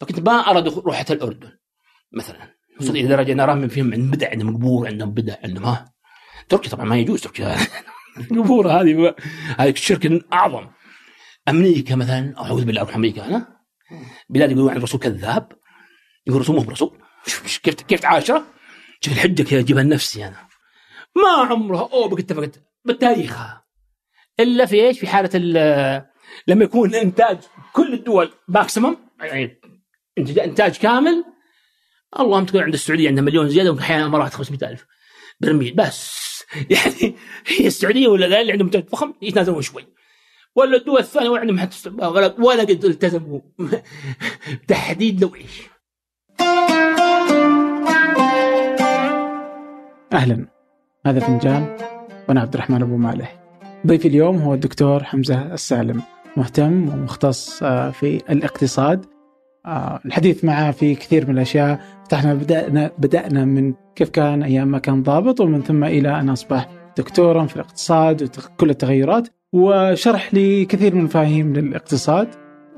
فكنت 0.00 0.20
ما 0.20 0.32
ارى 0.32 0.70
روحة 0.70 1.04
الاردن 1.10 1.52
مثلا. 2.12 2.56
وصل 2.80 2.96
إلى 2.96 3.08
درجة 3.08 3.32
نرى 3.32 3.54
من 3.54 3.68
فيهم 3.68 3.92
عندهم 3.92 4.10
بدع 4.10 4.30
عندهم 4.30 4.56
قبور 4.56 4.86
عندهم 4.86 5.10
بدع 5.10 5.34
عندهم 5.44 5.64
ها. 5.64 5.92
تركيا 6.48 6.70
طبعا 6.70 6.84
ما 6.84 6.98
يجوز 6.98 7.20
تركيا. 7.20 7.56
القبور 8.30 8.68
هذه 8.68 9.14
هذه 9.58 9.70
الشرك 9.70 10.24
أعظم. 10.32 10.66
أمريكا 11.48 11.94
مثلا 11.94 12.34
أعوذ 12.38 12.64
بالله 12.64 12.80
أروح 12.80 12.94
أمريكا 12.94 13.26
أنا 13.26 13.56
بلاد 14.28 14.50
يقولون 14.50 14.70
عن 14.70 14.76
الرسول 14.76 15.00
كذاب. 15.00 15.52
يقول 16.26 16.36
الرسول 16.36 16.56
مو 16.56 16.62
برسول 16.62 16.98
كيف 17.62 17.74
كيف 17.74 18.00
تعاشره؟ 18.00 18.46
شوف 19.00 19.12
الحجة 19.12 19.42
كذا 19.42 19.60
اجيبها 19.60 19.82
لنفسي 19.82 20.26
أنا 20.26 20.36
ما 21.16 21.46
عمرها 21.50 21.88
اوبك 21.92 22.18
اتفقت 22.18 22.62
بتاريخها 22.84 23.64
إلا 24.40 24.66
في 24.66 24.86
إيش؟ 24.86 25.00
في 25.00 25.06
حالة 25.06 25.30
لما 26.46 26.64
يكون 26.64 26.94
إنتاج 26.94 27.38
كل 27.72 27.94
الدول 27.94 28.32
ماكسيمم 28.48 28.96
يعني 29.20 29.60
إنتاج 30.18 30.78
كامل 30.78 31.24
اللهم 32.20 32.44
تكون 32.44 32.62
عند 32.62 32.74
السعودية 32.74 33.08
عندها 33.08 33.24
مليون 33.24 33.48
زيادة 33.48 33.72
واحيانا 33.72 34.02
الامارات 34.02 34.34
500000 34.34 34.86
برميل. 35.40 35.74
بس 35.74 36.26
يعني 36.70 37.14
هي 37.46 37.66
السعودية 37.66 38.08
ولا 38.08 38.40
اللي 38.40 38.52
عندهم 38.52 38.66
انتاج 38.66 38.88
فخم 38.88 39.14
يتنازلون 39.22 39.62
شوي. 39.62 39.86
ولا 40.54 40.76
الدول 40.76 41.00
الثانية 41.00 41.28
ولا 41.28 41.40
عندهم 41.40 41.58
حتى 41.58 41.88
ولا 41.88 42.34
ولا 42.38 42.62
قد 42.62 42.84
التزموا 42.84 43.40
تحديد 44.68 45.22
لو 45.22 45.34
إيش 45.34 45.62
أهلا. 50.12 50.46
هذا 51.06 51.20
فنجان 51.20 51.76
وأنا 52.28 52.40
عبد 52.40 52.54
الرحمن 52.54 52.82
أبو 52.82 52.96
مالح. 52.96 53.40
ضيفي 53.86 54.08
اليوم 54.08 54.38
هو 54.38 54.54
الدكتور 54.54 55.04
حمزة 55.04 55.54
السالم 55.54 56.02
مهتم 56.36 56.88
ومختص 56.88 57.62
آه، 57.62 57.90
في 57.90 58.16
الاقتصاد. 58.30 59.15
الحديث 60.06 60.44
معه 60.44 60.70
في 60.70 60.94
كثير 60.94 61.26
من 61.26 61.34
الأشياء. 61.34 61.80
فتحنا 62.04 62.34
بدأنا 62.34 62.90
بدأنا 62.98 63.44
من 63.44 63.74
كيف 63.94 64.08
كان 64.08 64.42
أيام 64.42 64.68
ما 64.68 64.78
كان 64.78 65.02
ضابط 65.02 65.40
ومن 65.40 65.62
ثم 65.62 65.84
إلى 65.84 66.20
أن 66.20 66.28
أصبح 66.28 66.68
دكتورا 66.98 67.46
في 67.46 67.56
الاقتصاد 67.56 68.22
وكل 68.22 68.70
التغيرات. 68.70 69.28
وشرح 69.52 70.34
لي 70.34 70.64
كثير 70.64 70.94
من 70.94 71.00
المفاهيم 71.00 71.52
للاقتصاد 71.52 72.28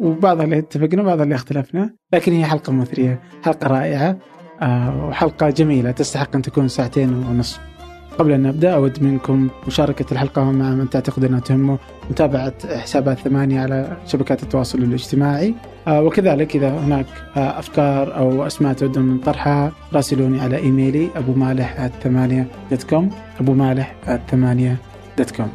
وبعضها 0.01 0.45
اللي 0.45 0.59
اتفقنا 0.59 1.03
وبعضها 1.03 1.25
اللي 1.25 1.35
اختلفنا. 1.35 1.95
لكن 2.13 2.33
هي 2.33 2.45
حلقة 2.45 2.73
مثرية 2.73 3.21
حلقة 3.43 3.67
رائعة 3.67 4.19
آه، 4.63 5.07
وحلقة 5.07 5.51
جميلة 5.51 5.91
تستحق 5.91 6.37
أن 6.37 6.43
تكون 6.43 6.69
ساعتين 6.69 7.15
ونصف. 7.15 7.78
قبل 8.19 8.33
أن 8.33 8.43
نبدأ 8.43 8.75
أود 8.75 9.03
منكم 9.03 9.49
مشاركة 9.67 10.13
الحلقة 10.13 10.45
مع 10.53 10.71
من 10.71 10.91
تعتقد 10.91 11.25
أنها 11.25 11.41
تهمه 11.41 11.79
متابعة 12.11 12.79
حسابات 12.79 13.19
ثمانية 13.19 13.61
على 13.61 13.97
شبكات 14.07 14.43
التواصل 14.43 14.79
الاجتماعي. 14.79 15.55
آه، 15.89 16.03
وكذلك 16.03 16.57
إذا 16.57 16.71
هناك 16.71 17.07
آه، 17.37 17.59
أفكار 17.59 18.17
أو 18.17 18.47
أسماء 18.47 18.73
تودون 18.73 19.19
طرحها 19.19 19.73
راسلوني 19.93 20.41
على 20.41 20.57
إيميلي 20.57 21.09
أبو 21.17 21.33
مالح 21.33 21.87
ثمانية 21.87 22.47
dot 22.71 22.83
com 22.83 23.11
أبو 23.41 23.53
مالح 23.55 23.95
ثمانية 24.31 24.77
dot 25.19 25.31
com 25.31 25.53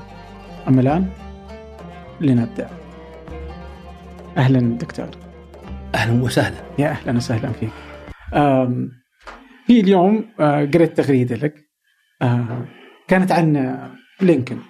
أما 0.67 0.81
الآن 0.81 1.05
لنبدأ. 2.21 2.69
أهلا 4.37 4.77
دكتور. 4.77 5.07
أهلا 5.95 6.23
وسهلا. 6.23 6.57
يا 6.79 6.87
أهلا 6.89 7.17
وسهلا 7.17 7.51
فيك. 7.51 7.69
في 9.67 9.79
اليوم 9.79 10.25
آه، 10.39 10.65
قريت 10.65 10.97
تغريدة 10.97 11.35
لك. 11.35 11.62
كانت 13.07 13.31
عن 13.31 13.77
لينكولن 14.21 14.61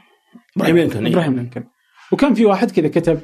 إبراهيم 0.58 0.78
لينكولن 0.78 1.06
إيه. 1.06 1.14
إبراهيم 1.14 1.36
لينكولن 1.36 1.68
وكان 2.12 2.34
في 2.34 2.46
واحد 2.46 2.72
كذا 2.72 2.88
كتب 2.88 3.20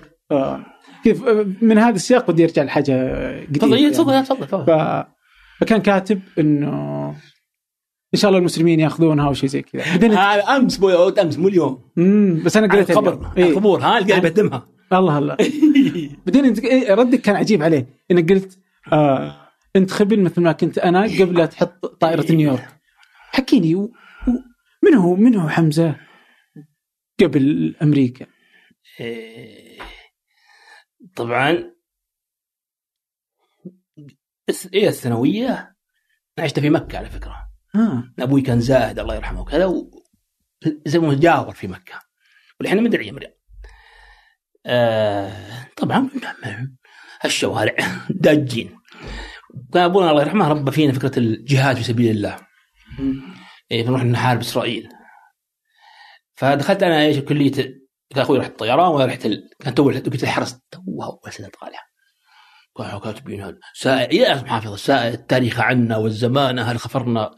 كيف 1.04 1.24
من 1.62 1.78
هذا 1.78 1.96
السياق 1.96 2.32
بدي 2.32 2.44
أرجع 2.44 2.64
لحاجة 2.64 2.94
قديمة 3.46 3.90
تفضل 3.92 4.14
يعني. 4.14 4.26
تفضل 4.26 4.48
تفضل 4.48 5.04
فكان 5.62 5.82
كاتب 5.82 6.22
إنه 6.40 7.16
إن 8.14 8.20
شاء 8.20 8.30
الله 8.30 8.40
المسلمين 8.40 8.80
يأخذونها 8.80 9.28
أو 9.28 9.34
شيء 9.34 9.50
زي 9.50 9.62
كذا. 9.62 9.84
هذا 9.84 10.44
أمس 10.44 10.78
بوي 10.78 11.14
أمس 11.22 11.38
مو 11.38 11.48
اليوم. 11.48 11.82
امم 11.98 12.44
بس 12.44 12.58
أنا 12.58 12.68
قريت 12.68 12.92
الخبر 12.92 13.32
إيه؟ 13.38 13.50
الخبور 13.50 13.80
ها 13.80 13.98
اللي 13.98 14.10
قاعد 14.10 14.26
يقدمها. 14.26 14.68
الله 14.94 15.18
الله. 15.18 15.38
بعدين 16.26 16.46
انت 16.46 16.60
إيه، 16.60 16.94
ردك 16.94 17.22
كان 17.22 17.36
عجيب 17.36 17.64
عليه. 17.64 17.88
إنك 18.12 18.32
قلت 18.32 18.60
آه 18.94 19.36
أنت 19.76 19.92
خبل 19.92 20.22
مثل 20.22 20.42
ما 20.42 20.52
كنت 20.52 20.78
أنا 20.78 21.04
قبل 21.04 21.38
لا 21.38 21.46
تحط 21.46 21.86
طائرة 21.86 22.32
نيويورك. 22.32 22.68
حكيني. 23.32 23.90
من 24.84 24.94
هو 24.96 25.16
من 25.16 25.36
هو 25.36 25.50
حمزة 25.50 25.96
قبل 27.20 27.76
أمريكا؟ 27.82 28.26
إيه 29.00 29.80
طبعا 31.16 31.74
إيه 34.74 34.88
الثانوية؟ 34.88 35.76
عشت 36.38 36.60
في 36.60 36.70
مكة 36.70 36.98
على 36.98 37.10
فكرة. 37.10 37.50
آه. 37.76 38.14
أبوي 38.20 38.42
كان 38.42 38.60
زاهد 38.60 39.00
الله 39.00 39.16
يرحمه 39.16 39.42
وكذا 39.42 39.66
و... 39.66 39.92
زي 40.86 41.00
ما 41.00 41.14
جاور 41.14 41.54
في 41.54 41.68
مكة. 41.68 42.00
والحين 42.60 42.84
مدعي 42.84 43.12
مريم 43.12 43.32
آه 44.66 45.68
طبعا 45.78 46.10
الشوارع 47.26 47.76
داجين. 48.10 48.80
كان 49.74 49.84
أبونا 49.84 50.12
الله 50.12 50.22
يرحمه 50.22 50.48
ربى 50.48 50.72
فينا 50.72 50.94
فكرة 50.94 51.20
الجهاد 51.20 51.76
في 51.76 51.84
سبيل 51.84 52.16
الله. 52.16 52.48
إيه 53.72 53.86
فنروح 53.86 54.04
نحارب 54.04 54.40
اسرائيل 54.40 54.90
فدخلت 56.36 56.84
أنا 56.84 57.02
إيش 57.02 57.20
كلية 57.20 57.52
كان 58.10 58.22
أخوي 58.22 58.40
رحت 58.40 58.50
الطيران 58.50 58.88
وأنا 58.88 59.06
رحت 59.06 59.26
ال... 59.26 59.50
كان 59.60 59.76
تو 59.76 59.84
كليه 59.84 60.24
الحرس 60.24 60.60
توها 60.72 61.08
اول 61.08 61.34
سنه 61.34 61.50
كانوا 62.78 63.00
كاتبين 63.00 63.60
سائل 63.74 64.22
يا 64.22 64.42
محافظ 64.42 64.76
سائل 64.76 65.14
التاريخ 65.14 65.60
عنا 65.60 65.98
والزمان 65.98 66.60
هل 66.60 66.80
خفرنا 66.80 67.36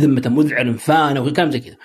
ذمة 0.00 0.22
مذعن 0.26 0.76
فانا 0.76 1.20
وكلام 1.20 1.50
زي 1.50 1.60
كذا. 1.60 1.76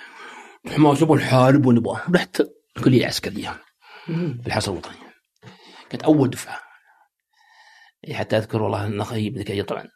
ما 0.64 0.92
نبغى 0.92 1.18
نحارب 1.18 1.66
ونبغى 1.66 2.00
رحت 2.14 2.42
الكلية 2.76 3.00
العسكرية. 3.00 3.62
في 4.06 4.46
الحرس 4.46 4.68
الوطني 4.68 4.96
كانت 5.90 6.02
أول 6.02 6.30
دفعة. 6.30 6.60
حتى 8.12 8.36
أذكر 8.36 8.62
والله 8.62 8.86
النخي 8.86 9.30
ذيك 9.30 9.46
الأيام. 9.46 9.66
طبعا. 9.66 9.88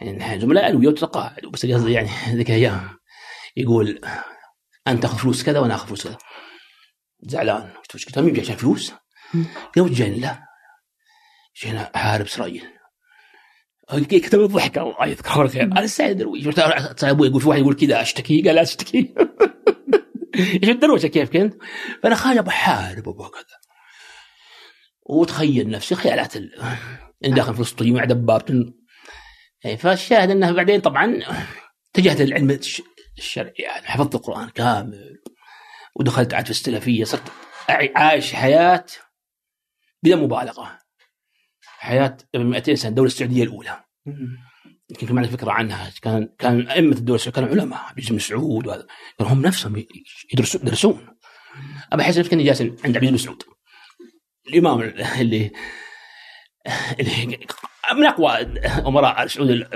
يعني 0.00 0.12
نحن 0.18 0.40
زملاء 0.40 0.76
ويتقاعد 0.76 1.46
بس 1.52 1.66
قصدي 1.66 1.92
يعني 1.92 2.08
ذيك 2.36 2.50
الأيام. 2.50 2.97
يقول 3.58 4.00
أنت 4.88 5.02
تاخذ 5.02 5.18
فلوس 5.18 5.42
كذا 5.42 5.58
وأنا 5.58 5.74
آخذ 5.74 5.86
فلوس 5.86 6.04
كذا. 6.04 6.18
زعلان. 7.20 7.70
قلت 7.94 8.18
مين 8.18 8.40
عشان 8.40 8.56
فلوس؟ 8.56 8.92
قال 9.76 9.94
جايين 9.94 10.20
لا. 10.20 10.42
جينا 11.62 11.90
احارب 11.96 12.24
إسرائيل. 12.24 12.64
كتب 14.08 14.40
الضحك 14.40 14.78
الله 14.78 15.06
يذكره 15.06 15.42
الخير 15.42 15.62
أنا 15.62 15.80
السعيد 15.80 16.16
درويش 16.16 16.58
أبوي 17.02 17.28
يقول 17.28 17.40
في 17.40 17.48
واحد 17.48 17.60
يقول 17.60 17.74
كذا 17.74 18.02
أشتكي؟ 18.02 18.42
قال 18.42 18.54
لا 18.54 18.62
أشتكي. 18.62 19.14
إيش 20.62 20.68
الدروشه 20.68 21.06
كيف 21.06 21.30
كنت؟ 21.30 21.54
فأنا 22.02 22.14
خايف 22.14 22.40
بحارب 22.40 23.08
أبو 23.08 23.28
كذا. 23.28 23.58
وتخيل 25.06 25.70
نفسي 25.70 25.94
خيالات 25.94 26.36
ال... 26.36 26.50
داخل 27.22 27.54
فلسطين 27.54 27.94
مع 27.94 28.04
دبابة 28.04 28.72
إيه، 29.64 29.76
فالشاهد 29.76 30.30
انه 30.30 30.52
بعدين 30.52 30.80
طبعا 30.80 31.22
اتجهت 31.94 32.20
للعلم 32.20 32.58
الشرعي 33.18 33.54
يعني 33.58 33.86
حفظت 33.86 34.14
القرآن 34.14 34.48
كامل 34.48 35.22
ودخلت 35.94 36.34
عاد 36.34 36.44
في 36.44 36.50
السلفية 36.50 37.04
صرت 37.04 37.32
عايش 37.68 38.32
حياة 38.32 38.86
بلا 40.02 40.16
مبالغة. 40.16 40.78
حياة 41.62 42.16
قبل 42.34 42.44
200 42.44 42.74
سنة 42.74 42.88
الدولة 42.88 43.06
السعودية 43.06 43.42
الأولى. 43.42 43.84
يمكن 44.90 45.06
كمان 45.06 45.26
فكره 45.26 45.52
عنها 45.52 45.92
كان 46.02 46.34
كان 46.38 46.68
أئمة 46.68 46.96
الدولة 46.96 47.16
السعودية 47.16 47.40
كانوا 47.40 47.62
علماء 47.62 47.78
عبد 47.78 48.08
بن 48.08 48.14
مسعود 48.14 48.66
وهذا 48.66 48.86
كانوا 49.18 49.32
هم 49.32 49.42
نفسهم 49.42 49.84
يدرسون 50.34 50.62
يدرسون. 50.62 51.08
ابى 51.92 52.02
احس 52.02 52.18
كاني 52.18 52.44
جالس 52.44 52.60
عند 52.60 52.96
عبد 52.96 53.06
بن 53.06 53.14
مسعود. 53.14 53.42
الإمام 54.48 54.80
اللي 54.80 55.52
من 57.94 58.04
أقوى 58.04 58.30
أمراء 58.86 59.22
السعود 59.22 59.66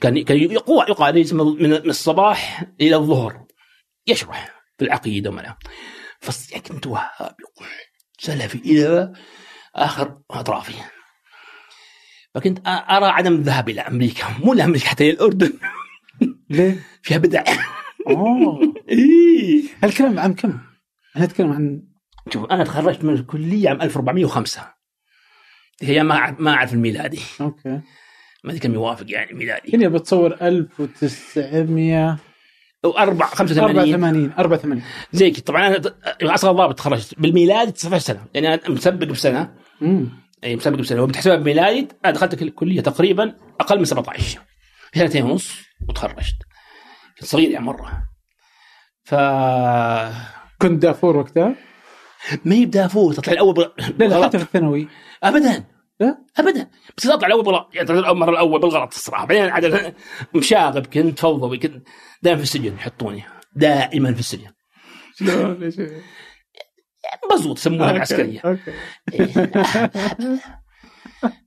كان 0.00 0.24
كان 0.24 0.38
يقوى 0.38 0.84
يقال 0.88 1.34
من 1.34 1.72
الصباح 1.72 2.64
إلى 2.80 2.96
الظهر. 2.96 3.46
يشرح 4.06 4.62
في 4.78 4.84
العقيدة 4.84 5.30
وما 5.30 5.56
فكنت 6.20 6.86
وهابي 6.86 7.44
سلفي 8.18 8.58
إلى 8.58 9.12
آخر 9.76 10.18
أطرافي. 10.30 10.74
فكنت 12.34 12.58
أرى 12.66 13.06
عدم 13.06 13.34
الذهاب 13.34 13.68
إلى 13.68 13.80
أمريكا. 13.80 14.24
مو 14.38 14.54
لامريكا 14.54 14.88
حتى 14.88 15.04
إلى 15.04 15.12
الأردن. 15.12 15.52
ليه؟ 16.50 16.86
فيها 17.02 17.18
بدع. 17.18 17.44
أوه. 18.06 18.74
إيه. 18.88 19.62
هالكلام 19.82 20.18
عام 20.18 20.34
كم؟ 20.34 20.60
أنا 21.16 21.24
أتكلم 21.24 21.52
عن 21.52 21.82
شوف 22.32 22.44
أنا 22.44 22.64
تخرجت 22.64 23.04
من 23.04 23.14
الكلية 23.14 23.68
عام 23.68 23.82
1405 23.82 24.79
هي 25.82 26.02
ما 26.02 26.36
ما 26.38 26.50
أعرف 26.50 26.72
الميلادي. 26.74 27.20
أوكي. 27.40 27.80
ما 28.44 28.50
أدري 28.50 28.58
كم 28.58 28.74
يوافق 28.74 29.04
يعني 29.08 29.32
ميلادي 29.32 29.76
هنا 29.76 29.88
بتصور 29.88 30.36
1900 30.42 32.18
أربع 32.84 33.26
85 33.26 33.78
84 33.78 34.32
84 34.38 34.82
زي 35.12 35.30
كذا. 35.30 35.42
طبعا 35.44 35.66
أنا 36.22 36.34
أصغر 36.34 36.52
ضابط 36.52 36.78
تخرجت. 36.78 37.14
بالميلاد 37.18 37.72
19 37.72 38.04
سنة. 38.04 38.26
يعني 38.34 38.54
أنا 38.54 38.60
مسبق 38.68 39.06
بسنة. 39.06 39.54
امم 39.82 40.10
أي 40.44 40.56
مسابقه 40.56 40.80
بسنة. 40.80 41.02
وبتحسبها 41.02 41.36
بميلادي 41.36 41.88
أنا 42.04 42.12
دخلت 42.12 42.42
الكليه 42.42 42.80
تقريبا 42.80 43.34
أقل 43.60 43.78
من 43.78 43.84
17 43.84 44.40
في 44.92 44.98
سنتين 44.98 45.24
ونص 45.24 45.54
وتخرجت. 45.88 46.36
كنت 47.18 47.24
صغير 47.28 47.50
يعني 47.50 47.64
مرة. 47.64 48.02
ف 49.04 49.14
كنت 50.62 50.82
دافور 50.82 51.16
وقتها؟ 51.16 51.54
ما 52.44 52.54
هي 52.54 52.66
بدافور 52.66 53.12
تطلع 53.12 53.32
الأول 53.32 53.54
بغ... 53.54 53.68
لا 53.98 54.04
لا. 54.04 54.24
حتى 54.24 54.38
في 54.38 54.44
الثانوي. 54.44 54.88
ابدا. 55.22 55.64
لا؟ 56.00 56.18
ابدا. 56.38 56.70
بس 56.96 57.06
اطلع 57.06 57.26
الأول 57.26 57.44
بالغلط 57.44 57.68
يعني 57.74 57.88
تطلع 57.88 58.10
المره 58.10 58.30
الأول 58.30 58.60
بالغلط 58.60 58.94
الصراحة. 58.94 59.26
بعدين 59.26 59.50
عاد 59.50 59.94
مشاغب 60.34 60.86
كنت 60.86 61.18
فوضوي 61.18 61.58
كنت. 61.58 61.88
دائما 62.22 62.36
في 62.38 62.42
السجن 62.42 62.74
يحطوني. 62.74 63.24
دائما 63.52 64.14
في 64.14 64.20
السجن. 64.20 64.50
شلون 65.14 65.54
ليش؟ 65.54 65.74
مزبوط 67.32 67.58
يسمونها 67.58 67.90
العسكرية. 67.90 68.42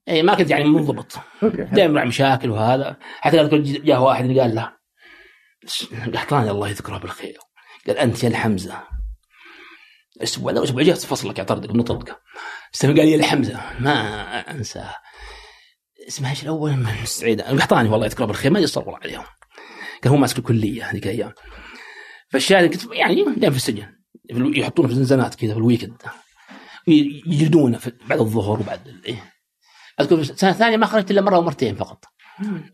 اي 0.10 0.24
ما 0.24 0.36
كنت 0.36 0.50
يعني 0.50 0.64
منضبط. 0.64 1.20
دائما 1.72 1.94
مع 1.94 2.06
مشاكل 2.06 2.50
وهذا. 2.50 2.98
حتى 3.22 3.42
اذكر 3.42 3.58
جاء 3.58 4.02
واحد 4.02 4.40
قال 4.40 4.56
له 4.56 4.74
قحطاني 6.14 6.52
الله 6.52 6.70
يذكره 6.70 6.98
بالخير. 6.98 7.38
قال 7.88 7.98
أنت 7.98 8.24
يا 8.24 8.30
الحمزة. 8.30 8.93
أسبوع 10.24 10.52
لا 10.52 10.64
أسبوع 10.64 10.84
جهز 10.84 11.06
فصلك 11.06 11.40
اعترضك 11.40 11.70
بنطقك 11.72 12.20
استمع 12.75 12.94
قال 12.96 13.08
لي 13.08 13.16
الحمزه 13.16 13.62
ما 13.80 14.40
انساه 14.52 14.96
اسمه 16.08 16.30
إيش 16.30 16.44
الأول؟ 16.44 16.72
من 16.72 16.88
السعيد 17.04 17.42
قحطاني 17.42 17.90
والله 17.90 18.06
يذكره 18.06 18.25
بالخير 18.25 18.52
ما 18.52 18.60
والله 18.60 18.98
عليهم. 19.04 19.24
كان 20.02 20.12
هو 20.12 20.18
ماسك 20.18 20.38
الكلية 20.38 20.92
هذيك 20.92 21.04
الأيام. 21.04 21.34
فالشاهد 22.30 22.74
كنت 22.74 22.94
يعني 22.94 23.16
دائما 23.16 23.50
في 23.50 23.56
السجن 23.56 23.96
يحطونه 24.30 24.88
في 24.88 24.96
زنزانات 24.96 25.36
كذا 25.36 25.54
في 25.54 25.58
ال 25.58 25.62
weekend. 25.62 26.02
يجلدونه 26.88 27.80
بعد 28.08 28.20
الظهر 28.20 28.60
وبعد 28.60 29.02
إيه. 29.06 29.34
أذكر 30.00 30.16
السنة 30.16 30.50
الثانية 30.50 30.78
ما 30.78 30.86
خرجت 30.86 31.12
إلا 31.12 31.22
مرة 31.22 31.38
ومرتين 31.38 31.75
فقط. 31.75 32.06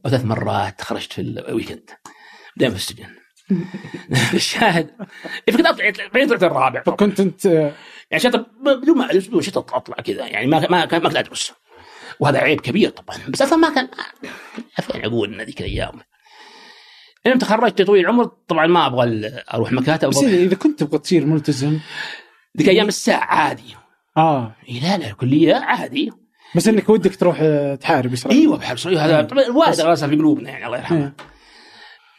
أو 0.06 0.10
ثلاث 0.10 0.26
مرات 0.26 0.82
خرجت 0.82 1.14
في 1.14 1.22
ال 1.22 1.29
weekend. 1.29 1.90
دائما 2.58 2.76
في 2.76 2.82
السجن. 2.82 3.16
الشاهد 4.34 4.90
إيه، 5.48 5.54
فكنت 5.54 5.66
اطلع 5.66 5.92
بعدين 6.14 6.28
طلعت 6.28 6.44
الرابع. 6.44 6.84
فكنت 6.84 7.20
انت 7.20 7.46
يعني 7.46 8.24
شتى 8.24 8.46
بدون 8.66 8.98
ما 8.98 9.08
بدون 9.08 9.42
شتى 9.42 9.60
اطلع 9.60 9.96
كذا. 9.96 10.28
يعني 10.28 10.48
ما 10.48 10.68
ما 10.70 10.86
كان 10.86 11.02
ما 11.02 11.10
كنت 11.10 11.18
أدرس. 11.18 11.54
وهذا 12.20 12.40
عيب 12.40 12.62
كبير 12.62 12.90
طبعا. 12.90 13.18
بس 13.30 13.42
أصلا 13.42 13.58
ما 13.58 13.76
كان 13.76 13.88
فين 14.82 15.02
عقولنا 15.06 15.44
ذيك 15.44 15.62
الأيام. 15.62 16.00
لما 17.26 17.38
تخرجت 17.38 17.82
طويل 17.82 18.02
العمر 18.02 18.26
طبعا 18.26 18.68
ما 18.68 18.88
أبغى 18.88 19.32
أروح 19.54 19.72
مكاتب 19.72 20.10
بس 20.10 20.24
اذا 20.24 20.56
كنت 20.56 20.84
تبغى 20.84 21.00
تصير 21.00 21.26
ملتزم. 21.26 21.80
ذيك 22.58 22.70
أيام 22.70 22.88
الساعة 22.88 23.26
عادي. 23.26 23.76
آه. 24.18 24.56
إيه 24.70 24.82
لا 24.82 24.98
لا 24.98 25.08
الكليه 25.08 25.56
عادي. 25.56 26.12
بس 26.56 26.68
إنك 26.68 26.90
ودك 26.90 27.16
تروح 27.16 27.38
آه، 27.42 27.76
تحارب 27.76 28.14
اسرائيل 28.14 28.42
إيوه 28.42 28.58
بحب 28.58 28.78
صحيح. 28.78 29.02
هذا 29.02 29.22
طبعا 29.22 29.44
الوالد 29.44 29.96
في 29.96 30.16
قلوبنا 30.16 30.50
يعني 30.50 30.66
الله 30.66 30.78
يرحمه. 30.78 30.98
إيه. 30.98 31.39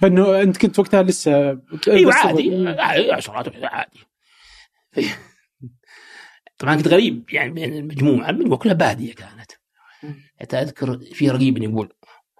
فإنه 0.00 0.43
أنت 0.43 0.56
كنت 0.58 0.79
وقتها 0.79 1.02
لسه 1.02 1.61
أيوه 1.88 2.14
عادي. 2.14 2.69
عادي 2.69 3.12
عشرات 3.12 3.64
عادي. 3.64 4.00
طبعا 6.58 6.76
كنت 6.76 6.88
غريب 6.88 7.31
يعني 7.32 7.52
بين 7.52 7.73
المجموعة 7.75 8.31
المجموعه 8.31 8.58
كلها 8.58 8.75
بادية 8.75 9.14
كانت. 9.14 9.52
حتى 10.41 10.56
أذكر 10.56 10.99
في 10.99 11.31
رقيب 11.31 11.62
يقول 11.62 11.93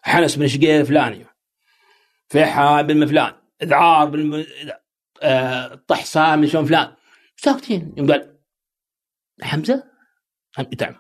حنس 0.03 0.37
بن 0.37 0.49
شقير 0.49 0.81
الفلاني 0.81 1.27
فيحاء 2.29 2.83
بن 2.83 3.07
فلان 3.07 3.33
إذعار 3.63 4.07
بن 4.11 4.45
آه، 5.23 5.75
طحسان 5.75 6.41
بن 6.41 6.47
شلون 6.47 6.65
فلان. 6.65 6.95
ساكتين. 7.37 7.95
يوم 7.97 8.11
قال 8.13 8.39
حمزة؟ 9.43 9.85
حم- 10.57 10.67
نعم 10.81 10.95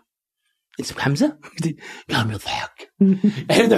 اسمك 0.80 1.00
حمزة؟ 1.00 1.38
قام 2.12 2.30
يضحك. 2.30 2.92
الحين 3.50 3.72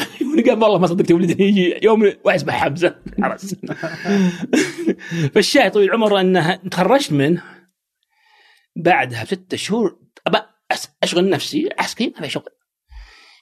قال 0.46 0.62
والله 0.62 0.78
ما 0.78 0.86
صدقت 0.86 1.12
ولدني 1.12 1.48
يجي 1.48 1.78
يوم 1.82 2.02
واحد 2.02 2.38
اسمه 2.38 2.52
حمزة. 2.52 3.02
عرس 3.18 3.54
فالشاهد 5.34 5.72
طويل 5.72 5.88
العمر 5.88 6.20
انها 6.20 6.56
تخرجت 6.56 7.12
منه 7.12 7.42
بعدها 8.76 9.22
بستة 9.22 9.56
شهور. 9.56 10.02
أشغل 11.02 11.30
نفسي 11.30 11.68
عسكري 11.78 12.12
ما 12.16 12.22
في 12.26 12.30
شغل. 12.30 12.50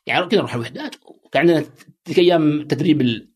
يعني 0.06 0.26
كنا 0.26 0.38
نروح 0.38 0.54
الوحدات 0.54 0.96
وكان 1.24 1.40
عندنا 1.50 1.66
تلك 2.04 2.18
أيام 2.18 2.62
تدريب 2.62 3.00
ال... 3.00 3.32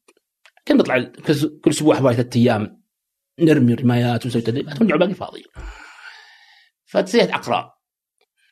كنا 0.68 0.78
نطلع 0.78 0.98
كل 1.02 1.60
كل 1.64 1.70
أسبوع 1.70 1.96
حوالي 1.96 2.16
ثلاث 2.16 2.36
أيام 2.36 2.84
نرمي 3.40 3.74
رمايات 3.74 4.24
ونسوي 4.24 4.42
تدريبات 4.42 4.80
ونرجع 4.80 4.96
باقي 4.96 5.14
فاضيين 5.14 5.46
فابتديت 6.84 7.30
أقرأ 7.30 7.74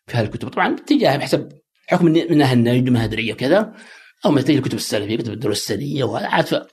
في 0.07 0.17
هالكتب 0.17 0.49
طبعا 0.49 0.75
اتجاه 0.75 1.17
بحسب 1.17 1.62
حكم 1.89 2.07
النجد 2.07 2.89
من 2.89 2.97
هدريه 2.97 3.33
وكذا 3.33 3.73
أو 4.25 4.31
ما 4.31 4.43
تجي 4.43 4.59
الكتب 4.59 4.75
السلفية 4.75 5.17
كتب 5.17 5.33
الدروس 5.33 5.59
السنية 5.61 6.05
وهذا 6.05 6.27
عاد 6.27 6.47
ف- 6.47 6.67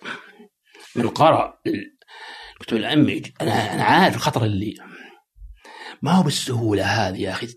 من 0.96 1.08
قرأ 1.10 1.60
الكتب 2.62 2.78
يجي- 3.10 3.34
أنا 3.42 3.74
أنا 3.74 3.84
عارف 3.84 4.16
الخطر 4.16 4.44
اللي 4.46 4.76
ما 6.02 6.12
هو 6.12 6.24
بالسهولة 6.24 6.84
هذه 6.86 7.22
يا 7.22 7.32
أخي. 7.32 7.48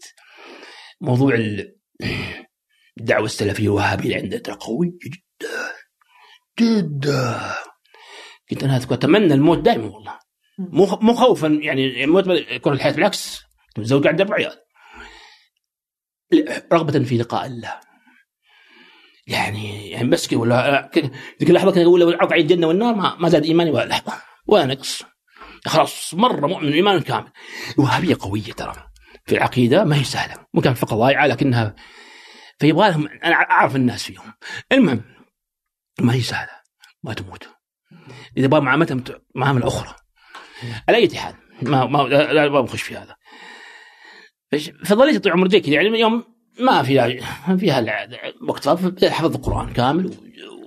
موضوع 1.01 1.35
ال- 1.35 1.77
الدعوة 3.01 3.25
السلفية 3.25 3.65
الوهابية 3.65 4.05
اللي 4.05 4.15
عندنا 4.17 4.41
ترى 4.41 4.55
قوي 4.55 4.99
جدا. 5.05 5.73
جدا. 6.61 7.41
كنت 8.51 8.65
أنا 8.65 8.77
اذكر 8.77 8.95
أتمنى 8.95 9.35
الموت 9.35 9.59
دائما 9.59 9.85
والله. 9.87 10.19
مو 10.59 10.87
مو 11.03 11.15
خوفا 11.15 11.47
يعني 11.47 12.05
الموت 12.05 12.27
يكون 12.29 12.73
الحياة 12.73 12.93
بالعكس. 12.93 13.41
كنت 13.67 13.79
متزوج 13.79 14.07
عندي 14.07 14.23
أربع 14.23 14.35
عيال 14.37 14.62
رغبة 16.73 17.05
في 17.05 17.19
لقاء 17.19 17.47
الله. 17.47 17.81
يعني 19.27 19.91
يعني 19.91 20.09
بس 20.09 20.33
ولا 20.33 20.91
ذيك 21.41 21.51
اللحظة 21.51 21.73
كان 21.73 21.85
أقول 21.85 22.01
لو 22.01 22.11
الجنة 22.33 22.67
والنار. 22.67 22.95
ما, 22.95 23.17
ما 23.17 23.29
زاد 23.29 23.45
إيماني 23.45 23.71
ولا 23.71 23.85
لحظة. 23.85 24.13
ولا 24.47 24.67
نقص. 24.67 25.03
خلاص 25.67 26.15
مرة 26.15 26.47
مؤمن 26.47 26.73
إيمان 26.73 27.01
كامل. 27.01 27.33
الوهابية 27.79 28.17
قوية 28.21 28.53
ترى. 28.53 28.75
في 29.27 29.35
العقيدة 29.35 29.85
ما 29.85 29.97
هي 29.97 30.05
سهلة. 30.05 30.47
ممكن 30.55 30.75
فقط 30.75 30.95
ضايعة 30.95 31.27
لكنها 31.27 31.75
فيبغى 32.59 32.91
لهم 32.91 33.09
أنا 33.09 33.35
أعرف 33.35 33.77
الناس 33.77 34.03
فيهم. 34.03 34.33
المهم 34.73 35.03
ما 36.01 36.15
هي 36.15 36.21
سهلة. 36.21 36.63
ما 37.03 37.15
تموت. 37.15 37.49
إذا 38.37 38.47
بغى 38.47 38.61
معاملتهم 38.61 39.05
معاملة 39.35 39.67
أخرى. 39.67 39.95
على 40.89 40.97
أي 40.97 41.19
حال 41.19 41.35
ما 41.63 41.87
ما 41.87 41.99
لا, 41.99 42.33
لا 42.33 42.49
ما 42.49 42.61
بخش 42.61 42.83
في 42.83 42.97
هذا. 42.97 43.17
فظليت 44.85 45.29
عمري 45.29 45.51
زي 45.51 45.61
كذا 45.61 45.75
يعني 45.75 46.01
يوم 46.01 46.25
ما 46.61 46.83
في 46.83 47.21
ما 47.49 47.57
فيها 47.57 48.09
وقت 48.49 48.65
فاضي 48.65 49.11
حفظت 49.11 49.37
القرآن 49.37 49.73
كامل 49.73 50.15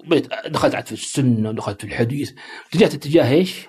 وبديت 0.05 0.27
دخلت 0.47 0.75
عاد 0.75 0.85
في 0.85 0.91
السنة 0.91 1.49
ودخلت 1.49 1.81
في 1.81 1.87
الحديث. 1.87 2.31
اتجهت 2.69 2.93
اتجاه 2.93 3.31
إيش؟ 3.31 3.65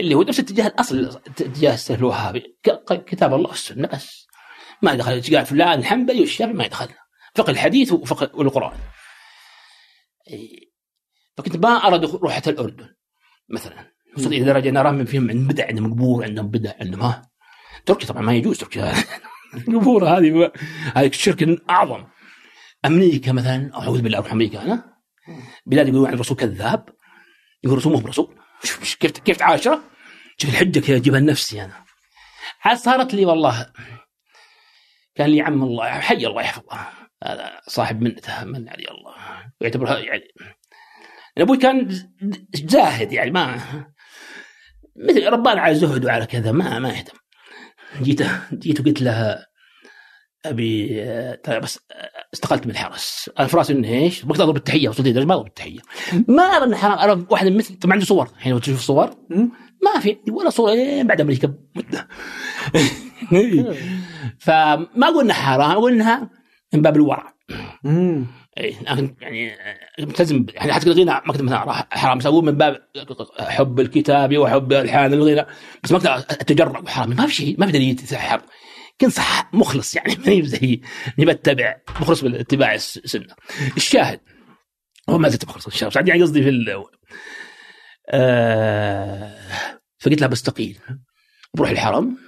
اللي 0.00 0.14
هو 0.14 0.22
نفس 0.22 0.40
اتجاه 0.40 0.66
الأصل 0.66 1.20
اتجاه 1.26 1.74
السلف 1.74 1.98
الوهابي. 1.98 2.56
كتاب 2.90 3.34
الله 3.34 3.48
والسنة 3.48 3.88
بس. 3.88 4.26
ما 4.82 4.94
دخل 4.94 5.12
اتجاه 5.12 5.42
فلان 5.42 5.78
الحنبلي 5.78 6.20
والشافعي 6.20 6.54
ما 6.54 6.64
يدخل 6.64 6.88
فقه 7.34 7.50
الحديث 7.50 7.92
وفقه 7.92 8.30
والقران. 8.34 8.78
فكنت 11.36 11.56
ما 11.56 11.68
ارى 11.68 11.98
دخول- 11.98 12.20
روح 12.22 12.32
حتى 12.32 12.50
الأردن 12.50 12.88
مثلا. 13.48 13.92
وصلت 14.16 14.26
إلى 14.32 14.44
درجة 14.44 14.68
أنا 14.68 14.80
ارى 14.80 15.06
فيهم 15.06 15.30
عندهم 15.30 15.48
بدع 15.48 15.66
عندهم 15.66 15.92
قبور 15.94 16.24
عندهم 16.24 16.48
بدع 16.48 16.72
عندهم 16.80 17.00
ها. 17.00 17.30
تركيا 17.86 18.06
طبعا 18.08 18.22
ما 18.22 18.34
يجوز 18.34 18.58
تركيا 18.58 18.94
القبور 19.56 20.08
هذه 20.08 20.52
هذه 20.94 21.06
الشرك 21.06 21.62
أعظم. 21.70 22.04
أمريكا 22.84 23.32
مثلا 23.32 23.70
أعوذ 23.74 24.02
بالله 24.02 24.18
أروح 24.18 24.32
أمريكا 24.32 24.62
أنا. 24.62 24.96
بلاد 25.66 25.88
يقولون 25.88 26.06
عن 26.06 26.14
الرسول 26.14 26.36
كذاب. 26.36 26.88
يقول 27.64 27.78
الرسول 27.78 27.92
مو 27.92 27.98
برسول. 27.98 28.36
كيف 29.00 29.10
كيف 29.10 29.36
تعاشره؟ 29.36 29.82
شوف 30.38 30.50
الحجة 30.50 30.78
كيف 30.78 30.90
أجيبها 30.90 31.20
لنفسي 31.20 31.64
أنا. 31.64 31.84
عاد 32.64 32.76
صارت 32.76 33.14
لي 33.14 33.24
والله. 33.24 33.72
كان 35.14 35.30
لي 35.30 35.40
عم 35.40 35.62
الله 35.62 36.00
حي 36.00 36.26
الله 36.26 36.42
يحفظه. 36.42 36.88
هذا 37.24 37.60
صاحب 37.66 38.00
منته 38.00 38.44
من 38.44 38.68
علي 38.68 38.88
الله. 38.90 39.14
ويعتبرها 39.60 39.98
يعني. 39.98 40.28
أبوي 41.38 41.56
كان 41.56 41.88
زاهد 42.54 43.12
يعني 43.12 43.30
ما 43.30 43.60
مثل 44.96 45.26
ربان 45.26 45.58
على 45.58 45.72
الزهد 45.72 46.04
وعلى 46.04 46.26
كذا 46.26 46.52
ما 46.52 46.78
ما 46.78 46.88
يهتم. 46.88 47.18
جيت 48.02 48.22
جيت 48.52 48.80
وقلت 48.80 49.02
لها 49.02 49.46
أبي 50.46 50.86
ترى 51.44 51.60
بس 51.60 51.80
استقلت 52.34 52.66
من 52.66 52.70
الحرس. 52.72 53.30
أنا 53.38 53.46
في 53.46 53.56
راسي 53.56 53.72
إنه 53.72 53.88
إيش؟ 53.88 54.22
بقدر 54.22 54.44
أضرب 54.44 54.56
التحية 54.56 54.88
وصلت 54.88 55.06
لدرجة 55.06 55.24
ما 55.24 55.34
أضرب 55.34 55.46
التحية. 55.46 55.78
ما 56.28 56.42
أرى 56.42 56.64
انه 56.64 56.76
حرام 56.76 56.98
أرى 56.98 57.26
واحد 57.30 57.46
مثل 57.46 57.78
طبعا 57.78 57.92
عنده 57.92 58.06
صور. 58.06 58.28
الحين 58.36 58.52
لو 58.52 58.58
تشوف 58.58 58.80
صور. 58.80 59.10
ما 59.84 60.00
في 60.00 60.16
ولا 60.30 60.50
صورة 60.50 61.02
بعد 61.02 61.20
أمريكا. 61.20 61.54
مده 61.76 62.08
فما 64.46 65.08
أقول 65.08 65.24
إنها 65.24 65.34
حرام 65.34 65.70
أقول 65.70 65.92
إنها 65.92 66.30
من 66.74 66.82
باب 66.82 66.96
الورع. 66.96 67.34
يعني 68.56 69.52
آه، 69.52 69.78
ملتزم 69.98 70.46
يعني 70.54 70.72
حتى 70.72 70.86
الغنى 70.86 71.04
ما 71.04 71.32
كنت 71.32 71.42
مثلا 71.42 71.86
حرام 71.90 72.18
أقول 72.24 72.44
من 72.44 72.52
باب 72.52 72.88
حب 73.38 73.80
الكتاب 73.80 74.38
وحب 74.38 74.72
الحان 74.72 75.12
الغنى 75.12 75.46
بس 75.84 75.92
ما 75.92 75.98
أقدر 75.98 76.14
اتجرأ 76.30 76.78
وحرام 76.78 77.10
ما 77.10 77.26
في 77.26 77.34
شيء 77.34 77.56
ما 77.58 77.66
في 77.66 77.72
دليل 77.72 77.96
يسحر 78.02 78.42
كنت 79.00 79.10
صح 79.10 79.50
مخلص 79.52 79.96
يعني 79.96 80.16
ماني 80.26 80.42
زي 80.42 80.80
اني 81.18 81.26
بتبع 81.26 81.76
مخلص 82.00 82.20
بالاتباع 82.22 82.74
السنة. 82.74 83.34
الشاهد 83.76 84.20
هو 85.10 85.18
ما 85.18 85.28
زلت 85.28 85.44
مخلص 85.44 85.66
الشاهد 85.66 86.08
يعني 86.08 86.22
قصدي 86.22 86.42
في 86.42 86.48
ال... 86.48 86.84
آه 88.10 89.36
فقلت 89.98 90.20
له 90.20 90.26
بستقيل 90.26 90.78
بروح 91.54 91.70
الحرم 91.70 92.18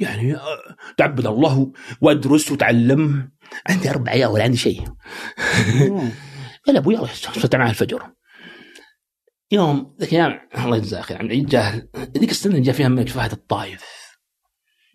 يعني 0.00 0.34
آه، 0.34 0.76
تعبد 0.96 1.26
الله 1.26 1.72
وادرس 2.00 2.52
وتعلم. 2.52 3.30
عندي 3.68 3.90
أربع 3.90 4.12
عيال 4.12 4.28
ولا 4.28 4.44
عندي 4.44 4.56
شيء. 4.56 4.84
قال 6.66 6.76
أبوي 6.76 6.94
يلا 6.94 7.06
صرت 7.06 7.56
معه 7.56 7.70
الفجر. 7.70 8.12
يوم 9.50 9.96
ذاك 10.00 10.14
الأيام 10.14 10.48
الله 10.54 10.76
يجزاه 10.76 11.00
خير 11.00 11.18
عمي 11.18 11.40
جاه 11.40 11.88
ذيك 11.96 12.30
السنة 12.30 12.58
جاء 12.58 12.74
فيها 12.74 12.88
ملك 12.88 13.08
فهد 13.08 13.32
الطايف. 13.32 13.84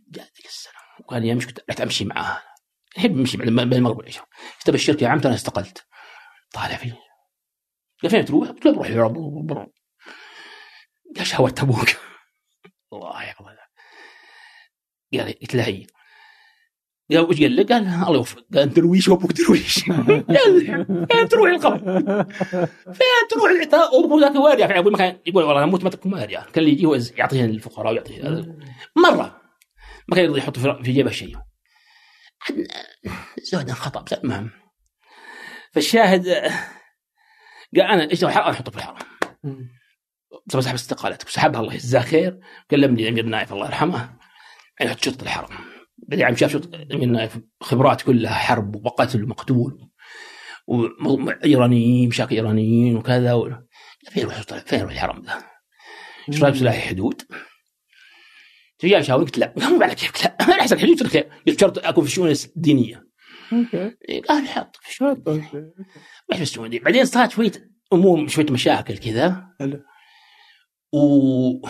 جاء 0.09 0.25
ذيك 0.25 0.45
السنة 0.45 0.73
وقال 0.99 1.21
لي 1.21 1.31
امشي 1.31 1.47
كنت 1.47 1.81
أمشي 1.81 2.05
معاه. 2.05 2.41
احب 2.97 3.17
امشي 3.17 3.37
بين 3.37 3.73
المغرب 3.73 3.97
والعشاء 3.97 4.25
كتب 4.59 4.75
الشركة 4.75 5.03
يا 5.03 5.09
عم 5.09 5.19
أنا 5.19 5.35
استقلت. 5.35 5.85
طالع 6.53 6.75
فيه. 6.75 6.99
قال 8.03 8.11
فين 8.11 8.25
تروح؟ 8.25 8.49
قلت 8.49 8.65
له 8.65 8.71
بروح 8.71 8.87
العرب 8.87 9.17
قال 11.17 11.27
شهوت 11.27 11.59
أبوك. 11.59 11.89
الله 12.93 13.23
يحفظه 13.23 13.57
قال 15.13 15.39
قلت 15.39 15.55
له 15.55 15.85
وش 17.13 17.41
قال 17.41 17.55
لك؟ 17.55 17.71
قال 17.71 17.83
الله 17.83 18.13
يوفقك. 18.13 18.45
قال 18.55 18.73
درويش 18.73 19.07
وأبوك 19.07 19.31
درويش 19.33 19.89
قال 20.35 20.85
فين 21.11 21.27
تروح 21.29 21.49
القبر؟ 21.49 21.77
فين 22.93 23.27
تروح 23.29 23.51
العتاق؟ 23.51 23.93
وابوك 23.93 24.21
ذاك 24.21 24.35
واريا 24.35 24.83
في 24.83 24.89
مكان 24.89 25.17
يقول 25.25 25.43
والله 25.43 25.63
أموت 25.63 25.83
ما 25.83 25.89
تكون 25.89 26.13
واريا. 26.13 26.39
كان 26.39 26.63
اللي 26.63 26.71
يجي 26.71 27.13
يعطيه 27.17 27.45
الفقراء 27.45 27.93
ويعطيه 27.93 28.45
مرة 28.95 29.41
ما 30.07 30.15
كان 30.15 30.25
يرضى 30.25 30.39
يحط 30.39 30.59
في 30.59 30.91
جيبه 30.91 31.11
شيء. 31.11 31.35
زهدا 33.51 33.73
خطا 33.73 34.01
بس 34.01 34.13
المهم. 34.13 34.51
فالشاهد 35.73 36.27
قال 37.75 37.81
أنا 37.81 38.11
إيش 38.11 38.23
الحرام 38.23 38.49
أحطه 38.49 38.71
في 38.71 38.77
الحرم. 38.77 38.97
بس 40.45 40.63
سحب 40.63 40.73
استقالتك 40.73 41.27
وسحبها 41.27 41.61
الله 41.61 41.73
يجزاه 41.73 42.01
خير. 42.01 42.39
كلمني 42.71 43.03
الامير 43.03 43.25
نايف 43.25 43.53
الله 43.53 43.65
يرحمه. 43.65 44.15
يعني 44.79 44.91
يحط 44.91 45.03
شرطة 45.03 45.23
الحرم. 45.23 45.74
عم 46.13 46.35
شاف 46.35 46.67
من 46.91 47.29
خبرات 47.61 48.01
كلها 48.01 48.33
حرب 48.33 48.85
وقتل 48.85 49.23
ومقتول 49.23 49.89
وإيرانيين 50.67 52.09
مشاكل 52.09 52.35
إيرانيين 52.35 52.95
وكذا 52.95 53.33
و... 53.33 53.49
فين 54.11 54.23
يروح 54.23 54.41
فين 54.41 54.79
يروح 54.79 54.91
الحرم 54.91 55.21
ذا؟ 55.25 55.43
إيش 56.29 56.43
رأيك 56.43 56.55
بسلاح 56.55 56.87
حدود؟ 56.87 57.21
تجي 58.79 59.03
شاور 59.03 59.23
قلت 59.23 59.37
لا. 59.37 59.53
مو 59.57 59.83
على 59.83 59.95
كيفك 59.95 60.25
لا. 60.25 60.37
أنا 60.41 60.61
احسن 60.61 60.79
حدود 60.79 61.01
الخير 61.01 61.29
قلت 61.47 61.59
شرط 61.59 61.85
أكون 61.85 62.03
في 62.03 62.09
الشؤون 62.09 62.31
الدينية. 62.55 63.07
قال 64.29 64.47
حط 64.47 64.75
في 64.75 64.89
الشؤون 64.89 65.23
مش 66.31 66.37
في 66.37 66.41
الشؤون 66.41 66.65
الدينية. 66.65 66.85
بعدين 66.85 67.05
صارت 67.05 67.31
شوية 67.31 67.51
أمور 67.93 68.27
شوية 68.27 68.45
مشاكل 68.51 68.97
كذا. 68.97 69.47
حلو. 69.59 69.83
و 70.93 71.67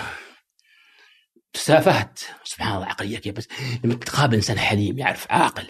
تسافهت. 1.56 2.20
سبحان 2.44 2.76
الله 2.76 2.86
عقلية 2.86 3.18
كيف 3.18 3.36
بس 3.36 3.48
لما 3.84 3.96
تقابل 3.96 4.36
إنسان 4.36 4.60
حليم 4.60 4.98
يعرف 4.98 5.32
عاقل. 5.32 5.68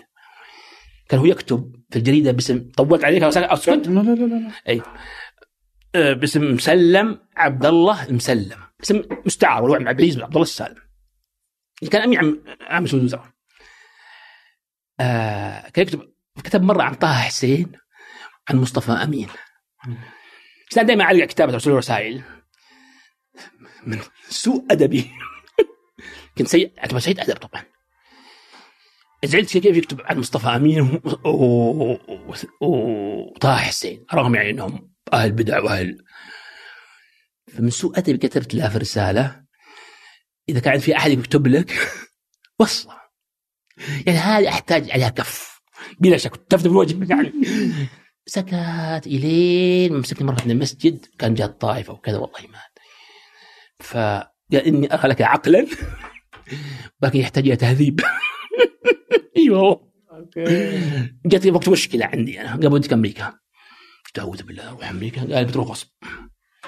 كان 1.09 1.19
هو 1.19 1.25
يكتب 1.25 1.75
في 1.89 1.99
الجريدة 1.99 2.31
باسم 2.31 2.71
طولت 2.77 3.03
عليك 3.03 3.23
أسكت؟ 3.23 3.87
لا 3.87 3.99
لا 3.99 4.15
لا 4.15 4.25
لا 4.25 4.51
أي. 4.69 4.81
آه، 5.95 6.13
باسم 6.13 6.53
مسلم 6.53 7.19
عبد 7.35 7.65
الله 7.65 8.05
المسلم. 8.05 8.59
اسم 8.83 9.01
مستعار 9.25 9.63
والوعد 9.63 9.81
مع 9.81 9.89
عبد 9.89 9.99
العزيز 9.99 10.15
بن 10.15 10.23
عبد 10.23 10.33
الله 10.33 10.43
السالم. 10.43 10.81
اللي 11.81 11.91
كان 11.91 12.01
امين 12.01 12.17
عام 12.17 12.43
عام 12.61 12.83
مسؤول 12.83 13.01
الوزراء 13.01 13.29
آه 14.99 15.69
كان 15.69 15.85
يكتب 15.85 16.13
كتب 16.43 16.61
مرة 16.61 16.83
عن 16.83 16.93
طه 16.93 17.13
حسين 17.13 17.71
عن 18.49 18.57
مصطفى 18.57 18.91
أمين. 18.91 19.27
كان 20.69 20.85
دائما 20.85 21.03
اعلق 21.03 21.25
كتابه 21.25 21.55
الرسائل. 21.67 22.23
من 23.85 23.99
سوء 24.29 24.65
أدبي. 24.71 25.11
كنت 26.37 26.47
سيء. 26.47 26.71
أعتبر 26.79 26.99
سيء 26.99 27.21
ادب 27.21 27.35
طبعا 27.35 27.63
زعلت 29.25 29.57
كيف 29.57 29.77
يكتب 29.77 30.01
عن 30.01 30.17
مصطفى 30.17 30.47
أمين 30.47 31.01
وطه 32.61 33.55
حسين 33.55 34.05
رغم 34.13 34.35
يعني 34.35 34.49
إنهم 34.49 34.93
أهل 35.13 35.31
بدع 35.31 35.59
وأهل. 35.59 35.97
فمن 37.47 37.69
سوء 37.69 37.97
ادبي 37.97 38.17
كتبت 38.17 38.53
له 38.55 38.69
في 38.69 38.77
رسالة 38.77 39.45
إذا 40.49 40.59
كان 40.59 40.79
في 40.79 40.97
أحد 40.97 41.11
يكتب 41.11 41.47
لك 41.47 41.73
وصله 42.59 43.01
يعني 44.07 44.19
هذه 44.19 44.49
أحتاج 44.49 44.91
عليها 44.91 45.09
كف. 45.09 45.61
بلا 45.99 46.17
شك. 46.17 46.35
تفتح 46.35 46.63
بالوجه 46.63 47.13
يعني. 47.13 47.33
سكت 48.25 49.07
إلين 49.07 49.93
مسكني 49.93 50.27
مرة 50.27 50.43
من 50.45 50.51
المسجد. 50.51 51.05
كان 51.19 51.33
جاء 51.33 51.47
الطائفة 51.47 51.93
وكذا 51.93 52.17
والله 52.17 52.41
ما 52.47 52.59
فقال 53.79 54.67
إني 54.67 54.93
ارى 54.93 55.09
لك 55.09 55.21
عقلا. 55.21 55.67
ولكن 57.01 57.19
يحتاج 57.19 57.45
إلى 57.47 57.55
تهذيب. 57.55 57.99
أيوه. 59.37 59.91
أوكي. 60.11 61.13
جت 61.25 61.47
وقت 61.47 61.69
مشكلة 61.69 62.05
عندي 62.05 62.41
أنا 62.41 62.51
قال 62.55 62.67
ودك 62.67 62.93
أمريكا. 62.93 63.25
قلت 64.05 64.19
أعوذ 64.19 64.43
بالله 64.43 64.69
أروح 64.69 64.89
أمريكا. 64.89 65.35
قال 65.35 65.45
بتروح 65.45 65.67
غصب. 65.67 65.87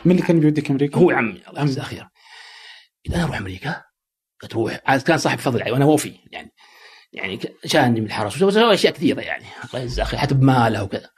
من 0.05 0.11
اللي 0.11 0.21
كان 0.27 0.39
بيوديك 0.39 0.69
أمريكا؟ 0.71 0.97
هو 0.99 1.11
عمي 1.11 1.41
الله 1.49 1.61
يجزاه 1.61 1.83
خير 1.83 2.07
قلت 3.05 3.15
أنا 3.15 3.23
أروح 3.23 3.37
أمريكا؟ 3.37 3.83
قلت 4.41 4.53
روح. 4.53 4.79
عاد 4.85 5.01
كان 5.01 5.17
صاحب 5.17 5.39
فضل 5.39 5.61
علي 5.61 5.71
وأنا 5.71 5.85
وفي 5.85 6.13
يعني 6.31 6.51
يعني 7.13 7.39
شاني 7.65 8.01
من 8.01 8.07
الحرس. 8.07 8.41
وسوى 8.41 8.73
أشياء 8.73 8.93
كثيرة 8.93 9.21
يعني. 9.21 9.45
الله 9.65 9.79
يجزاه 9.83 10.03
خير 10.03 10.19
حتى 10.19 10.35
بماله 10.35 10.83
وكذا. 10.83 11.09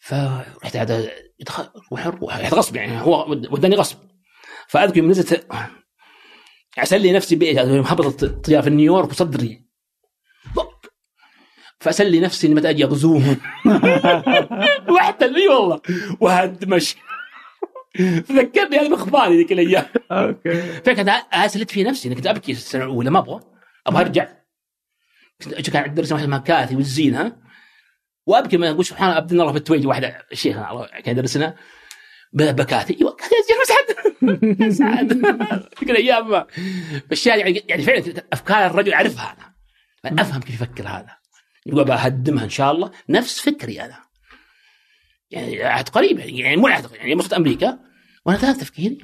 فرحت 0.00 0.76
عاد 0.76 1.10
روح 1.92 2.06
روح. 2.06 2.36
يعني 2.36 2.48
غصب 2.48 2.76
يعني 2.76 3.00
هو 3.00 3.30
ود- 3.30 3.52
وداني 3.52 3.76
غصب. 3.76 3.98
فأذكر 4.68 4.96
يوم 4.98 5.10
نزلت 5.10 5.46
أسلي 6.82 7.12
نفسي 7.12 7.36
بإيش؟ 7.36 7.58
هبطت 7.58 8.22
الطياره 8.22 8.62
في 8.62 8.70
نيويورك 8.70 9.10
وصدري. 9.10 9.68
فأسلي 11.80 12.20
نفسي 12.20 12.46
اني 12.46 12.54
متى 12.54 12.70
أجي 12.70 12.84
اغزوهم 12.84 13.36
واحتل 14.94 15.36
اي 15.36 15.48
والله. 15.48 15.80
وهدمش. 16.20 16.96
ذكرني 18.32 18.78
هذه 18.78 18.88
بأخباري 18.88 19.36
ذيك 19.36 19.52
الأيام. 19.52 19.84
أوكي. 20.12 20.62
فكنت 20.62 21.08
أسلت 21.32 21.70
في 21.70 21.84
نفسي. 21.84 22.14
كنت 22.14 22.26
أبكي 22.26 22.52
السنة 22.52 22.84
الأولى 22.84 23.10
ما 23.10 23.18
أبغى. 23.18 23.40
أبغى 23.86 24.00
أرجع. 24.00 24.28
كنت 25.42 25.70
كان 25.70 25.82
عندي 25.82 25.94
درس 25.94 26.12
واحد 26.12 26.22
اسمها 26.22 26.38
كاثي 26.38 26.76
والزينها 26.76 27.36
وأبكي 28.26 28.56
ما 28.56 28.70
أقول 28.70 28.84
سبحان 28.84 29.08
الله 29.08 29.16
عبد 29.16 29.32
الله 29.32 29.88
واحدة 29.88 30.26
الشيخ 30.32 30.56
الله 30.56 30.86
كان 30.86 31.16
يدرسنا. 31.16 31.56
ب- 32.32 32.56
بكاثي 32.56 32.96
أيوه 33.00 33.16
شيخ 33.48 33.56
مسعد 33.62 34.06
مسعد 34.60 35.12
ذيك 35.80 35.90
الأيام 35.90 36.30
ما. 36.30 36.46
فالشاهد 37.08 37.38
يعني 37.38 37.62
يعني 37.68 37.82
فعلا 37.82 38.22
أفكار 38.32 38.66
الرجل 38.66 38.92
أعرفها 38.92 39.36
أنا. 40.04 40.22
أفهم 40.22 40.40
كيف 40.40 40.54
يفكر 40.54 40.88
هذا. 40.88 41.16
يقول 41.66 41.84
بهدمها 41.84 42.44
إن 42.44 42.50
شاء 42.50 42.72
الله. 42.72 42.90
نفس 43.08 43.40
فكري 43.40 43.84
أنا. 43.84 43.98
يعني 45.30 45.64
عهد 45.64 45.88
قريب 45.88 46.18
يعني 46.18 46.38
يعني 46.38 46.56
مو 46.56 46.66
عهد 46.66 46.92
يعني 46.92 47.14
وصلت 47.14 47.32
أمريكا. 47.32 47.78
وأنا 48.26 48.38
ثلاث 48.38 48.56
تفكيري. 48.58 48.98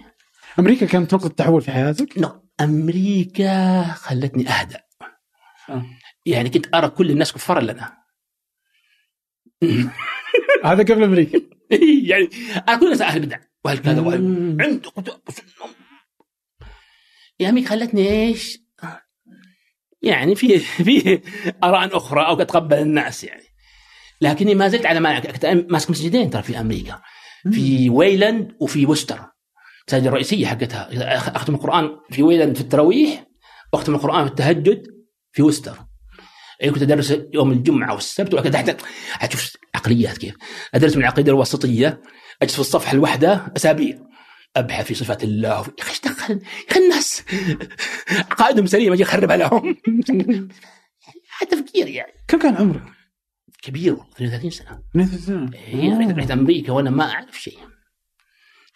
أمريكا 0.59 0.87
كانت 0.87 1.15
نقطه 1.15 1.29
تحول 1.29 1.63
في 1.63 1.71
حياتك؟ 1.73 2.19
نو 2.19 2.43
أمريكا 2.61 3.83
خلتني 3.85 4.49
اهدى 4.49 4.77
آه. 5.71 5.85
يعني 6.27 6.51
كنت 6.51 6.75
أرى 6.75 6.89
كل 6.89 7.11
الناس 7.11 7.33
كفار 7.33 7.59
الا 7.59 7.73
أنا 7.73 7.99
هذا 10.65 10.83
قبل 10.83 11.03
أمريكا. 11.05 11.41
يعني 12.11 12.29
ارى 12.69 12.79
كل 12.79 12.85
الناس 12.85 13.03
أهل 13.03 13.21
بدع 13.21 13.39
واهل 13.65 13.79
كذا 13.79 14.01
واهل 14.01 14.81
كتب 14.81 15.13
يا 17.41 17.49
أمريكا 17.49 17.69
خلتني 17.69 18.09
إيش؟ 18.09 18.59
يعني 20.03 20.35
في 20.35 20.59
في 20.59 21.21
آراء 21.65 21.97
أخرى 21.97 22.27
أو 22.27 22.41
أتقبل 22.41 22.79
الناس 22.79 23.25
يعني. 23.25 23.45
لكني 24.21 24.55
ما 24.55 24.69
زلت 24.69 24.87
على 24.87 25.01
ما 25.01 25.23
ماسك 25.69 25.91
مسجدين 25.91 26.31
ترى 26.31 26.43
في 26.43 26.61
أمريكا. 26.61 27.03
في 27.53 27.91
ويلاند 27.91 28.57
وفي 28.61 28.87
وستر. 28.87 29.21
المساجد 29.89 30.07
الرئيسيه 30.07 30.47
حقتها. 30.47 30.89
أختم 31.37 31.55
القرآن 31.55 31.91
في 32.11 32.23
ويلاند 32.23 32.57
في 32.57 32.61
التراويح 32.61 33.27
وأختم 33.73 33.95
القرآن 33.95 34.25
في 34.25 34.31
التهجد 34.31 34.87
في 35.33 35.43
وستر. 35.43 35.79
كنت 36.65 36.83
أدرس 36.83 37.19
يوم 37.35 37.53
الجمعة 37.53 37.95
والسبت 37.95 38.35
وكذا 38.35 38.59
حتى 38.59 38.77
حتشوف 39.13 39.57
عقليات 39.75 40.19
كيف. 40.19 40.35
أدرس 40.75 40.97
من 40.97 41.03
العقيده 41.03 41.33
الوسطية 41.33 42.03
أجلس 42.43 42.55
في 42.55 42.61
الصفحة 42.61 42.93
الواحدة 42.93 43.53
أسابيع. 43.57 43.99
أبحث 44.57 44.87
في 44.87 44.95
صفات 44.95 45.25
الله. 45.25 45.49
يا 45.49 45.61
أخي 45.81 45.91
إيش 45.91 46.01
دخل؟ 46.01 46.35
يا 46.35 46.71
أخي 46.71 46.81
الناس. 46.81 47.23
عقائدهم 48.31 48.67
سليمة 48.67 48.95
أجي 48.95 49.03
اخربها 49.03 49.37
لهم 49.37 49.77
هذا 51.41 51.51
تفكير 51.51 51.89
يعني. 51.89 52.13
كم 52.29 52.39
كان 52.39 52.57
عمرك؟ 52.57 52.83
كبير 53.63 53.93
والله 53.93 54.13
32 54.13 54.51
سنة. 54.51 54.83
32 54.91 55.19
سنة. 55.19 55.59
إيه، 55.67 55.99
رحت 55.99 56.19
رحت 56.19 56.31
أمريكا 56.31 56.73
وأنا 56.73 56.91
ما 56.91 57.11
أعرف 57.11 57.41
شيء. 57.41 57.59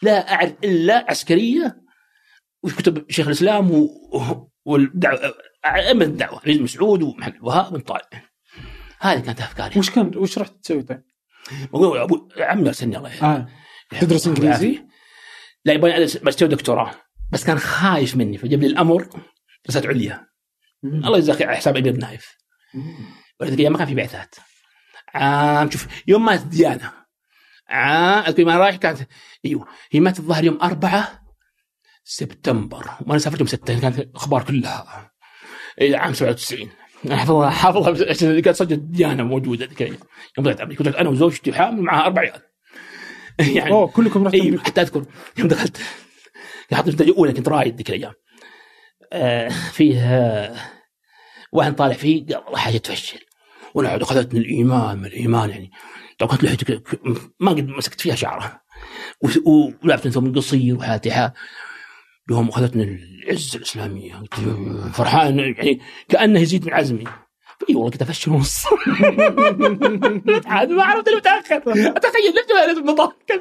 لا 0.02 0.32
أعرف 0.32 0.54
إلا 0.64 1.06
عسكرية 1.08 1.82
وكتب 2.62 3.10
شيخ 3.10 3.26
الإسلام 3.26 3.70
و... 3.70 3.88
والدعوة 4.64 5.34
أئمة 5.66 6.04
الدعوة 6.04 6.40
ريز 6.44 6.58
مسعود 6.58 7.02
ومحمد 7.02 7.34
الوهاب 7.34 7.72
بن 7.72 7.80
طالب. 7.80 8.27
هذه 9.00 9.20
كانت 9.20 9.40
أفكاري. 9.40 9.78
وش 9.78 9.90
كان 9.90 10.16
وش 10.16 10.38
رحت 10.38 10.52
تسوي 10.62 10.82
طيب؟ 10.82 11.02
عمي 12.38 12.68
أرسلني 12.68 12.96
الله. 12.96 13.24
آه. 13.24 13.48
تدرس 14.00 14.26
إنجليزي؟ 14.26 14.86
لا 15.64 15.72
يبغى 15.72 15.96
ادرس 15.96 16.16
ماجستير 16.22 16.48
ودكتوراه 16.48 16.94
بس 17.32 17.44
كان 17.44 17.58
خايف 17.58 18.16
مني 18.16 18.38
فجاب 18.38 18.60
لي 18.60 18.66
الأمر 18.66 19.08
دراسات 19.64 19.86
عليا 19.86 20.26
مم. 20.82 21.04
الله 21.04 21.18
يجزاك 21.18 21.36
خير 21.36 21.48
على 21.48 21.56
حساب 21.56 21.76
ابن 21.76 21.98
نايف. 21.98 22.36
ولذلك 23.40 23.66
ما 23.66 23.78
كان 23.78 23.86
في 23.86 23.94
بعثات. 23.94 24.34
عام 25.14 25.70
شوف 25.70 25.88
يوم 26.06 26.24
مات 26.24 26.40
ديانه 26.40 26.92
عام 27.68 28.24
أذكر 28.24 28.44
ما 28.44 28.56
رايح 28.56 28.76
كانت 28.76 28.98
أيوه 29.44 29.68
هي 29.90 30.00
ماتت 30.00 30.18
الظاهر 30.18 30.44
يوم 30.44 30.58
أربعة 30.62 31.22
سبتمبر. 32.04 32.90
وأنا 33.06 33.18
سافرت 33.18 33.40
يوم 33.40 33.48
6 33.48 33.80
كانت 33.80 33.98
الاخبار 33.98 34.42
كلها. 34.44 35.10
عام 35.94 36.14
97 36.14 36.62
أنا 36.62 36.70
حافظها 37.10 37.50
حافظها 37.50 38.10
عشان 38.10 38.40
كانت 38.40 38.56
صدق 38.56 38.76
ديانة 38.76 39.22
موجودة 39.22 39.66
ذيك. 39.66 39.80
يوم 39.80 40.44
طلعت 40.44 40.60
أمريكا 40.60 40.84
كنت 40.84 40.94
أنا 40.96 41.08
وزوجتي 41.08 41.50
وحامل 41.50 41.82
معها 41.82 42.04
أربع 42.06 42.20
عيال. 42.22 42.40
يعني 43.56 43.70
أوه 43.70 43.86
كلكم 43.88 44.24
رحتوا 44.26 44.40
أمريكا. 44.40 44.64
حتى 44.64 44.80
أذكر 44.80 45.04
يوم 45.38 45.48
دخلت 45.48 45.76
في 46.94 47.02
الأولى 47.02 47.32
كنت 47.32 47.48
رايد 47.48 47.76
ذيك 47.76 47.90
الأيام. 47.90 48.12
آه 49.12 49.48
فيه 49.48 50.00
آه 50.00 50.56
واحد 51.52 51.74
طالع 51.74 51.92
فيه 51.94 52.26
قال 52.26 52.36
والله 52.44 52.58
حاجة 52.58 52.76
تفشل. 52.78 53.18
وأنا 53.74 54.02
اخذتني 54.02 54.40
الإيمان 54.40 54.98
من 54.98 55.06
الإيمان 55.06 55.50
يعني. 55.50 55.70
كنت 56.26 56.44
لحيتي 56.44 56.64
ك- 56.64 57.00
ما 57.40 57.50
قد 57.50 57.68
مسكت 57.68 58.00
فيها 58.00 58.14
شعره 58.14 58.60
و- 59.46 59.70
ولابس 59.84 60.08
ثوب 60.08 60.36
قصير 60.36 60.76
وحالتي 60.76 61.10
حال 61.10 61.32
يوم 62.30 62.48
اخذتني 62.48 62.82
العزه 62.82 63.56
الاسلاميه 63.56 64.14
قلت 64.14 64.34
فرحان 64.94 65.38
يعني 65.38 65.80
كأنه 66.08 66.40
يزيد 66.40 66.66
من 66.66 66.72
عزمي. 66.72 67.04
أي 67.70 67.74
والله 67.74 67.90
كنت 67.90 68.02
أفشل 68.02 68.30
ونص. 68.30 68.66
عاد 70.46 70.70
ما 70.70 70.84
عرفت 70.84 71.08
اللي 71.08 71.18
متأخر. 71.18 71.56
أتخيل 71.96 72.30
لفت 72.30 72.52
ولا 72.52 72.66
لازم 72.66 72.80
المطار 72.80 73.16
كان 73.26 73.38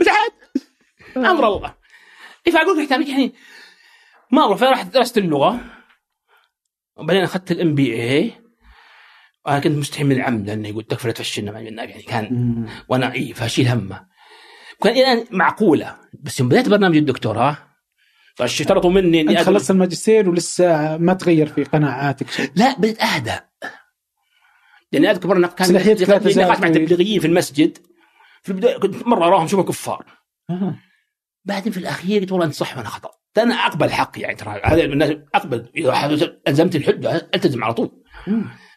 بس 0.00 0.08
عاد 0.08 0.32
أمر 1.16 1.46
الله. 1.46 1.74
فاقول 2.52 2.84
لك 2.84 2.90
يعني 2.90 3.34
ما 4.32 4.44
أروح 4.44 4.58
فرحت 4.58 4.94
درست 4.94 5.18
اللغة. 5.18 5.60
وبعدين 6.96 7.22
أخذت 7.22 7.52
ال 7.52 7.74
MBA 7.74 8.32
وأنا 9.46 9.58
كنت 9.58 9.78
مستحي 9.78 10.04
من 10.04 10.12
العم 10.12 10.44
لأنه 10.44 10.68
يقول 10.68 10.84
تكفى 10.84 11.06
لا 11.06 11.12
تفشلنا 11.12 11.60
يعني 11.60 12.02
كان. 12.02 12.66
وأنا 12.88 13.12
اي 13.12 13.34
فأشيل 13.34 13.68
همه. 13.68 14.13
كان 14.84 14.92
إلى 14.92 15.12
الان 15.12 15.26
معقولة. 15.30 15.96
بس 16.22 16.40
يوم 16.40 16.48
بديت 16.48 16.68
برنامج 16.68 16.96
الدكتوراه 16.96 17.58
فاشترطوا 18.34 18.90
مني 18.90 19.20
إني 19.20 19.38
أنت 19.38 19.46
خلصت 19.46 19.70
الماجستير 19.70 20.30
ولسه 20.30 20.96
ما 20.96 21.14
تغير 21.14 21.46
في 21.46 21.64
قناعاتك 21.64 22.30
شيء؟ 22.30 22.50
لا 22.56 22.78
بديت 22.78 23.02
اهدى 23.02 23.38
لأني 24.92 25.10
أذكر 25.10 25.28
مرة 25.28 25.46
كان 25.46 25.72
نقاش 25.72 26.36
مع 26.36 26.54
طويل. 26.54 26.72
تبليغيين 26.74 27.20
في 27.20 27.26
المسجد. 27.26 27.78
في 28.42 28.48
البداية 28.48 28.78
كنت 28.78 29.06
مرة 29.06 29.26
أراهم 29.26 29.48
شبه 29.48 29.62
كفار. 29.62 30.06
آه. 30.50 30.76
بعدين 31.44 31.72
في 31.72 31.78
الأخير 31.78 32.20
قلت 32.20 32.32
والله 32.32 32.46
انت 32.46 32.54
صح 32.54 32.76
وأنا 32.76 32.88
خطا 32.88 33.10
أنا 33.38 33.54
أقبل 33.54 33.90
حقي 33.90 34.20
يعني 34.20 34.34
ترى 34.34 34.60
هذا 34.64 34.84
الناس 34.84 35.10
أقبل. 35.34 35.68
إذا 35.76 36.38
ألزمت 36.48 36.76
الحجة 36.76 37.30
ألتزم 37.34 37.64
على 37.64 37.74
طول. 37.74 38.02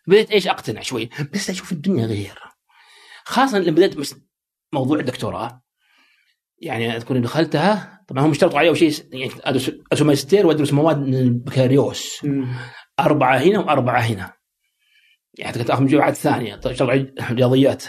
بديت 0.08 0.32
إيش؟ 0.32 0.48
أقتنع 0.48 0.82
شوي. 0.82 1.10
بس 1.34 1.50
أشوف 1.50 1.72
الدنيا 1.72 2.06
غير. 2.06 2.40
خاصة 3.24 3.60
لما 3.60 3.72
بديت 3.72 4.18
موضوع 4.74 5.00
الدكتوراه 5.00 5.67
يعني 6.62 6.96
اذكر 6.96 7.18
دخلتها 7.18 8.02
طبعا 8.08 8.26
هم 8.26 8.32
اشترطوا 8.32 8.60
علي 8.60 8.68
أول 8.68 8.78
شيء 8.78 8.92
يعني 9.12 9.32
أدرس 9.44 9.72
ماجستير 10.02 10.48
وأدرس 10.48 10.74
مواد 10.74 10.98
من 11.00 11.16
البكالوريوس. 11.16 12.26
أربعة 13.00 13.38
هنا 13.38 13.60
وأربعة 13.60 14.00
هنا. 14.00 14.34
يعني 15.38 15.58
كنت 15.58 15.70
اخذ 15.70 15.84
مجموعات 15.84 16.14
ثانية. 16.16 16.60
اشتغل 16.66 16.90
على 16.90 17.14
رياضيات. 17.32 17.84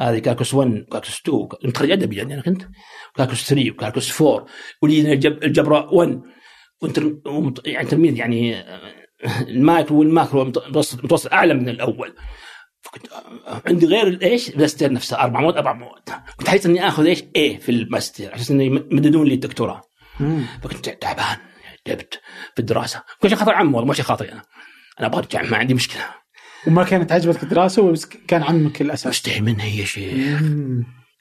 هذه 0.00 0.18
calculus 0.18 0.54
1 0.54 0.84
calculus 0.92 1.20
2 1.20 1.48
متخرج 1.64 1.90
ادبي 1.90 2.16
يعني 2.16 2.34
أنا 2.34 2.42
كنت 2.42 2.62
calculus 3.14 3.48
3 3.48 3.70
و 3.70 3.76
calculus 3.76 4.22
4 4.22 4.46
ولي 4.82 5.12
الجب- 5.12 5.44
الجبر 5.44 5.72
1 5.72 6.20
و 6.82 6.88
inter 6.88 7.16
ومت- 7.26 7.66
يعني 7.66 7.88
تلميذ 7.88 8.16
يعني 8.16 8.56
آه، 8.56 8.80
ال 9.48 9.56
micro 9.56 9.98
وال 9.98 10.11
macro 10.11 10.44
intermediate 10.44 11.04
متوسط 11.04 11.32
أعلى 11.32 11.54
من 11.54 11.68
الأول. 11.68 12.14
فكنت 12.82 13.06
عندي 13.66 13.86
غير 13.86 14.22
إيش؟ 14.22 14.48
الماستر 14.48 14.92
نفسه 14.92 15.20
أربع 15.20 15.40
مواد 15.40 15.56
أربع 15.56 15.72
مواد. 15.72 16.10
كنت 16.36 16.48
حريص 16.48 16.66
إني 16.66 16.88
آخذ 16.88 17.06
إيش؟ 17.06 17.24
إيه 17.36 17.58
في 17.58 17.68
الماستر 17.68 18.34
عشان 18.34 18.60
انه 18.60 18.64
يمددون 18.64 19.26
لي 19.26 19.34
الدكتوراه. 19.34 19.82
فكنت 20.62 20.88
تعبان 20.88 21.36
تعبت 21.84 22.20
في 22.54 22.58
الدراسة. 22.58 23.02
كل 23.20 23.28
شيء 23.28 23.38
خاطر 23.38 23.54
عمي 23.54 23.74
والله 23.74 23.86
مو 23.86 23.92
شيء 23.92 24.04
خاطري 24.04 24.32
أنا. 24.32 24.42
أنا 25.00 25.06
أبغى 25.06 25.18
أرجع 25.18 25.42
ما 25.42 25.56
عندي 25.56 25.74
مشكلة. 25.74 26.14
وما 26.66 26.84
كانت 26.84 27.12
عجبتك 27.12 27.42
الدراسة 27.42 27.92
بس 27.92 28.06
كان 28.06 28.42
عمك 28.42 28.82
الاساس 28.82 29.06
مستحي 29.06 29.40
منها 29.40 29.66
يا 29.66 29.84
شيخ. 29.84 30.42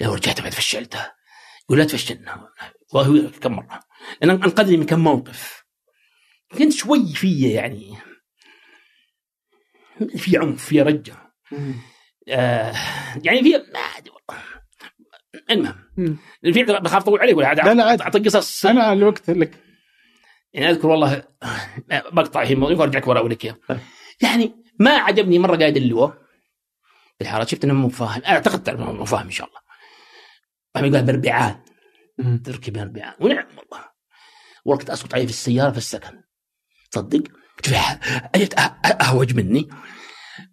لو 0.01 0.13
رجعت 0.13 0.41
بعد 0.41 0.53
فشلتها 0.53 1.13
يقول 1.63 1.79
لا 1.79 1.85
تفشلنا. 1.85 2.47
وهو 2.93 3.29
كم 3.41 3.51
مرة. 3.51 3.79
لأن 4.21 4.29
أنقذني 4.29 4.77
من 4.77 4.85
كم 4.85 4.99
موقف. 4.99 5.63
كنت 6.57 6.73
شوي 6.73 7.13
فيا 7.13 7.49
يعني. 7.49 7.97
في 10.17 10.37
عنف 10.37 10.65
في 10.65 10.81
رجة. 10.81 11.26
آه 12.29 12.73
يعني 13.23 13.43
في 13.43 13.57
ما 13.73 13.79
المهم. 15.51 16.17
في 16.43 16.63
بخاف 16.63 17.01
أطول 17.01 17.19
عليك 17.19 17.37
ولا 17.37 17.47
عاد 17.47 17.59
لا، 17.59 17.73
لا، 17.73 17.83
عاد. 17.83 18.01
أعطيك 18.01 18.25
قصص. 18.25 18.65
أنا 18.65 18.93
الوقت 18.93 19.29
لك. 19.29 19.63
يعني 20.53 20.69
أذكر 20.69 20.87
والله 20.87 21.23
بقطع 22.11 22.43
هي 22.43 22.53
الموضوع 22.53 22.83
ارجع 22.85 22.99
لك 22.99 23.07
ورا 23.07 23.19
أقول 23.19 23.31
لك 23.31 23.45
إياه. 23.45 23.57
طيب. 23.67 23.79
يعني 24.21 24.63
ما 24.79 24.91
عجبني 24.91 25.39
مرة 25.39 25.57
قاعد 25.57 25.77
اللواء 25.77 26.09
في 27.17 27.21
الحارة 27.21 27.45
شفت 27.45 27.63
إنه 27.63 27.73
مو 27.73 27.89
فاهم. 27.89 28.21
أعتقد 28.25 28.63
تعرف 28.63 28.79
انه 28.79 28.91
مو 28.91 29.05
فاهم 29.05 29.25
إن 29.25 29.31
شاء 29.31 29.47
الله. 29.47 29.59
فهم 30.75 30.95
قال 30.95 31.05
بربعان 31.05 31.63
مم. 32.17 32.37
تركي 32.45 32.71
بربعان 32.71 33.13
ونعم 33.19 33.47
والله. 33.57 33.85
كنت 34.79 34.89
أسقط 34.89 35.13
عليه 35.13 35.25
في 35.25 35.31
السيارة 35.31 35.71
في 35.71 35.77
السكن. 35.77 36.21
تصدق؟ 36.91 37.23
اجت 38.35 38.59
أهوج 39.01 39.35
مني. 39.35 39.69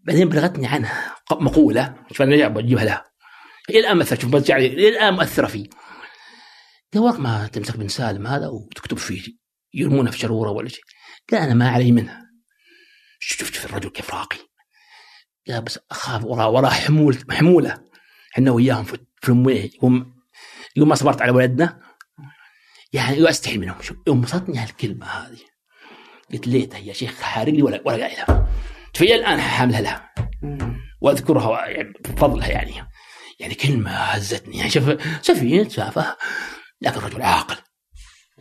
بعدين 0.04 0.28
بلغتني 0.28 0.66
عنها 0.66 1.16
مقولة 1.32 1.94
شوف 2.08 2.22
أنا 2.22 2.48
بجيبها 2.48 2.84
لها. 2.84 3.04
إلى 3.70 3.78
الآن 3.78 3.96
مثلت 3.96 4.20
شوف 4.20 4.30
برجع 4.30 4.56
لي 4.56 4.66
إلى 4.66 4.88
الآن 4.88 5.14
مؤثرة 5.14 5.46
فيه. 5.46 5.68
قال 6.94 7.20
ما 7.20 7.46
تمسك 7.46 7.76
بن 7.76 7.88
سالم 7.88 8.26
هذا 8.26 8.48
وتكتب 8.48 8.98
فيه 8.98 9.22
يرمونه 9.74 10.10
في 10.10 10.18
شرورة 10.18 10.50
ولا 10.50 10.68
شيء. 10.68 10.84
قال 11.32 11.40
أنا 11.40 11.54
ما 11.54 11.70
علي 11.70 11.92
منها. 11.92 12.22
شفت 13.18 13.56
في 13.56 13.64
الرجل 13.64 13.88
كيف 13.88 14.14
راقي. 14.14 14.38
قال 15.48 15.62
بس 15.62 15.78
أخاف 15.90 16.24
وراه 16.24 16.48
وراه 16.48 16.70
حمول 16.70 17.18
حمولة. 17.30 17.84
إحنا 18.34 18.50
وياهم 18.50 18.84
في 18.84 18.98
في 19.22 19.28
المويه 19.28 19.70
يقوم 19.74 20.14
يقوم 20.76 20.88
ما 20.88 20.94
صبرت 20.94 21.22
على 21.22 21.32
ولدنا 21.32 21.80
يعني 22.92 23.30
أستحي 23.30 23.58
منهم. 23.58 23.82
شوف 23.82 23.96
يوم 24.06 24.22
وصلتني 24.22 24.58
هالكلمة 24.58 25.06
هذه. 25.06 25.38
قلت 26.32 26.46
ليتها 26.46 26.78
يا 26.78 26.92
شيخ 26.92 27.20
حارق 27.20 27.52
لي 27.52 27.62
ولا 27.62 27.82
ولا 27.84 28.06
قايلها. 28.06 28.48
في 28.94 29.14
الآن 29.14 29.40
حاملها 29.40 29.80
لها. 29.80 30.14
وأذكرها 31.00 31.68
يعني 31.68 31.92
بفضلها 32.04 32.48
يعني. 32.48 32.72
يعني 33.40 33.54
كلمة 33.54 33.90
هزتني. 33.90 34.57
يعني 34.59 34.70
شوف 34.70 34.96
سفيه 35.22 35.62
تافه 35.62 36.16
لكن 36.80 37.00
رجل 37.00 37.22
عاقل. 37.22 37.57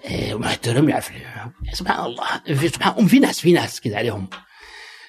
إيه، 0.06 0.34
ومحترم 0.34 0.90
يعرف 0.90 1.12
سبحان 1.74 2.06
الله. 2.06 2.26
في 2.56 2.68
سبحان 2.68 3.08
في 3.08 3.20
ناس 3.20 3.40
في 3.40 3.52
ناس 3.52 3.82
كذا 3.82 3.98
عليهم. 3.98 4.28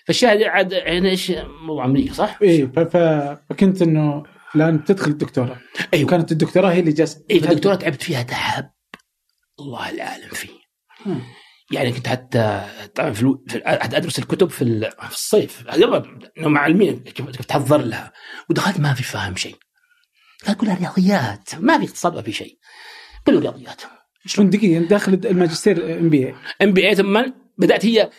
فالشاهد 0.07 0.43
عاد 0.43 0.73
يعني 0.73 1.11
إيش 1.11 1.33
موضوع 1.67 1.85
أمريكا 1.85 2.13
صح؟ 2.15 2.39
ف- 2.39 2.97
فكنت 3.51 3.83
إنه 3.83 4.23
الآن 4.57 4.85
تدخل 4.85 5.11
الدكتوراه. 5.11 5.61
أيوه. 5.95 6.05
وكانت 6.07 6.33
الدكتوراه 6.33 6.73
هي 6.73 6.81
اللي 6.81 6.93
جالسة 6.93 7.25
اي 7.31 7.41
فالدكتوراه 7.41 7.75
تعبت 7.75 8.03
فيها 8.03 8.23
تعب 8.23 8.71
الله 9.61 9.91
العالم 9.91 10.29
فيه. 10.29 10.51
يعني 11.75 11.93
كنت 11.93 12.09
حتى 12.09 12.63
طبعا 12.95 13.13
في, 13.13 13.23
ألو... 13.23 13.45
في 13.49 13.63
حتى 13.67 13.97
أدرس 13.97 14.19
الكتب 14.19 14.51
في, 14.51 14.63
ال... 14.63 14.91
في 15.01 15.15
الصيف. 15.15 15.65
إنه 16.39 16.49
مع 16.49 16.61
علميا 16.61 16.93
كيف 16.93 17.47
تحضر 17.47 17.83
لها. 17.83 18.13
ودخلت 18.51 18.81
ما 18.81 18.95
في 18.95 19.03
فاهم 19.03 19.37
شيء. 19.37 19.57
كان 20.45 20.55
كلها 20.55 20.79
رياضيات. 20.79 21.55
ما 21.55 21.79
في 21.79 21.85
اقتصاد 21.85 22.15
ما 22.15 22.23
في 22.23 22.33
شيء. 22.33 22.59
كله 23.27 23.41
رياضيات. 23.41 23.83
شلون 24.27 24.51
دقيقة 24.51 24.85
داخل 24.85 25.21
الماجستير 25.25 25.99
ام 25.99 26.09
بي 26.09 26.27
اي 26.27 26.35
ام 26.63 26.73
بي 26.73 26.89
اي 26.89 26.95
ثم 26.95 27.23
بدأت 27.59 27.87
هي 27.87 28.11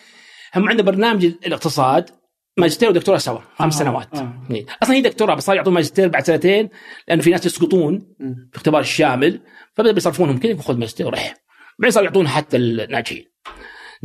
هم 0.56 0.70
عندنا 0.70 0.86
برنامج 0.86 1.26
الاقتصاد 1.26 2.10
ماجستير 2.58 2.90
ودكتوراه 2.90 3.18
سوا. 3.18 3.40
خمس 3.56 3.76
آه، 3.76 3.80
سنوات. 3.80 4.16
آه. 4.16 4.48
إيه. 4.52 4.66
أصلا 4.84 4.96
هي 4.96 5.02
دكتوراه 5.02 5.36
بس 5.36 5.44
صار 5.44 5.56
يعطون 5.56 5.74
ماجستير 5.74 6.08
بعد 6.08 6.26
سنتين 6.26 6.70
لأنه 7.08 7.22
في 7.22 7.30
ناس 7.30 7.46
يسقطون. 7.46 8.16
في 8.52 8.58
اختبار 8.58 8.82
الشامل 8.82 9.42
فبدا 9.74 9.92
بيصرفونهم 9.92 10.40
كذا 10.40 10.62
خذ 10.62 10.78
ماجستير 10.78 11.08
ورح 11.08 11.45
بعدين 11.80 11.92
صاروا 11.92 12.08
يعطون 12.08 12.28
حتى 12.28 12.58
الناجحين 12.58 13.26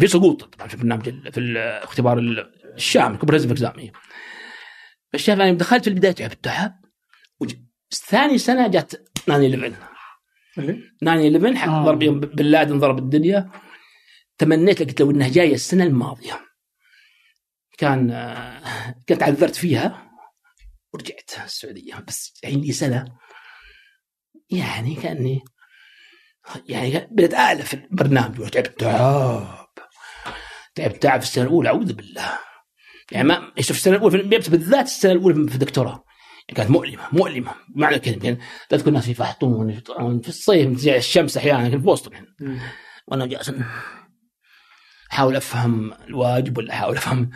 في 0.01 0.07
سقوط 0.07 0.45
طبعا 0.55 0.69
في 0.69 0.75
البرنامج 0.75 1.09
ال- 1.09 1.33
في 1.33 1.41
الاختبار 1.41 2.19
ال- 2.19 2.75
الشامل 2.75 3.17
comprehensive 3.19 3.51
exam 3.51 3.91
فالشاهد 5.13 5.41
أنا 5.41 5.53
دخلت 5.53 5.85
في 5.85 5.91
البداية 5.91 6.13
تعبت 6.13 6.45
تعب 6.45 6.81
ثاني 8.07 8.39
سنة 8.39 8.69
جت 8.69 9.03
9 9.27 9.37
11 9.37 9.55
اللي؟ 9.55 9.71
9 11.01 11.57
11 11.57 11.69
آه. 11.69 11.85
ضرب 11.85 11.99
بن 11.99 12.45
لادن 12.45 12.79
ضرب 12.79 12.99
الدنيا. 12.99 13.51
تمنيت 14.39 14.83
قلت 14.83 15.01
لو 15.01 15.11
إنها 15.11 15.29
جاية 15.29 15.55
السنة 15.55 15.85
الماضية. 15.85 16.41
كان 17.79 18.11
آه، 18.11 18.95
كنت 19.09 19.23
عذرت 19.23 19.55
فيها 19.55 20.11
ورجعت 20.93 21.31
السعودية. 21.45 21.95
بس 22.09 22.41
الحين 22.45 22.61
لي 22.61 22.73
سنة 22.73 23.19
يعني 24.51 24.95
كأني 24.95 25.41
يعني 26.69 27.09
بدأت 27.11 27.35
أعلى 27.35 27.63
في 27.63 27.75
البرنامج. 27.75 28.41
وتعبت 28.41 28.81
تعب 28.81 29.47
تعبت 30.75 31.03
تعب 31.03 31.21
في 31.21 31.27
السنة 31.27 31.45
الأولى 31.45 31.69
أعوذ 31.69 31.93
بالله. 31.93 32.39
يعني 33.13 33.29
ما 33.29 33.53
شوف 33.61 33.77
السنة 33.77 33.97
الأولى 33.97 34.43
في 34.43 34.51
بالذات 34.51 34.87
السنة 34.87 35.13
الأولى 35.13 35.49
في 35.49 35.55
الدكتوراه. 35.55 36.05
كانت 36.55 36.71
مؤلمة 36.71 37.03
مؤلمة 37.13 37.55
معنى 37.75 37.97
الكلمة. 37.97 38.25
يعني 38.25 38.39
تذكر 38.69 38.89
الناس 38.89 39.09
يفحطون 39.09 39.81
في 40.23 40.29
الصيف 40.29 40.89
الشمس 40.89 41.37
أحيانا 41.37 41.69
كنت 41.69 41.83
في 41.83 41.89
وسط 41.89 42.13
وأنا 43.09 43.27
جالس 43.27 43.53
أحاول 45.11 45.37
أفهم 45.37 45.93
الواجب 45.93 46.59
ولا 46.59 46.75
أحاول 46.75 46.97
أفهم 46.97 47.31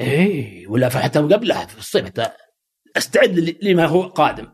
إيه 0.00 0.66
ولا 0.66 0.88
حتى 0.88 1.18
قبلها 1.18 1.66
في 1.66 1.78
الصيف. 1.78 2.04
حتى 2.06 2.28
أستعد 2.96 3.56
لما 3.62 3.86
هو 3.86 4.02
قادم. 4.02 4.46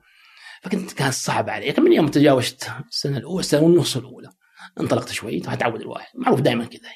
فكنت 0.62 0.92
كان 0.92 1.10
صعب 1.10 1.50
علي. 1.50 1.68
لكن 1.68 1.82
من 1.82 1.92
يوم 1.92 2.08
تجاوزت 2.08 2.70
السنة 2.90 3.18
الأولى 3.18 3.40
السنة 3.40 3.60
ونص 3.60 3.96
الأولى 3.96 4.30
انطلقت 4.80 5.12
شوي 5.12 5.40
تعود 5.40 5.80
الواحد 5.80 6.10
معروف 6.14 6.40
دائما 6.40 6.64
كذا. 6.64 6.90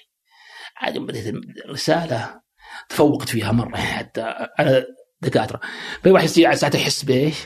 عاد 0.76 0.98
بديت 0.98 1.35
الرسالة 1.64 2.40
تفوقت 2.88 3.29
فيها 3.29 3.52
مرة 3.52 3.76
حتى 3.76 4.48
على 4.59 4.87
دكاترة. 5.20 5.61
فالواحد 6.02 6.24
يصير 6.24 6.55
ساعتها 6.55 6.79
يحس 6.79 7.05
بإيش؟ 7.05 7.37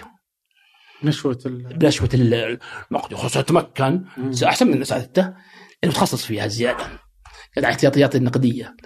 نشوة 1.02 1.38
بنشوة 1.46 2.08
المقد 2.14 3.14
خصوصا 3.14 3.40
تمكن 3.40 4.04
أحسن 4.44 4.66
من 4.66 4.84
ساعتها 4.84 5.36
إنه 5.84 5.92
تخصص 5.92 6.24
فيها 6.24 6.46
زيادة. 6.46 6.86
الاحتياطيات 7.58 8.16
النقدية. 8.16 8.76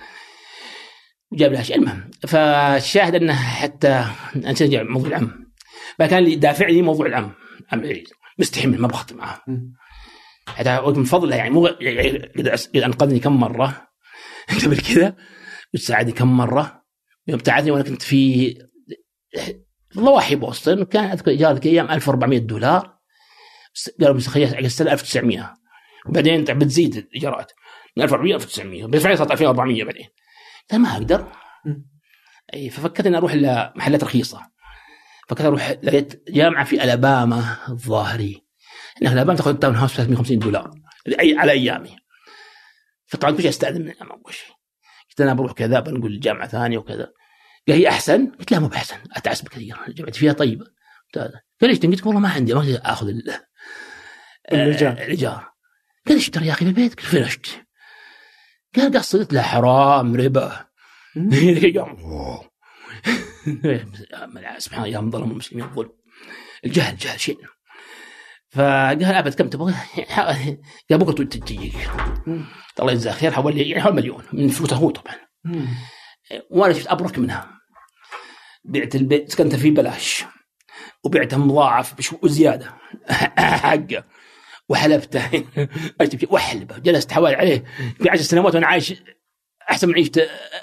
جاب 1.33 1.53
لها 1.53 1.63
شيء 1.63 1.77
المهم 1.77 2.11
فالشاهد 2.29 3.15
أنه 3.15 3.35
حتى 3.35 4.05
نرجع 4.37 4.83
موضوع 4.83 5.09
العم. 5.09 5.44
فكان 5.99 6.19
اللي 6.19 6.37
دافعني 6.37 6.83
موضوع 6.83 7.07
العم 7.07 7.33
عم 7.73 7.93
مستحي 8.39 8.67
ما 8.67 8.89
بخطي 8.89 9.15
معه 9.15 9.43
حتى 10.49 10.81
من 10.81 11.05
فضله 11.05 11.37
يعني 11.37 11.51
مو 11.51 11.67
يعني 11.67 12.33
قد 12.39 12.77
أنقذني 12.77 13.19
كم 13.19 13.41
مرة؟ 13.41 13.89
قبل 14.65 14.79
كذا 14.79 15.17
وساعدني 15.75 16.13
كم 16.13 16.37
مرة؟ 16.37 16.85
يوم 17.27 17.39
ابتعدني 17.39 17.71
وأنا 17.71 17.85
كنت 17.85 18.03
في 18.03 18.55
ضواحي 19.97 20.35
بوسطن 20.35 20.85
كان 20.85 21.05
أذكر 21.05 21.31
إيجار 21.31 21.61
أيام 21.65 21.91
1400 21.91 22.39
دولار. 22.39 22.95
قالوا 24.01 24.21
على 24.37 24.67
السنة 24.67 24.93
1900 24.93 25.55
وبعدين 26.07 26.45
بتزيد 26.45 26.97
الإيجارات. 26.97 27.53
من 27.97 28.03
1400 28.03 28.35
1900 28.35 28.87
بالفعل 28.87 29.19
صارت 29.19 29.31
2400 29.31 29.85
بعدين. 29.85 30.07
قلت 30.71 30.81
ما 30.81 30.93
أقدر. 30.93 31.33
أي 32.55 32.71
ففكرت 32.71 33.07
إني 33.07 33.17
أروح 33.17 33.35
لمحلات 33.35 34.05
رخيصة. 34.05 34.54
فكرت 35.29 35.47
أروح 35.47 35.71
لقيت 35.83 36.31
جامعة 36.31 36.65
في 36.65 36.85
ألاباما 36.85 37.57
الظاهري. 37.69 38.45
انك 39.03 39.13
ألاباما 39.13 39.37
تاخذ 39.37 39.51
التاون 39.51 39.75
هاوس 39.75 39.95
350 39.95 40.39
دولار 40.39 40.71
اي 41.21 41.39
على 41.39 41.53
أيامي. 41.53 41.97
فطبعا 43.07 43.33
كل 43.33 43.41
شيء 43.41 43.51
أستأذن 43.51 43.83
من 43.83 43.91
الجامعة 43.91 44.17
اول 44.17 44.35
شيء. 44.35 44.55
قلت 45.11 45.21
أنا 45.21 45.35
بروح 45.35 45.53
كذا 45.53 45.81
بنقول 45.81 46.21
جامعه 46.21 46.49
ثانية 46.49 46.79
وكذا. 46.79 47.13
قال 47.69 47.77
هي 47.77 47.89
أحسن؟ 47.89 48.27
قلت 48.27 48.53
لا 48.53 48.59
مو 48.59 48.69
بأحسن 48.69 48.97
اتعس 49.13 49.43
بكثير 49.43 49.77
جامعتي 49.89 50.19
فيها 50.19 50.33
طيبة. 50.33 50.67
قال 51.15 51.41
ليش 51.63 51.79
قلت 51.79 52.07
والله 52.07 52.21
ما 52.21 52.29
عندي 52.29 52.55
ما 52.55 52.61
أقدر 52.61 52.81
آخذ 52.83 53.09
الإيجار. 54.53 54.93
الإيجار. 54.93 55.53
قال 56.09 56.17
اشتري 56.17 56.47
يا 56.47 56.53
أخي 56.53 56.65
في 56.65 56.71
البيت؟ 56.71 56.95
قلت 56.95 57.07
فين 57.07 57.23
اشتري؟ 57.23 57.65
قال 58.77 58.99
قصدت 58.99 59.33
له 59.33 59.43
حرام 59.43 60.17
ربا. 60.17 60.67
سبحان 64.59 64.85
الله 64.85 65.11
ظلم 65.11 65.31
المسلمين 65.31 65.65
الظلم 65.65 65.91
الجهل 66.65 66.97
جهل 66.97 67.21
شيء 67.21 67.39
فقال 68.51 69.05
أبد 69.05 69.35
كم 69.35 69.49
تبغى؟ 69.49 69.75
قال 70.91 70.99
بكرة 70.99 71.25
تجيك 71.25 71.75
الله 72.81 72.93
يجزاه 72.93 73.13
خير 73.13 73.31
حوالي 73.33 73.69
يعني 73.69 73.83
حوالي 73.83 73.97
مليون. 73.97 74.25
من 74.33 74.49
فلوسه 74.49 74.77
هو 74.77 74.91
طبعا. 74.91 75.15
وأنا 76.51 76.73
شفت 76.73 76.87
أبرك 76.87 77.19
منها. 77.19 77.61
بعت 78.65 78.95
البيت 78.95 79.33
سكنت 79.33 79.57
فيه 79.57 79.71
بلاش. 79.71 80.25
وبعته 81.05 81.37
مضاعف 81.37 82.13
وزيادة. 82.23 82.75
حقه. 83.39 84.05
وحلبته. 84.69 85.45
واحلبه 86.31 86.79
جلست 86.79 87.13
حوالي 87.13 87.37
عليه. 87.37 87.65
في 88.03 88.11
عشر 88.11 88.23
سنوات 88.23 88.55
وأنا 88.55 88.67
عايش 88.67 88.95
أحسن 89.71 89.89
من 89.89 89.95
عيشته 89.95 90.23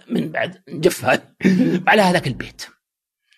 من 0.10 0.32
بعد 0.32 0.62
جفها 0.70 1.36
على 1.88 2.02
هذاك 2.02 2.28
البيت. 2.28 2.66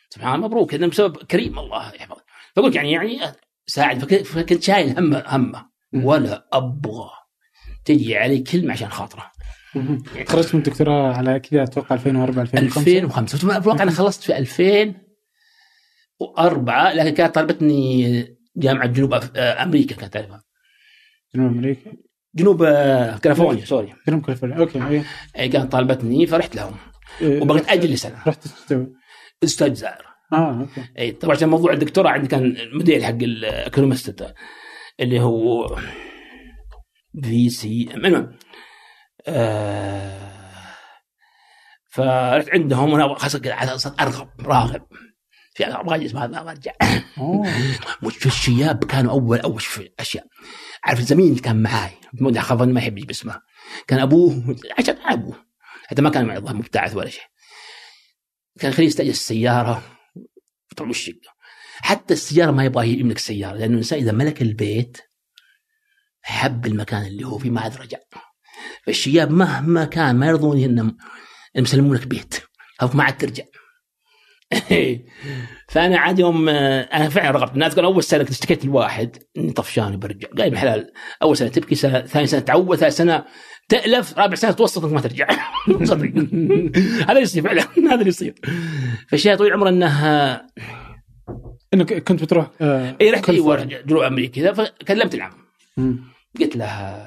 سبحان 0.09 0.35
الله 0.35 0.47
مبروك. 0.47 0.73
هذا 0.73 0.87
بسبب 0.87 1.17
كريم 1.17 1.59
الله 1.59 1.93
يحفظه. 1.95 2.23
فقلت 2.55 2.75
يعني 2.75 2.91
يعني 2.91 3.19
ساعد 3.67 4.23
فكنت 4.23 4.63
شايل 4.63 4.97
همه. 4.97 5.23
همه 5.27 5.69
ولا 5.93 6.47
أبغى. 6.53 7.09
تجي 7.85 8.17
علي 8.17 8.39
كلمة 8.39 8.73
عشان 8.73 8.89
خاطره 8.89 9.31
يعني 9.75 10.23
تخرجت 10.25 10.55
من 10.55 10.61
الدكتوراه 10.61 11.13
على 11.13 11.39
كذا 11.39 11.63
أتوقع 11.63 11.95
2004 11.95 12.41
2005 12.41 12.91
2005 12.91 13.57
أتوقع 13.57 13.83
أنا 13.83 13.91
خلصت 13.91 14.23
في 14.23 14.37
2004 14.37 16.93
لكن 16.93 17.15
كانت 17.15 17.35
طلبتني 17.35 18.25
جامعة 18.55 18.87
جنوب 18.87 19.13
أمريكا 19.35 19.95
كانت 19.95 20.13
تعرفها 20.13 20.43
جنوب 21.35 21.51
أمريكا. 21.51 21.91
جنوب 22.35 22.63
آه، 22.63 23.17
كاليفورنيا 23.17 23.65
sorry. 23.65 23.93
جنوب 24.07 24.25
كاليفورنيا. 24.25 24.57
okay 24.57 25.03
اي 25.37 25.49
كانت 25.49 25.71
طالبتني 25.71 26.27
فرحت 26.27 26.55
لهم. 26.55 26.75
إيه، 27.21 27.41
وبغيت 27.41 27.69
أجل 27.69 27.89
لسنه 27.91 28.23
رحت 28.27 28.43
أستاذ 29.43 29.73
زائر. 29.73 30.05
آه 30.33 30.59
okay. 30.59 30.83
اي 30.99 31.11
طبعا 31.11 31.35
عشان 31.35 31.49
موضوع 31.49 31.73
الدكتوراه 31.73 32.09
عندي 32.09 32.27
كان 32.27 32.43
المدير 32.43 33.03
حق 33.03 33.09
ال 33.09 33.21
economist 33.21 34.33
اللي 34.99 35.19
هو 35.21 35.75
في 37.23 37.49
سي 37.49 37.89
المهم 37.93 38.37
آه 39.27 40.33
فرحت 41.89 42.49
عندهم 42.49 42.93
وأنا 42.93 43.15
خلاص 43.15 43.87
أرغب 43.87 44.29
راغب. 44.41 44.81
في 45.55 45.65
أبغى 45.65 46.05
اسمها 46.05 46.25
هذا 46.25 46.49
أرجع. 46.51 46.71
مش 48.03 48.25
الشياب 48.25 48.83
كانوا 48.83 49.11
أول 49.11 49.39
أول 49.39 49.61
أشياء. 49.99 50.25
عارف 50.83 50.99
الزميل 50.99 51.27
اللي 51.29 51.41
كان 51.41 51.61
معاي 51.61 51.91
خاف 52.39 52.61
ما 52.61 52.79
يحب 52.79 52.97
يجيب 52.97 53.09
اسمه. 53.09 53.41
كان 53.87 53.99
أبوه 53.99 54.55
عشان 54.77 54.97
أبوه 55.05 55.45
حتى 55.87 56.01
ما 56.01 56.09
كان 56.09 56.31
الظاهر 56.31 56.55
مبتعث 56.55 56.95
ولا 56.95 57.09
شيء. 57.09 57.23
كان 58.59 58.71
يخليه 58.71 58.87
يستأجر 58.87 59.09
السيارة 59.09 59.83
يطلع 60.71 60.89
الشقه 60.89 61.33
حتى 61.77 62.13
السيارة 62.13 62.51
ما 62.51 62.65
يبغى 62.65 62.99
يملك 62.99 63.15
السياره 63.15 63.53
لأنه 63.53 63.73
الإنسان 63.73 63.99
إذا 63.99 64.11
ملك 64.11 64.41
البيت 64.41 64.97
حب 66.21 66.65
المكان 66.65 67.05
اللي 67.05 67.27
هو 67.27 67.37
فيه 67.37 67.49
ما 67.49 67.61
عاد 67.61 67.77
رجع. 67.77 67.97
فالشياب 68.85 69.31
مهما 69.31 69.85
كان 69.85 70.15
ما 70.15 70.27
يرضون 70.27 70.63
إنهم 70.63 70.97
يسلمون 71.55 71.97
لك 71.97 72.07
بيت 72.07 72.35
أو 72.81 72.89
ما 72.93 73.03
عاد 73.03 73.17
ترجع. 73.17 73.43
فأنا 75.69 75.97
عاد 75.99 76.19
يوم 76.19 76.49
أنا 76.49 77.09
فعلا 77.09 77.31
رغبت. 77.31 77.53
الناس 77.53 77.75
قالوا 77.75 77.93
أول 77.93 78.03
سنة 78.03 78.23
كنت 78.23 78.31
اشتكيت 78.31 78.65
لواحد 78.65 79.17
إني 79.37 79.51
طفشان 79.51 79.99
برجع. 79.99 80.27
قال 80.37 80.57
حلال. 80.57 80.91
أول 81.21 81.37
سنة 81.37 81.47
تبكي 81.47 81.75
سنة 81.75 82.01
ثاني 82.01 82.27
سنة 82.27 82.39
تعود 82.39 82.77
ثالث 82.77 82.97
سنة 82.97 83.25
تألف 83.69 84.17
رابع 84.17 84.35
سنة 84.35 84.51
توسط 84.51 84.85
ما 84.85 85.01
ترجع. 85.01 85.27
صدق. 85.83 86.11
هذا 87.09 87.19
يصير 87.19 87.43
فعلا. 87.43 87.61
هذا 87.61 87.93
اللي 87.93 88.07
يصير. 88.07 88.35
فالشيء 89.09 89.35
طويل 89.37 89.49
العمر 89.53 89.69
إنه 89.69 90.41
إنك 91.73 91.93
كنت 92.03 92.23
بتروح 92.23 92.47
آه 92.61 92.95
اي 93.01 93.11
رحت 93.11 93.29
أيوه 93.29 93.63
جنوب 93.63 94.01
أمريكا. 94.01 94.41
كذا 94.41 94.53
فكلمت 94.53 95.15
العم 95.15 95.31
قلت 96.39 96.55
له 96.55 97.05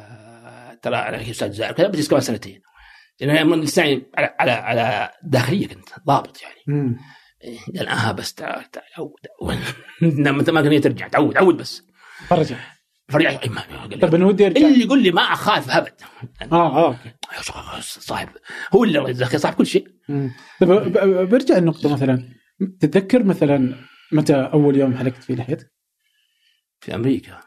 ترى 0.83 0.97
أنا 0.97 1.31
أستاذ 1.31 1.53
زائر 1.53 1.73
كذا 1.73 1.87
بجلس 1.87 2.09
كمان 2.09 2.21
سنتين. 2.23 2.61
لأن 3.21 3.61
لساني 3.61 4.03
على 4.19 4.35
على 4.41 4.51
على 4.51 5.11
داخلية 5.25 5.69
كنت 5.69 5.89
ضابط 6.07 6.41
يعني. 6.43 6.97
قال 7.77 7.89
أها 7.89 8.13
بس 8.13 8.35
تعال 8.35 8.71
تعال 8.71 8.85
عود 8.99 9.13
ما 10.51 10.63
كان 10.63 10.81
ترجع 10.81 11.09
تعود 11.09 11.35
تعود 11.35 11.57
بس. 11.57 11.83
فرجع. 12.29 12.57
فرجع 13.09 13.37
طيب 13.37 14.15
أنا 14.15 14.27
ودي 14.27 14.47
ارجع 14.47 14.67
اللي 14.67 14.85
يقول 14.85 15.03
لي 15.03 15.11
ما 15.11 15.23
أخاف 15.23 15.71
أبد. 15.71 16.01
آه 16.43 16.47
آه 16.53 16.87
أوكي. 16.87 17.15
صاحب 17.81 18.29
هو 18.75 18.85
اللي 18.85 18.99
الله 18.99 19.11
يجزاه 19.11 19.39
صاحب 19.39 19.55
كل 19.55 19.67
شيء. 19.67 19.89
طيب 20.61 20.93
برجع 21.31 21.57
النقطة 21.57 21.93
مثلا. 21.93 22.29
تتذكر 22.81 23.25
مثلا 23.25 23.75
متى 24.13 24.35
أول 24.35 24.77
يوم 24.77 24.97
حلقت 24.97 25.23
فيه 25.23 25.35
لحيتك؟ 25.35 25.73
في 26.81 26.95
أمريكا. 26.95 27.41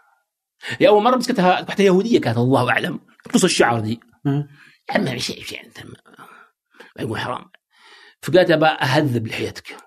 هي 0.80 0.88
أول 0.88 1.04
مرة 1.04 1.16
مسكتها 1.16 1.62
واحدة 1.62 1.84
يهودية 1.84 2.22
كانت 2.22 2.38
الله 2.38 2.72
أعلم. 2.72 3.00
قص 3.34 3.44
الشعر 3.44 3.80
دي. 3.80 4.00
يعني 4.90 5.20
شيء 5.20 5.44
شيء 5.44 5.62
ما 6.96 7.02
يقول 7.04 7.20
حرام. 7.20 7.46
فقالت 8.22 8.52
ابى 8.52 8.66
أهذب 8.66 9.28
لحيتك. 9.28 9.78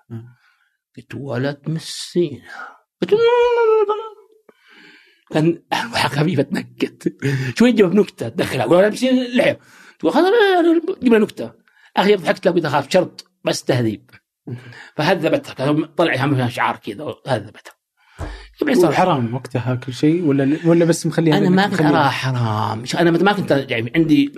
قلت 0.97 1.15
ولا 1.15 1.51
تمسينا 1.51 2.49
قلت 3.01 3.13
كان 5.31 5.63
خفيفه 5.93 6.43
تنكت. 6.43 7.13
شوي 7.57 7.71
جاب 7.71 7.93
نكتة 7.93 8.29
تدخلها 8.29 8.65
قول 8.65 8.89
تمسين 8.89 9.17
اللحيه 9.17 9.59
وخلاص 10.03 10.33
جبنا 11.01 11.19
نكتة. 11.19 11.53
أخي 11.97 12.15
ضحكت 12.15 12.45
لو 12.45 12.51
قلت 12.51 12.65
اخاف 12.65 12.89
شرط 12.89 13.31
بس 13.43 13.63
تهذيب. 13.63 14.09
فهذبتها 14.95 15.87
طلع 15.97 16.47
شعار 16.49 16.77
كذا 16.77 17.15
صراحة 18.73 18.93
حرام 18.93 19.33
وقتها 19.33 19.75
كل 19.75 19.93
شيء 19.93 20.23
ولا 20.25 20.57
ولا 20.65 20.85
بس 20.85 21.07
مخليها 21.07 21.37
أنا 21.37 21.49
ما 21.49 21.67
كنت؟ 21.67 21.81
اراها 21.81 22.09
حرام. 22.09 22.83
أنا 22.99 23.11
ما 23.11 23.33
كنت 23.33 23.51
يعني 23.51 23.91
عندي 23.95 24.31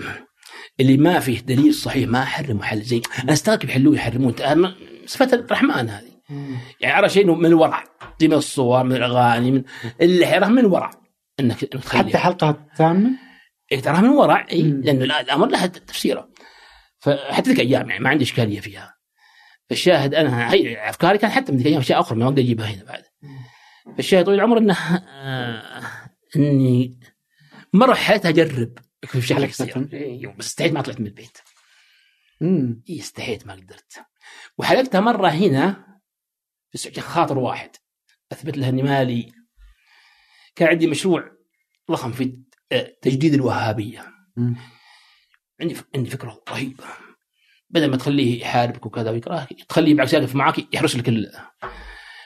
اللي 0.79 0.97
ما 0.97 1.19
فيه 1.19 1.39
دليل 1.39 1.73
صحيح 1.73 2.09
ما 2.09 2.23
احرم 2.23 2.57
محل 2.57 2.81
زي 2.81 3.01
أنا 3.23 3.33
استغرب 3.33 3.63
يحلوه 3.63 3.95
يحرمون. 3.95 4.35
صفة 5.05 5.33
الرحمن 5.33 5.89
هذه. 5.89 6.15
يعني 6.81 6.99
ارى 6.99 7.09
شيء 7.09 7.35
من 7.35 7.45
الورع. 7.45 7.83
من 8.21 8.33
الصور 8.33 8.83
من 8.83 8.95
الأغاني 8.95 9.51
من 9.51 9.63
اللي 10.01 10.39
من 10.39 10.59
الورع 10.59 10.91
انك 11.39 11.65
تخليها. 11.65 12.03
حتى 12.03 12.17
حلقة 12.17 12.49
الثامنة؟ 12.49 13.09
إيه 13.71 13.81
تراها 13.81 14.01
من 14.01 14.09
ورع. 14.09 14.47
اي 14.51 14.63
مم. 14.63 14.81
لأنه 14.81 15.03
الأمر 15.19 15.47
لها 15.47 15.65
تفسيره. 15.65 16.29
فحتى 16.99 17.49
ذيك 17.49 17.59
أيام 17.59 17.89
يعني 17.89 18.03
ما 18.03 18.09
عندي 18.09 18.23
إشكالية 18.23 18.59
فيها. 18.59 18.95
فالشاهد 19.69 20.13
أنا 20.13 20.53
هي 20.53 20.89
أفكاري 20.89 21.17
كان 21.17 21.31
حتى 21.31 21.51
من 21.51 21.57
ذيك 21.57 21.67
الأيام 21.67 21.81
أشياء 21.81 21.99
أخرى 21.99 22.19
ما 22.19 22.25
أقدر 22.25 22.41
أجيبها 22.41 22.67
هنا 22.67 22.83
بعد. 22.83 23.03
فالشاهد 23.95 24.25
طويل 24.25 24.39
العمر 24.39 24.57
انه 24.57 24.73
آه 24.73 25.81
إني 26.35 26.99
مره 27.73 27.93
حياتي 27.93 28.29
أجرب. 28.29 28.77
في 29.05 29.35
حلقة 29.35 29.47
قصير 29.47 29.67
ختم. 29.71 29.89
إيه، 29.93 30.27
بس 30.27 30.45
استحيت 30.45 30.73
ما 30.73 30.81
طلعت 30.81 30.99
من 30.99 31.07
البيت. 31.07 31.37
مم. 32.41 32.83
إيه 32.89 32.99
استحيت 32.99 33.47
ما 33.47 33.53
قدرت. 33.53 34.05
وحلقتها 34.57 35.01
مرة 35.01 35.27
هنا 35.27 35.73
في 36.69 36.75
السعودية 36.75 37.01
خاطر 37.01 37.37
واحد. 37.37 37.69
أثبت 38.31 38.57
له 38.57 38.69
إني 38.69 38.83
مالي. 38.83 39.31
كان 40.55 40.67
عندي 40.69 40.87
مشروع 40.87 41.31
ضخم 41.91 42.11
في 42.11 42.37
آه، 42.71 42.95
تجديد 43.01 43.33
الوهابية. 43.33 44.05
مم. 44.37 44.55
عندي 45.61 45.75
عندي 45.95 46.09
فكرة 46.09 46.43
رهيبة. 46.49 46.83
بدل 47.69 47.91
ما 47.91 47.97
تخليه 47.97 48.41
يحاربك 48.41 48.85
وكذا 48.85 49.11
ويكرهك 49.11 49.49
تخليه 49.69 49.93
بالعكس 49.93 50.13
يقف 50.13 50.35
معك 50.35 50.73
يحرس 50.73 50.95
لك 50.95 51.09
ال- 51.09 51.31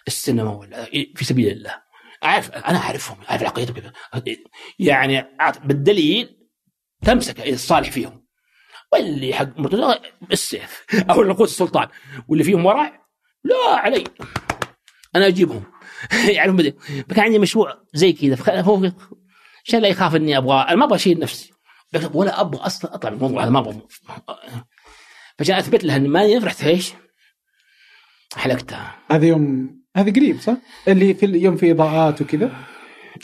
السينما 0.07 0.51
ولا 0.55 0.85
في 1.15 1.25
سبيل 1.25 1.51
الله. 1.51 1.81
أعرف 2.23 2.51
أنا 2.51 2.77
أعرفهم 2.77 3.17
أعرف 3.29 3.43
كذا 3.43 3.93
يعني 4.79 5.25
بالدليل 5.63 6.38
تمسك 7.05 7.47
الصالح 7.47 7.91
فيهم. 7.91 8.25
واللي 8.91 9.33
حق 9.33 9.59
مرتضى 9.59 9.99
بالسيف 10.21 10.85
أو 11.09 11.33
قوه 11.33 11.43
السلطان. 11.43 11.87
واللي 12.27 12.43
فيهم 12.43 12.65
ورع 12.65 13.05
لا 13.43 13.55
علي. 13.69 14.03
أنا 15.15 15.27
أجيبهم. 15.27 15.63
يعني 16.29 16.75
فكان 17.09 17.23
عندي 17.25 17.39
مشروع 17.39 17.83
زي 17.93 18.13
كذا. 18.13 18.61
هو 18.61 18.91
عشان 19.67 19.81
لا 19.81 19.87
يخاف 19.87 20.15
إني 20.15 20.37
أبغى 20.37 20.61
أنا 20.61 20.75
ما 20.75 20.85
أبغى 20.85 20.95
أشيل 20.95 21.19
نفسي. 21.19 21.53
ولا 22.13 22.41
أبغى 22.41 22.65
أصلا 22.65 22.95
أطلع 22.95 23.09
من 23.09 23.15
الموضوع 23.15 23.43
هذا 23.43 23.49
ما 23.49 23.59
أبغى. 23.59 23.81
فعشان 25.37 25.55
اثبت 25.55 25.83
لها 25.83 25.95
اني 25.95 26.07
ماني 26.07 26.37
رحت 26.37 26.63
إيش؟ 26.63 26.93
حلقتها. 28.35 28.95
هذا 29.11 29.25
يوم 29.25 29.69
هذا 29.95 30.11
قريب 30.11 30.39
صح؟ 30.39 30.53
اللي 30.87 31.13
في 31.13 31.25
اليوم 31.25 31.55
في 31.57 31.71
إضاءات 31.71 32.21
وكذا؟ 32.21 32.51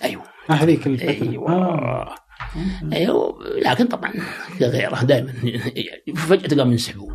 أيوه. 0.03 0.23
آه، 0.49 0.53
هذيك 0.53 0.87
الفترة 0.87 1.29
أيوه. 1.29 1.51
آه. 1.51 2.15
أيوه 2.93 3.39
لكن 3.61 3.87
طبعا 3.87 4.13
غيره 4.61 5.03
دائما 5.03 5.33
فجأة 6.15 6.47
تلقاهم 6.47 6.71
ينسحبوا 6.71 7.11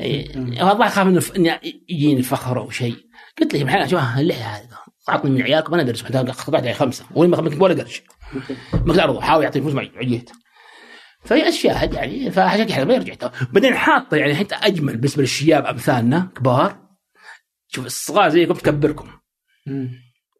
إيه، 0.00 0.38
والله 0.38 0.86
اخاف 0.86 1.36
إنه 1.36 1.60
يجيني 1.88 2.18
الفخر 2.18 2.60
أو 2.60 2.70
شيء. 2.70 2.96
قلت 3.40 3.54
لهم 3.54 3.68
الحين 3.68 3.88
شوف 3.88 4.00
اللحيه 4.18 4.44
هذا؟ 4.44 4.78
أعطني 5.08 5.30
من 5.30 5.42
عيالكم 5.42 5.74
أنا 5.74 5.82
أدرس. 5.82 6.02
خطبت 6.02 6.54
علي 6.56 6.74
خمسة. 6.74 7.04
وين 7.14 7.30
ما 7.30 7.40
ما- 7.40 7.62
ولا 7.62 7.82
قرش. 7.82 8.02
ما 8.72 9.04
ارضى 9.04 9.20
حاول 9.20 9.44
يعطيني 9.44 9.64
فلوس 9.64 9.74
معي 9.74 9.92
عجيت. 9.96 10.30
فهي 11.24 11.48
الشاهد 11.48 11.94
يعني 11.94 12.30
فعشان 12.30 12.64
كذا 12.66 12.84
ما 12.84 12.96
رجعت 12.96 13.24
بعدين 13.52 13.74
حاطة 13.74 14.16
يعني 14.16 14.34
حتى 14.34 14.54
أجمل 14.54 14.96
بالنسبة 14.96 15.22
للشياب 15.22 15.66
أمثالنا 15.66 16.32
كبار. 16.36 16.82
شوف 17.68 17.86
الصغار 17.86 18.28
زيكم 18.28 18.54
تكبركم. 18.54 19.08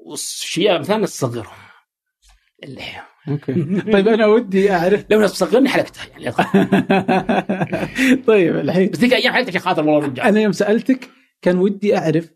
والشياب 0.06 0.76
أمثالنا 0.76 1.06
تصغرهم 1.06 1.56
اللحية. 2.64 3.11
أوكي. 3.28 3.52
طيب 3.92 4.08
أنا 4.08 4.26
ودي 4.26 4.72
أعرف. 4.72 5.04
لو 5.10 5.20
ناس 5.20 5.32
تصغرني 5.32 5.68
حلقتها 5.68 6.04
يعني 6.18 6.32
طيب 8.26 8.56
الحين. 8.56 8.90
بس 8.90 8.98
ذيك 8.98 9.12
الأيام 9.12 9.32
حلقتها 9.32 9.48
عشان 9.50 9.60
خاطر 9.60 9.84
والله 9.88 10.06
رجال 10.06 10.20
أنا 10.26 10.40
يوم 10.40 10.52
سألتك 10.52 11.08
كان 11.42 11.58
ودي 11.58 11.98
أعرف 11.98 12.30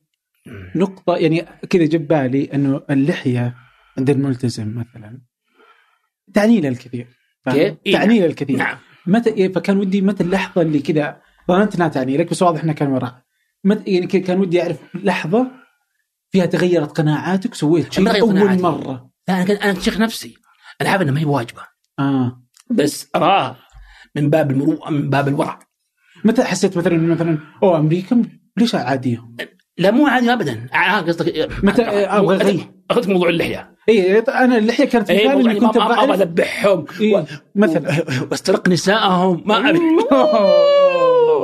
نقطة 0.76 1.16
يعني 1.16 1.46
كذا 1.70 1.84
جاب 1.86 2.06
بالي 2.08 2.44
إنه 2.54 2.82
اللحية 2.90 3.54
عند 3.98 4.10
الملتزم 4.10 4.74
مثلا 4.78 5.20
تعني 6.34 6.60
له 6.60 6.68
الكثير؟ 6.68 7.06
إيه، 7.48 7.78
تعني 7.92 8.20
له 8.20 8.26
الكثير. 8.26 8.56
نعم. 8.56 8.76
متى 9.06 9.30
إيه، 9.30 9.52
فكان 9.52 9.78
ودي 9.78 10.00
متى 10.00 10.22
اللحظة 10.22 10.62
اللي 10.62 10.78
كذا 10.78 11.20
ظننت 11.48 11.74
انها 11.74 11.88
تعني 11.88 12.16
لك 12.16 12.30
بس 12.30 12.42
واضح 12.42 12.62
انها 12.62 12.74
كان 12.74 12.88
وراء. 12.88 13.22
متى 13.64 13.90
يعني 13.90 14.06
كان 14.06 14.40
ودي 14.40 14.62
أعرف 14.62 14.78
لحظة 14.94 15.50
فيها 16.30 16.46
تغيرت 16.46 16.90
قناعاتك 16.98 17.54
سويت 17.54 17.92
شيء 17.92 18.20
أول. 18.20 18.60
مرة. 18.62 19.10
لا 19.28 19.42
أنا 19.42 19.64
أنا 19.64 19.80
شيخ 19.80 20.00
نفسي. 20.00 20.34
أنا 20.80 20.90
عارف 20.90 21.02
إنها 21.02 21.12
ما 21.14 21.20
هي 21.20 21.24
واجبه 21.24 21.62
آه. 21.98 22.42
بس 22.70 23.10
اراه 23.16 23.56
من 24.16 24.30
باب 24.30 24.50
المروءه 24.50 24.90
من 24.90 25.10
باب 25.10 25.28
الورع. 25.28 25.58
متى 26.24 26.44
حسيت 26.44 26.76
مثلا 26.76 26.98
مثلا 26.98 27.38
أوه 27.62 27.78
أمريكا 27.78 28.22
ليش 28.56 28.74
عاديهم؟ 28.74 29.36
لا 29.78 29.90
مو 29.90 30.06
عادي 30.06 30.32
ابدا. 30.32 30.66
آه، 30.74 31.00
قصدك 31.00 31.48
متى 31.64 31.82
أبغى 31.82 32.36
اغير 32.36 32.70
اخذت 32.90 33.08
موضوع 33.08 33.28
اللحية. 33.28 33.76
اي 33.88 34.18
أنا 34.18 34.58
اللحية 34.58 34.84
كانت 34.84 35.06
في 35.06 35.12
اي 35.12 35.36
بالي 35.36 35.60
كنت 35.60 35.76
أبغى 35.76 36.14
أذبحهم. 36.14 36.84
إيه، 37.00 37.26
مثلا. 37.54 38.04
وأسترق 38.30 38.68
نسائهم. 38.68 39.42
ما 39.46 39.70
ابي 39.70 39.78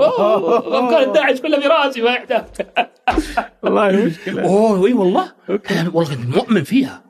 افكار 0.02 1.12
داعش 1.12 1.40
كلها 1.40 1.60
في 1.60 1.66
رأسي 1.66 2.02
ما 2.02 2.10
يحتاج. 2.10 2.44
والله 3.62 4.06
مشكلة. 4.06 4.42
أوه 4.42 4.86
إي 4.86 4.92
والله. 4.92 5.32
أنا 5.48 5.90
والله 5.94 6.14
كنت 6.14 6.36
مؤمن 6.36 6.64
فيها. 6.64 7.04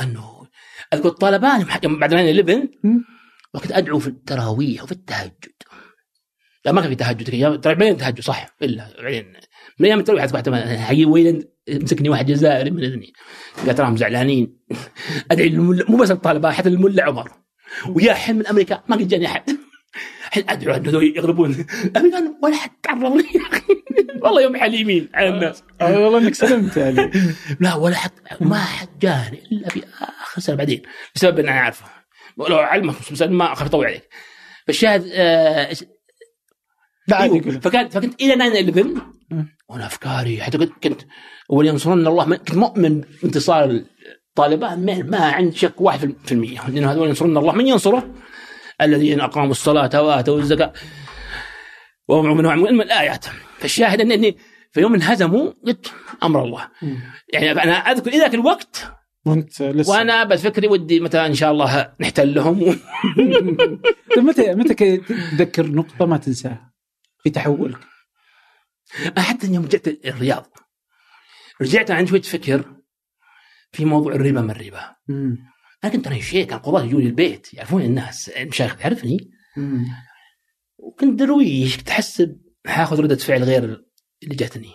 أنه 0.00 0.39
أذكر 0.94 1.08
الطالبان 1.08 1.64
بعد 1.84 2.10
9 2.10 2.30
11 2.30 2.68
مم. 2.84 3.04
وكنت 3.54 3.72
أدعو 3.72 3.98
في 3.98 4.08
التراويح 4.08 4.82
وفي 4.82 4.92
التهجد. 4.92 5.52
لا 6.64 6.72
ما 6.72 6.80
كان 6.80 6.90
في 6.90 6.96
تهجد 6.96 7.60
ترى 7.60 7.74
بعدين 7.74 7.96
تهجد 7.96 8.20
صح؟ 8.20 8.56
إلا 8.62 9.02
بعدين. 9.02 9.32
من 9.78 9.86
أيام 9.86 9.98
التراويح 9.98 10.24
أصبحت 10.24 10.48
حي 10.48 11.04
ويلند 11.04 11.48
مسكني 11.70 12.08
واحد 12.08 12.26
جزائري 12.26 12.70
من 12.70 12.84
اذني 12.84 13.12
قال 13.66 13.74
تراهم 13.74 13.96
زعلانين. 13.96 14.58
أدعي 15.30 15.50
مو 15.50 15.96
بس 15.96 16.10
الطالبان 16.10 16.52
حتى 16.52 16.68
الملا 16.68 17.04
عمر. 17.04 17.30
ويا 17.88 18.14
حين 18.14 18.36
من 18.36 18.46
أمريكا 18.46 18.82
ما 18.88 18.96
قد 18.96 19.08
جاني 19.08 19.26
أحد. 19.26 19.50
ادعو 20.38 20.74
هذول 20.74 21.16
يغلبون 21.16 21.66
أمريكا 21.96 22.34
ولا 22.42 22.56
حد 22.56 22.70
تعرض 22.82 23.16
لي 23.16 23.24
يا 23.34 23.40
أخي. 23.52 23.62
والله 24.22 24.42
يوم 24.42 24.56
حليمين 24.56 25.08
على 25.14 25.28
الناس. 25.28 25.62
آه، 25.80 25.98
والله 25.98 26.18
إنك 26.18 26.34
سلمت 26.34 26.78
علي. 26.78 27.10
لا 27.60 27.74
ولا 27.74 27.96
حد 27.96 28.10
ما 28.40 28.58
حد 28.58 28.88
جاني 29.00 29.42
إلا 29.52 29.68
في 29.68 29.82
آخر 30.22 30.40
سنة 30.40 30.56
بعدين. 30.56 30.82
بسبب 31.14 31.38
ان 31.38 31.48
أنا 31.48 31.60
عارفه 31.60 31.86
لو 32.36 32.56
علمك 32.56 32.94
بس 33.12 33.22
ما 33.22 33.52
أخاف 33.52 33.66
أطول 33.66 33.86
عليك. 33.86 34.08
فالشاهد 34.66 35.10
آه 35.12 35.74
عادي 37.12 37.34
أيوه. 37.34 37.60
فكانت 37.60 37.92
فكنت 37.92 38.22
إلى 38.22 38.34
9 38.34 38.70
11 38.70 39.02
مم. 39.30 39.56
وأنا 39.68 39.86
أفكاري 39.86 40.42
حتى 40.42 40.58
كنت 40.58 40.72
كنت 40.82 41.02
ولينصرن 41.48 42.06
الله 42.06 42.36
كنت 42.36 42.54
مؤمن 42.54 43.00
بانتصار 43.22 43.82
الطالبان 44.28 44.86
ما, 44.86 45.02
ما 45.02 45.18
عندي 45.18 45.56
شك 45.56 45.74
1% 45.80 46.68
لأن 46.68 46.84
هذول 46.84 47.08
ينصرون 47.08 47.36
الله. 47.36 47.52
من 47.52 47.66
ينصره؟ 47.66 48.14
الذين 48.82 49.20
أقاموا 49.20 49.50
الصلاة 49.50 50.02
وآتوا 50.02 50.38
الزكاة. 50.38 50.72
وهم 52.08 52.36
من 52.36 52.80
الآيات. 52.80 53.26
فالشاهد 53.58 54.00
أن 54.00 54.12
إني 54.12 54.36
في 54.72 54.80
يوم 54.80 54.94
انهزموا 54.94 55.52
قلت 55.66 55.92
أمر 56.22 56.44
الله. 56.44 56.68
يعني 57.32 57.50
أنا 57.50 57.72
أذكر 57.72 58.10
ذاك 58.10 58.34
الوقت 58.34 58.92
وانت 59.26 59.62
لسه. 59.62 59.92
وأنا 59.92 60.24
بس 60.24 60.42
فكري 60.42 60.68
ودي 60.68 61.00
متى 61.00 61.26
إن 61.26 61.34
شاء 61.34 61.52
الله 61.52 61.92
نحتلهم. 62.00 62.60
طيب 64.16 64.24
متى 64.24 64.54
متى 64.54 64.96
تتذكر 64.96 65.66
نقطة 65.66 66.06
ما 66.06 66.16
تنساها 66.16 66.72
في 67.22 67.30
تحولك؟ 67.30 67.78
حتى 69.18 69.46
يوم 69.46 69.66
جيت 69.66 70.06
الرياض 70.06 70.46
رجعت 71.62 71.90
عندي 71.90 72.10
شوية 72.10 72.22
فكر 72.22 72.64
في 73.72 73.84
موضوع 73.84 74.12
الربا 74.12 74.40
ما 74.40 74.52
الربا. 74.52 74.96
مم. 75.84 75.90
أنا 75.90 75.92
كنت 75.92 76.06
أنا 76.06 76.20
شيخ 76.20 76.46
كان 76.46 76.58
قضاة 76.58 76.84
يجوني 76.84 77.06
البيت 77.06 77.54
يعرفون 77.54 77.82
الناس. 77.82 78.28
المشايخ 78.28 78.76
تعرفني. 78.76 79.30
وكنت 80.78 81.18
درويش 81.18 81.76
كنت 81.76 81.90
احسب 81.90 82.40
حاخذ 82.66 83.00
ردة 83.00 83.16
فعل 83.16 83.44
غير 83.44 83.64
اللي 84.22 84.34
جاتني. 84.34 84.72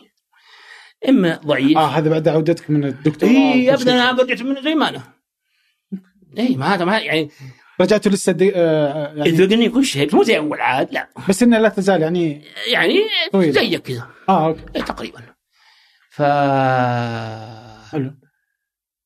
إما 1.10 1.36
ضعيف. 1.46 1.78
آه 1.78 1.88
هذا 1.88 2.10
بعد 2.10 2.28
عودتك 2.28 2.70
من 2.70 2.86
الدكتور 2.86 3.30
إي 3.30 3.74
ابدا 3.74 3.94
أنا 3.94 4.22
رجعت 4.22 4.42
من 4.42 4.64
زي 4.64 4.76
ما 4.76 4.90
أنا 4.90 5.14
إي 6.38 6.56
ما 6.56 6.76
هذا 6.76 6.86
ما 6.86 7.00
يعني 7.00 7.30
رجعتوا 7.82 8.12
لسه 8.12 8.32
دي 8.32 8.52
آه 8.56 9.14
يعني 9.16 9.30
يذوقني 9.30 9.70
كل 9.70 9.86
شيء 9.86 10.08
بس 10.08 10.14
مو 10.14 10.24
زي 10.24 10.38
أول 10.38 10.62
عاد 10.62 10.94
لا. 10.94 11.10
بس 11.30 11.44
انها 11.44 11.60
لا 11.60 11.70
تزال 11.70 12.02
يعني 12.02 12.44
يعني. 12.68 13.00
زيك 13.36 13.82
كذا. 13.82 14.08
آه 14.30 14.48
أوكي. 14.48 14.82
تقريبا. 14.82 15.22
ف 16.12 16.22
حلو. 17.92 18.14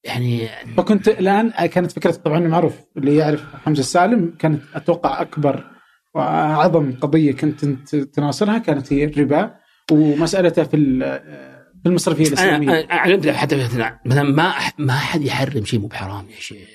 يعني 0.04 0.50
فكنت 0.78 1.08
الآن 1.08 1.50
كانت 1.52 1.92
فكرة 1.92 2.12
طبعا 2.12 2.40
معروف 2.40 2.74
اللي 2.98 3.16
يعرف 3.16 3.44
حمزة 3.66 3.80
السالم 3.80 4.36
كانت 4.40 4.62
أتوقع 4.76 5.22
أكبر 5.22 5.64
وأعظم 6.16 6.92
قضية 6.92 7.32
كنت 7.32 7.66
تناصرها 7.96 8.58
كانت 8.58 8.94
هي 8.94 9.04
الربا 9.04 9.56
ومسألته 9.92 10.64
في 10.64 10.70
في 11.84 11.86
المصرفية 11.90 12.24
أنا 12.28 12.34
الإسلامية. 12.34 12.80
أنا 12.80 12.94
علمت 12.94 13.28
حتى 13.30 13.56
مثلا 13.64 14.00
مثلا 14.06 14.24
ما 14.24 14.54
ما 14.78 14.94
حد 14.94 15.22
يحرم 15.22 15.66
شيء 15.66 15.80
مو 15.80 15.88
بحرام 15.88 16.30
يا 16.30 16.36
شيخ. 16.40 16.68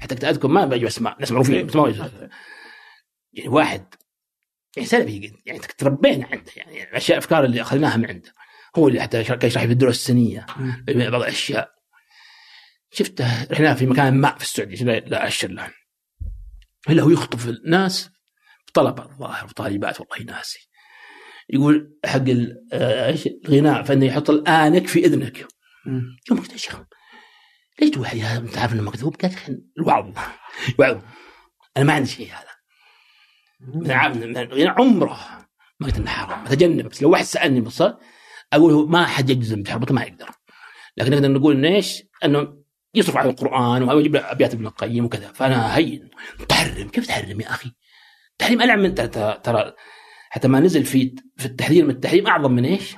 حتى 0.00 0.28
أذكر 0.28 0.48
ما 0.48 0.64
بجي 0.66 0.86
اسماء 0.86 1.16
ناس 1.20 1.32
معروفين 1.32 1.66
بس 1.66 1.76
ما 1.76 1.92
أبي- 1.92 2.30
يعني 3.32 3.48
واحد 3.48 3.84
يعني 4.76 4.88
سلفي 4.88 5.32
يعني 5.46 5.58
تربينا 5.78 6.26
عنده 6.32 6.50
يعني 6.56 6.82
الأشياء 6.82 7.18
الأفكار 7.18 7.44
اللي 7.44 7.60
أخذناها 7.60 7.96
من 7.96 8.06
عنده. 8.06 8.32
هو 8.76 8.88
اللي 8.88 9.00
حتى 9.00 9.24
كان 9.24 9.38
يشرح 9.42 9.64
في 9.64 9.72
الدروس 9.72 9.94
السنية. 9.96 10.46
بعض 10.88 11.14
الأشياء. 11.22 11.73
شفته 12.94 13.44
رحنا 13.44 13.74
في 13.74 13.86
مكان 13.86 14.14
ما 14.20 14.34
في 14.34 14.42
السعودية 14.44 14.84
لا- 14.84 15.26
أشر 15.26 15.48
له. 15.48 15.70
إلا 16.90 17.02
هو 17.02 17.10
يخطف 17.10 17.48
الناس 17.48 18.10
طلبه 18.74 19.02
الظاهر 19.02 19.44
وطالبات 19.44 20.00
والله 20.00 20.22
ناسي. 20.24 20.68
يقول 21.50 21.96
حق 22.04 22.24
آه، 22.72 23.06
إيش؟ 23.06 23.26
الغناء 23.26 23.82
فإنه 23.82 24.06
يحط 24.06 24.30
الآنك 24.30 24.86
في 24.86 25.04
إذنك. 25.04 25.46
يوم 26.30 26.40
قلت 26.40 26.52
يا 26.52 26.56
شيخ 26.56 26.76
ليش 27.80 27.90
توحي 27.90 28.20
هذا 28.22 28.40
انت 28.40 28.58
عارف 28.58 28.72
إنه 28.72 28.82
مكذوب؟ 28.82 29.16
قال 29.16 29.62
الوعظ 29.78 30.18
وعظ 30.78 31.02
أنا 31.76 31.84
ما 31.84 31.92
عندي 31.92 32.08
شيء 32.08 32.28
هذا. 32.32 32.54
من 34.14 34.36
الغناء 34.36 34.80
عمره 34.82 35.46
ما 35.80 35.86
قلت 35.86 35.96
إنه 35.96 36.10
حرام. 36.10 36.46
أتجنب. 36.46 36.88
بس 36.88 37.02
لو 37.02 37.10
واحد 37.10 37.24
سألني 37.24 37.60
بالصدق 37.60 37.98
أقول 38.52 38.90
ما 38.90 39.06
حد 39.06 39.30
يجزم 39.30 39.62
بحرمته 39.62 39.94
ما 39.94 40.02
يقدر. 40.02 40.30
لكن 40.96 41.10
نقدر 41.10 41.28
نقول 41.32 41.56
إنه 41.56 41.68
إيش؟ 41.76 42.02
إنه 42.24 42.63
يصرف 42.94 43.16
على 43.16 43.30
القرآن 43.30 43.82
ويجيب 43.82 44.14
له 44.14 44.32
أبيات 44.32 44.54
ابن 44.54 44.66
القيم 44.66 45.04
وكذا. 45.04 45.32
فأنا 45.32 45.76
هين. 45.76 46.10
تحرم. 46.48 46.88
كيف 46.88 47.06
تحرم 47.06 47.40
يا 47.40 47.50
أخي؟ 47.50 47.72
تحريم 48.38 48.62
ألعن 48.62 48.78
من 48.78 48.94
ترى 48.94 49.40
ترى 49.42 49.72
حتى 50.30 50.48
ما 50.48 50.60
نزل 50.60 50.84
في 50.84 51.14
في 51.36 51.46
التحذير 51.46 51.84
من 51.84 51.90
التحريم 51.90 52.26
أعظم 52.26 52.52
من 52.52 52.64
إيش؟ 52.64 52.96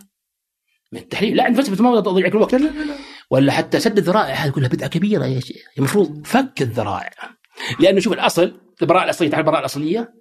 من 0.93 0.99
التحريم. 1.01 1.35
لا 1.35 1.45
عند 1.45 1.57
فلسفه 1.57 1.85
ما 1.85 2.01
تضيع 2.01 2.29
كل 2.29 2.37
الوقت 2.37 2.57
ولا 3.31 3.53
حتى 3.53 3.81
سد 3.81 3.99
الذرائع. 3.99 4.35
هذه 4.35 4.51
كلها 4.51 4.69
بدعة 4.69 4.89
كبيرة 4.89 5.27
يا 5.27 5.41
شيخ. 5.41 5.67
المفروض 5.79 6.27
فك 6.27 6.63
الذرائع. 6.63 7.11
لأنه 7.81 8.01
شوف 8.01 8.13
الأصل 8.13 8.61
البراءة 8.83 9.05
الأصلية. 9.05 9.31
تعرف 9.31 9.41
البراءة 9.41 9.61
الأصلية؟ 9.61 10.15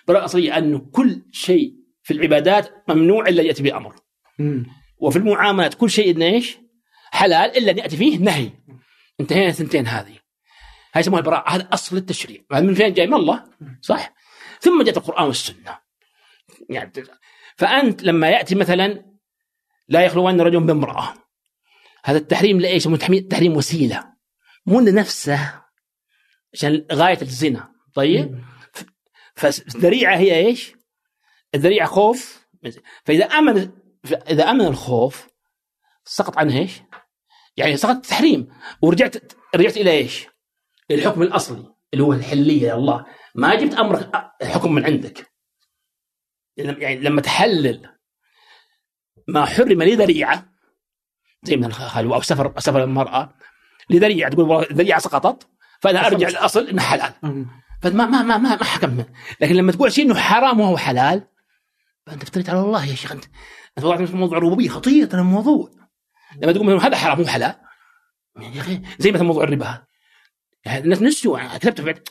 البراءة 0.00 0.20
الأصلية 0.20 0.58
انه 0.58 0.78
كل 0.78 1.22
شيء 1.32 1.74
في 2.02 2.14
العبادات 2.14 2.84
ممنوع 2.88 3.28
إلا 3.28 3.42
يأتي 3.42 3.62
بامر 3.62 3.94
مم. 4.38 4.66
وفي 4.98 5.18
المعاملات 5.18 5.74
كل 5.74 5.90
شيء 5.90 6.22
إيش؟ 6.22 6.58
حلال 7.10 7.56
إلا 7.56 7.70
أن 7.70 7.78
يأتي 7.78 7.96
فيه 7.96 8.18
نهي. 8.18 8.50
انتهينا 9.22 9.48
الثنتين 9.48 9.86
هذه. 9.86 10.18
هاي 10.94 11.00
يسموها 11.00 11.20
البراءة. 11.20 11.50
هذا 11.50 11.68
أصل 11.72 11.96
التشريع. 11.96 12.40
من 12.50 12.74
فين 12.74 12.92
جاي؟ 12.92 13.06
من 13.06 13.14
الله. 13.14 13.44
صح؟ 13.80 14.14
ثم 14.60 14.82
جاءت 14.82 14.96
القرآن 14.96 15.26
والسنة. 15.26 15.78
يعني 16.70 16.92
فأنت 17.56 18.02
لما 18.02 18.28
يأتي 18.28 18.54
مثلا 18.54 19.04
لا 19.88 20.04
يخلون 20.04 20.40
رجل 20.40 20.60
بامرأة. 20.60 21.14
هذا 22.04 22.18
التحريم 22.18 22.60
لإيش؟ 22.60 22.84
تحريم 22.84 23.28
تحريم 23.28 23.56
وسيلة. 23.56 24.12
مو 24.66 24.80
لنفسه 24.80 25.62
عشان 26.54 26.86
غاية 26.92 27.22
الزنا. 27.22 27.72
طيب؟ 27.94 28.44
فالذريعه 29.34 30.16
هي 30.16 30.46
إيش؟ 30.46 30.72
الذريعة 31.54 31.88
خوف. 31.88 32.46
فإذا 33.04 33.24
امن 33.24 33.70
اذا 34.04 34.50
آمن 34.50 34.66
الخوف 34.66 35.28
سقط 36.04 36.38
عنه 36.38 36.58
إيش؟ 36.58 36.82
يعني 37.56 37.76
سقط 37.76 37.96
التحريم. 37.96 38.48
ورجعت 38.82 39.16
رجعت 39.54 39.76
إلى 39.76 39.90
إيش؟ 39.90 40.26
الحكم 40.90 41.22
الأصلي 41.22 41.74
اللي 41.94 42.04
هو 42.04 42.12
الحلية 42.12 42.62
يا 42.68 42.74
الله. 42.74 43.06
ما 43.34 43.54
جبت 43.54 43.74
أمر 43.74 44.10
حكم 44.42 44.72
من 44.72 44.84
عندك. 44.84 45.32
يعني 46.56 46.96
لما 46.96 47.20
تحلل 47.20 47.88
ما 49.28 49.44
حرم 49.44 49.82
لذريعة 49.82 50.52
زي 51.42 51.56
من 51.56 51.64
الخلوه 51.64 52.16
أو 52.16 52.20
سفر 52.20 52.54
سفر 52.58 52.84
المرأة 52.84 53.34
لذريعة 53.90 54.30
تقول 54.30 54.48
والله 54.48 54.70
الذريعه 54.70 54.98
سقطت 54.98 55.48
فأنا 55.80 56.06
أرجع 56.06 56.28
للاصل 56.28 56.68
إنه 56.68 56.82
حلال. 56.82 57.12
فما 57.82 58.06
ما 58.06 58.22
ما 58.22 58.36
ما, 58.38 58.56
ما 58.56 58.64
حكم. 58.64 59.04
لكن 59.40 59.54
لما 59.54 59.72
تقول 59.72 59.92
شيء 59.92 60.04
إنه 60.04 60.14
حرام 60.14 60.60
وهو 60.60 60.76
حلال 60.76 61.28
فأنت 62.06 62.22
افتريت 62.22 62.50
على 62.50 62.60
الله 62.60 62.86
يا 62.86 62.94
شيخ 62.94 63.12
انت 63.12 63.24
أنت 63.78 63.86
وضعت 63.86 64.02
في 64.02 64.16
موضوع 64.16 64.38
الربوبيه 64.38 64.68
خطير 64.68 65.14
الموضوع. 65.14 65.70
لما 66.42 66.52
تقول 66.52 66.66
مثلا 66.66 66.88
هذا 66.88 66.96
حرام 66.96 67.18
مو 67.18 67.26
حلال 67.26 67.54
يعني 68.40 68.56
يا 68.56 68.60
أخي 68.60 68.80
زي 68.98 69.12
مثلا 69.12 69.26
موضوع 69.26 69.44
الربا. 69.44 69.82
يعني 70.64 70.84
الناس 70.84 71.02
نسوا 71.02 71.38
أنا 71.40 71.58
كتبت 71.58 71.80
بعد 71.80 72.08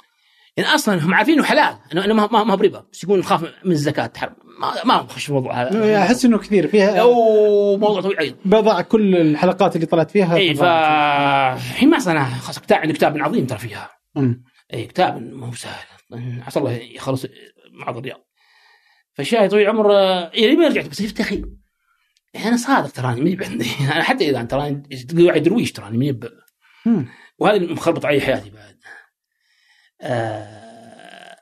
يعني 0.57 0.75
أصلا 0.75 1.05
هم 1.05 1.13
عارفين 1.13 1.33
إنه 1.33 1.43
حلال 1.43 1.77
انه 1.91 2.13
ما 2.13 2.43
ما 2.43 2.53
هو 2.53 2.57
بربا 2.57 2.85
بس 2.93 3.03
يقول 3.03 3.19
نخاف 3.19 3.41
من 3.65 3.71
الزكاة 3.71 4.11
حرام. 4.17 4.35
ما 4.59 4.73
ما 4.85 5.03
نخش 5.03 5.23
في 5.23 5.29
الموضوع 5.29 5.61
هذا. 5.61 6.03
أحس 6.03 6.25
إنه 6.25 6.37
كثير. 6.37 6.67
فيها 6.67 7.01
أو 7.01 7.77
موضوع 7.77 8.01
طويل 8.01 8.19
أيضا 8.19 8.37
بضع 8.45 8.81
كل 8.81 9.15
الحلقات 9.15 9.75
اللي 9.75 9.85
طلعت 9.87 10.11
فيها. 10.11 10.35
اي 10.35 10.55
ف 10.55 10.63
الحين 10.63 11.89
ما 11.89 11.97
أنا 12.07 12.25
خلاص 12.25 12.59
كتاب 12.59 12.79
عندي 12.79 12.93
كتاب 12.93 13.17
عظيم 13.17 13.45
ترى 13.45 13.57
فيها. 13.57 13.89
اي 14.73 14.85
كتاب 14.85 15.21
ما 15.21 15.47
هو 15.47 15.53
سهل. 15.53 15.85
عسى 16.41 16.59
الله 16.59 16.71
يخلص 16.71 17.25
معرض 17.71 17.97
الرياض. 17.97 18.27
فالشاهد 19.13 19.49
طويل 19.49 19.63
العمر 19.63 19.91
يعني 20.33 20.55
ما 20.55 20.67
رجعت 20.67 20.85
بس 20.85 21.01
شفت 21.01 21.19
يا 21.19 21.25
أخي 21.25 21.43
يعني 22.33 22.47
أنا 22.47 22.57
صادق 22.57 22.91
تراني 22.91 23.21
ماني 23.21 23.35
بعندي 23.35 23.71
أنا 23.93 24.03
حتى 24.03 24.29
إذا 24.29 24.43
تراني 24.43 24.75
تقول 25.07 25.43
درويش 25.43 25.71
تراني 25.71 25.97
ماني. 25.97 26.19
وهذا 27.37 27.59
مخربط 27.59 28.05
علي 28.05 28.21
حياتي 28.21 28.49
بعد. 28.49 28.79
آه، 30.01 31.37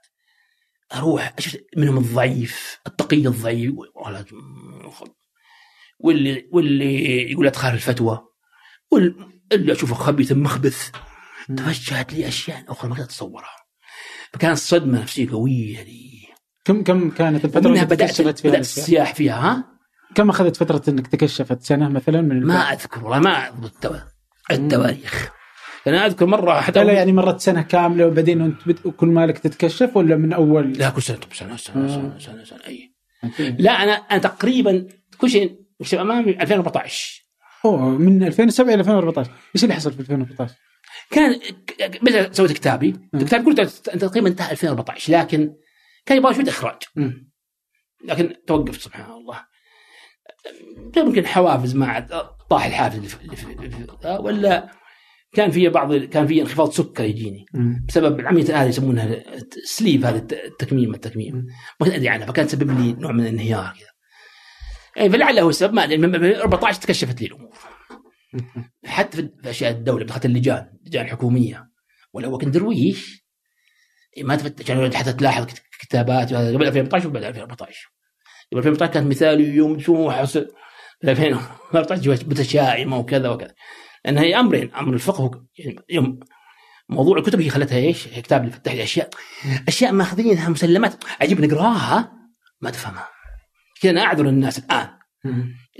أروح 0.93 1.33
أشوف 1.37 1.57
منهم 1.77 1.97
الضعيف 1.97 2.79
التقي 2.87 3.27
الضعيف 3.27 3.73
واللي 5.99 6.49
واللي 6.51 7.31
يقول 7.31 7.45
لا 7.45 7.51
تخالف 7.51 7.89
الفتوى 7.89 8.27
واللي 8.91 9.71
أشوفه 9.71 9.95
خبيث 9.95 10.31
مخبث. 10.31 10.91
تفجأت 11.57 12.13
لي 12.13 12.27
أشياء 12.27 12.65
أخرى 12.67 12.89
ما 12.89 12.95
كنت 12.95 13.03
أتصورها. 13.03 13.55
فكانت 14.33 14.57
صدمه 14.57 15.01
نفسية 15.01 15.29
قوية 15.31 15.83
لي. 15.83 16.27
كم 16.65 16.83
كم 16.83 17.09
كانت 17.09 17.45
الفترة 17.45 17.69
اللي 17.69 17.85
بدات 17.85 18.11
فيها 18.11 18.31
بدأت؟ 18.31 18.59
السياح 18.59 19.13
فيها 19.15 19.33
ها؟ 19.33 19.78
كم 20.15 20.29
أخذت 20.29 20.55
فترة 20.55 20.81
إنك 20.87 21.07
تكشفت؟ 21.07 21.61
سنة 21.61 21.89
مثلا 21.89 22.21
من 22.21 22.45
ما؟ 22.45 22.55
أذكر 22.73 23.03
والله 23.03 23.19
ما 23.19 23.47
اضبط 23.47 23.71
التوا- 23.85 24.51
التواريخ. 24.51 25.29
أنا 25.87 26.05
أذكر 26.05 26.25
مرة 26.25 26.61
حتى 26.61 26.83
لا 26.83 26.93
يعني 26.93 27.11
مرت 27.13 27.39
سنة 27.41 27.61
كاملة 27.61 28.07
وبعدين 28.07 28.41
أنت 28.41 28.67
بت... 28.67 28.87
كل 28.87 29.07
مالك 29.07 29.37
تتكشف 29.37 29.97
ولا 29.97 30.15
من 30.15 30.33
أول؟ 30.33 30.71
لا 30.71 30.89
كل 30.89 31.01
سنة 31.01 31.19
سنه 31.33 31.57
سنة 31.57 31.85
آه. 31.85 31.87
سنة 31.87 32.19
سنة, 32.19 32.43
سنة 32.43 32.59
أي. 32.67 32.93
لا 33.59 33.71
أنا 33.83 33.91
أنا 33.91 34.19
تقريبا 34.19 34.87
كل 35.17 35.29
شيء 35.29 35.55
امامي 35.93 36.31
2014 36.41 37.23
أوه 37.65 37.89
من 37.89 38.23
2007 38.23 38.73
إلى 38.73 38.79
2014 38.79 39.31
إيش 39.55 39.63
اللي 39.63 39.75
حصل 39.75 39.93
في 39.93 39.99
2014 39.99 40.55
كان 41.11 41.39
بدأت 42.01 42.35
سويت 42.35 42.51
كتابي؟ 42.51 42.95
الكتاب 43.13 43.43
كله 43.45 43.63
تقريبا 43.83 44.27
انتهى 44.29 44.51
2014 44.51 45.13
لكن 45.13 45.53
كان 46.05 46.17
يبغى 46.17 46.33
شوية 46.33 46.49
اخراج. 46.49 46.77
لكن 48.05 48.33
توقفت 48.47 48.81
سبحان 48.81 49.11
الله. 49.11 49.45
يمكن 50.97 51.25
حوافز 51.27 51.75
ما 51.75 51.85
عاد 51.87 52.07
طاح 52.49 52.65
الحافز 52.65 52.95
اللي 52.95 53.07
في, 53.09 53.17
اللي 53.23 54.17
ولا 54.19 54.69
كان 55.33 55.51
في 55.51 55.69
بعض 55.69 55.95
كان 55.95 56.27
في 56.27 56.41
انخفاض 56.41 56.71
سكر 56.71 57.03
يجيني. 57.03 57.45
بسبب 57.87 58.19
العملية 58.19 58.61
هذه 58.63 58.67
يسمونها 58.69 59.23
سليب 59.65 60.05
هذا 60.05 60.17
الت- 60.17 60.33
التكميم 60.33 60.93
التكميم. 60.93 61.35
ما 61.79 61.85
كنت 61.85 61.93
أدري 61.95 62.09
عنها 62.09 62.25
فكان 62.27 62.47
تسبب 62.47 62.79
لي 62.79 62.93
نوع 62.93 63.11
من 63.11 63.19
الانهيار 63.19 63.73
كذا. 63.79 63.89
يعني 64.95 65.09
فلعله 65.09 65.41
هو 65.41 65.49
السبب 65.49 65.73
ما 65.73 65.83
أدري 65.83 65.97
من 65.97 66.35
14 66.35 66.81
تكشفت 66.81 67.21
لي 67.21 67.27
الأمور. 67.27 67.53
حتى 68.85 69.17
في 69.43 69.49
أشياء 69.49 69.71
الدولة 69.71 70.05
دخلت 70.05 70.25
اللجان 70.25 70.69
اللجان 70.81 71.05
الحكومية. 71.05 71.69
ولو 72.13 72.37
كنت 72.37 72.49
درويش. 72.53 73.25
ما 74.23 74.35
تفتش 74.35 74.69
يعني 74.69 74.97
حتى 74.97 75.13
تلاحظ 75.13 75.45
كت- 75.45 75.61
كتابات 75.79 76.33
قبل 76.33 76.63
2014 76.67 77.07
وبعد 77.07 77.23
2014 77.23 77.89
قبل 78.51 78.57
2014 78.59 78.93
كانت 78.93 79.07
مثالي 79.07 79.43
يوم 79.55 79.79
سموح 79.79 80.15
حس- 80.15 80.45
2014 81.03 82.01
جوات 82.01 82.27
متشائمة 82.27 82.97
وكذا 82.97 83.29
وكذا. 83.29 83.53
لأن 84.05 84.17
هي 84.17 84.39
امرين 84.39 84.73
أمر 84.73 84.93
الفقه 84.93 85.45
يعني 85.57 85.79
يوم 85.89 86.19
موضوع 86.89 87.17
الكتب 87.17 87.41
هي 87.41 87.49
خلتها 87.49 87.77
إيش؟ 87.77 88.07
هي 88.07 88.21
كتاب 88.21 88.41
اللي 88.41 88.51
فتح 88.51 88.73
لي 88.73 88.83
أشياء. 88.83 89.09
أشياء 89.67 89.91
ماخذينها 89.91 90.49
مسلمات. 90.49 91.03
عجيب 91.21 91.41
نقراها 91.41 92.11
ما 92.61 92.69
تفهمها. 92.69 93.07
كذا 93.81 93.91
أنا 93.91 94.01
أعذر 94.01 94.29
الناس 94.29 94.59
الآن. 94.59 94.89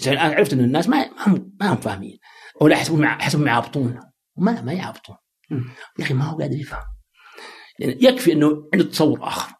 الآن 0.07 0.31
عرفت 0.33 0.53
إن 0.53 0.59
الناس 0.59 0.89
ما 0.89 1.09
هم 1.27 1.51
ما 1.59 1.73
هم 1.73 1.75
فاهمين. 1.77 2.19
ولا 2.61 2.75
يحسبون 2.75 3.01
مع 3.01 3.13
يحسبون 3.21 3.47
يعابطون. 3.47 3.99
ما 4.37 4.61
ما 4.61 4.73
يعابطون. 4.73 5.15
يا 5.99 6.05
أخي 6.05 6.13
ما 6.13 6.23
هو 6.23 6.37
قادر 6.37 6.55
يفهم. 6.57 6.83
يعني 7.79 7.97
يكفي 8.01 8.33
إنه 8.33 8.69
عنده 8.73 8.85
تصور 8.85 9.27
آخر. 9.27 9.53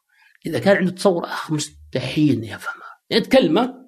إذا 0.45 0.59
كان 0.59 0.77
عنده 0.77 0.91
تصور 0.91 1.25
آخر 1.25 1.53
مستحيل 1.53 2.33
إنه 2.37 2.47
يفهمها 2.47 2.78
يعني 3.09 3.25
كلمه 3.25 3.79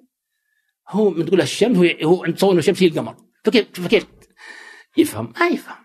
هو 0.88 1.10
من 1.10 1.26
تقول 1.26 1.40
الشمس 1.40 1.76
هو 1.76 1.86
هو 2.04 2.26
تصور 2.26 2.50
إنه 2.50 2.58
الشمس 2.58 2.82
هي 2.82 2.88
القمر. 2.88 3.16
فكيف 3.44 3.80
فكيف 3.80 4.06
يفهم؟ 4.96 5.32
ما 5.40 5.46
يفهم. 5.46 5.76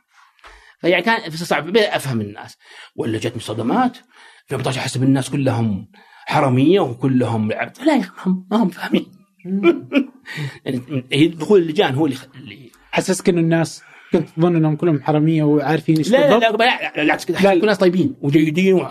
فيعني 0.81 1.03
كان 1.03 1.31
صعب 1.31 1.77
أفهم 1.77 2.21
الناس. 2.21 2.57
ولا 2.95 3.17
جتني 3.17 3.41
صدمات. 3.41 3.97
في 4.45 4.55
14 4.55 4.81
حسب 4.81 5.03
الناس 5.03 5.29
كلهم 5.29 5.91
حرميه 6.25 6.79
وكلهم 6.79 7.51
لا 7.51 7.99
أخي، 7.99 8.29
ما 8.51 8.57
هم 8.57 8.69
فاهمين. 8.69 9.05
يعني 11.11 11.27
دخول 11.27 11.61
اللجان 11.61 11.95
هو 11.95 12.05
اللي 12.05 12.71
حسسك 12.91 13.29
إنه 13.29 13.41
الناس 13.41 13.83
كنت 14.13 14.29
تظن 14.29 14.55
إنهم 14.55 14.75
كلهم 14.75 15.01
حرامية 15.01 15.43
وعارفين 15.43 15.97
إيش 15.97 16.11
لا 16.11 16.39
لا؟ 16.39 16.39
لا 16.39 17.03
لا. 17.03 17.15
كل 17.15 17.33
الناس 17.61 17.77
طيبين 17.77 18.15
وجيدين. 18.21 18.87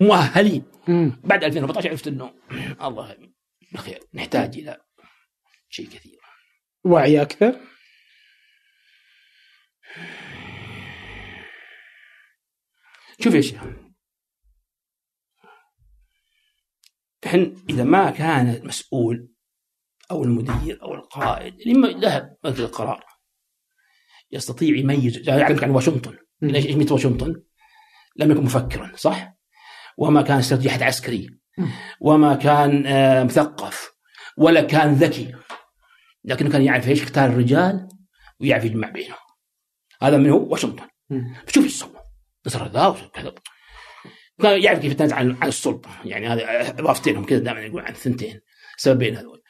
ومؤهلين. 0.00 0.62
بعد 1.24 1.44
2014 1.44 1.90
عرفت 1.90 2.08
إنه 2.08 2.30
الله 2.82 3.35
بالخير 3.76 4.00
نحتاج 4.14 4.58
إلى 4.58 4.80
شيء 5.68 5.86
كثير. 5.86 6.20
وعي 6.84 7.22
أكثر؟ 7.22 7.60
شوف 13.20 13.34
يا 13.34 13.40
شيخ. 13.40 13.62
إحنا 17.26 17.54
إذا 17.70 17.84
ما 17.84 18.10
كان 18.10 18.48
المسؤول 18.48 19.28
أو 20.10 20.24
المدير 20.24 20.82
أو 20.82 20.94
القائد 20.94 21.68
لما 21.68 21.88
ذهب 21.88 22.36
مثل 22.44 22.62
القرار. 22.62 23.06
يستطيع 24.30 24.76
يميز 24.76 25.28
يعلمك 25.28 25.64
عن 25.64 25.70
واشنطن. 25.70 26.18
ليش 26.42 26.90
واشنطن؟ 26.90 27.42
لم 28.16 28.30
يكن 28.30 28.44
مفكرا 28.44 28.96
صح؟ 28.96 29.32
وما 29.98 30.22
كان 30.22 30.38
استراتيجي 30.38 30.84
عسكري 30.84 31.28
مم. 31.28 31.45
وما 32.00 32.34
كان 32.34 32.86
آه، 32.86 33.24
مثقف 33.24 33.92
ولا 34.36 34.62
كان 34.62 34.94
ذكي. 34.94 35.34
لكنه 36.24 36.50
كان 36.50 36.62
يعرف 36.62 36.88
إيش؟ 36.88 37.02
يختار 37.02 37.30
الرجال 37.30 37.88
ويعرف 38.40 38.64
يجمع 38.64 38.90
بينهم. 38.90 39.18
هذا 40.02 40.16
من 40.16 40.30
هو؟ 40.30 40.52
واشنطن. 40.52 40.88
شوف 41.46 41.64
إيش 41.64 41.78
سوى. 41.78 42.00
نصر 42.46 42.68
ذا 42.68 42.86
وكذا. 42.86 43.34
كان 44.42 44.62
يعرف 44.62 44.78
كيف 44.78 44.92
يتنازل 44.92 45.14
عن 45.14 45.36
عن 45.42 45.48
السلطة. 45.48 45.90
يعني 46.04 46.28
هذه 46.28 46.70
اضافتين 46.70 47.16
هم 47.16 47.24
كذا 47.24 47.38
دائما 47.38 47.60
يقول 47.60 47.82
عن 47.82 47.92
الثنتين 47.92 48.40
سببين 48.76 49.16
هذول. 49.16 49.42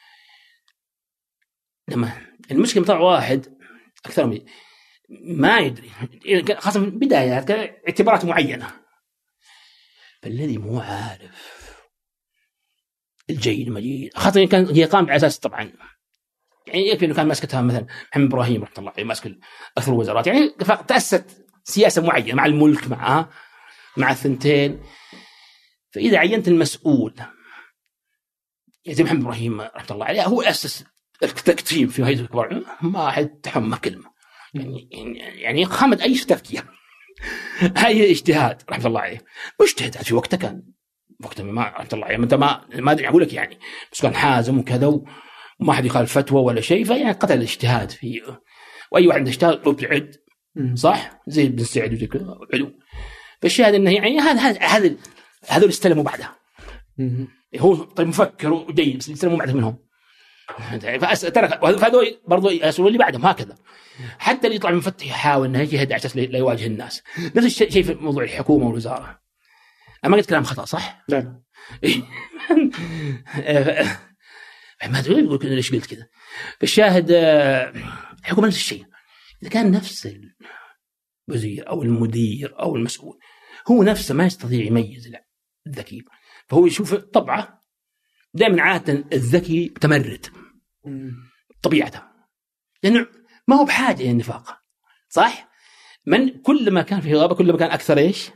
لما 1.87 2.11
المشكلة 2.51 2.85
طلع 2.85 2.99
واحد 2.99 3.57
أكثر 4.05 4.25
من 4.25 4.39
ما 5.21 5.57
يدري. 5.57 5.89
خاصة 6.57 6.79
في 6.79 6.85
البدايات 6.85 7.47
كان 7.47 7.75
اعتبارات 7.87 8.25
معينة. 8.25 8.71
فالذي 10.21 10.57
مو 10.57 10.79
عارف 10.79 11.56
الجيد 13.29 13.67
المجيد. 13.67 14.11
إن 14.37 14.47
كان 14.47 14.65
هي 14.65 14.83
قامت 14.83 15.09
على 15.09 15.15
أساس 15.15 15.39
طبعا. 15.39 15.71
يعني 16.67 16.87
يكفي 16.87 17.05
انه 17.05 17.13
كان 17.13 17.27
ماسكتها 17.27 17.61
مثلا 17.61 17.85
محمد 18.11 18.25
إبراهيم 18.25 18.63
رحمة 18.63 18.75
الله 18.77 18.91
عليه 18.91 19.03
ماسك 19.03 19.37
أكثر 19.77 19.91
الوزارات. 19.91 20.27
يعني 20.27 20.49
تأسست 20.87 21.45
سياسة 21.63 22.01
معينة 22.01 22.35
مع 22.35 22.45
الملك 22.45 22.87
مع 22.87 23.29
مع 23.97 24.11
الثنتين. 24.11 24.83
فإذا 25.91 26.17
عينت 26.17 26.47
المسؤول 26.47 27.13
يعني 28.87 28.97
زي 28.97 29.03
محمد 29.03 29.21
إبراهيم 29.21 29.61
رحمة 29.61 29.91
الله 29.91 30.05
عليه 30.05 30.25
هو 30.25 30.41
أسس 30.41 30.85
التكتيم 31.23 31.87
في 31.87 32.05
هيئة 32.05 32.19
الكبار. 32.19 32.63
ما 32.81 33.11
حد 33.11 33.27
تحمل 33.27 33.77
كلمة. 33.77 34.11
يعني 34.53 35.17
يعني 35.17 35.65
خامد 35.65 36.01
أي 36.01 36.15
تفكير. 36.15 36.65
أي 37.85 38.11
اجتهاد 38.11 38.61
رحمة 38.69 38.85
الله 38.85 39.01
عليه. 39.01 39.25
مجتهد 39.61 39.97
في 39.97 40.15
وقته 40.15 40.37
كان. 40.37 40.63
وقته 41.23 41.43
ما 41.43 41.83
الله 41.93 42.05
عليه 42.05 42.17
انت 42.17 42.33
ما 42.33 42.65
ما 42.75 42.91
أدري 42.91 43.07
أقول 43.07 43.21
لك 43.21 43.33
يعني 43.33 43.59
بس 43.91 44.01
كان 44.01 44.15
حازم 44.15 44.59
وكذا 44.59 44.87
وما 45.59 45.73
حد 45.73 45.85
يخالف 45.85 46.17
فتوى 46.17 46.41
ولا 46.41 46.61
شيء 46.61 46.83
فيعني 46.83 47.11
قتل 47.11 47.33
الاجتهاد 47.33 47.91
في 47.91 48.21
وأي 48.91 49.07
واحد 49.07 49.19
عنده 49.19 49.31
اجتهاد 49.31 50.15
مم. 50.55 50.75
صح؟ 50.75 51.21
زي 51.27 51.45
ابن 51.45 51.63
سعد 51.63 51.93
وزي 51.93 52.07
كذا 52.07 52.37
فالشاهد 53.41 53.73
إنه 53.73 53.91
يعني 53.91 54.19
هذا 54.19 54.39
هذا 54.39 54.59
هذا 54.59 54.95
هذول 55.47 55.69
استلموا 55.69 56.03
بعدها. 56.03 56.35
هو 57.59 57.75
طيب 57.75 58.07
مفكر 58.07 58.53
وجيد 58.53 58.97
بس 58.97 59.09
استلموا 59.09 59.37
بعده 59.37 59.53
منهم. 59.53 59.77
فأس... 60.81 61.21
ترى 61.21 61.47
فهذول 61.47 62.19
برضو 62.27 62.49
يسألون 62.49 62.87
اللي 62.87 62.99
بعدهم 62.99 63.25
هكذا. 63.25 63.55
حتى 64.19 64.47
اللي 64.47 64.55
يطلع 64.55 64.71
من 64.71 64.79
فتح 64.79 65.05
يحاول 65.05 65.47
إنه 65.47 65.59
يجتهد 65.59 65.91
على 65.91 65.99
أساس 65.99 66.17
لا 66.17 66.37
يواجه 66.37 66.65
الناس. 66.65 67.03
نفس 67.35 67.45
الشيء 67.45 67.69
شيء 67.69 67.83
في 67.83 67.93
موضوع 67.93 68.23
الحكومة 68.23 68.65
والوزارة. 68.65 69.26
أنا 70.03 70.11
ما 70.11 70.17
قلت 70.17 70.29
كلام 70.29 70.43
خطأ 70.43 70.65
صح؟ 70.65 71.03
لا 71.07 71.41
ما 74.89 74.99
ادري 74.99 75.23
يقول 75.23 75.39
ليش 75.43 75.71
قلت 75.71 75.85
كذا 75.85 76.07
فالشاهد 76.59 77.11
آه، 77.11 77.73
الحكومة 78.19 78.47
نفس 78.47 78.57
الشيء 78.57 78.85
إذا 79.41 79.49
كان 79.49 79.71
نفس 79.71 80.09
الوزير 81.29 81.69
أو 81.69 81.83
المدير 81.83 82.59
أو 82.59 82.75
المسؤول 82.75 83.19
هو 83.67 83.83
نفسه 83.83 84.15
ما 84.15 84.25
يستطيع 84.25 84.65
يميز 84.65 85.11
الذكي 85.67 86.05
فهو 86.47 86.67
يشوف 86.67 86.93
طبعه 86.93 87.61
دائما 88.33 88.61
عادة 88.61 89.05
الذكي 89.13 89.69
متمرد. 89.69 90.27
طبيعته 91.61 92.01
لأنه 92.83 93.07
ما 93.47 93.55
هو 93.55 93.65
بحاجة 93.65 94.01
إلى 94.01 94.11
النفاق 94.11 94.59
صح؟ 95.09 95.49
من 96.05 96.41
كل 96.41 96.71
ما 96.71 96.81
كان 96.81 97.01
في 97.01 97.15
غابة 97.15 97.35
كل 97.35 97.51
ما 97.51 97.57
كان 97.57 97.71
أكثر 97.71 97.97
إيش؟ 97.97 98.29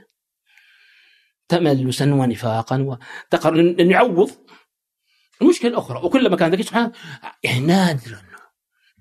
تملسا 1.52 2.14
ونفاقا 2.14 2.98
وتقر 3.32 3.60
انه 3.60 3.92
يعوض 3.92 4.32
المشكلة 5.42 5.72
الأخرى 5.72 6.00
وكلما 6.04 6.36
كان 6.36 6.52
ذكي 6.52 6.64
سبحان 6.64 6.92
يعني 7.44 7.60
نادرا 7.60 8.22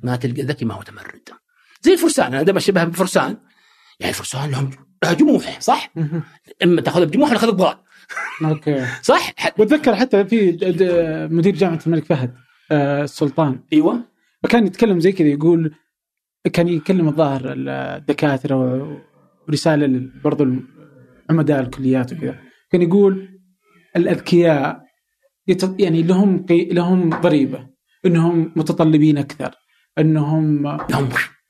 ما 0.03 0.17
تلقى 0.17 0.43
ذكي 0.43 0.65
ما 0.65 0.75
هو 0.75 0.79
متمرد 0.81 1.29
زي 1.83 1.93
الفرسان 1.93 2.27
أنا 2.27 2.43
دائما 2.43 2.59
أشبهها 2.59 2.85
بالفرسان. 2.85 3.37
يعني 4.01 4.11
الفرسان 4.11 4.51
لهم 4.51 4.71
لها 5.05 5.13
جموح 5.13 5.61
صح؟ 5.61 5.93
إما 6.63 6.81
تأخذها 6.81 7.05
بجموح 7.05 7.31
ولا 7.31 7.39
تأخذها 7.39 7.55
بضاد 7.55 7.77
أوكي. 8.45 8.87
صح؟ 9.03 9.35
واتذكر 9.59 9.97
حتى 9.97 10.25
في 10.25 10.59
مدير 11.31 11.55
جامعة 11.55 11.81
الملك 11.87 12.05
فهد 12.05 12.35
آه، 12.73 13.05
السلطان. 13.05 13.61
أيوه. 13.73 14.05
فكان 14.43 14.67
يتكلم 14.67 15.01
زي 15.01 15.13
كذا 15.13 15.29
يقول 15.29 15.75
كان 16.53 16.69
يكلم 16.69 17.09
الظاهر 17.09 17.43
الدكاترة 17.47 18.57
ورسالة 19.49 20.09
برضو 20.25 20.45
عمداء 21.31 21.61
الكليات 21.61 22.13
وكذا. 22.13 22.39
كان 22.71 22.83
يقول 22.83 23.29
الأذكياء 23.97 24.81
يعني 25.79 26.03
لهم 26.03 26.47
قي... 26.47 26.65
لهم 26.65 27.11
ضريبة 27.11 27.67
إنهم 28.07 28.53
متطلبين 28.57 29.19
أكثر 29.19 29.55
إنهم 29.99 30.67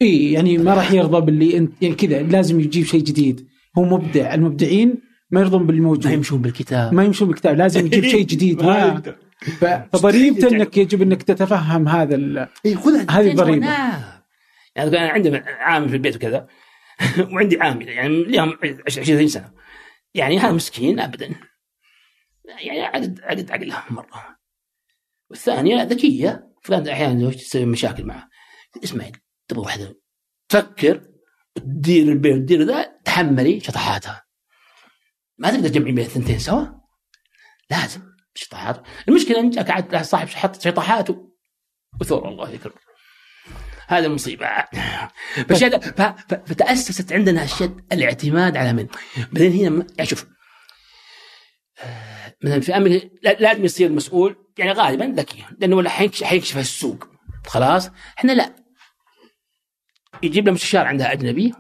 إي 0.02 0.32
يعني 0.32 0.58
ما 0.58 0.74
راح 0.74 0.92
يرضى 0.92 1.20
باللي 1.20 1.56
أنت 1.56 1.82
يعني 1.82 1.94
كذا 1.94 2.22
لازم 2.22 2.60
يجيب 2.60 2.84
شيء 2.84 3.00
جديد. 3.00 3.46
هو 3.78 3.84
مبدع 3.84 4.34
المبدعين 4.34 4.94
ما 5.30 5.40
يرضون 5.40 5.66
باللي 5.66 5.80
ما 5.80 6.12
يمشون 6.12 6.42
بالكتاب. 6.42 6.94
ما 6.94 7.04
يمشون 7.04 7.28
بالكتاب 7.28 7.56
لازم 7.56 7.86
يجيب 7.86 8.04
شيء 8.04 8.26
جديد. 8.26 8.62
ما 8.64 9.02
فضريبته 9.92 10.48
إنك 10.56 10.76
يجب 10.76 11.02
إنك 11.02 11.22
تتفهم 11.22 11.88
هذا 11.88 12.14
ال... 12.14 12.48
إيه 12.66 12.78
هذه. 13.10 13.42
ونام. 13.42 14.02
يعني 14.76 14.90
كان 14.90 15.10
عندي 15.10 15.42
عامل 15.60 15.88
في 15.88 15.94
البيت 15.94 16.16
وكذا 16.16 16.46
وعندي 17.32 17.60
عامله 17.60 17.90
يعني 17.90 18.24
لهم 18.24 18.52
20 18.86 19.28
سنة. 19.28 19.50
يعني 20.14 20.38
هذا 20.38 20.52
مسكين 20.52 21.00
ابدا. 21.00 21.34
يعني 22.44 22.80
عقد 22.80 23.20
عقد 23.20 23.50
عقلها 23.50 23.86
مرة. 23.90 24.38
والثانية 25.30 25.82
ذكية. 25.82 26.50
فكانت 26.62 26.88
أحيانا 26.88 27.20
زوجتي 27.20 27.44
تسوي 27.44 27.64
مشاكل 27.64 28.04
معها 28.04 28.28
اسمعي 28.84 29.12
تبغى 29.48 29.64
واحدة. 29.64 30.00
تفكر 30.48 31.08
تدير 31.54 32.12
البيت. 32.12 32.34
وتدير 32.34 32.62
ذا 32.62 32.82
تحملي 33.04 33.60
شطحاتها. 33.60 34.24
ما 35.38 35.50
تقدر 35.50 35.68
تجمعي 35.68 35.92
بين 35.92 36.04
الثنتين 36.04 36.38
سوا. 36.38 36.66
لازم 37.70 38.02
شطحات. 38.34 38.82
المشكلة 39.08 39.40
ان 39.40 39.50
جاك 39.50 39.70
عاد 39.70 39.96
صاحب 40.02 40.28
حط 40.28 40.60
شطحاته 40.60 41.30
وثور 42.00 42.28
الله 42.28 42.50
يكرم 42.50 42.72
هذا 43.90 44.08
مصيبة. 44.08 44.46
فشد 45.48 45.80
ف- 45.84 46.00
ف- 46.02 46.34
فتأسست 46.46 47.12
عندنا 47.12 47.42
الشد 47.44 47.80
الاعتماد 47.92 48.56
على 48.56 48.72
من؟ 48.72 48.86
بعدين 49.32 49.52
هنا 49.52 49.86
يعني 49.98 50.10
شوف 50.10 50.26
آه، 51.82 52.34
مثلا 52.44 52.60
في 52.60 52.76
أمريكا 52.76 53.08
لا- 53.22 53.32
لازم 53.40 53.64
يصير 53.64 53.86
المسؤول 53.86 54.36
يعني 54.58 54.72
غالبا 54.72 55.04
ذكي 55.04 55.44
لأنه 55.58 55.76
ولا 55.76 55.90
حيكشف 55.90 56.58
السوق. 56.58 57.04
خلاص؟ 57.46 57.90
إحنا 58.18 58.32
لا. 58.32 58.54
يجيب 60.22 60.46
له 60.46 60.52
مستشار 60.52 60.86
عندها 60.86 61.12
أجنبي 61.12 61.52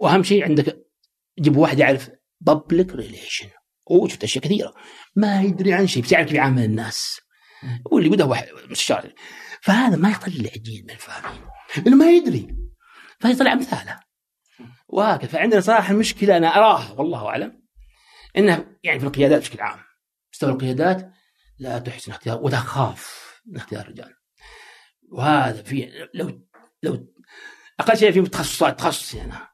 وأهم 0.00 0.22
شيء 0.22 0.44
عندك 0.44 0.76
جيب 1.40 1.56
واحد 1.56 1.78
يعرف 1.78 2.10
بابليك 2.40 2.94
ريليشن 2.94 3.48
هو 3.92 4.08
شفت 4.08 4.24
أشياء 4.24 4.44
كثيرة. 4.44 4.74
ما 5.16 5.42
يدري 5.42 5.72
عن 5.72 5.86
شيء 5.86 6.02
بس 6.02 6.12
يعرف 6.12 6.32
يعامل 6.32 6.64
الناس. 6.64 7.20
واللي 7.90 8.08
بده 8.08 8.24
واحد 8.26 8.48
مستشار. 8.70 9.12
فهذا 9.62 9.96
ما 9.96 10.10
يطلع 10.10 10.50
جيل 10.56 10.82
من 10.84 10.90
الفاهمين 10.90 11.40
لأنه 11.76 11.96
ما 11.96 12.10
يدري. 12.10 12.56
فيطلع 13.20 13.52
امثاله 13.52 14.00
وهكذا 14.88 15.28
فعندنا 15.28 15.60
صراحة 15.60 15.92
المشكلة 15.92 16.36
أنا 16.36 16.56
أراها 16.56 16.92
والله 16.92 17.28
أعلم. 17.28 17.62
انها 18.36 18.66
يعني 18.82 19.00
في 19.00 19.06
القيادات 19.06 19.40
بشكل 19.40 19.60
عام. 19.60 19.78
مستوى 20.32 20.50
القيادات 20.50 21.12
لا 21.58 21.78
تحسن 21.78 22.12
اختيار 22.12 22.42
وتخاف 22.42 23.32
من 23.46 23.56
اختيار 23.56 23.82
الرجال. 23.82 24.14
وهذا 25.12 25.62
في 25.62 26.08
لو 26.14 26.48
لو 26.82 27.14
أقل 27.80 27.96
شيء 27.96 28.12
في 28.12 28.22
تخصصات 28.22 28.78
تخصصي 28.78 29.22
أنا. 29.22 29.48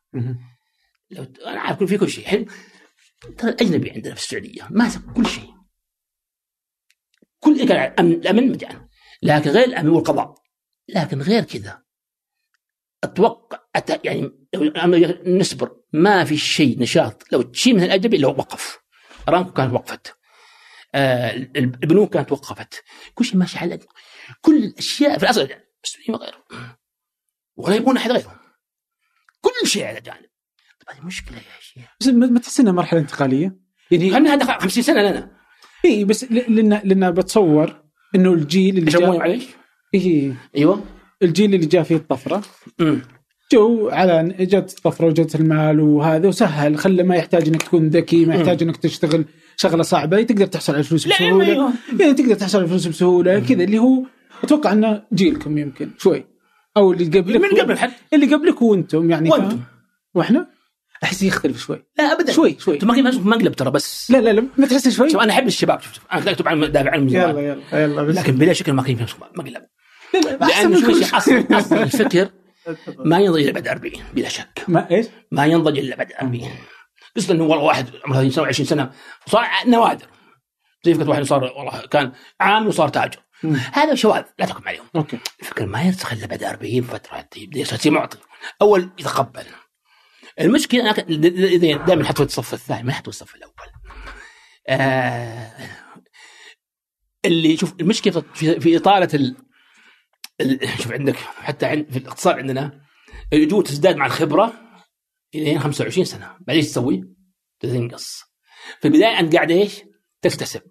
لو 1.10 1.26
أنا 1.46 1.60
عارف 1.60 1.82
في 1.82 1.98
كل 1.98 2.08
شيء. 2.08 2.26
حين 2.26 2.46
ترى 3.38 3.50
الأجنبي 3.50 3.90
عندنا 3.90 4.14
في 4.14 4.20
السعودية 4.20 4.68
ماسك 4.70 5.00
كل 5.16 5.26
شيء. 5.26 5.54
كل 7.40 7.60
الامن 7.60 8.12
الأمن 8.12 8.52
مجال 8.52 8.88
لكن 9.22 9.50
غير 9.50 9.64
الأمن 9.64 9.88
والقضاء. 9.88 10.34
لكن 10.88 11.22
غير 11.22 11.44
كذا. 11.44 11.87
أتوقع 13.04 13.58
أت... 13.76 14.04
يعني 14.04 14.30
نصبر. 15.26 15.76
ما 15.92 16.24
في 16.24 16.36
شيء 16.36 16.80
نشاط. 16.80 17.32
لو 17.32 17.42
تشيل 17.42 17.76
من 17.76 17.82
الاجنبي 17.82 18.18
لو 18.18 18.28
وقف. 18.28 18.78
أرامكو 19.28 19.52
كانت 19.52 19.72
وقفت. 19.72 20.16
آه 20.94 21.30
البنوك 21.56 22.14
كانت 22.14 22.32
وقفت. 22.32 22.84
كل 23.14 23.24
شيء 23.24 23.36
ماشي 23.36 23.58
على 23.58 23.78
كل 24.40 24.56
الأشياء 24.56 25.18
في 25.18 25.24
الأصل 25.24 25.48
بس 25.84 25.96
ما 26.08 26.16
غيره 26.16 26.44
ولا 27.56 27.74
يبغون 27.74 27.96
أحد 27.96 28.12
غيرهم. 28.12 28.38
كل 29.40 29.68
شيء 29.68 29.84
على 29.84 30.00
جانب. 30.00 30.28
هذه 30.88 31.06
مشكله 31.06 31.36
يا 31.36 31.60
شيخ. 31.60 31.84
بس 32.00 32.06
ما 32.06 32.40
تحس 32.40 32.60
انها 32.60 32.72
مرحلة 32.72 33.00
انتقالية؟ 33.00 33.56
يعني 33.90 34.10
خلينا 34.10 34.34
هذا 34.34 34.58
50 34.58 34.82
سنة 34.82 35.02
لنا. 35.02 35.38
اي 35.84 36.04
بس 36.04 36.24
لأن 36.24 36.80
لأن 36.84 37.10
بتصور 37.10 37.84
إنه 38.14 38.32
الجيل 38.32 38.78
اللي 38.78 38.90
جاء 38.90 39.18
معليش 39.18 39.44
اي 39.94 40.34
أيوه. 40.56 40.97
الجيل 41.22 41.54
اللي 41.54 41.66
جاء 41.66 41.82
فيه 41.82 41.96
الطفرة. 41.96 42.42
جو 43.52 43.88
على 43.88 44.34
جت 44.40 44.74
الطفره 44.78 45.06
وجت 45.06 45.34
المال 45.34 45.80
وهذا 45.80 46.28
وسهل 46.28 46.78
خلى 46.78 47.02
ما 47.02 47.16
يحتاج 47.16 47.48
إنك 47.48 47.62
تكون 47.62 47.88
ذكي 47.88 48.26
ما 48.26 48.34
يحتاج 48.34 48.62
إنك 48.62 48.76
تشتغل 48.76 49.24
شغلة 49.56 49.82
صعبة 49.82 50.22
تقدر 50.22 50.46
تحصل 50.46 50.72
على 50.72 50.80
الفلوس 50.80 51.08
بسهولة. 51.08 51.72
يعني 52.00 52.14
تقدر 52.14 52.34
تحصل 52.34 52.58
على 52.58 52.64
الفلوس 52.64 52.86
بسهولة 52.86 53.38
كذا 53.38 53.64
اللي 53.64 53.78
هو 53.78 54.02
أتوقع 54.44 54.72
إنه 54.72 55.02
جيلكم 55.12 55.58
يمكن 55.58 55.90
شوي. 55.98 56.24
أو 56.76 56.92
اللي 56.92 57.20
قبلك 57.20 57.40
من 57.40 57.60
قبل 57.60 57.78
حد 57.78 57.90
اللي 58.12 58.34
قبلك 58.34 58.62
وأنتم 58.62 59.10
يعني 59.10 59.30
وأنتم؟ 59.30 59.60
وإحنا؟ 60.14 60.46
أحس 61.04 61.22
يختلف 61.22 61.58
شوي. 61.60 61.82
لا 61.98 62.04
ابدا. 62.04 62.32
شوي 62.32 62.56
شوي. 62.58 62.74
أنتم 62.74 62.88
ما 62.88 63.10
ما 63.10 63.36
اقلب 63.36 63.52
ترى 63.52 63.70
بس. 63.70 64.10
لا 64.10 64.18
لا 64.18 64.30
لا 64.32 64.44
ما 64.58 64.66
تحس 64.66 64.88
شوي. 64.88 65.10
شوف 65.10 65.20
أنا 65.20 65.32
أحب 65.32 65.46
الشباب. 65.46 65.80
شوف. 65.80 66.04
أنا 66.12 66.36
عن 66.46 66.72
دافع 66.72 66.90
عنهم. 66.90 67.08
يلا 67.08 67.40
يلا 67.40 67.84
يلا 67.84 68.02
بس. 68.02 68.16
لكن 68.16 68.32
بلا 68.32 68.52
شكل 68.52 68.72
ما 68.72 68.82
كان 68.82 68.96
في 68.96 69.14
مقلب 69.36 69.62
لا 70.14 70.20
لا 70.20 70.42
أحسن 70.42 70.70
لأنه 70.70 70.88
من 70.88 70.94
شوف. 70.94 71.14
اصل 71.14 71.44
اصل 71.50 71.76
الفكر 71.76 72.30
ما 72.98 73.18
ينضج 73.18 73.42
إلا 73.42 73.52
بعد 73.52 73.68
40 73.68 73.92
بلا 74.14 74.28
شك. 74.28 74.64
ما 74.68 74.90
إيش؟ 74.90 75.06
ما 75.30 75.46
ينضج 75.46 75.78
إلا 75.78 75.96
بعد 75.96 76.12
40 76.22 76.50
قصة 77.16 77.34
إنه 77.34 77.44
والله 77.44 77.64
واحد 77.64 77.90
عمره 78.04 78.28
30 78.28 78.30
سنة 78.30 78.46
و20 78.46 78.68
سنه 78.68 78.92
صار 79.26 79.46
نوادر. 79.66 80.06
زي 80.84 80.94
فكرة 80.94 81.10
واحد 81.10 81.22
صار 81.22 81.44
والله 81.44 81.86
كان 81.86 82.12
عامل 82.40 82.68
وصار 82.68 82.88
تاجر. 82.88 83.20
هذا 83.72 83.94
شواذ 83.94 84.22
لا 84.38 84.46
تحكم 84.46 84.68
عليهم. 84.68 84.84
أوكي. 84.96 85.18
الفكر 85.40 85.66
ما 85.66 85.82
يرسخ 85.82 86.12
إلا 86.12 86.26
بعد 86.26 86.42
40 86.42 86.82
فترة. 86.82 87.28
يصير 87.54 87.92
معطي 87.92 88.18
أول 88.62 88.90
يتقبل. 88.98 89.44
المشكلة 90.40 90.80
أنا 90.80 90.92
دائما 91.76 92.04
حط 92.04 92.16
في 92.16 92.22
الصف 92.22 92.54
الثاني 92.54 92.82
ما 92.82 92.92
في 92.92 93.08
الصف 93.08 93.34
الأول. 93.34 93.52
آه 94.68 95.52
اللي 97.24 97.56
شوف 97.56 97.74
المشكلة 97.80 98.24
في, 98.34 98.60
في 98.60 98.76
إطالة 98.76 99.08
ال... 99.14 99.20
ال... 99.24 99.36
شوف 100.82 100.92
عندك 100.92 101.16
حتى 101.16 101.66
عند 101.66 101.90
في 101.90 101.98
الاقتصاد 101.98 102.38
عندنا 102.38 102.80
الاجور 103.32 103.64
تزداد 103.64 103.96
مع 103.96 104.06
الخبرة 104.06 104.52
إلى 105.34 105.58
25 105.58 106.04
سنة 106.04 106.26
بعدين 106.40 106.62
إيش 106.62 106.66
تسوي؟ 106.66 107.14
تنقص 107.60 108.22
في 108.80 108.88
البداية 108.88 109.20
أنت 109.20 109.34
قاعد 109.34 109.50
إيش؟ 109.50 109.82
تكتسب. 110.22 110.62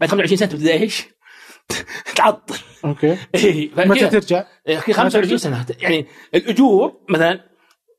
بعد 0.00 0.10
25 0.10 0.36
سنة 0.36 0.48
تبدأ 0.48 0.72
إيش؟ 0.72 1.04
تعطل 2.16 2.58
أوكي 2.84 3.18
إيه، 3.34 3.70
متى. 3.76 4.08
ترجع؟ 4.08 4.46
يا 4.66 4.78
أخي 4.78 4.92
25 4.92 5.38
سنة 5.38 5.66
يعني 5.80 6.06
الأجور 6.34 7.04
مثلا 7.08 7.50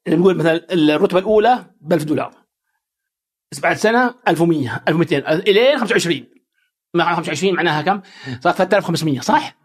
نقول 0.08 0.38
مثلا 0.38 0.74
الرتبة 0.74 1.20
الأولى 1.20 1.66
ب 1.82 1.94
1000 1.94 2.04
دولار 2.04 2.34
بس 3.52 3.60
بعد 3.60 3.76
سنة 3.76 4.16
1100 4.28 4.84
1200 4.88 5.18
الين 5.34 5.80
25 5.80 6.26
مع 6.94 7.16
25 7.16 7.54
معناها 7.56 7.82
كم؟ 7.82 8.02
صار 8.42 8.54
3500 8.54 9.20
صح؟ 9.20 9.63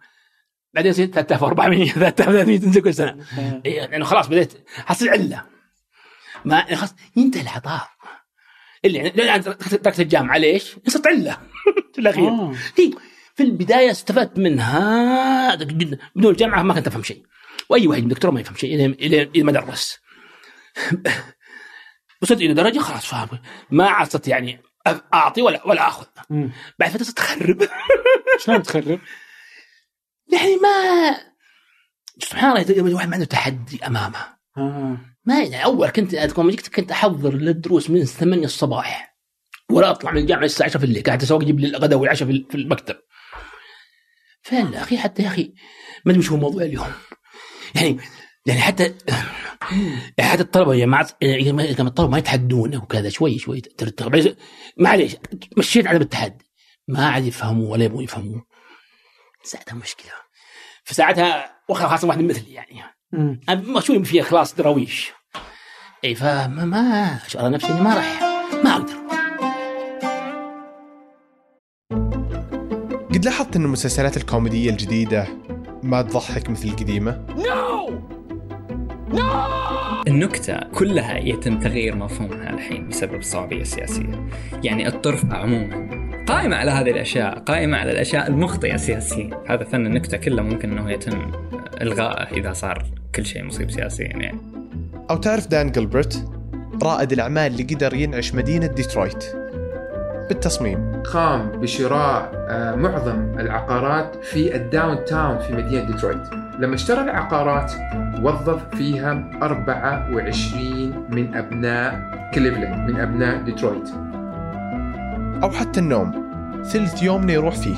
بعدين 0.74 0.90
يصير 0.90 1.06
3400 1.06 1.92
3300 1.92 2.58
تنزل 2.60 2.82
كل 2.82 2.94
سنة. 2.94 3.24
إيه، 3.66 3.86
لأنه 3.86 4.04
خلاص 4.04 4.26
بديت 4.28 4.52
حصل 4.68 5.08
علة. 5.08 5.46
ما 6.44 6.56
يعني 6.56 6.76
خلاص 6.76 6.94
ينتهي 7.16 7.42
العطاء. 7.42 7.88
اللي 8.84 8.98
يعني 8.98 9.42
تركت 9.42 10.00
الجامعة 10.00 10.36
ليش؟ 10.38 10.76
صرت 10.86 11.06
علة. 11.06 11.38
في 11.94 11.98
الأخير. 11.98 12.28
آه. 12.28 12.52
في 12.52 12.94
في 13.34 13.42
البداية 13.42 13.90
استفدت 13.90 14.38
منها 14.38 15.54
جدا. 15.54 15.98
بدون 16.16 16.30
الجامعة 16.32 16.62
ما 16.62 16.74
كنت 16.74 16.86
أفهم 16.86 17.02
شيء. 17.02 17.22
وأي 17.68 17.86
واحد 17.86 18.08
دكتور 18.08 18.30
ما 18.30 18.40
يفهم 18.40 18.56
شيء 18.56 18.74
إلى 18.74 19.42
ما 19.42 19.52
درس 19.52 19.98
وصلت 22.22 22.40
إلى 22.40 22.54
درجة 22.54 22.78
خلاص 22.78 23.06
فاهم. 23.06 23.28
ما 23.70 23.88
عاد 23.88 24.10
صرت 24.10 24.28
يعني 24.28 24.60
أعطي 25.14 25.42
ولا 25.42 25.66
ولا 25.66 25.88
أخذ. 25.88 26.06
بعد 26.78 26.90
فترة 26.90 27.02
صرت 27.02 27.18
اخرب 27.18 27.68
شلون 28.38 28.62
تخرب؟ 28.62 29.00
يعني 30.32 30.56
ما 30.56 31.16
سبحان 32.22 32.56
الله 32.56 32.88
الواحد 32.88 33.08
ما 33.08 33.14
عنده 33.14 33.26
تحدي 33.26 33.86
أمامه. 33.86 34.38
آه. 34.56 34.98
ما 35.24 35.42
يعني 35.42 35.64
أول 35.64 35.88
كنت 35.88 36.14
أذكر 36.14 36.42
لما 36.42 36.50
جيت 36.50 36.68
كنت 36.68 36.90
أحضر 36.90 37.34
للدروس 37.34 37.90
من 37.90 38.04
8 38.04 38.44
الصباح. 38.44 39.18
ولا 39.70 39.90
أطلع 39.90 40.10
من 40.10 40.18
الجامعة 40.18 40.44
الساعة 40.44 40.68
10 40.68 40.78
في 40.78 40.86
الليل 40.86 41.02
قاعد 41.02 41.22
أسوق 41.22 41.42
أجيب 41.42 41.60
لي 41.60 41.66
الغداء 41.66 41.98
والعشاء 41.98 42.28
في 42.28 42.54
المكتب. 42.54 42.96
فين 44.42 44.72
يا 44.72 44.82
أخي؟ 44.82 44.98
حتى 44.98 45.22
يا 45.22 45.28
أخي 45.28 45.54
ما 46.04 46.12
أدري 46.12 46.28
هو 46.30 46.36
موضوع 46.36 46.62
اليوم. 46.62 46.86
يعني 47.74 47.98
يعني 48.46 48.60
حتى 48.60 48.94
يعني 50.18 50.30
حتى 50.30 50.42
الطلبة 50.42 50.74
يا 50.74 50.78
جماعة 50.78 51.08
يعني 51.20 51.52
لما 51.52 51.88
الطلبه 51.88 52.10
ما 52.10 52.18
يتحدون 52.18 52.76
وكذا 52.76 53.08
شوي 53.08 53.38
شوي 53.38 53.62
معليش 54.76 55.16
مشيت 55.56 55.86
عدم 55.86 56.00
التحدي. 56.00 56.44
ما 56.88 57.06
عاد 57.06 57.24
يفهموا 57.24 57.72
ولا 57.72 57.84
يبغوا 57.84 58.02
يفهموا 58.02 58.40
ساعتها 59.42 59.74
مشكلة. 59.74 60.12
فساعتها 60.84 61.50
خاصة 61.72 62.08
واحد 62.08 62.20
مثلي 62.20 62.52
يعني. 62.52 62.82
ما 63.48 63.80
شو 63.80 64.02
في 64.02 64.20
اخلاص 64.20 64.54
دراويش. 64.54 65.12
إي 66.04 66.14
فما 66.14 66.64
ما 66.64 67.18
اشعر 67.26 67.50
نفسي 67.50 67.72
إني 67.72 67.80
ما 67.80 67.94
راح. 67.94 68.22
ما 68.64 68.72
أقدر. 68.72 68.98
قد 73.14 73.24
لاحظت 73.24 73.56
أن 73.56 73.64
المسلسلات 73.64 74.16
الكوميدية 74.16 74.70
الجديدة 74.70 75.28
ما 75.82 76.02
تضحك 76.02 76.50
مثل 76.50 76.68
القديمة؟ 76.68 77.26
النكتة 80.08 80.58
كلها 80.58 81.18
يتم 81.18 81.58
تغيير 81.58 81.96
مفهومها 81.96 82.50
الحين 82.50 82.88
بسبب 82.88 83.14
الصوابية 83.14 83.60
السياسية 83.60 84.28
يعني 84.62 84.88
الطرف 84.88 85.24
عموما 85.32 86.07
قائمة 86.28 86.56
على 86.56 86.70
هذه 86.70 86.90
الأشياء 86.90 87.38
قائمة 87.38 87.78
على 87.78 87.92
الأشياء 87.92 88.28
المخطئة 88.28 88.76
سياسيا. 88.76 89.30
هذا 89.48 89.64
فن 89.64 89.86
النكتة 89.86 90.16
كله 90.16 90.42
ممكن 90.42 90.78
أنه 90.78 90.90
يتم 90.90 91.32
إلغائه 91.82 92.36
إذا 92.36 92.52
صار 92.52 92.84
كل 93.14 93.26
شيء 93.26 93.44
مصيب 93.44 93.70
سياسيا 93.70 94.06
يعني. 94.06 94.38
أو 95.10 95.16
تعرف 95.16 95.46
دان 95.46 95.72
جلبرت 95.72 96.24
رائد 96.82 97.12
الأعمال 97.12 97.52
اللي 97.52 97.62
قدر 97.62 97.94
ينعش 97.94 98.34
مدينة 98.34 98.66
ديترويت. 98.66 99.24
بالتصميم. 100.28 101.02
قام 101.02 101.50
بشراء 101.60 102.46
آه، 102.50 102.74
معظم 102.74 103.38
العقارات 103.38 104.24
في 104.24 104.56
ال 104.56 105.04
downtown 105.04 105.38
في 105.38 105.52
مدينة 105.52 105.84
ديترويت. 105.84 106.22
لما 106.58 106.74
اشترى 106.74 107.00
العقارات 107.00 107.72
وظف 108.22 108.74
فيها 108.74 109.30
24 109.42 111.06
من 111.10 111.34
أبناء 111.34 112.00
كليفلاند 112.34 112.90
من 112.90 113.00
أبناء 113.00 113.42
ديترويت. 113.42 114.07
أو 115.42 115.50
حتى 115.50 115.80
النوم. 115.80 116.28
ثلث 116.72 117.02
يومنا 117.02 117.32
يروح 117.32 117.54
فيه. 117.54 117.74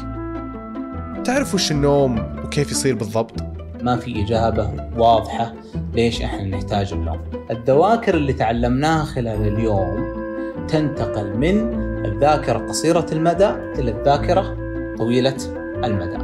تعرف 1.24 1.54
وش 1.54 1.72
النوم 1.72 2.18
وكيف 2.44 2.70
يصير 2.70 2.94
بالضبط؟ 2.94 3.34
ما 3.82 3.96
في 3.96 4.24
إجابة 4.24 4.70
واضحة 4.96 5.52
ليش 5.94 6.22
إحنا 6.22 6.44
نحتاج 6.44 6.92
النوم. 6.92 7.20
الذواكر 7.50 8.14
اللي 8.14 8.32
تعلمناها 8.32 9.04
خلال 9.04 9.48
اليوم 9.48 10.20
تنتقل 10.68 11.36
من 11.36 11.74
الذاكرة 12.04 12.58
قصيرة 12.58 13.06
المدى 13.12 13.48
إلى 13.48 13.90
الذاكرة 13.90 14.56
طويلة 14.98 15.36
المدى. 15.84 16.18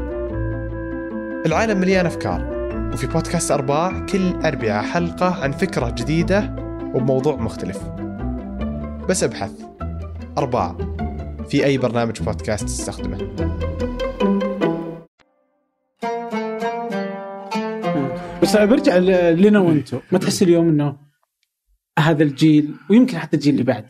العالم 1.47 1.80
مليان 1.80 2.07
أفكار 2.07 2.57
وفي 2.93 3.07
بودكاست 3.07 3.51
أرباع 3.51 4.07
كل 4.07 4.34
أربعة 4.45 4.82
حلقة 4.82 5.43
عن 5.43 5.53
فكرة 5.53 5.91
جديدة 5.91 6.57
وبموضوع 6.95 7.37
مختلف. 7.37 7.78
بس 9.09 9.24
أبحث. 9.24 9.51
أرباع. 10.39 10.76
في 11.51 11.65
أي 11.65 11.79
برنامج 11.79 12.23
بودكاست 12.23 12.65
تستخدمه. 12.65 13.37
بس 18.43 18.57
برجع 18.57 18.97
لنا 19.31 19.59
وأنتم 19.59 20.01
ما 20.13 20.19
تحس 20.19 20.43
اليوم 20.43 20.69
إنه 20.69 20.97
هذا 21.99 22.23
الجيل 22.23 22.75
ويمكن 22.91 23.19
حتى 23.19 23.37
الجيل 23.37 23.53
اللي 23.55 23.65
بعد 23.65 23.87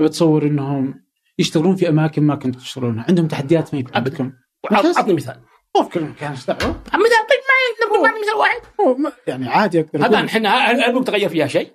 بتصور 0.00 0.42
إنهم 0.42 1.04
يشتغلون 1.38 1.76
في 1.76 1.88
أماكن 1.88 2.22
ما 2.22 2.34
كنتوا 2.34 2.60
تشتغلونها. 2.60 3.04
عندهم 3.08 3.28
تحديات 3.28 3.74
ما 3.74 3.80
أبداً. 3.80 3.96
عندكم 3.96 4.32
عط- 4.70 4.98
عطني 4.98 5.14
مثال. 5.14 5.36
مو 5.76 5.82
في 5.82 5.90
كل 5.90 6.04
مكان 6.04 6.30
إيش 6.30 6.46
دعوة؟ 6.46 6.58
مثال 6.86 7.26
طيب 7.28 7.40
ما 7.48 7.86
نقول 7.86 8.08
ما 8.08 8.14
مثال 8.20 8.34
واحد. 8.36 9.12
يعني 9.26 9.48
عادي 9.48 9.80
أقدر 9.80 10.06
هذا. 10.06 10.24
إحنا 10.26 10.56
هل 10.56 11.04
تغير 11.04 11.28
فيها 11.28 11.46
شيء؟ 11.46 11.70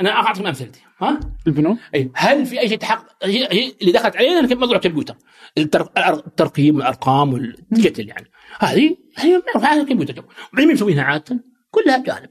أنا 0.00 0.10
اعطيكم 0.10 0.46
أمثلتي. 0.46 0.80
ها؟ 1.02 1.20
البنوك 1.46 1.78
أي 1.94 2.10
هل 2.14 2.46
في 2.46 2.60
أي 2.60 2.68
شيء 2.68 2.78
تحقق؟ 2.78 3.16
هي 3.22 3.48
هي 3.52 3.74
اللي 3.80 3.92
دخلت 3.92 4.16
علينا 4.16 4.54
موضوع 4.54 4.76
الكمبيوتر. 4.76 5.16
التر- 5.58 5.84
الأر- 5.98 6.26
الترقيم 6.26 6.76
والارقام 6.76 7.32
والديجيتال 7.32 8.08
يعني. 8.08 8.30
هذه 8.58 8.96
هي 9.18 9.42
على 9.56 9.80
الكمبيوتر. 9.80 10.24
وبعدين 10.52 10.72
مسوينها 10.72 11.04
عادة. 11.04 11.44
كلها 11.70 11.98
جانب. 11.98 12.30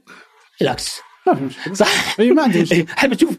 ريلاكس 0.62 1.00
صح. 1.72 2.20
إي 2.20 2.30
ما 2.30 2.42
عندي 2.42 2.62
مشكلة. 2.62 2.86
حابب 2.98 3.14
تشوف 3.14 3.38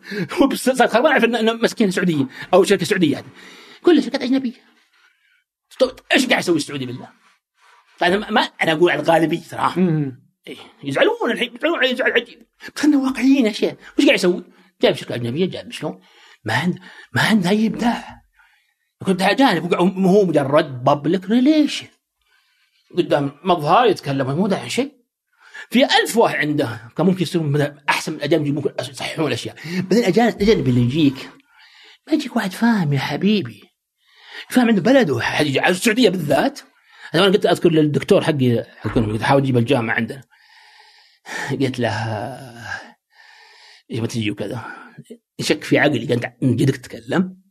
صار 0.54 0.88
خربان 0.88 1.12
عارف 1.12 1.24
انه 1.24 1.54
مسكين 1.54 1.92
سعودية 1.92 2.26
أو 2.54 2.64
شركة 2.64 2.86
سعودية 2.86 3.12
يعني 3.14 3.28
كلها 3.84 4.02
شركات 4.02 4.22
أجنبية. 4.22 4.72
إيش 6.14 6.26
قاعد 6.28 6.40
يسوي 6.42 6.56
السعودي 6.58 6.86
بالله؟ 6.86 7.08
أنا 8.02 8.32
ما- 8.32 8.42
أنا 8.42 8.72
أقول 8.72 8.92
على 8.92 9.02
الغالبية 9.02 9.40
صراحة. 9.42 9.82
إيه، 10.48 10.58
يزعلون 10.84 11.32
الحين 11.32 11.56
يزعلون 11.56 11.80
عليه 11.80 11.96
زعل 11.96 12.12
عجيب 12.12 12.46
بس 12.76 12.86
إنه 12.86 13.04
واقعيين 13.04 13.46
يا 13.46 13.52
شيخ. 13.52 13.74
وش 14.00 14.06
قاعد 14.06 14.16
يسوي؟ 14.16 14.44
جايب 14.82 14.96
شركة 14.96 15.16
أجنبية 15.16 15.46
جايب 15.46 15.72
شلون؟ 15.72 16.02
ما 16.46 16.54
عند 16.54 16.80
ما 17.16 17.22
عنده 17.22 17.50
اي 17.50 17.68
ابداع 17.68 18.22
كنت 19.06 19.22
اجانب 19.22 19.74
هو 20.06 20.26
مجرد 20.26 20.84
بابليك 20.84 21.30
ريليشن 21.30 21.88
قدام 22.98 23.32
مظهر 23.44 23.86
يتكلم 23.86 24.32
مو 24.32 24.48
داعي 24.48 24.70
شيء. 24.70 24.92
في 25.70 25.86
ألف 25.86 26.18
واحد 26.18 26.36
عنده 26.36 26.80
كان 26.98 27.06
ممكن 27.06 27.22
يصيرون 27.22 27.62
أحسن 27.90 28.12
من 28.12 28.18
الأجانب 28.18 28.48
ممكن 28.48 28.74
يصححون 28.80 29.28
الأشياء. 29.28 29.56
بعدين 29.66 29.98
الاجانب 29.98 30.36
الأجانب 30.42 30.68
اللي 30.68 30.82
يجيك 30.82 31.30
ما 32.08 32.14
يجيك 32.14 32.36
واحد 32.36 32.52
فاهم 32.52 32.94
يا 32.94 33.00
حبيبي. 33.00 33.64
فاهم 34.50 34.68
عنده 34.68 34.82
بلده 34.82 35.70
السعودية 35.70 36.10
بالذات. 36.10 36.60
أنا 37.16 37.24
قلت 37.24 37.46
أذكر 37.46 37.72
للدكتور 37.72 38.24
حقي 38.24 38.66
حاول 39.22 39.42
أجيب 39.42 39.58
الجامعة 39.58 39.96
عندنا. 39.96 40.22
قلت 41.52 41.80
له 41.80 41.92
إيش 43.92 44.00
ما 44.00 44.08
تجي 44.08 44.32
وكذا؟ 44.32 44.66
يشك 45.40 45.64
في 45.64 45.78
عقلي 45.78 46.06
قال 46.06 46.34
من 46.42 46.56
جدك 46.56 46.76
تتكلم 46.76 47.42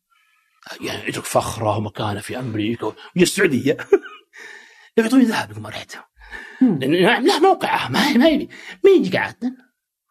يعني 0.81 1.09
يترك 1.09 1.25
فخره 1.25 1.77
ومكانه 1.77 2.21
في 2.21 2.39
أمريكا 2.39 2.87
ويجي 2.87 2.97
السعودية. 3.23 3.77
يعطوني 4.97 5.25
ذهب 5.25 5.59
ما 5.59 5.68
رحت. 5.68 5.97
لأن 6.61 7.25
له 7.25 7.41
موقعه 7.41 7.89
ما 7.89 8.12
ما 8.12 8.29
يبي 8.29 8.49
مين 8.85 9.01
يجيك 9.01 9.16
عاده 9.16 9.57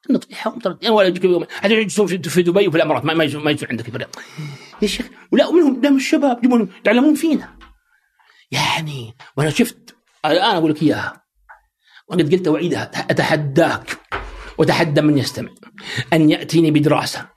نطيحه 0.10 0.52
ومطرد. 0.52 0.88
ولا 0.88 1.08
يجيك 1.08 1.52
حتى 1.52 1.74
يجلسون 1.74 2.08
في 2.08 2.42
دبي 2.42 2.68
وفي 2.68 2.78
الإمارات 2.78 3.06
ما 3.06 3.14
ما 3.14 3.24
يجوا 3.24 3.70
عندك 3.70 3.86
في 3.86 3.90
الرياض 3.90 4.16
يا 4.82 4.88
شيخ 4.88 5.06
ولا 5.32 5.48
ومنهم 5.48 5.82
دام 5.82 5.96
الشباب 5.96 6.38
يجيبون 6.38 6.74
يتعلمون 6.80 7.16
فينا. 7.16 7.58
يعني 8.52 9.16
وأنا 9.38 9.50
شفت 9.50 9.96
الان 10.26 10.56
أقول 10.56 10.72
لك 10.72 10.84
إياها. 10.84 11.29
وقد 12.10 12.34
قلت 12.36 12.48
واعيدها 12.48 12.92
أتحداك 13.12 13.98
وتحدى 14.58 15.02
من 15.02 15.18
يستمع 15.18 15.50
أن 16.14 16.30
يأتيني 16.30 16.72
بدراسة 16.72 17.30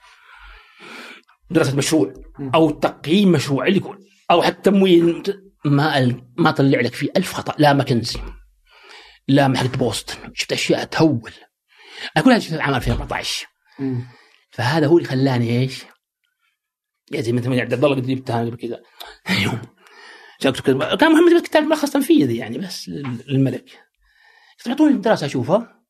دراسة 1.51 1.77
مشروع 1.77 2.13
أو 2.55 2.71
تقييم 2.71 3.33
مشروع 3.33 3.67
اللي 3.67 3.77
يكون 3.77 3.99
أو 4.31 4.43
حتى 4.43 4.71
تمويل 4.71 5.23
ما 5.65 6.21
ما 6.37 6.51
طلع 6.51 6.81
لك 6.81 6.95
فيه 6.95 7.09
ألف 7.17 7.33
خطأ 7.33 7.55
لا 7.59 7.73
ماكنزي 7.73 8.19
لا 9.29 9.49
من 9.49 9.57
حق 9.57 9.67
بوسطن 9.77 10.15
شفت 10.35 10.53
أشياء 10.53 10.85
تهول. 10.85 11.33
أنا 12.17 12.25
كلها 12.25 12.39
شفت 12.39 12.53
عام 12.61 12.75
2014 12.75 13.47
مم. 13.79 14.07
فهذا 14.51 14.87
هو 14.87 14.99
اللي 14.99 15.09
خلاني 15.09 15.61
إيش؟ 15.61 15.85
يا 17.13 17.21
زي 17.21 17.33
مثل 17.33 17.49
ما 17.49 17.61
عبد 17.61 17.73
الله 17.73 17.89
قد 17.89 18.07
جبتها 18.07 18.41
قبل 18.45 18.57
كذا. 18.57 18.81
يوم. 19.45 19.63
كان 21.01 21.17
يبغى 21.27 21.41
كتاب 21.41 21.63
ملخص 21.63 21.91
تنفيذي 21.91 22.37
يعني 22.37 22.59
بس 22.59 22.89
لل- 22.89 23.25
للملك. 23.29 23.71
قلت 24.63 24.69
اعطوني 24.69 24.99
دراسه 24.99 25.27
أشوفها. 25.27 25.83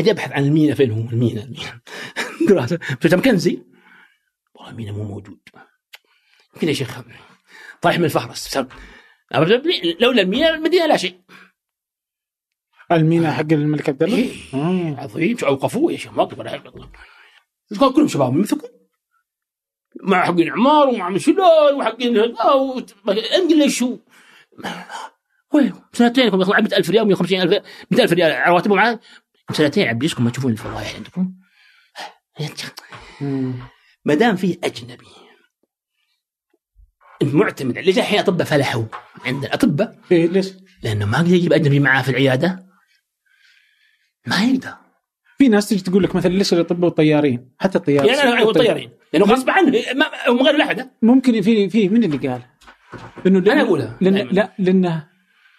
أجي 0.00 0.10
أبحث 0.10 0.32
عن 0.32 0.44
المينا 0.44 0.74
فين 0.74 0.90
هو 0.90 1.10
المينا؟ 1.10 1.42
المينا 1.42 1.80
دراسة. 2.48 2.76
في 2.76 3.16
مكنزي 3.16 3.62
والله 4.54 4.70
المينا 4.70 4.92
مو 4.92 5.04
موجود. 5.04 5.40
يمكن 6.54 6.68
يا 6.68 6.72
شيخ 6.72 7.00
طايح 7.82 7.98
من 7.98 8.04
الفهرس 8.04 8.58
لولا 10.00 10.22
المينا 10.22 10.54
المدينة 10.54 10.86
لا 10.86 10.96
شيء. 10.96 11.20
المينا 12.92 13.32
حق 13.32 13.52
الملك 13.52 13.88
عبد 13.88 14.02
الله؟ 14.02 14.16
إيه. 14.16 14.54
آه. 14.54 15.00
عظيم 15.00 15.36
اوقفوه 15.42 15.92
يا 15.92 15.96
شيخ 15.96 16.18
أحب 16.18 16.40
الله 16.40 16.56
كانوا 17.78 17.92
كلهم 17.92 18.08
شباب 18.08 18.32
مثلكم؟ 18.32 18.68
مع 20.02 20.24
حقين 20.24 20.50
عمار 20.50 20.88
ومع 20.88 21.08
مشلول 21.08 21.74
وحقين 21.74 22.16
شو 23.68 23.98
وين 24.58 24.72
سنتين 25.92 26.26
يكون 26.26 26.40
ياخذون 26.40 26.62
100000 26.62 26.90
ريال 26.90 27.08
150000 27.08 27.62
100000 27.90 28.12
ريال 28.12 28.48
رواتبهم 28.48 28.78
على 28.78 28.98
سنتين 29.52 29.88
عبيسكم 29.88 30.24
ما 30.24 30.30
تشوفون 30.30 30.52
الفضايح 30.52 30.94
عندكم. 30.96 31.32
ما 34.04 34.14
دام 34.14 34.36
فيه 34.36 34.58
أجنبي 34.64 35.06
معتمد 37.22 37.78
ليش 37.78 37.98
الحين 37.98 38.18
اطباء 38.18 38.46
فلحوا 38.46 38.84
عندنا 39.24 39.54
اطباء 39.54 39.98
إيه 40.12 40.26
ليش؟ 40.26 40.52
لأنه 40.82 41.06
ما 41.06 41.18
يقدر 41.18 41.34
يجيب 41.34 41.52
أجنبي 41.52 41.80
معاه 41.80 42.02
في 42.02 42.08
العيادة. 42.08 42.66
ما 44.26 44.44
يقدر. 44.44 44.74
في 45.38 45.48
ناس 45.48 45.68
تجي 45.68 45.80
تقول 45.80 46.02
لك 46.02 46.14
مثلا 46.14 46.32
ليش 46.32 46.52
الاطباء 46.52 46.84
والطيارين؟ 46.84 47.54
حتى 47.58 47.78
الطيار 47.78 48.06
يعني 48.06 48.22
أنا 48.22 48.42
أقول 48.42 48.54
طيارين 48.54 48.90
لأنه 49.12 49.24
غصب 49.26 49.50
عنه. 49.50 49.70
من 50.28 50.42
غير 50.42 50.54
الاحد 50.54 50.90
ممكن 51.02 51.42
في 51.42 51.70
في 51.70 51.88
من 51.88 52.04
اللي 52.04 52.28
قال؟ 52.28 52.42
انه 53.26 53.52
أنا 53.52 53.62
أقولها. 53.62 53.98
لأن. 54.00 54.28
لا 54.28 54.54
لأنه 54.58 55.08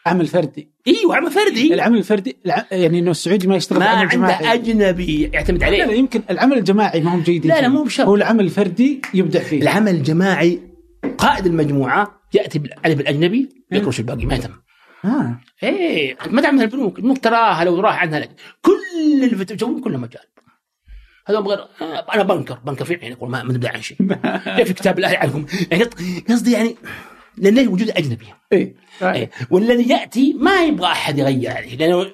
عمل 0.05 0.27
فردي. 0.27 0.69
إيوه 0.87 1.15
عمل 1.15 1.31
فردي. 1.31 1.73
العمل 1.73 1.97
الفردي 1.97 2.37
الع... 2.45 2.65
يعني 2.71 2.99
إنه 2.99 3.11
السعودي 3.11 3.47
ما 3.47 3.55
يشتغل 3.55 3.79
ما 3.79 3.85
عمل 3.85 3.99
عنده 3.99 4.15
جماعي. 4.15 4.53
أجنبي 4.53 5.29
يعتمد 5.33 5.63
لا 5.63 5.69
لا 5.69 5.83
عليه 5.83 5.95
يمكن 5.95 6.21
العمل 6.29 6.57
الجماعي 6.57 7.01
ما 7.01 7.15
هم 7.15 7.21
جيدين 7.21 7.51
لا، 7.51 7.61
لا،. 7.61 7.67
مو 7.67 7.83
بشرط. 7.83 8.07
هو 8.07 8.15
العمل 8.15 8.45
الفردي 8.45 9.01
يبدع 9.13 9.39
فيه. 9.39 9.61
العمل 9.61 9.95
الجماعي 9.95 10.59
قائد 11.17 11.45
المجموعة 11.45 12.21
يأتي 12.33 12.59
بالعلم 12.59 12.95
بالاجنبي 12.95 13.49
يكرش 13.71 13.99
الباقي 13.99 14.25
ما 14.25 14.35
يهتم 14.35 14.53
آه. 15.05 15.39
إيه 15.63 16.17
ما 16.27 16.41
تعمل 16.41 16.61
البنوك 16.61 16.97
البنوك 16.97 17.17
تراها 17.17 17.65
لو 17.65 17.79
راح 17.79 18.01
عنها 18.01 18.19
لك. 18.19 18.29
كل 18.61 19.23
اللي 19.23 19.45
تسوون 19.45 19.81
كله 19.81 19.97
مجال. 19.97 20.23
هذا 21.27 21.39
غير 21.39 21.59
أنا 22.13 22.23
بنكر 22.23 22.59
بنكر 22.65 22.85
في 22.85 22.95
عينك 22.95 23.23
ما 23.23 23.43
ما 23.43 23.53
نبدأ 23.53 23.69
عن 23.69 23.81
شيء. 23.81 23.97
في 24.65 24.73
كتاب 24.73 24.97
الله 24.97 25.17
عنكم 25.17 25.45
يعني 25.71 25.83
قصدي 26.29 26.51
يعني 26.51 26.75
لأن 27.37 27.55
ليش 27.55 27.67
وجود 27.67 27.89
أجنبي؟ 27.89 28.25
إيه. 28.53 28.75
إيه. 29.01 29.29
والذي 29.49 29.89
يأتي 29.89 30.33
ما 30.33 30.63
يبغى 30.63 30.87
أحد 30.87 31.17
يغير 31.17 31.51
عليه 31.51 31.75
لأنه 31.77 32.05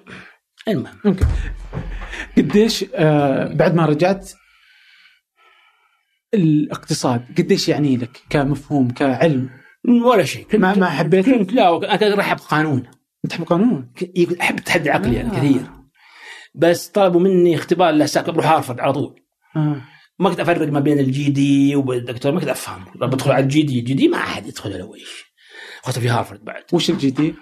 المهم. 0.67 0.95
ممكن 1.05 1.25
قديش 2.37 2.85
آه 2.95 3.53
بعد 3.53 3.75
ما 3.75 3.85
رجعت 3.85 4.31
الاقتصاد 6.33 7.25
قديش 7.37 7.69
يعني 7.69 7.97
لك 7.97 8.21
كمفهوم 8.29 8.89
كعلم؟ 8.89 9.49
ولا 10.05 10.23
شيء. 10.23 10.43
كنت 10.43 10.55
ما- 10.55 10.75
ما 10.75 10.89
حبيت؟ 10.89 11.25
كنت 11.29 11.53
لا 11.53 11.77
أنا 11.77 11.95
كنت 11.95 12.19
احب 12.19 12.37
قانون. 12.37 12.83
أنت 13.25 13.31
تحب 13.33 13.43
قانون؟ 13.43 13.91
أحب 14.41 14.57
التحدي 14.57 14.89
العقلي 14.89 15.15
يعني 15.15 15.29
آه. 15.29 15.39
كثير. 15.39 15.61
بس 16.55 16.87
طلبوا 16.87 17.19
مني 17.21 17.55
اختبار 17.55 17.91
LSAT 17.93 18.29
بروح 18.29 18.45
هارفرد 18.47 18.79
على 18.79 18.93
طول. 18.93 19.19
آه. 19.55 19.81
ما 20.19 20.29
كنت 20.29 20.39
أفرق 20.39 20.67
ما 20.71 20.79
بين 20.79 20.99
ال 20.99 21.29
JD 21.29 21.75
والدكتور 21.75 22.31
ما 22.31 22.39
كنت 22.39 22.49
افهم 22.49 22.85
بدخل 22.95 23.31
على 23.31 23.43
ال 23.43 23.61
JD 23.63 23.79
ال 23.79 23.93
JD 23.93 24.07
ما 24.07 24.17
أحد 24.17 24.47
يدخل 24.47 24.73
ولا 24.73 24.83
ويش. 24.83 25.24
اخذت 25.85 25.99
في 25.99 26.09
هارفرد 26.09 26.43
بعد. 26.45 26.63
وش 26.73 26.89
ال 26.89 27.09
JD؟ 27.09 27.35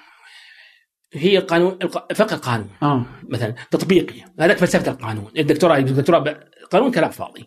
هي 1.14 1.38
قانون 1.38 1.80
فقه 2.16 2.34
القانون. 2.36 2.70
آه. 2.84 3.06
مثلا 3.30 3.56
تطبيقي. 3.72 4.22
هذاك 4.40 4.58
فلسفة 4.58 4.92
القانون. 4.92 5.32
الدكتوراه 5.38 5.78
الدكتوراه 5.78 6.40
قانون 6.72 6.92
كلام 6.92 7.10
فاضي. 7.10 7.46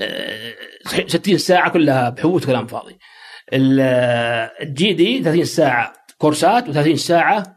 آه، 0.00 0.54
60 1.06 1.38
ساعة 1.38 1.70
كلها 1.70 2.10
بحوث 2.10 2.46
كلام 2.46 2.66
فاضي. 2.66 2.98
ال- 3.52 3.78
آه، 3.80 4.52
ال 4.62 4.92
JD 4.92 5.22
30 5.22 5.44
ساعة 5.44 5.92
كورسات 6.18 6.64
و30 6.70 6.94
ساعة 6.94 7.56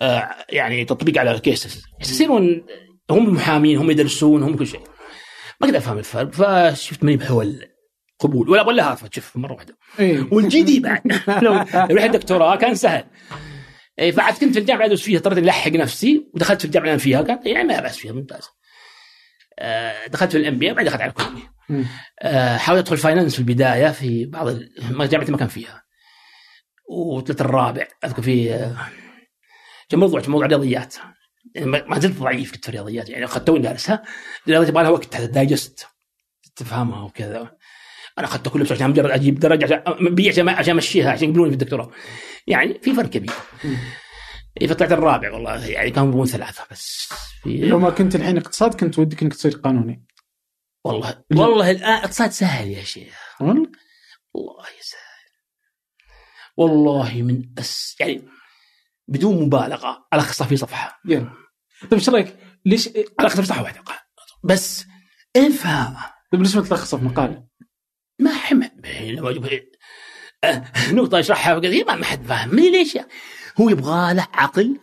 آه، 0.00 0.34
يعني 0.48 0.84
تطبيق 0.84 1.18
على 1.18 1.38
cases 1.40 1.82
يصيرون 2.00 2.66
هم 3.10 3.26
المحامين 3.28 3.78
هم 3.78 3.90
يدرسون 3.90 4.42
هم 4.42 4.56
كل 4.56 4.66
شيء. 4.66 4.80
ما 5.60 5.66
قدرت 5.66 5.76
أفهم 5.76 5.98
الفرق 5.98 6.30
فشفت 6.32 7.04
ماني 7.04 7.16
بحول. 7.16 7.62
قبول. 8.18 8.50
ولا 8.50 8.62
ولا 8.62 8.90
هارفرد 8.90 9.14
شوف 9.14 9.36
مرة 9.36 9.52
واحدة. 9.52 9.76
إيه. 9.98 10.28
وال 10.32 10.62
JD 10.62 10.80
بعد. 10.80 11.00
لو 11.44 11.52
رحت 11.74 12.10
دكتوراه 12.10 12.56
كان 12.56 12.74
سهل. 12.74 13.04
إيه 13.98 14.12
فعاد 14.12 14.34
كنت 14.34 14.52
في 14.52 14.58
الجامعة 14.58 14.86
أدرس 14.86 15.02
فيها 15.02 15.18
اضطريت 15.18 15.38
ألحق 15.38 15.70
نفسي 15.70 16.30
ودخلت 16.34 16.60
في 16.60 16.64
الجامعة 16.64 16.84
اللي 16.84 16.92
أنا 16.94 17.02
فيها. 17.02 17.22
كانت 17.22 17.46
يعني 17.46 17.68
ما 17.68 17.80
باس 17.80 17.96
فيها 17.96 18.12
ممتاز. 18.12 18.48
آه، 19.58 20.06
دخلت 20.06 20.32
في 20.32 20.38
ال 20.38 20.58
MBA 20.58 20.72
بعدين 20.72 20.84
دخلت 20.84 21.00
على 21.00 21.10
الكليه. 21.10 21.52
آه، 22.22 22.56
حاولت 22.56 22.82
أدخل 22.82 22.96
finance 22.96 23.34
في 23.34 23.38
البداية 23.38 23.88
في 23.88 24.24
بعض 24.24 24.48
جامعتي 24.90 25.32
ما 25.32 25.38
كان 25.38 25.48
فيها. 25.48 25.82
وطلعت 26.88 27.40
الرابع 27.40 27.86
أذكر 28.04 28.22
في 28.22 28.54
آه، 28.54 28.76
كان 29.88 30.00
موضوع 30.00 30.22
موضوع 30.28 30.46
رياضيات. 30.46 30.94
يعني 31.54 31.66
ما 31.70 31.98
زلت 31.98 32.18
ضعيف 32.18 32.52
كنت 32.52 32.64
في 32.64 32.68
الرياضيات 32.68 33.08
يعني 33.08 33.24
أخذت 33.24 33.46
توني 33.46 33.62
دارسها 33.62 34.02
الرياضيات 34.46 34.68
يبغى 34.68 34.82
لها 34.82 34.90
وقت 34.90 35.16
هذا 35.16 35.26
digest 35.26 35.86
تفهمها 36.56 37.02
وكذا. 37.02 37.55
أنا 38.18 38.26
اخذتها 38.26 38.50
كلها 38.50 38.64
بس 38.64 38.72
عشان 38.72 38.90
مجرد 38.90 39.10
أجيب 39.10 39.38
درجة 39.38 39.64
عشان 39.64 40.14
بي 40.14 40.28
عشان 40.28 40.48
عشان 40.48 40.74
أمشيها 40.74 41.10
عشان 41.10 41.28
يقبلوني 41.28 41.50
في 41.50 41.54
الدكتوراه. 41.54 41.90
يعني 42.46 42.80
في 42.82 42.94
فرق 42.94 43.10
كبير. 43.10 43.32
فطلعت 44.68 44.92
الرابع 44.92 45.32
والله 45.32 45.66
يعني 45.66 45.90
كانوا 45.90 46.08
يبغون 46.08 46.26
ثلاثة 46.26 46.64
بس. 46.70 47.08
في 47.42 47.58
لو 47.58 47.78
ما 47.78 47.90
كنت 47.90 48.14
الحين 48.14 48.38
اقتصاد 48.38 48.74
كنت 48.74 48.98
ودك 48.98 49.22
إنك 49.22 49.34
تصير 49.34 49.52
قانوني. 49.56 50.04
والله 50.84 51.24
والله 51.32 51.70
الآن 51.70 51.92
اقتصاد 51.92 52.30
سهل 52.30 52.68
يا 52.68 52.82
شيخ. 52.82 53.36
والله؟ 53.40 53.70
سهل. 54.80 55.00
والله 56.56 57.22
من 57.22 57.44
أس 57.58 57.96
يعني 58.00 58.28
بدون 59.08 59.42
مبالغة 59.46 60.06
الخصها 60.14 60.46
في 60.46 60.56
صفحة. 60.56 61.00
يلا 61.04 61.30
طيب 61.82 61.92
إيش 61.92 62.08
رأيك؟ 62.08 62.36
ليش 62.66 62.88
الخصها 63.20 63.42
في 63.42 63.48
صفحة 63.48 63.62
واحدة 63.62 63.82
بس 64.44 64.84
افهمها 65.36 66.14
طيب 66.32 66.42
ليش 66.42 66.56
ما 66.56 66.62
تلخصها 66.62 66.98
في 66.98 67.04
مقال؟ 67.04 67.46
ما 68.18 68.30
أجيب- 69.32 69.76
آه، 70.44 70.64
نقطة 70.92 71.18
أشرحها 71.20 71.58
كثير 71.58 71.84
ما 71.86 72.04
حد 72.04 72.26
فاهم. 72.26 72.54
ليش 72.58 72.94
يعني. 72.94 73.08
هو 73.60 73.68
يبغى 73.70 74.14
له 74.14 74.26
عقل 74.34 74.80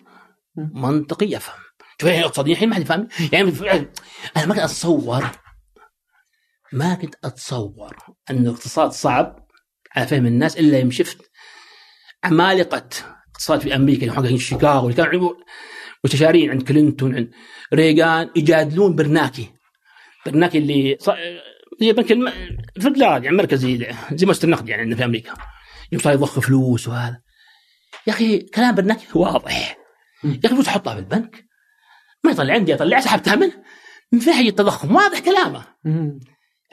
منطقي 0.55 1.25
يفهم. 1.25 1.59
شوف 2.01 2.09
يعني 2.09 2.25
اقتصاديين 2.25 2.55
الحين 2.55 2.69
ما 2.69 2.75
حد 2.75 2.83
فاهم. 2.83 3.07
يعني 3.31 3.51
أنا 4.37 4.45
ما 4.45 4.53
كنت 4.53 4.63
اتصور 4.63 5.25
ما 6.73 6.93
كنت 6.93 7.15
أتصور 7.23 7.95
أن 8.29 8.37
الاقتصاد 8.37 8.91
صعب 8.91 9.47
على 9.95 10.07
فهم 10.07 10.25
الناس 10.25 10.57
إلا 10.57 10.79
يوم 10.79 10.91
شفت 10.91 11.17
عمالقة 12.23 12.89
اقتصاد 13.31 13.59
في 13.61 13.75
أمريكا 13.75 14.01
اللي 14.01 14.13
حقين 14.15 14.37
شيكاغو 14.37 14.89
اللي 14.89 15.03
كانوا 15.03 15.33
مستشارين 16.03 16.49
عند 16.51 16.61
كلينتون 16.67 17.15
عند 17.15 17.31
ريغان 17.73 18.29
يجادلون 18.35 18.95
برناكي. 18.95 19.53
برناكي 20.25 20.57
اللي 20.57 20.97
زي 21.83 21.93
بنك 21.93 22.11
الم... 22.11 22.33
فدرالي 22.81 23.25
يعني 23.25 23.37
مركزي 23.37 23.93
زي 24.11 24.25
مؤسسة 24.25 24.45
النقد 24.45 24.69
يعني 24.69 24.81
عندنا 24.81 24.97
في 24.97 25.05
أمريكا. 25.05 25.33
يوم 25.91 26.01
صار 26.01 26.13
يضخ 26.13 26.39
فلوس 26.39 26.87
وهذا. 26.87 27.21
يا 28.07 28.13
أخي 28.13 28.39
كلام 28.39 28.75
برناكي 28.75 29.07
واضح. 29.15 29.77
يا 30.23 30.39
أخي 30.45 30.55
فلوس 30.55 30.67
احطها 30.67 30.93
في 30.93 30.99
البنك؟ 30.99 31.45
ما 32.23 32.31
يطلع 32.31 32.53
عندي 32.53 32.73
اطلع 32.73 32.99
سحبتها 32.99 33.35
منه. 33.35 33.63
من 34.11 34.19
فين 34.19 34.33
حي 34.33 34.47
التضخم 34.47 34.95
واضح 34.95 35.19
كلامه. 35.19 35.65
يعني 35.85 36.19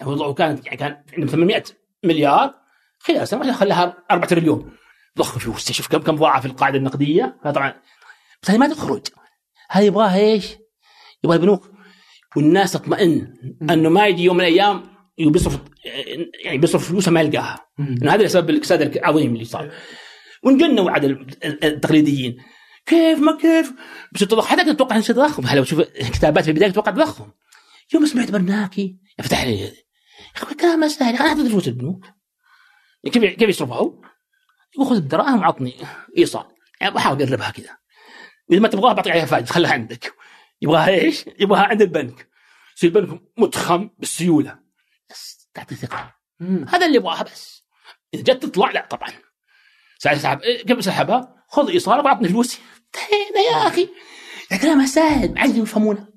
هو 0.02 0.34
كانت 0.34 0.66
يعني 0.66 0.76
كان 0.76 1.02
عندهم 1.12 1.28
800 1.28 1.64
مليار. 2.04 2.54
خلال 2.98 3.28
سنه 3.28 3.52
خلاها 3.52 3.96
4 4.10 4.28
تريليون. 4.28 4.72
ضخ 5.18 5.38
فلوس. 5.38 5.72
شوف 5.72 5.88
كم 5.88 5.98
كم 5.98 6.16
ضاعف 6.16 6.46
القاعدة 6.46 6.78
النقدية. 6.78 7.38
طبعا 7.44 7.74
بس 8.42 8.50
هذه 8.50 8.58
ما 8.58 8.68
تخرج. 8.68 9.06
هذه 9.70 9.84
يبغاها 9.84 10.18
إيش؟ 10.18 10.56
يبغى 11.24 11.36
البنوك. 11.36 11.70
والناس 12.36 12.72
تطمئن 12.72 13.34
أنه 13.70 13.88
ما 13.88 14.06
يجي 14.06 14.22
يوم 14.22 14.36
من 14.36 14.44
الأيام 14.44 14.99
بيصرف 15.28 15.58
يعني 16.44 16.58
بيصرف 16.58 16.88
فلوسه 16.88 17.10
ما 17.10 17.20
يلقاها. 17.20 17.66
هذا 18.02 18.26
سبب 18.26 18.50
الاكساد 18.50 18.96
العظيم 18.96 19.34
اللي 19.34 19.44
صار. 19.44 19.72
ونجنوا 20.42 20.90
عاد 20.90 21.04
ال- 21.04 21.64
التقليديين. 21.64 22.36
كيف 22.86 23.18
ما 23.18 23.36
كيف؟ 23.36 23.72
بس 24.12 24.24
حتى 24.44 24.64
كنت 24.64 24.70
أتوقع 24.70 24.96
إنه 24.96 25.04
تضخم. 25.04 25.46
هلا 25.46 25.62
تشوف 25.62 25.80
كتابات 25.80 26.44
في 26.44 26.50
البداية 26.50 26.70
أتوقع 26.70 26.92
تضخم. 26.92 27.30
يوم 27.94 28.06
سمعت 28.06 28.30
برناكي 28.30 28.96
فتح 29.22 29.44
لي. 29.44 29.60
يا 29.60 29.72
أخي 30.36 30.54
كلام 30.54 30.88
سهل 30.88 31.16
أنا 31.16 31.28
اعطيت 31.28 31.46
فلوس 31.46 31.68
البنوك. 31.68 32.04
كيف 33.12 33.24
كيف 33.24 33.48
يصرفها 33.48 33.76
هو؟ 33.76 34.02
يقول 34.74 34.86
خذ 34.86 34.96
الدراهم 34.96 35.40
وعطني. 35.40 35.74
ايصال 36.18 36.44
يعني 36.80 36.94
بحاول 36.94 37.22
أقربها 37.22 37.50
كذا. 37.50 37.76
إذا 38.52 38.60
ما 38.60 38.68
تبغاها 38.68 38.92
بعطيك 38.92 39.12
عليها 39.12 39.26
فائده 39.26 39.46
خليها 39.46 39.72
عندك. 39.72 40.14
يبغاها 40.62 40.88
إيش؟ 40.88 41.24
يبغاها 41.38 41.62
عند 41.62 41.82
البنك. 41.82 42.28
يصير 42.76 42.98
البنك 42.98 43.22
متخم 43.38 43.90
بالسيولة. 43.98 44.58
بس 45.10 45.48
تعطي 45.54 45.74
ثقه. 45.74 46.14
هذا 46.68 46.86
اللي 46.86 46.96
يبغاها 46.96 47.22
بس. 47.22 47.64
إذا 48.14 48.22
جت 48.22 48.42
تطلع 48.42 48.70
لا 48.70 48.86
طبعا. 48.90 49.08
سحب 49.98 50.40
إيه، 50.40 50.64
كيف 50.64 50.78
اسحبها؟ 50.78 51.44
خذ 51.48 51.70
ايصالك 51.70 52.04
وعطني 52.04 52.28
فلوسي. 52.28 52.58
انتهينا 52.76 53.40
يا 53.50 53.68
أخي. 53.68 53.88
كلامها 54.62 54.86
سهل 54.86 55.38
عادي 55.38 55.58
يفهمونه. 55.58 56.08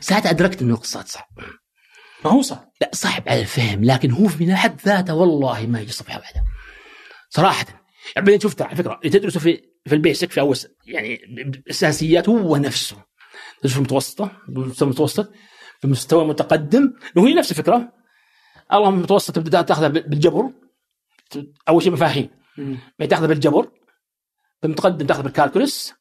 ساعتها 0.00 0.30
أدركت 0.30 0.62
إنه 0.62 0.74
اقتصاد 0.74 1.06
صعب 1.06 1.28
ما 2.24 2.30
هو 2.30 2.42
صح 2.42 2.64
لا 2.80 2.90
صعب 2.92 3.22
على 3.28 3.40
الفهم 3.40 3.84
لكن 3.84 4.10
هو 4.10 4.28
في 4.28 4.54
حد 4.54 4.80
ذاته 4.80 5.14
والله 5.14 5.66
ما 5.66 5.80
يجي 5.80 5.92
صفحة 5.92 6.18
واحدة 6.18 6.44
صراحة. 7.30 7.66
يعني 8.16 8.26
بعدين 8.26 8.40
شفت 8.40 8.62
على 8.62 8.76
فكرة 8.76 8.98
اللي 9.04 9.18
تدرسه 9.18 9.40
في 9.40 9.62
في 9.86 9.94
البيسك 9.94 10.30
في 10.30 10.40
أول 10.40 10.56
يعني 10.86 11.14
الاساسيات 11.24 12.28
هو 12.28 12.56
نفسه. 12.56 12.96
تدرس 13.60 13.72
في 13.72 13.78
المتوسطة 13.78 14.30
المستوى 14.48 14.88
المتوسط 14.88 15.32
في 15.78 15.84
المستوى 15.84 16.22
المتقدم 16.22 16.92
وهي 17.16 17.34
نفس 17.34 17.50
الفكرة. 17.50 17.92
اللهم 18.72 18.94
المتوسط 18.94 19.34
تبدا 19.34 19.62
تأخذها 19.62 19.88
بالجبر. 19.88 20.52
أول 21.68 21.82
شيء 21.82 21.92
مفاهيم 21.92 22.30
تأخذها 23.10 23.26
بالجبر 23.26 23.70
في 24.60 24.66
المتقدم 24.66 25.06
تأخذها 25.06 25.22
بالكالكولس 25.22 25.94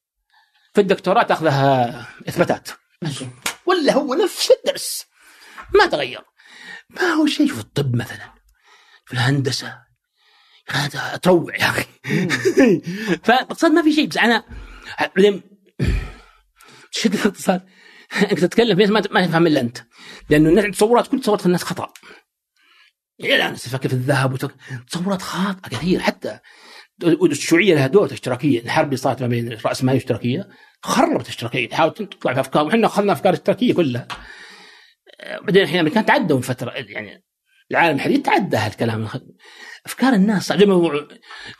في 0.73 0.81
الدكتوراه 0.81 1.23
تأخذها 1.23 2.07
إثباتات. 2.29 2.69
ولا 3.65 3.93
هو 3.93 4.13
نفس 4.13 4.51
الدرس. 4.51 5.05
ما 5.75 5.85
تغير. 5.85 6.21
ما 6.89 7.01
هو 7.01 7.25
شيء 7.25 7.47
في 7.47 7.59
الطب 7.59 7.95
مثلا 7.95 8.33
في 9.05 9.13
الهندسة. 9.13 9.85
هذا 10.69 11.17
تروع 11.17 11.55
يا 11.55 11.69
أخي. 11.69 11.85
فالاقتصاد 13.25 13.71
ما 13.71 13.81
في 13.81 13.93
شيء. 13.93 14.07
بس 14.07 14.17
أنا 14.17 14.43
بعدين 15.15 15.41
شده 16.91 17.19
الاقتصاد. 17.19 17.65
انك 18.21 18.39
تتكلم 18.39 18.93
ما 18.93 19.03
ما 19.11 19.25
تفهم 19.25 19.47
إلا 19.47 19.61
أنت. 19.61 19.77
لأنه 20.29 20.49
الناس 20.49 20.77
تصورات 20.77 21.07
كل 21.07 21.21
تصورات 21.21 21.45
الناس 21.45 21.63
خطأ. 21.63 21.93
يعني 23.19 23.35
الان 23.35 23.55
تفكر 23.55 23.89
في 23.89 23.95
الذهب 23.95 24.37
تصورات 24.87 25.21
خاطئة 25.21 25.69
كثير 25.69 25.99
حتى 25.99 26.39
الشيوعيه 27.03 27.75
لها 27.75 27.87
دور 27.87 28.13
اشتراكيه 28.13 28.59
الحرب 28.59 28.85
اللي 28.85 28.97
صارت 28.97 29.21
ما 29.21 29.27
بين 29.27 29.51
الراسماليه 29.51 29.97
والاشتراكيه 29.97 30.49
خربت 30.85 31.23
الاشتراكية. 31.23 31.69
تحاول 31.69 31.93
تطلع 31.93 32.33
في 32.33 32.39
أفكار. 32.39 32.65
وحنا 32.65 32.87
اخذنا 32.87 33.11
أفكار 33.11 33.33
اشتراكية 33.33 33.73
كلها. 33.73 34.07
بعدين 35.41 35.61
الحين 35.61 35.75
الأمريكان 35.75 36.05
تعدوا 36.05 36.37
من 36.37 36.41
فترة. 36.41 36.71
يعني 36.71 37.23
العالم 37.71 37.95
الحديث 37.95 38.21
تعدى 38.21 38.57
هالكلام 38.57 39.07
أفكار 39.85 40.13
الناس 40.13 40.53
زي 40.53 40.65
هو 40.65 41.07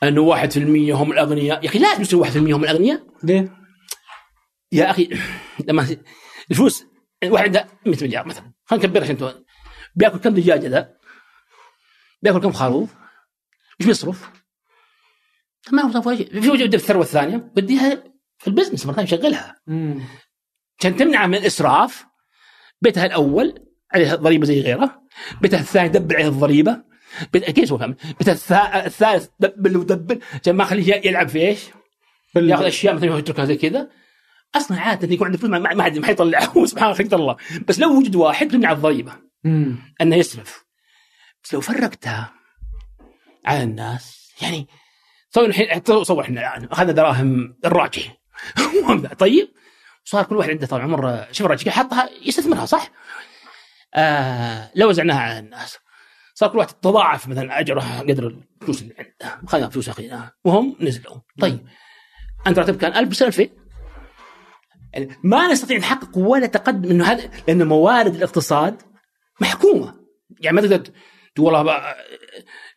أنه 0.04 0.22
1% 0.22 0.58
هم 0.92 1.12
الأغنياء. 1.12 1.64
يا 1.64 1.70
أخي 1.70 1.80
لازم 1.80 2.02
يصير 2.02 2.20
1% 2.20 2.38
هم 2.38 2.64
الأغنياء. 2.64 3.04
ليه؟ 3.24 3.54
يا 4.72 4.90
أخي 4.90 5.10
لما 5.68 5.98
الفلوس 6.52 6.86
واحد 7.24 7.58
عنده 7.58 7.68
100 7.86 7.98
مليار 8.02 8.28
مثلا. 8.28 8.54
خلينا 8.66 8.86
نكبرها 8.86 9.04
عشان 9.04 9.44
بيأكل 9.96 10.18
كم 10.18 10.34
دجاجة 10.34 10.68
ذا؟ 10.68 10.95
بياكل 12.26 12.42
كم 12.42 12.52
خروف؟ 12.52 12.90
إيش 13.82 13.88
بيصرف؟ 13.88 14.30
ما 15.72 15.82
هو 15.82 16.02
في 16.02 16.50
وجه 16.50 16.76
الثروة 16.76 17.04
الثانية 17.04 17.38
بديها 17.38 18.04
في 18.38 18.48
ال 18.48 18.52
business 18.52 18.86
مرة 18.86 18.94
ثانية 18.94 19.08
يشغلها. 19.08 19.56
عشان 20.80 20.96
تمنع 20.96 21.28
من 21.28 21.36
الإسراف. 21.36 22.06
بيتها 22.82 23.06
الأول 23.06 23.60
عليه 23.92 24.16
ضريبة 24.16 24.46
زي 24.46 24.62
غيره. 24.62 25.02
بيتها 25.42 25.60
الثاني 25.60 25.90
دبل 25.90 26.16
عليه 26.16 26.28
الضريبة. 26.28 26.84
بيت... 27.34 27.52
كيف 27.52 27.72
هو 27.72 27.78
فاهم 27.78 27.96
بيتها 28.20 28.34
الثا- 28.34 28.86
الثالث 28.86 29.28
دبل 29.40 29.78
ودبل. 29.78 30.20
عشان 30.42 30.56
ما 30.56 30.64
اخليه 30.64 31.02
يلعب 31.06 31.28
في 31.30 31.40
إيش؟ 31.42 31.60
ياخذ 32.36 32.66
أشياء 32.66 32.96
مثلا 32.96 33.18
يتركها 33.18 33.46
زي 33.46 33.56
كذا. 33.56 33.90
أصلا 34.56 34.80
عادة 34.80 35.14
يكون 35.14 35.28
عنده 35.28 35.38
فلوس 35.38 35.52
ما 35.52 35.74
ما 35.74 35.84
حد 35.84 35.98
ما 35.98 36.06
حيطلعه. 36.06 36.66
سبحان 36.72 36.92
الله 36.92 37.16
الله 37.16 37.36
بس 37.68 37.80
لو 37.80 37.98
وجد 37.98 38.16
واحد 38.16 38.48
تمنع 38.48 38.72
الضريبة. 38.72 39.14
أنه 40.02 40.16
يسرف 40.16 40.65
بس 41.46 41.54
لو 41.54 41.62
فرقتها 41.62 42.34
على 43.46 43.64
الناس 43.64 44.34
يعني 44.42 44.68
صور 45.30 45.46
الحين 45.46 46.04
صور 46.04 46.22
إحنا 46.22 46.42
الان 46.42 46.70
أخذنا 46.72 46.92
دراهم 46.92 47.58
الراجحي. 47.66 48.12
طيب 49.20 49.50
صار 50.04 50.24
كل 50.24 50.36
واحد 50.36 50.50
عنده 50.50 50.68
طال 50.68 50.82
عمر 50.82 51.26
شوف 51.32 51.46
الراجحي 51.46 51.72
حطها 51.72 52.10
يستثمرها 52.22 52.66
صح؟ 52.66 52.92
آه 53.94 54.72
لو 54.76 54.90
وزعناها 54.90 55.20
على 55.20 55.40
الناس. 55.40 55.78
صار 56.34 56.50
كل 56.50 56.58
واحد 56.58 56.70
تضاعف 56.70 57.28
مثلا 57.28 57.60
أجره 57.60 58.00
قدر 58.00 58.28
الفلوس 58.28 58.82
اللي 58.82 58.96
عنده. 59.00 59.40
اخذنا 59.44 59.70
فلوس 59.70 59.90
اخذناها 59.90 60.34
وهم 60.44 60.76
نزلوا. 60.80 61.18
طيب 61.40 61.68
أنت 62.48 62.60
راتب 62.60 62.78
كان 62.78 62.94
1000 62.94 63.10
بس 63.10 63.24
2000 63.24 63.50
يعني 64.94 65.18
ما 65.24 65.48
نستطيع 65.48 65.78
نحقق 65.78 66.18
ولا 66.18 66.46
تقدم 66.46 66.90
إنه 66.90 67.06
هذا 67.06 67.32
لأن 67.48 67.68
موارد 67.68 68.16
الاقتصاد 68.16 68.82
محكومة. 69.42 70.06
يعني 70.40 70.56
ما 70.56 70.62
تقدر 70.62 70.92
والله 71.40 71.64
بقى 71.64 71.98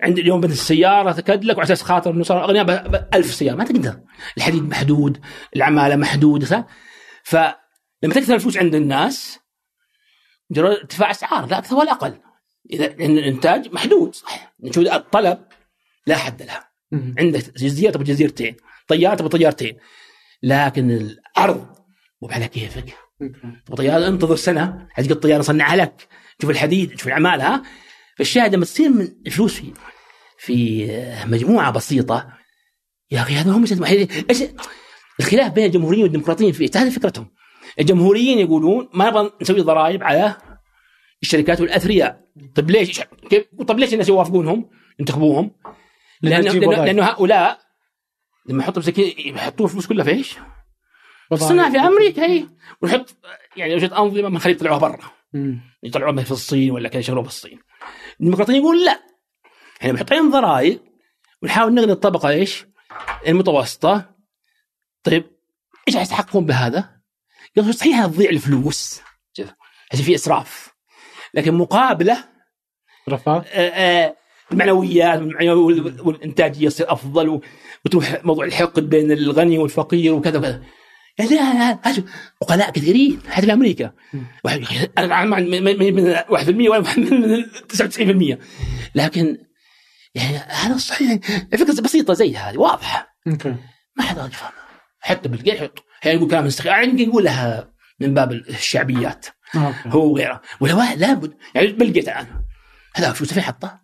عندي 0.00 0.20
اليوم 0.20 0.40
بدل 0.40 0.52
السيارة 0.52 1.12
تكدلك 1.12 1.56
وعلى 1.56 1.66
أساس 1.66 1.82
خاطر 1.82 2.10
إنه 2.10 2.22
صار 2.24 2.44
أغنياء 2.44 2.64
ب- 2.64 2.90
ب- 2.90 3.08
ألف 3.14 3.34
سيارة 3.34 3.56
ما 3.56 3.64
تقدر. 3.64 4.00
الحديد 4.36 4.62
محدود 4.62 5.20
العمالة 5.56 5.96
محدودة 5.96 6.46
صح؟ 6.46 6.66
فلما 7.24 8.14
تكثر 8.14 8.34
الفلوس 8.34 8.56
عند 8.56 8.74
الناس 8.74 9.38
مجرد 10.50 10.76
ارتفاع 10.76 11.10
أسعار 11.10 11.46
لا 11.46 11.58
أكثر 11.58 11.76
ولا 11.76 11.92
أقل. 11.92 12.20
إذا 12.70 12.86
لأن 12.86 13.18
الإنتاج 13.18 13.72
محدود 13.72 14.14
صح؟ 14.14 14.54
نشوف 14.60 14.86
الطلب 14.86 15.38
لا 16.06 16.16
حد 16.16 16.42
له. 16.42 16.60
عندك 17.18 17.58
جزيرة 17.58 17.90
تبغى 17.90 18.04
جزيرتين. 18.04 18.56
طيارة 18.88 19.14
تبغى 19.14 19.28
طيارتين. 19.28 19.76
لكن 20.42 20.90
العرض 21.36 21.66
مو 22.22 22.28
على 22.28 22.48
كيفك. 22.48 22.94
تبغى 23.66 23.76
طيارة 23.76 24.08
انتظر 24.08 24.36
سنة. 24.36 24.88
حتلقى 24.90 25.12
الطيارة 25.14 25.38
نصنعها 25.40 25.76
لك. 25.76 26.08
شوف 26.42 26.50
الحديد 26.50 26.90
شوف 26.98 27.06
العمالة 27.08 27.54
ها؟ 27.54 27.62
فالشاهد 28.18 28.54
لما 28.54 28.64
تصير 28.64 28.88
من 28.88 29.08
الفلوس 29.26 29.54
في 29.54 29.72
في 30.38 30.86
مجموعة 31.26 31.70
بسيطة 31.70 32.32
يا 33.10 33.20
أخي 33.20 33.34
هذا 33.34 33.50
هم. 33.50 33.64
إيش 34.30 34.42
الخلاف 35.20 35.52
بين 35.52 35.64
الجمهوريين 35.64 36.02
والديمقراطيين 36.02 36.52
في؟ 36.52 36.70
هذه 36.76 36.90
فكرتهم 36.90 37.30
الجمهوريين 37.80 38.38
يقولون 38.38 38.88
ما 38.94 39.10
نبغى 39.10 39.32
نسوي 39.42 39.60
ضرائب 39.60 40.02
على 40.02 40.36
الشركات 41.22 41.60
والأثرياء 41.60 42.20
طيب 42.54 42.70
ليش 42.70 43.00
كيف 43.30 43.44
طيب 43.68 43.78
ليش 43.78 43.92
الناس 43.92 44.08
يوافقونهم 44.08 44.70
ينتخبوهم؟ 44.98 45.50
لأنه 46.22 46.52
لأنه. 46.52 46.84
لأنه 46.84 47.02
هؤلاء 47.04 47.58
لما 48.48 48.62
يحطوا 48.62 48.82
كذا 48.82 49.04
يحطوا 49.18 49.66
الفلوس 49.66 49.86
كلها 49.86 50.04
في 50.04 50.10
إيش؟ 50.10 50.36
الصناعة 51.32 51.70
في 51.70 51.78
أمريكا 51.78 52.26
هي 52.26 52.44
ونحط 52.82 53.16
يعني 53.56 53.74
وجدت 53.74 53.92
أنظمة 53.92 54.28
من 54.28 54.38
خليج 54.38 54.56
يطلعوها 54.56 54.78
برا. 54.78 54.98
يطلعوها 55.82 56.22
في 56.22 56.30
الصين 56.30 56.70
ولا 56.70 56.88
كذا 56.88 57.00
يشغلوها 57.00 57.22
في 57.22 57.28
الصين 57.28 57.58
الديمقراطيين 58.20 58.58
يقول 58.58 58.84
لا. 58.84 59.00
إحنا 59.82 60.06
عليهم 60.10 60.30
ضرائب 60.30 60.80
ونحاول 61.42 61.74
نغني 61.74 61.92
الطبقة 61.92 62.28
إيش؟ 62.28 62.66
المتوسطة. 63.26 64.14
طيب 65.02 65.24
إيش 65.88 65.96
يستحقون 65.96 66.46
بهذا؟ 66.46 67.00
قالوا 67.56 67.72
صحيح 67.72 68.06
تضيع 68.06 68.30
الفلوس. 68.30 69.00
عشان 69.92 70.04
في 70.04 70.14
إسراف. 70.14 70.74
لكن 71.34 71.54
مقابلة 71.54 72.24
رفاه؟ 73.08 73.44
آه، 73.52 73.68
آه، 73.68 74.16
المعنويات 74.52 75.20
والإنتاجية 76.00 76.66
يصير 76.66 76.92
أفضل 76.92 77.40
وتروح 77.84 78.24
موضوع 78.24 78.44
الحقد 78.44 78.88
بين 78.88 79.12
الغني 79.12 79.58
والفقير 79.58 80.14
وكذا 80.14 80.38
وكذا. 80.38 80.62
لا 81.18 81.24
لا 81.24 81.78
عقلاء 82.42 82.70
كثيرين 82.70 83.20
حتى 83.28 83.46
في 83.46 83.52
أمريكا. 83.52 83.92
واحد 84.44 84.64
أنا 84.98 85.06
مع 85.24 85.24
من 85.40 85.64
من- 85.64 85.94
من 85.94 86.14
1% 86.14 86.68
ولا 86.68 86.80
من 86.96 87.44
99% 87.68 88.38
لكن 88.94 89.38
يعني 90.14 90.36
هذا 90.36 90.76
صحيح 90.76 91.18
الفكرة 91.52 91.82
بسيطة 91.82 92.14
زي 92.14 92.36
هذه 92.36 92.56
واضحة. 92.58 93.16
أوكي. 93.26 93.54
ما 93.96 94.04
حد 94.04 94.18
راضي 94.18 94.30
يفهمها. 94.30 94.52
حتى 95.00 95.30
يحط 95.46 95.84
أحيانا 96.02 96.18
يقول 96.18 96.30
كلام 96.30 96.46
مستخدم 96.46 96.70
يعني 96.70 97.02
يقول 97.02 97.24
لها 97.24 97.72
من 98.00 98.14
باب 98.14 98.32
الشعبيات. 98.32 99.26
أوكي. 99.56 99.76
هو 99.86 100.12
وغيره. 100.12 100.42
ولا 100.60 100.74
واحد 100.74 100.98
لابد 100.98 101.34
يعني 101.54 101.66
بيل 101.72 101.92
جيتس 101.92 102.08
الآن. 102.08 102.26
هذا 102.96 103.12
فلوسه 103.12 103.34
فين 103.34 103.42
حطه؟ 103.42 103.80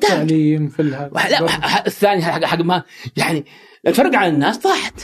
تعليم 0.00 0.68
في 0.68 0.82
لا 0.82 1.86
الثاني 1.86 2.22
حق 2.24 2.44
حق 2.44 2.58
ما 2.58 2.82
يعني 3.16 3.44
لو 3.84 3.92
تفرق 3.92 4.14
عن 4.16 4.34
الناس 4.34 4.58
طاحت 4.58 5.00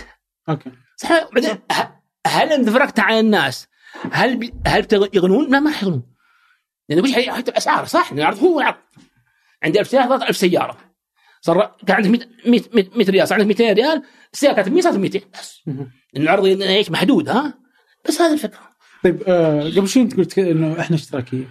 أوكي. 0.49 0.71
صح 1.03 1.29
بعدين 1.33 1.59
هل 2.27 2.53
انت 2.53 2.69
فرقت 2.71 3.01
عن 3.01 3.19
الناس؟ 3.19 3.69
هل 4.13 4.37
بي 4.37 4.55
هل 4.67 4.87
يغنون؟ 5.15 5.51
لا 5.51 5.61
ما 5.61 5.71
راح 5.71 5.83
يغنون. 5.83 6.03
لأنه 6.89 7.03
وش 7.03 7.13
حي- 7.13 7.31
حتى 7.31 7.51
الاسعار 7.51 7.85
صح؟ 7.85 8.13
العرض 8.13 8.39
هو 8.39 8.61
العرض 8.61 8.77
عندي 9.63 9.81
1000 9.81 9.89
سيارة 9.89 10.09
صارت 10.09 10.23
1000 10.23 10.37
سيارة. 10.37 10.79
صار 11.41 11.77
كان 11.87 11.97
عندك 11.97 12.29
100 12.47 12.61
100 12.75 12.85
100 12.97 13.11
ريال 13.11 13.29
صار 13.29 13.41
عندك 13.41 13.47
200 13.61 13.73
ريال 13.73 14.03
السيارة 14.33 14.55
كانت 14.55 14.69
100 14.69 14.81
صارت 14.83 14.97
200 14.97 15.21
بس. 15.35 15.61
العرض 16.17 16.45
إيش 16.45 16.91
محدود 16.91 17.29
ها؟ 17.29 17.55
بس 18.09 18.21
هذه 18.21 18.33
الفكرة. 18.33 18.71
طيب 19.05 19.23
آه 19.27 19.61
قبل 19.63 19.89
شوي 19.89 20.03
انت 20.03 20.17
قلت 20.17 20.39
إنه 20.39 20.81
إحنا 20.81 20.97
اشتراكيين 20.97 21.51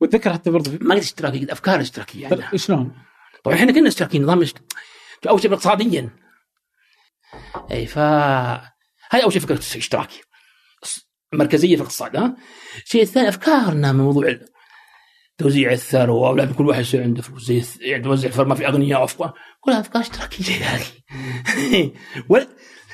واتذكر 0.00 0.32
حتى 0.32 0.50
برضه. 0.50 0.78
ما 0.80 0.94
قلت 0.94 1.04
اشتراكية 1.04 1.52
أفكار 1.52 1.80
اشتراكية 1.80 2.22
يعني. 2.22 2.36
طيب 2.36 2.56
شلون؟ 2.56 2.96
طبعا 3.44 3.56
إحنا 3.56 3.72
كنا 3.72 3.88
اشتراكيين 3.88 4.22
نظام 4.22 4.42
اشت... 4.42 4.58
اول 5.28 5.40
شيء 5.42 5.52
اقتصاديا. 5.52 6.10
اي 7.70 7.86
ف 7.86 7.98
هاي 9.10 9.22
أول 9.22 9.32
شيء 9.32 9.42
فكرة 9.42 9.58
اشتراكي. 9.58 10.20
مركزية 11.32 11.76
في 11.76 11.82
الاقتصاد 11.82 12.16
ها؟ 12.16 12.36
الشيء 12.84 13.02
الثاني 13.02 13.28
أفكارنا 13.28 13.92
من 13.92 13.98
موضوع 14.00 14.38
توزيع 15.38 15.72
الثروة 15.72 16.30
ولازم 16.30 16.52
كل 16.52 16.66
واحد 16.66 16.80
يصير 16.80 17.02
عنده 17.02 17.22
فلوس 17.22 17.44
زي 17.44 17.62
يعني 17.80 18.02
توزع 18.04 18.28
الثروه 18.28 18.48
ما 18.48 18.54
في 18.54 18.66
أغنياء 18.66 19.00
وافقار 19.00 19.32
كلها 19.60 19.80
أفكار 19.80 20.02
اشتراكية 20.02 20.52
يا 20.52 20.74
أخي 20.76 21.02
ولا- 22.28 22.48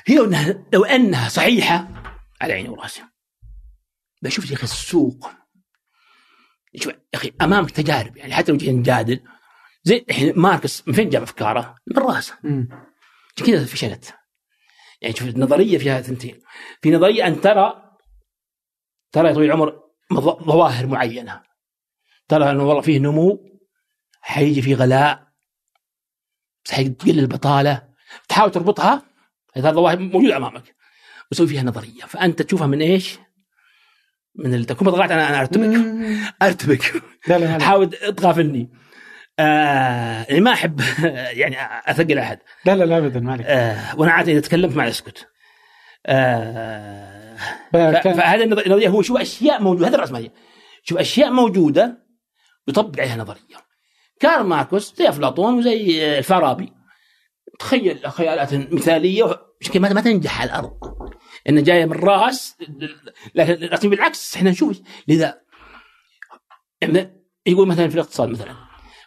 هي 0.07 0.17
لو 0.17 0.25
انها 0.25 0.65
لو 0.73 0.85
أنها 0.85 1.29
صحيحة 1.29 1.89
على 2.41 2.53
عيني 2.53 2.69
وراسي. 2.69 3.03
بشوف 4.23 4.51
يا 4.51 4.55
أخي 4.57 4.63
السوق. 4.65 5.31
شوف 6.77 6.93
يا 6.93 6.99
أخي 7.15 7.33
أمامك 7.43 7.71
تجارب 7.71 8.17
يعني 8.17 8.35
حتى 8.35 8.53
لو 8.53 8.59
جينا 8.59 8.79
نجادل 8.79 9.21
زي 9.85 10.05
الحين 10.11 10.33
ماركس 10.37 10.83
من 10.89 10.95
فين 10.95 11.09
جاب 11.09 11.23
أفكاره؟ 11.23 11.77
من 11.87 12.03
رأسه. 12.03 12.39
كذا 13.37 13.65
فشلت 13.65 14.15
يعني 15.05 15.17
شوف 15.17 15.29
النظرية 15.29 15.79
فيها 15.79 16.01
ثنتين. 16.01 16.41
في 16.83 16.91
نظرية 16.91 17.27
أن 17.27 17.41
ترى 17.41 17.83
ترى 19.13 19.29
يا 19.29 19.35
طويل 19.35 19.47
العمر 19.47 19.81
ظواهر 20.45 20.87
معينة. 20.87 21.43
ترى 22.29 22.51
أنه 22.51 22.65
والله 22.65 22.81
فيه 22.83 22.99
نمو 22.99 23.41
حيجي 24.21 24.63
في 24.63 24.75
غلاء 24.75 25.29
بس 26.65 26.73
حيقل 26.73 27.19
البطالة. 27.19 27.89
تحاول 28.29 28.51
تربطها 28.51 29.03
هذه 29.57 29.69
الظواهر 29.69 29.99
موجودة 29.99 30.37
أمامك. 30.37 30.75
وتسوي 31.31 31.47
فيها 31.47 31.63
نظرية. 31.63 32.05
فأنت 32.09 32.43
تشوفها 32.43 32.67
من 32.67 32.83
إيش؟ 32.83 33.19
من 34.35 34.55
ال- 34.55 34.65
تكون 34.65 34.91
طلعت 34.91 35.11
أنا 35.11 35.29
أنا 35.29 35.41
أرتبك. 35.41 35.77
أرتبك. 36.43 37.03
لا 37.29 37.39
لا 37.39 37.59
لا. 37.59 37.65
حاول 37.65 37.91
تغافلني 37.91 38.71
آه 39.39 40.27
يعني 40.29 40.41
ما 40.41 40.53
أحب 40.53 40.81
يعني 41.41 41.57
أثقل 41.91 42.19
أحد. 42.19 42.39
لا 42.65 42.77
لا 42.77 42.85
لا 42.85 42.99
ابدا 42.99 43.21
ما 43.21 43.33
عليك 43.33 43.47
آه 43.47 43.97
وأنا 43.99 44.13
عادة 44.13 44.33
إذا 44.33 44.41
تكلمت 44.41 44.77
ما 44.77 44.89
أسكت. 44.89 45.29
آه 46.07 47.37
ف- 47.73 47.77
فكان- 47.77 48.15
فهذا 48.15 48.45
النظ- 48.45 48.67
النظرية 48.67 48.89
هو 48.89 49.03
شوف 49.03 49.17
أشياء 49.21 49.63
موجودة 49.63 49.89
هذا 49.89 49.95
الراسماليه 49.97 50.33
شوف 50.83 50.99
أشياء 50.99 51.31
موجودة 51.31 52.05
يطبق 52.69 53.01
عليها 53.01 53.17
نظرية. 53.17 53.57
كارل 54.21 54.45
ماركوس 54.45 54.95
زي 54.97 55.09
أفلاطون 55.09 55.55
وزي 55.59 56.05
آه، 56.15 56.19
الفارابي. 56.19 56.73
تخيل 57.59 58.11
خيالات 58.11 58.55
مثالية 58.55 59.25
كذا 59.73 59.89
ما 59.93 60.01
تنجح 60.01 60.41
على 60.41 60.51
الأرض؟ 60.51 60.73
انها 61.49 61.63
جاية 61.63 61.85
من 61.85 61.93
راس 61.93 62.57
لكن 63.35 63.91
بالعكس 63.91 64.37
إحنا 64.37 64.51
نشوف 64.51 64.81
لذا 65.09 65.41
يقول 67.47 67.69
مثلا 67.69 67.89
في 67.89 67.95
الاقتصاد 67.95 68.29
مثلا. 68.29 68.55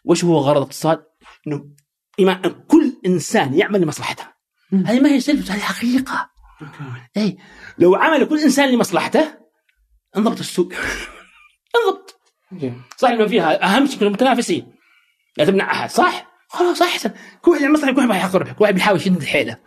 وش 0.07 0.23
هو 0.23 0.37
غرض 0.37 0.57
الاقتصاد؟ 0.57 1.03
إنه 1.47 2.41
كل 2.67 2.93
إنسان 3.05 3.53
يعمل 3.53 3.81
لمصلحته. 3.81 4.23
هذه 4.85 4.99
ما 4.99 5.09
هي 5.09 5.19
سلف 5.19 5.51
هذه 5.51 5.59
حقيقة. 5.59 6.29
اي 7.17 7.37
لو 7.77 7.95
عمل 7.95 8.25
كل 8.25 8.39
إنسان 8.39 8.69
لمصلحته 8.69 9.37
انضبط 10.17 10.39
السوق. 10.39 10.73
انضبط. 11.77 12.19
صح 12.97 13.09
إنه 13.09 13.27
فيها 13.27 13.63
أهم 13.63 13.85
شيء 13.85 14.09
متنافسين 14.09 14.73
لا 15.37 15.45
تمنع 15.45 15.71
أحد. 15.71 15.89
صح؟ 15.89 16.27
خلاص 16.49 16.81
أحسن. 16.81 17.11
كل 17.41 17.51
واحد 17.51 17.63
المصلحه 17.63 17.93
كل 17.93 18.07
واحد 18.07 18.19
يحقق 18.19 18.35
ربح 18.35 18.51
كل 18.51 18.63
واحد 18.63 18.73
بيحاول 18.73 18.99
يشد 18.99 19.23
حيله. 19.23 19.57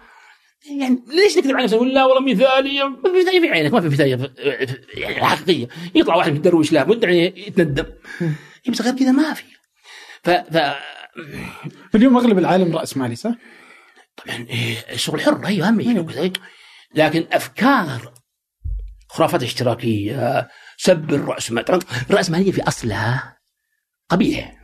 يعني 0.79 1.05
ليش 1.07 1.39
نكذب 1.39 1.55
على 1.55 1.65
نفسنا؟ 1.65 1.79
نقول 1.79 1.95
لا 1.95 2.05
والله 2.05 2.33
مثالية. 2.33 2.85
ما 2.85 3.13
في 3.13 3.21
مثالية 3.21 3.41
في 3.41 3.49
عينك 3.49 3.73
ما 3.73 3.81
في 3.81 3.89
مثالية 3.89 4.33
يعني 4.95 5.25
حقيقية. 5.27 5.69
يطلع 5.95 6.17
واحد 6.17 6.33
متدروش 6.33 6.73
له 6.73 6.85
مدعي 6.85 7.27
يتندم 7.37 7.87
إيه 8.67 8.73
بس 8.73 8.83
غير 8.83 8.97
كذا 8.97 9.13
ما 9.13 9.35
في. 9.35 9.60
ف, 10.25 10.31
ف... 10.31 10.57
في 11.91 11.95
اليوم 11.95 12.17
أغلب 12.17 12.39
العالم 12.39 12.77
رأس 12.77 12.97
مالي 12.97 13.17
صح؟ 13.17 13.35
طبعا 14.17 14.47
إيه، 14.51 14.77
الشغل 14.93 15.21
حر 15.21 15.47
أيوه 15.47 15.69
هم 15.71 15.81
يجوا 15.81 16.31
لكن 16.95 17.27
أفكار 17.33 18.13
خرافات 19.09 19.43
اشتراكية 19.43 20.49
سب 20.77 21.15
الراسمال 21.15 21.65
طبعا 21.65 21.81
الراسماليه 22.11 22.53
في 22.53 22.63
اصلها 22.63 23.39
قبيح. 24.09 24.57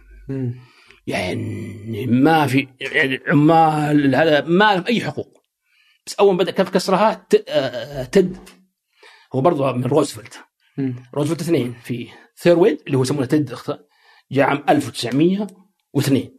يعني 1.07 2.07
ما 2.07 2.46
في 2.46 2.68
يعني 2.80 3.14
العمال 3.14 4.14
هذا 4.14 4.40
ما 4.40 4.74
لهم 4.74 4.84
أي 4.86 5.00
حقوق. 5.00 5.42
بس 6.07 6.14
أول 6.14 6.32
ما 6.32 6.38
بدأ 6.38 6.50
كيف 6.50 6.70
كسرها 6.70 7.26
آه، 7.48 8.04
تد. 8.04 8.48
هو 9.34 9.40
برضه 9.40 9.72
من 9.72 9.84
روزفلت. 9.84 10.40
روزفلت 11.14 11.40
اثنين 11.40 11.74
في 11.82 12.09
ثيودور 12.38 12.78
اللي 12.86 12.98
هو 12.98 13.02
يسمونه 13.02 13.26
تد 13.26 13.54
جاء 14.33 14.47
عام 14.47 14.64
1902 14.68 16.37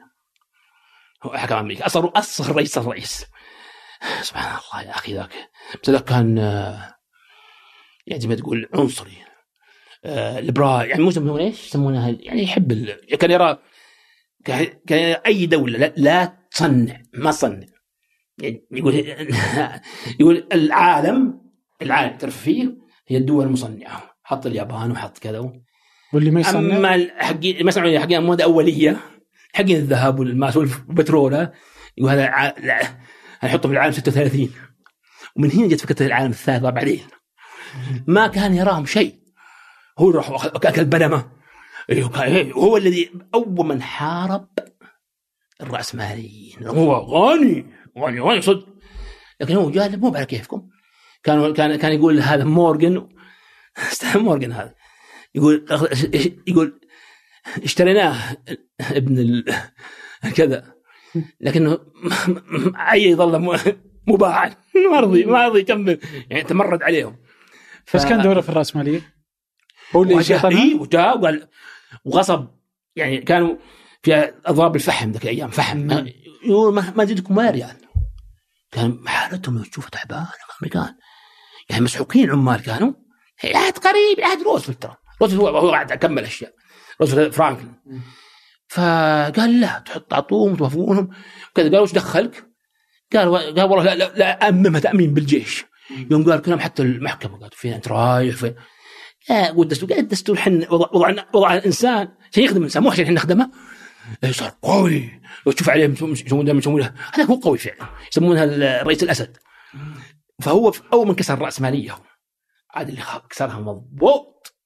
هو 1.24 1.38
حكم 1.38 1.56
أمريكا. 1.56 1.86
اصغر 1.86 2.12
اصغر 2.16 2.56
رئيس 2.56 2.78
الرئيس 2.78 3.26
سبحان 4.22 4.60
الله 4.74 4.84
يا 4.84 4.92
أخي 4.92 5.14
ذاك. 5.14 5.50
بس 5.84 5.90
ذاك 5.90 6.04
كان 6.04 6.38
يعني 8.08 8.22
زي 8.22 8.28
ما 8.28 8.36
تقول 8.36 8.70
عنصري. 8.74 9.28
آه، 10.06 10.40
liberal 10.40 10.90
يعني 10.90 11.04
مو 11.04 11.10
يسمونه 11.10 11.44
إيش؟ 11.44 11.68
يسمونها 11.68 12.10
يعني 12.20 12.44
يحب 12.44 12.72
ال... 12.72 13.18
كان 13.18 13.32
يرى 13.32 13.58
كان 14.46 14.68
يرى 14.90 15.22
أي 15.26 15.46
دولة 15.46 15.80
لا, 15.80 15.94
لا 15.98 16.38
تصنع 16.52 17.02
ما 17.14 17.32
تصنع 17.32 17.68
يعني 18.38 18.68
يقول 18.72 18.96
يقول 20.20 20.48
العالم 20.52 21.42
العالم 21.82 22.18
تعرف 22.18 22.42
فيه 22.42 22.78
هي 23.08 23.18
الدول 23.18 23.46
المصنعة. 23.46 24.18
حط 24.24 24.46
اليابان 24.46 24.92
وحط 24.92 25.18
كذا 25.18 25.40
واللي 26.14 26.32
ما 26.32 26.40
يصنع؟ 26.40 26.60
أما 26.78 27.08
حقين 27.18 27.64
ما 27.64 27.70
يصنعون 27.70 28.00
حقين 28.00 28.24
مواد 28.24 28.42
أولية. 28.42 28.98
حقين 29.54 29.76
الذهب 29.76 30.20
والماس 30.20 30.58
والبترول 30.58 31.34
ها، 31.34 31.54
يقول 31.98 32.12
هذا 32.12 32.26
ع... 32.26 32.54
هنحطه 33.40 33.70
في 33.70 33.74
العالم 33.74 33.92
36 33.94 34.50
ومن 35.36 35.52
هنا 35.52 35.68
جت 35.68 35.82
فكرة 35.82 36.06
العالم 36.06 36.30
الثالث 36.32 36.64
بعدين 36.64 37.02
ما 38.08 38.28
كان 38.28 38.54
يراهم 38.54 38.86
شيء. 38.86 39.16
هو 40.00 40.10
راح 40.12 40.46
أكل 40.46 40.90
أيوه 41.90 42.10
كان- 42.10 42.24
إيه، 42.24 42.54
هو 42.54 42.78
الذي 42.78 43.12
أول 43.34 43.66
من 43.68 43.82
حارب 43.82 44.48
الراسماليين 45.62 46.68
هو 46.68 46.94
غني 46.96 47.66
غني 48.00 48.20
غني 48.20 48.42
صدق. 48.42 48.68
لكن 49.42 49.56
هو 49.56 49.70
جاء 49.72 49.98
مو 49.98 50.16
على 50.16 50.26
كيفكم. 50.26 50.70
كان 51.24 51.54
كان 51.54 51.76
كان 51.76 51.92
يقول 51.94 52.20
هذا 52.20 52.44
مورجن 52.44 53.08
مورجن 54.16 54.52
هذا. 54.52 54.76
يقول 55.38 55.66
يقول 56.48 56.82
اشتريناه 57.64 58.38
ابن 58.82 59.20
ال... 59.20 59.46
كذا. 60.36 60.74
لكنه 61.42 61.80
عي 62.76 63.04
يظل 63.04 63.60
مباعا 64.08 64.56
ما 64.92 65.00
رضي 65.00 65.26
ما 65.26 65.48
رضي 65.48 65.60
يكمل. 65.60 66.00
يعني 66.30 66.44
تمرد 66.44 66.84
عليهم. 66.84 67.18
بس 67.94 68.06
كان 68.06 68.22
دوره 68.22 68.42
في 68.42 68.50
الراسماليه 68.50 69.14
هو 69.96 70.04
اللي 70.04 70.14
وجاء؟ 70.14 70.48
إيه 70.48 70.76
وجاء 70.76 71.18
وقال 71.20 71.48
وغصب. 72.06 72.48
يعني 72.96 73.18
كانوا 73.18 73.56
في 74.04 74.34
أضراب 74.46 74.76
الفحم 74.76 75.12
ذاك 75.12 75.24
الأيام 75.24 75.50
فحم. 75.50 75.78
ما- 75.78 76.12
يقول 76.46 76.74
ما, 76.74 76.94
ما 76.98 77.06
زيدكم 77.06 77.38
ولا 77.38 77.50
ريال 77.50 77.78
كان 78.72 79.08
حالتهم 79.08 79.64
تشوف 79.64 79.90
تعبان 79.90 80.26
الامريكان 80.50 80.96
يعني 81.70 81.84
مسحوقين 81.84 82.30
عمال 82.32 82.62
كانوا. 82.62 82.94
عهد 83.44 83.78
قريب 83.78 84.20
عهد 84.22 84.42
روزفلت. 84.44 84.82
ترى 84.82 84.96
روزفلت 85.22 85.40
هو 85.42 85.48
هو 85.48 85.72
قاعد 85.72 85.92
أكمل 85.92 86.24
أشياء. 86.24 86.54
روزفلت 87.02 87.34
فرانكلين. 87.34 87.76
فقال 88.70 89.62
لا 89.62 89.84
تحط 89.86 90.02
تعطوهم 90.02 90.56
توافقونهم 90.56 91.10
كذا 91.56 91.72
قال 91.72 91.80
وش 91.80 91.94
دخلك؟ 91.94 92.48
قال 93.14 93.36
قال 93.56 93.70
والله 93.70 93.84
لا 93.84 93.96
لا, 93.96 94.12
لا 94.16 94.50
اممها 94.50 94.80
تأميم 94.80 95.14
بالجيش. 95.14 95.66
يوم 96.12 96.32
قال 96.32 96.42
كلام 96.42 96.60
حتى 96.60 96.84
المحكمة. 96.84 97.34
قالوا 97.34 97.50
فين 97.52 97.74
أنت 97.74 97.88
رايح؟ 97.88 98.36
فين؟ 98.36 98.56
لا 99.30 99.48
قلت 99.48 99.60
الدستور 99.60 99.90
قال 99.90 100.00
الدستور 100.00 100.38
حن 100.38 100.68
وضع 100.70 101.24
وضع, 101.34 101.54
الإنسان. 101.54 102.08
عشان 102.32 102.44
يخدم 102.44 102.58
الإنسان 102.58 102.84
مو 102.84 102.92
عشان 102.92 103.04
إحنا 103.04 103.16
نخدمه. 103.16 103.52
إيه 104.24 104.32
صار 104.32 104.54
قوي. 104.62 105.22
لو 105.46 105.52
تشوف 105.52 105.70
عليه 105.70 105.86
يسمون 106.02 106.46
دائما 106.46 106.60
يسمونه 106.60 106.94
هذا 107.14 107.26
هو 107.26 107.36
قوي 107.36 107.58
فعلا. 107.58 107.90
يسمونها 108.12 108.44
الرئيس 108.82 109.04
الأسد. 109.04 109.38
فهو 110.42 110.74
أول 110.94 111.08
من 111.08 111.16
كسر 111.16 111.34
الراسماليه 111.34 111.96
عاد 112.74 112.90
اللي 112.90 113.02
كسرها 113.30 113.60
مضبوط 113.60 114.57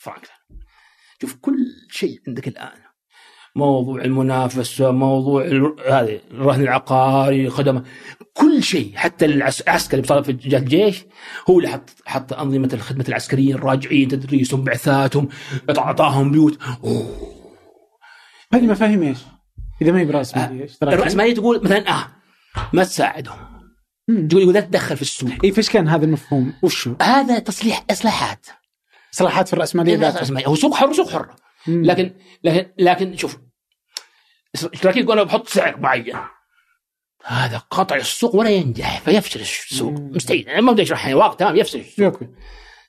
فرانكلين 0.00 0.60
شوف 1.20 1.34
كل 1.40 1.56
شيء 1.90 2.20
عندك 2.28 2.48
الآن 2.48 2.78
موضوع 3.56 4.04
المنافسه 4.04 4.90
موضوع 4.90 5.44
هذه 5.88 6.20
الرهن 6.30 6.60
العقاري 6.62 7.50
خدمة 7.50 7.84
كل 8.34 8.62
شيء 8.62 8.92
حتى 8.96 9.24
العس- 9.24 9.60
العسكري 9.60 9.96
اللي 10.00 10.08
صار 10.08 10.22
في 10.22 10.30
الجيش 10.30 11.04
هو 11.50 11.58
اللي 11.58 11.68
حط 11.68 11.90
حط 12.06 12.32
أنظمة 12.32 12.68
الخدمة 12.72 13.04
العسكريين 13.08 13.54
الراجعين 13.54 14.08
تدريسهم 14.08 14.64
بعثاتهم 14.64 15.28
اعطاهم 15.78 16.30
بيوت 16.32 16.58
أوه. 16.84 17.16
هذه 18.54 18.66
مفاهيم 18.66 19.02
إيش؟ 19.02 19.18
إذا 19.82 19.92
ما 19.92 20.00
هي 20.00 20.04
براسماليه 20.04 20.62
إيش 20.62 20.76
ترى؟ 20.78 20.94
الراسماليه 20.94 21.34
تقول 21.34 21.64
مثلا 21.64 21.90
آه 21.90 22.06
ما 22.72 22.84
تساعدهم 22.84 23.38
تقول 24.28 24.54
لا 24.54 24.60
تدخل 24.60 24.96
في 24.96 25.02
السوق 25.02 25.30
اي 25.44 25.52
فإيش 25.52 25.70
كان 25.70 25.88
هذا 25.88 26.04
المفهوم؟ 26.04 26.52
وشو؟ 26.62 26.94
هذا 27.02 27.38
تصليح 27.38 27.84
إصلاحات 27.90 28.46
اصلاحات 29.14 29.48
في 29.48 29.54
الرأسمالية 29.54 29.96
ذاتها 29.96 30.14
الرأسمالية. 30.14 30.46
هو 30.46 30.54
سوق 30.54 30.74
حر 30.74 30.90
وسوق 30.90 31.10
حر. 31.10 31.34
لكن 31.66 32.14
لكن 32.44 32.72
لكن 32.78 33.16
شوف 33.16 33.38
الاشتراكيين 34.64 35.04
يقول 35.04 35.18
أنا 35.18 35.26
بحط 35.26 35.48
سعر 35.48 35.80
معين. 35.80 36.16
هذا 37.24 37.58
قطع 37.58 37.96
السوق 37.96 38.34
ولا 38.34 38.50
ينجح 38.50 39.00
فيفشل 39.00 39.40
السوق. 39.40 39.92
مستحيل. 39.92 40.48
أنا 40.48 40.60
ما 40.60 40.72
بدي 40.72 40.82
أشرح 40.82 41.02
يعني 41.02 41.14
واقع 41.14 41.34
تمام 41.34 41.56
يفشل 41.56 41.80
السوق. 41.80 42.20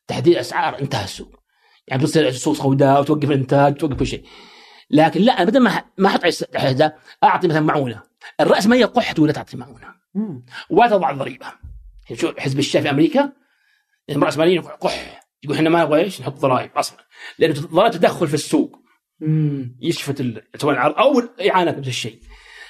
تحديد 0.07 0.37
أسعار 0.37 0.79
انتهى 0.79 1.03
السوق. 1.03 1.39
يعني 1.87 2.03
بتصير 2.03 2.27
السوق 2.27 2.55
سوداء 2.55 3.01
وتوقف 3.01 3.29
الإنتاج 3.29 3.73
وتوقف 3.73 3.99
كل 3.99 4.07
شيء. 4.07 4.25
لكن 4.89 5.21
لا 5.21 5.33
أنا 5.33 5.43
بدل 5.43 5.59
ما 5.59 5.83
ما 5.97 6.07
أحط 6.07 6.21
أعطي 7.23 7.47
مثلا 7.47 7.61
معونة. 7.61 8.03
الرأسمالية 8.39 8.85
قحت 8.85 9.19
ولا 9.19 9.31
تعطي 9.31 9.57
معونة. 9.57 9.95
ولا 10.69 10.89
تضع 10.89 11.09
الضريبة. 11.09 11.45
شوف 12.13 12.39
حزب 12.39 12.59
الشاه 12.59 12.81
في 12.81 12.89
أمريكا 12.89 13.31
الراسماليين 14.09 14.61
قح. 14.61 15.20
يقول 15.43 15.57
إحنا 15.57 15.69
ما 15.69 15.83
نبغى 15.83 16.01
إيش؟ 16.01 16.21
نحط 16.21 16.33
ضرائب 16.33 16.71
أصلا. 16.75 16.97
لأنه 17.39 17.59
الضرائب 17.59 17.91
تدخل 17.91 18.27
في 18.27 18.33
السوق. 18.33 18.75
يشفت 19.79 20.23
سواء 20.55 20.73
العرض 20.73 20.95
أو 20.97 21.19
الاعانات 21.19 21.77
نفس 21.77 21.87
الشيء. 21.87 22.19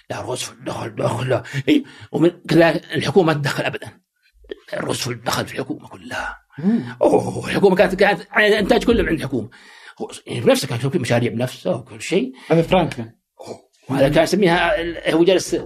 لا 0.10 0.22
روزفلت 0.22 0.62
دخل 0.62 0.96
دخل. 0.96 1.42
اي 1.70 1.84
ومن 2.12 2.32
الحكومة 2.96 3.28
ما 3.28 3.34
تدخل 3.34 3.64
ابدا. 3.64 4.00
روزفلت 4.74 5.26
دخل 5.26 5.46
في 5.46 5.54
الحكومة 5.54 5.88
كلها. 5.88 6.38
أوه 7.02 7.48
الحكومة 7.50 7.76
كانت 7.76 7.96
كانت 7.96 8.22
الانتاج 8.38 8.84
كله 8.84 9.04
من 9.04 9.10
عند 9.10 9.20
الحكومة. 9.20 9.50
يعني 10.28 10.42
بنفسه 10.42 10.68
كان 10.68 10.78
يسوي 10.78 10.92
مشاريع 10.96 11.32
بنفسه 11.32 11.76
وكل 11.76 12.02
شيء. 12.02 12.34
هذا 12.50 12.62
فرانكلين 12.62 13.12
وهذا 13.90 14.10
كان 14.10 14.24
يسميها 14.24 15.14
هو 15.14 15.24
جلس 15.24 15.58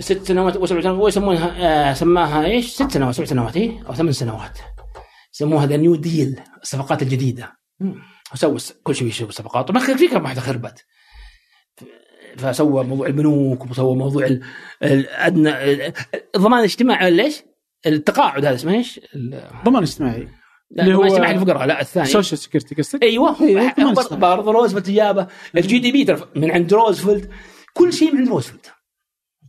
ست 0.00 0.22
سنوات 0.22 0.56
وسبع 0.56 0.80
سنوات 0.80 0.98
هو 0.98 1.08
يسمونها 1.08 1.90
آه، 1.90 1.94
سماها 1.94 2.44
إيش؟ 2.44 2.70
ست 2.70 2.90
سنوات 2.92 3.14
سبع 3.14 3.24
سنوات 3.24 3.56
إيه؟ 3.56 3.86
أو 3.86 3.94
ثمان 3.94 4.12
سنوات. 4.12 4.58
يسموها 5.40 5.66
the 5.66 5.76
New 5.76 5.94
Deal 5.94 6.40
الصفقات 6.62 7.02
الجديدة. 7.02 7.52
وسوى 8.32 8.58
كل 8.82 8.94
شيء 8.94 9.08
يسوي 9.08 9.32
صفقات 9.32 9.68
طبعا 9.68 9.96
في 9.96 10.08
كم 10.08 10.22
واحدة 10.22 10.40
خربت. 10.40 10.84
فسوى 12.36 12.84
موضوع 12.84 13.06
البنوك 13.06 13.70
وسوى 13.70 13.96
موضوع 13.96 14.26
ال- 14.26 14.42
الادنى 14.82 15.48
ال- 15.72 15.92
الضمان 16.36 16.58
الاجتماعي 16.58 17.10
ليش؟ 17.10 17.42
التقاعد 17.86 18.44
هذا 18.44 18.54
اسمه 18.54 18.72
إيش؟ 18.74 19.00
ال- 19.14 19.50
ضمان 19.64 19.82
اجتماعي. 19.82 20.28
لا 20.70 20.82
اللي 20.82 20.94
الضمان 20.94 20.94
هو 20.94 21.02
الاجتماعي 21.02 21.34
الفقراء 21.34 21.66
لا 21.66 21.80
الثاني. 21.80 22.06
Social 22.06 22.38
Security 22.38 22.74
قصدك؟ 22.74 23.02
أيوه. 23.02 23.36
برضه 23.78 24.00
اجتماعي. 24.00 24.36
روزفلت 24.36 24.90
جابه 24.90 25.26
ال 25.56 25.78
GDP 25.78 26.16
من 26.36 26.50
عند 26.50 26.74
روزفلت. 26.74 27.30
كل 27.74 27.92
شيء 27.92 28.12
من 28.12 28.18
عند 28.18 28.28
روزفلت. 28.28 28.72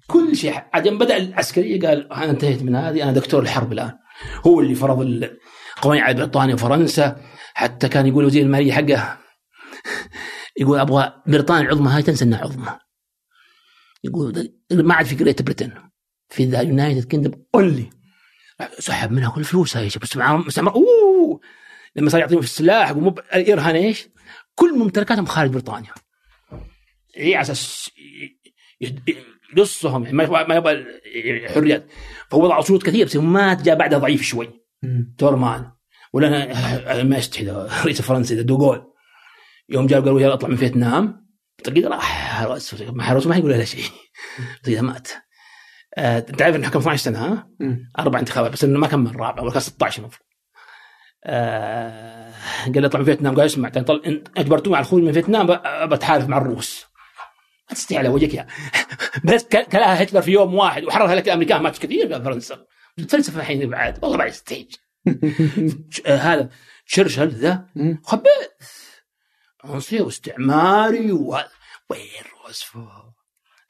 كل 0.08 0.36
شيء. 0.36 0.54
عاد 0.74 0.86
يوم 0.86 0.98
بدأ 0.98 1.18
العسكرية 1.18 1.88
قال 1.88 2.14
أنا 2.14 2.32
انتهيت 2.32 2.64
من 2.64 2.76
هذه 2.76 3.04
أنا 3.04 3.12
دكتور 3.12 3.42
الحرب 3.42 3.74
الآن. 3.74 3.92
هو 4.48 4.60
اللي 4.60 4.76
فرض 4.76 5.02
القوانين 5.82 6.04
على 6.04 6.14
بريطانيا 6.14 6.54
وفرنسا 6.54 7.22
حتى 7.54 7.90
كان 7.90 8.08
يقول 8.08 8.26
وزير 8.26 8.44
المالية 8.44 8.74
حقه 8.74 9.18
يقول 10.58 10.80
أبغى 10.80 11.14
بريطانيا 11.28 11.62
العظمى 11.62 11.90
هاي 11.90 12.04
تنسى 12.04 12.26
إنها 12.26 12.40
عظمى. 12.40 12.80
يقول 14.04 14.54
ما 14.72 14.94
عاد 14.94 15.06
في 15.06 15.16
Great 15.16 15.42
Britain 15.42 15.74
في 16.30 16.46
the 16.46 16.62
United 16.62 17.08
Kingdom 17.08 17.32
only 17.56 17.90
سحب 18.80 19.12
منها 19.12 19.30
كل 19.30 19.44
فلوسها 19.44 19.90
مع 20.16 20.38
مستعمر 20.38 20.76
أوه! 20.76 21.40
لما 21.96 22.10
صار 22.10 22.22
يعطيهم 22.22 22.42
في 22.42 22.48
السلاح 22.48 22.92
ومو 22.92 23.16
الإرهان 23.36 23.76
إيش؟ 23.76 24.08
كل 24.56 24.78
ممتلكاتهم 24.78 25.26
خارج 25.26 25.50
بريطانيا. 25.50 25.94
إي 27.18 27.36
على 27.36 27.42
أساس 27.42 27.90
يقصهم 29.56 30.16
ما 30.16 30.24
يبغى 30.24 30.46
ما 30.48 30.56
يبغى 30.56 30.86
حريات. 31.48 31.88
فهو 32.30 32.44
وضع 32.44 32.62
شروط 32.62 32.84
كثير 32.84 33.06
بس 33.06 33.16
ما 33.16 33.54
جاء 33.54 33.76
بعدها 33.76 34.00
ضعيف 34.00 34.22
شوي. 34.22 34.61
ترومان 35.18 35.72
ولا 36.14 36.28
أنا 36.28 37.04
ما 37.10 37.18
استحي 37.18 37.46
ذا 37.46 37.70
رئيس 37.86 38.02
فرنسا 38.02 38.36
ذا 38.36 38.42
ديغول 38.42 38.84
يوم 39.70 39.88
جاء 39.88 40.02
قالوا 40.02 40.22
يلا 40.22 40.34
أطلع 40.34 40.50
من 40.50 40.56
فيتنام 40.56 41.28
تلقيه 41.64 41.88
راح 41.88 42.44
رأس- 42.46 42.82
ما 42.92 43.04
حرس 43.04 43.28
ما 43.28 43.36
يقول 43.38 43.52
له 43.52 43.64
شيء 43.64 43.84
إذا 44.68 44.82
مات 44.92 45.08
آه، 45.98 46.18
انت 46.30 46.42
عارف 46.42 46.56
انه 46.56 46.68
حكم 46.68 46.80
12 46.80 47.04
سنة 47.04 47.20
ها؟ 47.20 47.50
أربع 48.00 48.20
انتخابات 48.20 48.52
بس 48.52 48.64
إنه 48.64 48.80
ما 48.80 48.88
كمل 48.88 49.16
رابع 49.20 49.42
ولا 49.44 49.52
كان 49.52 49.60
16 49.62 50.00
المفروض. 50.02 50.28
آه 51.26 52.32
قال 52.76 52.86
أطلع 52.86 53.00
من 53.00 53.06
فيتنام 53.06 53.36
قال 53.36 53.46
اسمع 53.46 53.72
اجبرتوني 54.38 54.76
على 54.76 54.84
الخروج 54.86 55.04
من 55.04 55.12
فيتنام 55.12 55.48
بتحالف 55.90 56.28
مع 56.28 56.38
الروس. 56.38 56.86
ما 57.70 57.76
تستحي 57.76 57.98
على 57.98 58.10
وجهك 58.10 58.34
يا 58.34 58.48
بس 59.34 59.44
كلاها 59.44 60.04
هتلر 60.04 60.22
في 60.22 60.32
يوم 60.32 60.56
واحد 60.56 60.84
وحررها 60.84 61.16
لك 61.16 61.28
الأمريكان 61.28 61.62
ماتوا 61.64 61.80
كثير 61.84 62.24
فرنسا. 62.24 62.66
تفلسف 63.06 63.38
الحين 63.38 63.70
بعد 63.70 64.00
والله 64.04 64.26
يستحي 64.26 64.68
ش- 65.90 66.02
آه 66.06 66.16
هذا 66.18 66.50
تشرشل 66.88 67.28
ذا. 67.30 67.68
خبيث. 68.04 68.72
عنصري 69.64 70.02
واستعماري 70.02 71.12
و... 71.12 71.38
وين 71.90 72.00
روزفلت 72.46 73.14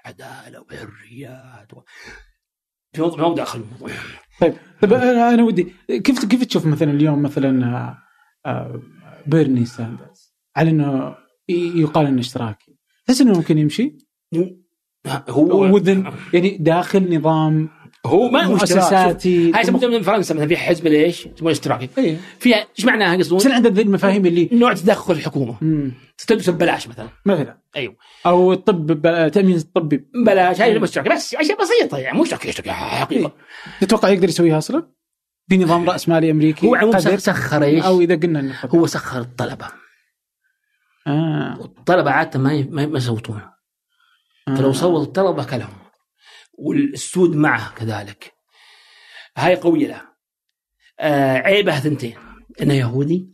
عدالة 0.06 0.60
وحريات 0.62 1.74
و... 1.74 1.82
في 2.94 3.02
موضوع 3.02 3.30
ما 3.30 3.36
داخل. 3.36 3.60
الموضوع 3.60 3.90
طيب 4.42 4.54
طيب 4.82 4.94
أنا 4.94 5.30
أنا 5.34 5.44
ودي 5.44 5.74
كيف 5.88 6.26
كيف 6.26 6.44
تشوف 6.44 6.66
مثلا 6.66 6.92
اليوم 6.92 7.22
مثلا 7.22 7.66
آه، 7.66 7.98
آه، 8.50 8.82
بيرني 9.28 9.66
ساندرز؟ 9.66 10.34
على 10.56 10.70
إنه 10.70 11.16
يقال 11.50 12.06
إنه 12.06 12.20
اشتراكي. 12.20 12.78
تحس 13.06 13.22
إنه 13.22 13.34
ممكن 13.34 13.58
يمشي؟ 13.58 13.98
هو 15.30 15.82
يعني 16.34 16.58
داخل 16.58 17.18
نظام 17.18 17.70
هو 18.06 18.30
ما 18.30 18.48
مؤسساتي 18.48 19.52
هاي 19.52 19.72
من 19.72 20.02
فرنسا 20.02 20.34
مثلا 20.36 20.48
في 20.48 20.58
حزب 20.58 20.88
ليش؟ 20.88 21.26
يسمونه 21.26 21.52
اشتراكي 21.52 21.90
إيه 21.98 22.18
فيها 22.40 22.66
إيش 22.78 22.86
معناها 22.86 23.16
يقصدون؟ 23.16 23.52
عندك 23.52 23.72
ذي 23.72 23.82
المفاهيم 23.82 24.26
اللي 24.26 24.50
نوع 24.52 24.74
تدخل 24.74 25.14
الحكومة. 25.14 25.58
تلبس 26.28 26.50
ببلاش 26.50 26.88
مثلا 26.88 27.10
مثلا 27.26 27.58
أيوه 27.76 27.96
أو 28.26 28.54
الطب 28.54 28.88
ب- 28.88 29.32
تأمين 29.32 29.56
الطبي 29.56 30.06
بلاش 30.26 30.62
هاي 30.62 30.84
اشتراكي 30.84 31.10
بس 31.10 31.36
اشياء 31.36 31.58
بسيطة 31.62 31.98
يعني 31.98 32.18
مو 32.18 32.24
اشتراكي 32.24 32.50
اشتراكي 32.50 32.72
حقيقة 32.72 33.32
تتوقع 33.82 34.10
يقدر 34.10 34.30
يسويها 34.30 34.58
أصلا؟ 34.58 34.92
في 35.50 35.58
نظام 35.58 35.90
رأس 35.90 36.10
مالي 36.10 36.32
أمريكي 36.32 36.68
هو 36.68 36.76
عموما؟ 36.76 37.00
سخر 37.00 37.64
إيش؟ 37.64 37.84
أو 37.84 38.02
إذا 38.02 38.16
قلنا 38.16 38.40
إنه. 38.40 38.56
هو 38.76 38.88
سخر 38.88 39.20
الطلبة 39.22 39.68
آه. 41.08 41.58
والطلبه 41.62 42.12
عادة 42.12 42.40
ما 42.40 42.66
ما 42.72 42.98
يصوتون 42.98 43.42
آه. 44.48 44.56
فلو 44.56 44.74
صوت 44.74 45.08
الطلبة 45.08 45.44
كلهم 45.44 45.70
والسود 46.62 47.36
معه 47.36 47.74
كذلك. 47.74 48.34
هاي 49.38 49.56
قوية 49.56 49.88
له 49.88 50.02
آه 51.00 51.38
عيبها 51.38 51.80
ثنتين. 51.80 52.18
إنه 52.62 52.74
يهودي 52.74 53.30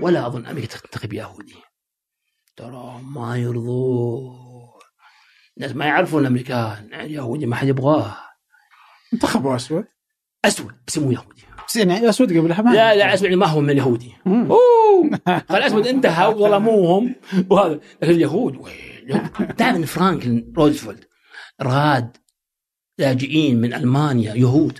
ولا 0.00 0.26
أظن 0.26 0.46
أمريكا 0.46 0.78
تنتخب 0.78 1.12
يهودي. 1.12 1.56
ترى 2.56 3.00
ما 3.02 3.36
يرضون. 3.36 4.42
الناس 5.56 5.76
ما 5.76 5.84
يعرفون 5.84 6.20
الامريكان 6.20 6.94
اليهودي 6.94 7.46
ما 7.46 7.56
حد 7.56 7.68
يبغاه. 7.68 8.16
انتخبوا 9.12 9.56
أسود؟ 9.56 9.84
أسود 10.44 10.74
بس 10.86 10.98
مو 10.98 11.10
يهودي. 11.10 11.42
بس 11.68 11.76
يعني 11.76 12.08
أسود 12.08 12.38
قبلها 12.38 12.62
ما 12.62 12.70
لا 12.70 12.94
لا 12.94 13.14
اسود 13.14 13.30
ما 13.30 13.46
هو 13.46 13.60
من 13.60 13.70
اليهودي. 13.70 14.14
أوه! 14.26 15.10
قال 15.50 15.62
اسود 15.62 15.86
انتهى 15.86 16.26
وظلموهم 16.26 17.14
وهذا 17.50 17.80
لكن 18.02 18.12
اليهود 18.12 18.56
وين؟ 18.56 19.30
تعرف 19.56 19.76
ان 19.76 19.84
فرانكلين 19.84 20.52
روزفلت 20.56 21.08
رد 21.60 22.16
لاجئين 22.98 23.60
من 23.60 23.74
ألمانيا 23.74 24.34
يهود. 24.34 24.78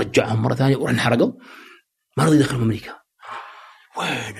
رجعهم 0.00 0.42
مرة 0.42 0.54
ثانية 0.54 0.76
وراح 0.76 0.90
انحرقوا. 0.90 1.32
ما 2.16 2.24
رضوا 2.24 2.34
يدخلهم 2.34 2.62
أمريكا. 2.62 2.94
وين 3.98 4.34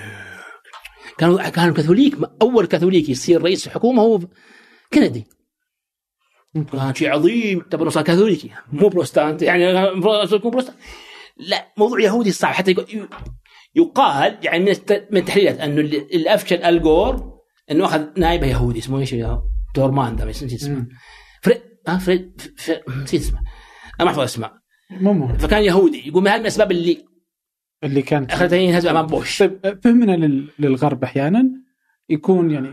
كانوا 1.17 1.49
كانوا 1.49 1.73
كاثوليك. 1.73 2.17
أول 2.41 2.65
كاثوليك 2.65 3.09
يصير 3.09 3.41
رئيس 3.41 3.67
الحكومة 3.67 4.01
هو 4.01 4.19
كندي 4.93 5.27
كان 6.71 6.93
شيء 6.93 7.09
عظيم. 7.09 7.59
طب 7.59 7.89
صار 7.89 8.03
كاثوليكي 8.03 8.51
مو 8.71 8.87
بروستانت. 8.87 9.41
يعني 9.41 9.63
يكون 10.31 10.51
بروستانت. 10.51 10.77
لا 11.37 11.73
موضوع 11.77 11.99
يهودي 11.99 12.31
صعب. 12.31 12.53
حتى 12.53 12.75
يقال 13.75 14.37
يعني 14.41 14.65
من 14.65 14.75
من 15.11 15.17
التحليلات 15.17 15.59
أنه 15.59 15.81
اللي 15.81 16.33
أفشل 16.33 16.63
آل 16.63 16.93
جور 16.93 17.37
إنه 17.71 17.85
أخذ 17.85 18.05
نائبة 18.17 18.47
يهودي 18.47 18.79
اسمه 18.79 18.99
إيش؟ 18.99 19.15
دورمان 19.75 20.27
نسيت 20.27 20.53
اسمه. 20.53 20.87
مم. 21.87 21.97
فريد 21.99 22.41
نسيت 23.03 23.21
اسمه. 23.21 23.39
أنا 23.99 24.05
ما 24.05 24.09
احفظ 24.09 24.19
اسماء 24.19 24.53
مو 24.91 25.27
فكان 25.27 25.63
يهودي 25.63 26.07
يقول 26.07 26.23
من 26.23 26.27
هذه 26.29 26.41
الاسباب 26.41 26.71
اللي 26.71 27.05
اللي 27.83 28.01
كانت 28.01 28.31
اخذتني 28.31 28.65
ينهزم 28.65 28.89
امام 28.89 29.05
بوش. 29.05 29.39
طيب 29.39 29.79
فهمنا 29.83 30.11
لل- 30.25 30.49
للغرب 30.59 31.03
أحيانا 31.03 31.45
يكون 32.09 32.51
يعني 32.51 32.69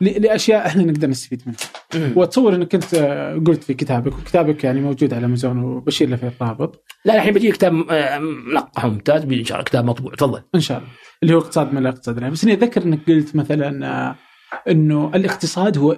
لأشياء 0.00 0.66
إحنا 0.66 0.82
نقدر 0.82 1.08
نستفيد 1.08 1.42
منها. 1.46 2.12
وأتصور 2.16 2.54
إنك 2.54 2.74
أنت 2.74 2.94
قلت 3.46 3.64
في 3.64 3.74
كتابك 3.74 4.18
وكتابك 4.18 4.64
يعني 4.64 4.80
موجود 4.80 5.14
على 5.14 5.26
أمازون 5.26 5.58
وبشير 5.64 6.08
له 6.08 6.16
في 6.16 6.32
الرابط. 6.42 6.84
لا 7.04 7.14
الحين 7.16 7.32
بيجي 7.32 7.52
كتاب 7.52 7.90
آه، 7.90 8.18
منقح 8.18 8.84
وممتاز 8.84 9.24
بيجي 9.24 9.40
إن 9.40 9.44
شاء 9.46 9.56
الله 9.58 9.64
كتاب 9.64 9.84
مطبوع. 9.84 10.14
تفضل. 10.14 10.42
إن 10.54 10.60
شاء 10.60 10.78
الله. 10.78 10.90
اللي 11.22 11.34
هو 11.34 11.38
اقتصاد 11.38 11.72
من 11.72 11.78
الاقتصاد 11.78 12.18
العام. 12.18 12.32
بس 12.32 12.44
إني 12.44 12.52
اتذكر 12.52 12.82
إنك 12.82 13.06
قلت 13.08 13.36
مثلا 13.36 13.86
آه، 13.86 14.16
إنه 14.70 15.10
الاقتصاد 15.14 15.78
هو 15.78 15.96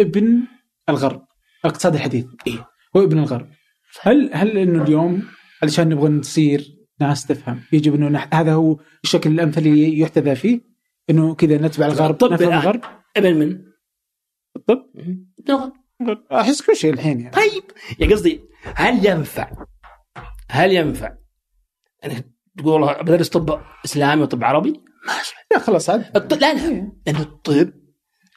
ابن 0.00 0.40
الغرب. 0.88 1.22
الاقتصاد 1.64 1.94
الحديث. 1.94 2.26
إيه. 2.46 2.68
هو 2.96 3.02
ابن 3.02 3.18
الغرب. 3.18 3.48
هل 4.02 4.30
هل 4.32 4.58
إنه 4.58 4.82
اليوم 4.82 5.22
علشان 5.62 5.88
نبغى 5.88 6.08
نصير 6.08 6.76
ناس 7.00 7.26
تفهم 7.26 7.62
يجب 7.72 7.94
إنه 7.94 8.08
نح... 8.08 8.28
هذا 8.34 8.54
هو 8.54 8.80
الشكل 9.04 9.30
الأمثل 9.30 9.60
اللي 9.60 9.98
يحتذى 9.98 10.34
فيه 10.34 10.60
إنه 11.10 11.34
كذا 11.34 11.58
نتبع 11.58 11.86
الغرب 11.86 12.10
الطب 12.10 12.32
نفهم 12.32 12.48
الآن. 12.48 12.60
الغرب؟ 12.60 12.80
أبن 13.16 13.38
من؟ 13.38 13.62
الطب. 14.56 14.82
أحس 16.32 16.62
كل 16.62 16.76
شيء 16.76 16.92
الحين 16.92 17.20
يعني. 17.20 17.36
طيب. 17.36 17.62
يعني 17.98 18.14
قصدي 18.14 18.40
هل 18.74 19.06
ينفع 19.06 19.52
هل 20.50 20.72
ينفع 20.72 21.12
إنك 22.04 22.26
تقول 22.58 22.72
والله 22.72 23.02
بدرس 23.02 23.28
طب 23.28 23.60
إسلامي 23.84 24.22
وطب 24.22 24.44
عربي؟ 24.44 24.70
ما 25.06 25.12
لا 25.52 25.58
خلاص 25.58 25.90
عاد. 25.90 26.16
الطب 26.16 26.38
لا 26.38 26.54
لا. 26.54 26.92
لأن 27.06 27.16
الطب 27.16 27.72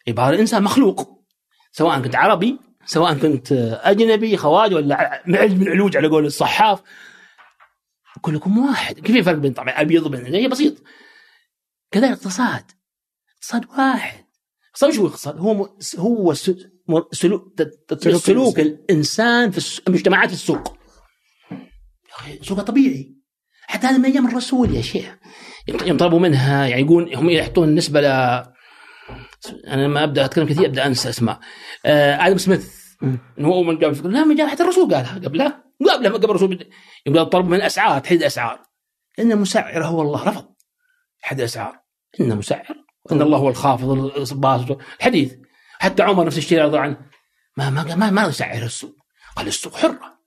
عبارة 0.07 0.39
إنسان 0.39 0.63
مخلوق 0.63 1.23
سواء 1.71 2.01
كنت 2.01 2.15
عربي 2.15 2.59
سواء 2.85 3.13
كنت 3.13 3.51
أجنبي 3.83 4.37
خواج 4.37 4.73
ولا 4.73 5.23
معج 5.27 5.51
من 5.51 5.69
علوج 5.69 5.97
على 5.97 6.07
قول 6.07 6.25
الصحاف. 6.25 6.81
كلكم 8.21 8.57
واحد. 8.57 8.99
كيف 8.99 9.15
في 9.15 9.23
فرق 9.23 9.37
بين 9.37 9.53
طبعا 9.53 9.69
أبيض 9.69 10.05
وبين 10.05 10.25
هي 10.25 10.47
بسيط. 10.47 10.73
كذلك 11.91 12.11
اقتصاد. 12.11 12.63
اقتصاد 13.35 13.65
واحد. 13.77 14.25
اقتصاد 14.69 14.91
شو 14.91 15.07
اقتصاد؟ 15.07 15.37
هو 15.37 15.69
هو 15.97 16.33
سلوك 16.33 17.61
سلوك. 18.17 18.59
الإنسان. 18.59 19.51
في 19.51 19.81
المجتمعات 19.87 20.27
في 20.29 20.35
السوق. 20.35 20.77
يا 21.51 22.15
أخي 22.15 22.39
سوق 22.41 22.61
طبيعي. 22.61 23.15
حتى 23.61 23.87
هذا 23.87 23.97
من 23.97 24.05
أيام 24.05 24.27
الرسول 24.27 24.75
يا 24.75 24.81
شيخ. 24.81 25.15
يوم 25.67 25.97
طلبوا 25.97 26.19
منها 26.19 26.67
يعني 26.67 26.81
يقول 26.81 27.15
هم 27.15 27.29
يحطون 27.29 27.69
النسبة 27.69 28.01
ل 28.01 28.52
أنا 29.67 29.81
لما 29.81 30.03
أبدأ 30.03 30.25
أتكلم 30.25 30.47
كثير 30.47 30.65
أبدأ 30.65 30.85
أنسى 30.85 31.09
أسماء. 31.09 31.39
آه 31.85 32.27
آدم 32.27 32.37
سميث. 32.37 32.83
هو 33.39 33.63
من 33.63 33.77
جاب 33.77 33.89
الفكرة 33.89 34.09
لا 34.09 34.23
من 34.23 34.35
جاب 34.35 34.47
حتى 34.47 34.63
الرسول 34.63 34.93
قالها 34.93 35.15
قبله 35.15 35.63
قبله 35.91 36.09
قبل 36.09 36.25
الرسول. 36.25 36.69
يقول 37.05 37.25
طلب 37.25 37.45
من 37.45 37.57
الاسعار 37.57 37.99
تحديد 37.99 38.19
الاسعار 38.19 38.61
إن 39.19 39.37
مسعر 39.37 39.85
هو 39.85 40.01
الله 40.01 40.29
رفض. 40.29 40.45
حد 41.21 41.39
الاسعار 41.39 41.79
إن 42.19 42.37
مسعر 42.37 42.75
وإن 43.05 43.21
الله 43.21 43.37
هو 43.37 43.49
الخافض 43.49 43.89
الباسط. 44.31 44.77
الحديث. 44.99 45.33
حتى 45.79 46.03
عمر 46.03 46.25
نفس 46.25 46.37
الشيء 46.37 46.61
رضي 46.61 46.77
عنه. 46.77 46.97
ما 47.57 47.69
ما 47.69 47.95
ما, 47.95 48.11
ما 48.11 48.23
يسعر 48.23 48.63
السوق 48.63 48.95
قال 49.35 49.47
السوق 49.47 49.75
حرة. 49.75 50.19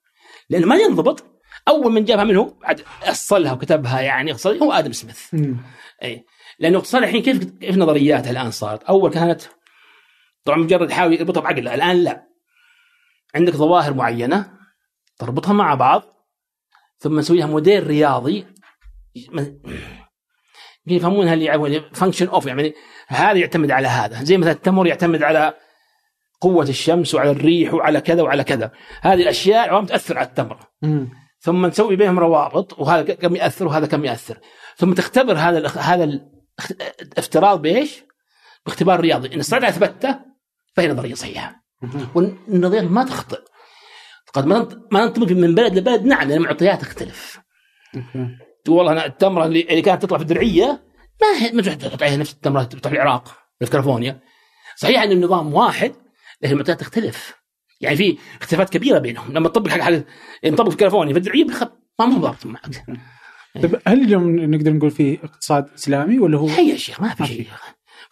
لأنه 0.51 0.67
ما 0.67 0.77
ينضبط. 0.77 1.25
أول 1.69 1.93
من 1.93 2.05
جابها 2.05 2.25
منه 2.25 2.59
بعد 2.63 2.83
أصلها 3.03 3.53
وكتبها 3.53 4.01
يعني 4.01 4.37
هو 4.47 4.73
آدم 4.73 4.93
سميث. 4.93 5.35
اي 6.03 6.25
لأنه 6.59 6.79
اقتصاد 6.79 7.03
الحين 7.03 7.23
كيف 7.23 7.45
كيف 7.45 7.77
نظرياتها 7.77 8.31
الآن 8.31 8.51
صارت؟ 8.51 8.83
أول 8.83 9.11
كانت 9.11 9.43
طبعا 10.45 10.59
مجرد 10.59 10.91
يحاول 10.91 11.13
يربطها 11.13 11.41
بعقله 11.41 11.75
الآن 11.75 11.97
لا. 12.05 12.27
عندك 13.35 13.53
ظواهر 13.53 13.95
معينة 13.95 14.51
تربطها 15.19 15.53
مع 15.53 15.75
بعض 15.75 16.03
ثم 16.99 17.19
نسويها 17.19 17.47
موديل 17.47 17.87
رياضي. 17.87 18.47
يفهمونها 20.87 21.35
اللي 21.35 21.45
يعرفون 21.45 21.81
function 21.93 22.29
of 22.29 22.47
يعني 22.47 22.75
هذا 23.09 23.39
يعتمد 23.39 23.71
على 23.71 23.89
هذا. 23.89 24.25
زي 24.25 24.37
مثلا 24.37 24.53
التمر 24.53 24.87
يعتمد 24.87 25.23
على 25.23 25.55
قوة 26.41 26.69
الشمس 26.69 27.15
وعلى 27.15 27.31
الريح 27.31 27.75
وعلى 27.75 28.01
كذا 28.01 28.23
وعلى 28.23 28.45
كذا. 28.45 28.71
هذه 29.03 29.23
الأشياء 29.23 29.69
عوامل 29.69 29.89
تأثر 29.89 30.19
على 30.19 30.27
التمر. 30.27 30.59
ثم 31.41 31.67
نسوي 31.67 31.97
بينهم 31.97 32.19
روابط 32.19 32.79
وهذا 32.79 33.15
كم 33.15 33.37
يأثر 33.37 33.67
وهذا 33.67 33.87
كم 33.87 34.05
يأثر. 34.05 34.39
ثم 34.77 34.93
تختبر 34.93 35.33
هذا 35.33 35.69
هذا 35.69 36.36
الافتراض 37.03 37.63
بإيش؟ 37.63 38.03
باختبار 38.67 39.01
رياضي. 39.01 39.35
إن 39.35 39.39
استطعت 39.41 39.65
اثبته 39.65 40.19
فهي 40.77 40.89
نظرية 40.89 41.15
صحيحة. 41.15 41.63
والنظريات 42.15 42.85
ما 42.85 43.05
تخطئ. 43.05 43.41
قد 44.35 44.47
ما 44.47 44.59
ننط- 44.59 44.89
ما 44.93 45.05
ننطبق 45.05 45.33
من 45.33 45.55
بلد 45.55 45.79
لبلد 45.79 46.05
نعم 46.05 46.29
لأن 46.29 46.39
المعطيات 46.39 46.81
تختلف. 46.83 47.41
والله 48.69 48.93
أنا 48.93 49.07
التمرة 49.07 49.45
اللي, 49.47 49.61
اللي 49.61 49.83
كانت 49.83 50.03
تطلع 50.03 50.19
في 50.19 50.23
الدرعية 50.23 50.85
ما 51.23 51.39
هي 51.43 51.53
ما 51.53 51.63
تطلع 51.63 52.07
عليها 52.07 52.17
نفس 52.17 52.33
التمرة 52.33 52.59
اللي 52.61 52.69
تطلع 52.71 52.91
في 52.91 52.97
العراق 52.97 53.37
في 53.61 53.67
كاليفورنيا. 53.71 54.21
صحيح 54.77 55.03
أن 55.03 55.13
النظام 55.13 55.55
واحد 55.55 55.95
لكن 56.43 56.53
المعطيات 56.53 56.81
تختلف. 56.81 57.35
يعني 57.81 57.97
في 57.97 58.19
اختلافات 58.41 58.71
كبيرة 58.71 58.99
بينهم. 58.99 59.33
لما 59.33 59.49
تطبق 59.49 59.69
حق 59.71 59.93
نطبق 60.45 60.69
في 60.71 60.77
كاليفورنيا 60.77 61.13
في 61.13 61.19
الدرعية 61.19 61.45
ما 61.99 62.07
مو 62.07 62.19
ضابط 62.19 62.47
معك. 62.47 62.85
طيب 63.63 63.81
هل 63.87 64.03
اليوم 64.03 64.37
نقدر 64.37 64.73
نقول 64.73 64.91
فيه 64.91 65.19
اقتصاد 65.25 65.67
إسلامي 65.79 66.19
ولا 66.19 66.39
هو 66.39 66.49
هي 66.49 66.69
يا 66.71 66.77
شيخ 66.77 67.01
ما 67.01 67.15
في 67.15 67.27
شيء 67.27 67.43
في. 67.45 67.51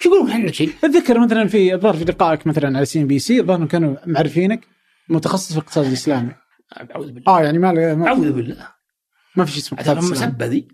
وش 0.00 0.06
يقولون 0.06 0.30
إحنا 0.30 0.52
شيء؟ 0.52 0.70
أتذكر 0.84 1.18
مثلا 1.18 1.48
في 1.48 1.74
الظاهر 1.74 1.96
في 1.96 2.04
لقائك 2.04 2.46
مثلا 2.46 2.76
على 2.76 2.86
CNBC 2.86 3.40
الظاهر 3.40 3.66
كانوا 3.66 3.96
معرفينك 4.06 4.66
متخصص 5.08 5.52
في 5.52 5.58
الاقتصاد 5.58 5.86
الاسلامي 5.86 6.32
أعوذ 6.90 7.12
بالله. 7.12 7.28
آه 7.28 7.42
يعني 7.42 7.58
ما 7.58 7.94
ما, 7.94 8.06
أعوذ 8.06 8.32
بالله. 8.32 8.68
ما 9.36 9.44
في 9.44 9.52
شيء 9.52 9.60
اسمه 9.62 9.78
اقتصاد 9.78 9.96
إسلامي. 9.98 10.12
مسبه 10.12 10.46
ذي 10.46 10.68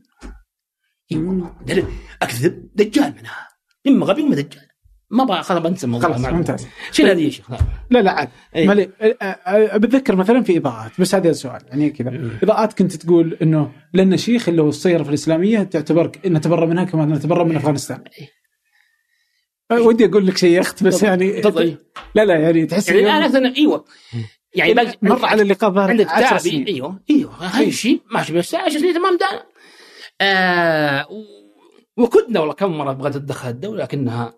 أكذب 2.22 2.70
دجال 2.74 3.14
منها. 3.18 3.48
إما 3.86 4.06
غبي 4.06 4.22
إما 4.22 4.34
دجال. 4.34 4.69
ما 5.10 5.22
أبغى 5.22 5.42
خلاص 5.42 5.62
بنسى 5.62 5.86
الموضوع. 5.86 6.12
خلاص 6.12 6.32
ممتاز. 6.32 6.66
شيل 6.92 7.06
هذه 7.08 7.24
يا 7.24 7.30
شيخ. 7.30 7.50
لا. 7.90 7.98
لا 8.02 8.10
عاد. 8.10 8.28
إيه. 8.56 8.66
مالي 8.68 8.84
أ- 8.86 9.72
أ- 9.72 9.76
بتذكر 9.76 10.16
مثلا 10.16 10.42
في 10.42 10.56
إضاءات 10.58 10.90
بس 11.00 11.14
هذا 11.14 11.30
السؤال 11.30 11.60
يعني 11.68 11.90
كذا. 11.90 12.10
مم. 12.10 12.30
إضاءات 12.42 12.72
كنت 12.78 12.96
تقول 12.96 13.38
إنه 13.42 13.72
لأن 13.92 14.16
شيخ 14.16 14.48
اللي 14.48 14.62
هو 14.62 14.68
الصيغة 14.68 15.02
في 15.02 15.08
الإسلامية 15.08 15.62
تعتبر 15.62 16.12
نتبرى 16.26 16.66
منها 16.66 16.84
كما 16.84 17.04
نتبرى 17.06 17.44
من 17.44 17.56
أفغانستان. 17.56 18.04
إيه. 18.20 18.28
أه، 19.70 19.80
ودي 19.82 20.04
أقول 20.04 20.26
لك 20.26 20.36
شيء 20.36 20.58
يخت 20.60 20.84
بس 20.84 21.02
يعني 21.02 21.40
تفضل. 21.40 21.76
لا 22.14 22.24
لا 22.24 22.34
يعني 22.38 22.66
تحس 22.66 22.88
يعني 22.88 23.00
الان 23.00 23.22
أكثر 23.22 23.44
إيوه. 23.56 23.84
يعني 24.54 24.74
مر 25.02 25.24
على 25.26 25.42
اللقاء 25.42 25.70
ظهر 25.70 25.90
عندك 25.90 26.08
10 26.08 26.20
تعبي 26.28 26.38
سنين. 26.38 26.64
إيوه 26.66 27.00
إيوه. 27.10 27.32
هاي 27.40 27.68
الشيء 27.68 28.00
ماشي 28.10 28.32
بس 28.32 28.54
10 28.54 28.78
سنين 28.78 28.94
تمام 28.94 29.18
دانا. 29.18 29.42
آه 30.20 31.06
و- 31.10 32.02
وكدنا 32.02 32.40
والله 32.40 32.54
كم 32.54 32.78
مرة 32.78 32.92
بغيت 32.92 33.14
تدخل 33.14 33.48
الدولة 33.48 33.82
لكنها 33.82 34.34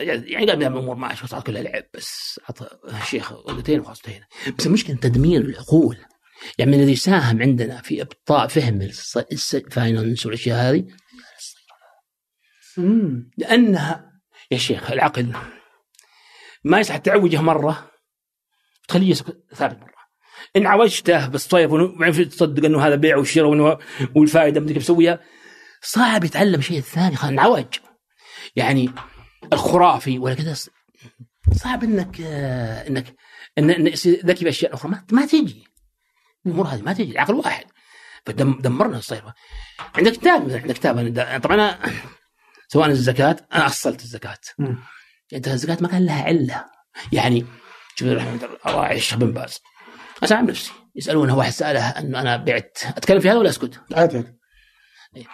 يعني 0.00 0.46
قال 0.46 0.56
من 0.56 0.66
الأمور 0.66 0.96
ما 0.96 1.14
صارت 1.14 1.46
كلها 1.46 1.62
لعب 1.62 1.84
بس 1.94 2.40
عطى 2.48 2.68
الشيخ 3.02 3.32
ولدتين 3.46 3.80
وخلاص 3.80 3.98
انتهينا 3.98 4.26
بس 4.58 4.66
المشكلة 4.66 4.96
تدمير 4.96 5.40
العقول. 5.40 5.96
يعني 6.58 6.70
من 6.70 6.80
الذي 6.80 6.96
ساهم 6.96 7.42
عندنا 7.42 7.82
في 7.82 8.02
إبطاء 8.02 8.46
فهم 8.46 8.88
الفاينانس 9.32 10.26
والأشياء 10.26 10.70
هذه. 10.70 10.84
لأنها 13.38 14.12
يا 14.50 14.58
شيخ 14.58 14.90
العقل 14.90 15.32
ما 16.64 16.80
يصح 16.80 16.96
تعوجه 16.96 17.40
مرة 17.40 17.90
تخليه 18.88 19.14
ثابت 19.54 19.80
مرة. 19.80 20.00
إن 20.56 20.66
عوجته 20.66 21.28
بالصيف 21.28 21.72
وبعدين 21.72 22.28
تصدق 22.28 22.64
إنه 22.64 22.86
هذا 22.86 22.94
بيع 22.94 23.16
وشراء 23.16 23.78
والفائدة 24.16 24.60
مدري 24.60 24.74
كيف 24.74 24.82
اسويها 24.82 25.20
صعب 25.82 26.24
يتعلم 26.24 26.60
شيء 26.60 26.80
ثاني 26.80 27.16
خلاص 27.16 27.30
انعوج 27.30 27.66
يعني 28.56 28.90
الخرافي 29.52 30.18
ولا 30.18 30.34
كذا 30.34 30.56
صعب 31.52 31.84
إنك 31.84 32.20
إنك 32.20 33.14
إن 33.58 33.88
ذكي 34.06 34.44
باشياء 34.44 34.74
أخرى. 34.74 34.90
ما, 34.90 35.04
ما 35.12 35.26
تجي. 35.26 35.64
الأمور 36.46 36.66
هذه 36.66 36.82
ما 36.82 36.92
تجي 36.92 37.18
عقل 37.18 37.34
واحد. 37.34 37.64
فدمرنا 38.26 38.98
الصيف 38.98 39.22
عندك 39.94 40.12
كتاب 40.12 40.46
مثلا 40.46 40.60
عندك 40.60 40.74
كتاب. 40.74 41.14
أنا- 41.14 41.42
طبعا 41.42 41.54
أنا 41.56 41.78
سواء 42.68 42.88
الزكاة 42.88 43.36
أنا 43.54 43.66
أصلت 43.66 44.02
الزكاة. 44.02 44.38
أنت 45.34 45.48
الزكاة 45.48 45.78
ما 45.80 45.88
كان 45.88 46.06
لها 46.06 46.22
علة. 46.22 46.64
يعني 47.12 47.46
شوف 47.94 48.08
رحمة 48.08 48.48
الله 48.66 48.92
الشيخ 48.92 49.18
بن 49.18 49.32
باز. 49.32 49.58
اسال 50.24 50.36
عن 50.36 50.46
نفسي. 50.46 50.72
يسالونه 50.94 51.36
واحد 51.36 51.52
ساله 51.52 51.88
أنه 51.88 52.20
أنا 52.20 52.36
بعت. 52.36 52.78
أتكلم 52.84 53.20
في 53.20 53.30
هذا 53.30 53.38
ولا 53.38 53.48
أسكت؟ 53.48 53.80
عادي. 53.94 54.39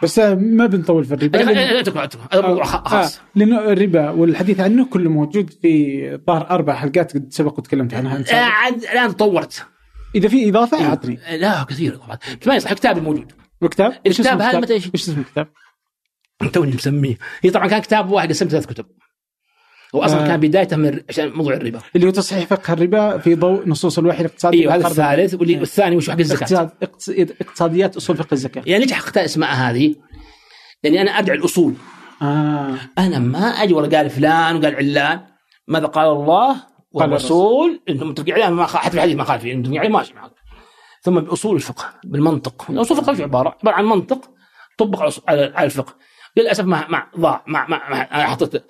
بس 0.03 0.19
آه، 0.19 0.35
ما 0.35 0.66
بنطول 0.66 1.05
في 1.05 1.15
الربا 1.15 1.39
لأن- 1.39 1.57
اترك 1.81 1.97
اترك 1.97 2.35
هذا 2.35 2.43
موضوع 2.48 2.65
خ- 2.65 2.89
خاص. 2.89 3.16
آه 3.19 3.20
لأنه 3.35 3.61
الربا 3.73 4.11
والحديث 4.11 4.61
عنه 4.61 4.86
كله 4.86 5.11
موجود 5.11 5.51
في 5.62 6.20
ظهر 6.27 6.51
أربع 6.51 6.74
حلقات 6.74 7.15
قد 7.15 7.27
سبق 7.32 7.59
وتكلمت 7.59 7.94
عنها. 7.94 8.16
أنت 8.16 8.31
آه، 8.31 8.36
عاد 8.36 8.74
الآن 8.82 9.16
تطورت 9.16 9.66
إذا 10.15 10.28
في 10.28 10.48
إضافة 10.48 10.85
أعطني. 10.89 11.19
لا 11.39 11.62
كثير. 11.65 11.97
طبعا 11.97 12.19
ما 12.47 12.55
يصح 12.57 12.73
كتابي 12.73 13.01
موجود. 13.01 13.32
الكتاب 13.62 13.93
وش 14.07 14.20
الكتاب 14.20 14.40
هذا؟ 14.40 14.61
متى؟ 14.61 14.73
إيش 14.74 14.90
اسم 14.94 15.20
الكتاب؟ 15.20 15.48
توني 16.53 16.73
مسميه 16.73 17.16
هي 17.43 17.51
طبعا 17.51 17.66
كان 17.69 17.81
كتاب 17.81 18.11
واحد 18.11 18.28
قسمت 18.28 18.51
ثلاث 18.51 18.66
كتب. 18.66 18.86
هو 19.95 20.03
أصلا 20.03 20.25
آه. 20.25 20.27
كان 20.27 20.41
بدايته 20.41 20.77
من 20.77 21.01
عشان 21.09 21.33
موضوع 21.33 21.55
الربا. 21.55 21.81
اللي 21.97 22.07
هو 22.07 22.11
تصحيح 22.11 22.47
فقه 22.47 22.73
الربا 22.73 23.19
في 23.19 23.35
ضوء 23.35 23.69
نصوص 23.69 23.99
الوحي 23.99 24.21
الاقتصادي 24.21 24.61
إيوه 24.61 24.75
هذا. 24.75 24.87
الثالث 24.87 25.35
واللي 25.35 25.53
إيه. 25.55 25.61
والثاني 25.61 25.97
وش 25.97 26.11
حق 26.11 26.19
الزكاة. 26.19 26.43
اقتصاد 26.43 26.71
اقتص- 26.85 27.41
اقتصاديات 27.41 27.97
أصول 27.97 28.17
فقه 28.17 28.29
الزكاة. 28.35 28.63
يعني 28.67 28.85
ليش 28.85 28.93
حققت 28.93 29.19
أسماء 29.19 29.51
هذه؟ 29.51 29.95
لاني 30.85 31.01
أنا 31.03 31.11
ارجع 31.11 31.35
الأصول. 31.35 31.75
آه. 32.23 32.75
أنا 32.99 33.19
ما 33.19 33.39
أجي 33.49 33.75
ولا 33.75 33.97
قال 33.99 34.11
فلان 34.11 34.57
وقال 34.57 34.75
علان. 34.75 35.21
ماذا 35.69 35.87
قال 35.87 36.07
الله؟ 36.09 36.57
والرسول 36.93 37.81
إنتم 37.89 38.09
متفقين 38.09 38.35
عليه؟ 38.35 38.49
ما 38.49 38.67
حتى 38.67 38.91
في 38.91 38.97
الحديث 38.97 39.17
ما 39.17 39.25
خالف 39.25 39.45
إنتم 39.45 39.73
يعني 39.73 39.89
ماشي 39.89 40.15
معك 40.15 40.31
ثم 41.03 41.21
بأصول 41.21 41.57
الفقه 41.57 41.85
بالمنطق. 42.05 42.67
أصول 42.71 42.99
الفقه 42.99 43.23
عبارة؟ 43.23 43.57
عبارة 43.63 43.75
عن 43.77 43.85
منطق 43.85 44.31
طبق 44.79 45.03
على 45.29 45.65
الفقه. 45.67 45.95
للأسف 46.37 46.65
ما 46.65 46.87
ما 46.89 47.03
ضاع 47.19 47.45
ما 47.47 47.67
ما, 47.69 48.25
حطيت 48.27 48.65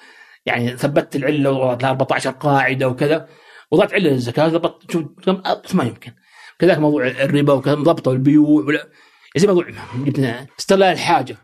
يعني 0.46 0.76
ثبتت 0.76 1.16
العلة 1.16 1.50
وضعت 1.50 1.82
لها 1.82 1.90
14 1.90 2.30
قاعدة 2.30 2.88
وكذا. 2.88 3.28
وضعت 3.70 3.92
علة 3.94 4.10
للزكاة 4.10 4.48
ضبط 4.48 4.90
شوف 4.92 5.04
كم 5.24 5.42
أبس 5.44 5.74
ما 5.74 5.84
يمكن. 5.84 6.12
كذلك 6.58 6.78
موضوع 6.78 7.06
الربا 7.06 7.52
وكذا 7.52 7.74
ضبطه 7.74 8.12
البيوع 8.12 8.64
ولا 8.64 8.88
زي 9.36 9.46
موضوع 9.46 9.66
استغلال 10.58 10.92
الحاجة. 10.92 11.36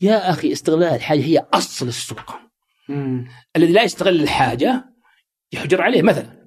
يا 0.00 0.30
أخي 0.30 0.52
استغلال 0.52 0.94
الحاجة 0.94 1.20
هي 1.20 1.46
أصل 1.54 1.88
السوق. 1.88 2.34
الذي 3.56 3.72
لا 3.72 3.82
يستغل 3.82 4.22
الحاجة 4.22 4.84
يحجر 5.52 5.82
عليه. 5.82 6.02
مثلا 6.02 6.46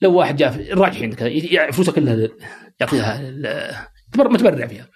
لو 0.00 0.14
واحد 0.14 0.36
جاء 0.36 0.50
في- 0.50 0.72
الراجح 0.72 1.02
عندك 1.02 1.18
فلوسه 1.72 1.92
كلها 1.92 2.28
يعطيها 2.80 3.20
متبرع 4.16 4.66
فيها. 4.66 4.88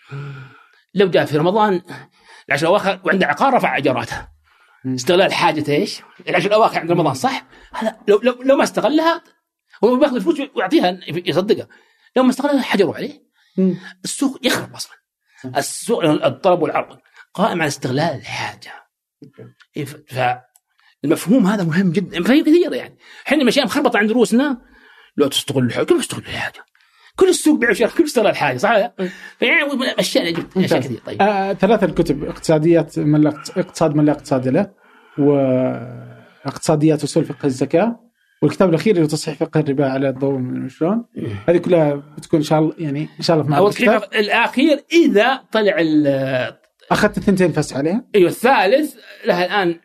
لو 0.94 1.11
جاء 1.11 1.24
في 1.24 1.36
رمضان 1.39 1.82
العشر 2.48 2.66
الاواخر 2.66 3.01
وعنده 3.05 3.27
عقار 3.27 3.55
رفع 3.55 3.77
ايجاراتها 3.77 4.20
مم. 4.20 4.34
استغلال 4.86 5.32
حاجة 5.32 5.70
إيش؟ 5.70 6.01
العشر 6.28 6.47
الأواخر 6.47 6.81
عند 6.81 6.90
رمضان 6.90 7.15
صح؟ 7.15 7.47
هذا 7.73 7.97
لو 8.09 8.20
لو, 8.23 8.43
لو 8.43 8.56
ما 8.56 8.65
استغلها 8.65 9.23
هو 9.85 9.97
بياخذ 9.97 10.15
الفلوس 10.15 10.40
ويعطيها 10.55 11.01
يصدقها. 11.09 11.69
لو 12.16 12.23
ما 12.23 12.31
استغلها 12.31 12.62
حجروا 12.62 12.94
عليه. 12.94 13.24
السوق 14.05 14.39
يخرب 14.43 14.74
أصلا. 14.74 14.97
السوق 15.56 16.05
الطلب 16.05 16.62
والعرض 16.62 16.98
قائم 17.35 17.61
على 17.61 17.69
استغلال 17.69 18.16
الحاجة. 18.16 18.73
إيه، 19.77 19.85
فالمفهوم 21.02 21.47
هذا 21.47 21.65
مهم 21.65 21.93
جدا. 21.93 22.20
مفاهيم 22.20 22.44
كثيرة 22.44 22.74
يعني. 22.74 22.98
إحنا 23.27 23.48
اشياء 23.48 23.65
مخربطة 23.65 23.98
عند 23.98 24.12
رؤوسنا. 24.12 24.62
لا 25.16 25.28
تستغل 25.28 25.65
الحاجة 25.65 25.85
كيف 25.85 26.01
تستغل 26.01 26.20
الحاجة؟ 26.20 26.65
كل 27.16 27.28
السوق 27.28 27.59
بيع 27.59 27.70
وشراء 27.70 27.91
كل 27.91 28.05
استغلال 28.05 28.31
الحاجة 28.31 28.57
صح؟ 28.57 28.70
ولا 28.70 28.93
لا؟ 28.99 29.09
فيعني 29.39 29.62
أشياء 29.99 30.47
أشياء. 30.57 30.81
كثير 30.81 31.01
طيب. 31.07 31.23
آه 31.23 31.53
ثلاثة 31.53 31.86
الكتب 31.86 32.24
اقتصاديات 32.24 32.99
من 32.99 33.20
لا 33.20 33.28
اقتصاد 33.57 33.97
من 33.97 34.05
لا 34.05 34.12
اقتصاد 34.12 34.49
له 34.49 34.70
واقتصاديات 35.19 37.03
اصول 37.03 37.24
فقه 37.24 37.47
الزكاة 37.47 38.01
والكتاب 38.43 38.69
الأخير 38.69 38.97
اللي 38.97 39.07
تصحيح 39.07 39.35
فقه 39.35 39.61
الربا 39.61 39.89
على 39.89 40.09
الضوء 40.09 40.39
من 40.39 40.69
شلون؟ 40.69 41.05
هذه 41.49 41.57
كلها 41.57 41.95
بتكون 41.95 42.41
إن 42.41 42.45
شاء 42.45 42.59
الله 42.59 42.74
يعني 42.78 43.09
إن 43.19 43.23
شاء 43.23 43.41
الله 43.41 43.49
في 43.49 43.61
هو 43.61 43.69
الكتاب 43.69 44.03
الأخير 44.15 44.85
إذا 44.93 45.41
طلع 45.53 45.77
أخذت 46.91 47.19
الثنتين 47.19 47.53
فس 47.53 47.73
عليها. 47.77 48.05
أيوه 48.15 48.28
الثالث 48.31 48.95
لها 49.27 49.45
الآن 49.45 49.81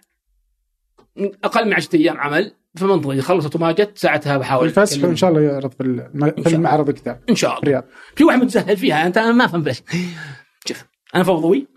أقل 1.44 1.66
من 1.66 1.74
10 1.74 1.96
أيام 1.96 2.18
عمل. 2.18 2.52
فمنطقي. 2.78 3.14
إذا 3.14 3.22
خلصت 3.22 3.56
وما 3.56 3.72
جت 3.72 3.98
ساعتها 3.98 4.38
بحاول 4.38 4.66
الفسح. 4.66 5.04
وان 5.04 5.16
شاء 5.16 5.30
الله 5.30 5.42
يعرض 5.42 5.72
في 5.72 5.82
الم- 5.84 6.32
في 6.32 6.42
شاء 6.44 6.48
الله. 6.48 6.60
معرض 6.60 6.90
الكتاب. 6.90 7.22
إن 7.30 7.36
شاء 7.36 7.50
في 7.50 7.58
الله. 7.64 7.64
الرياض 7.80 7.84
في 8.16 8.24
واحد 8.24 8.40
متسهل 8.44 8.78
فيها 8.78 9.08
أنت 9.08 9.18
أنا 9.18 9.32
ما 9.32 9.46
افهم 9.46 9.64
فليش 9.64 9.84
شوف 10.68 10.86
أنا 11.16 11.24
فوضوي؟ 11.24 11.68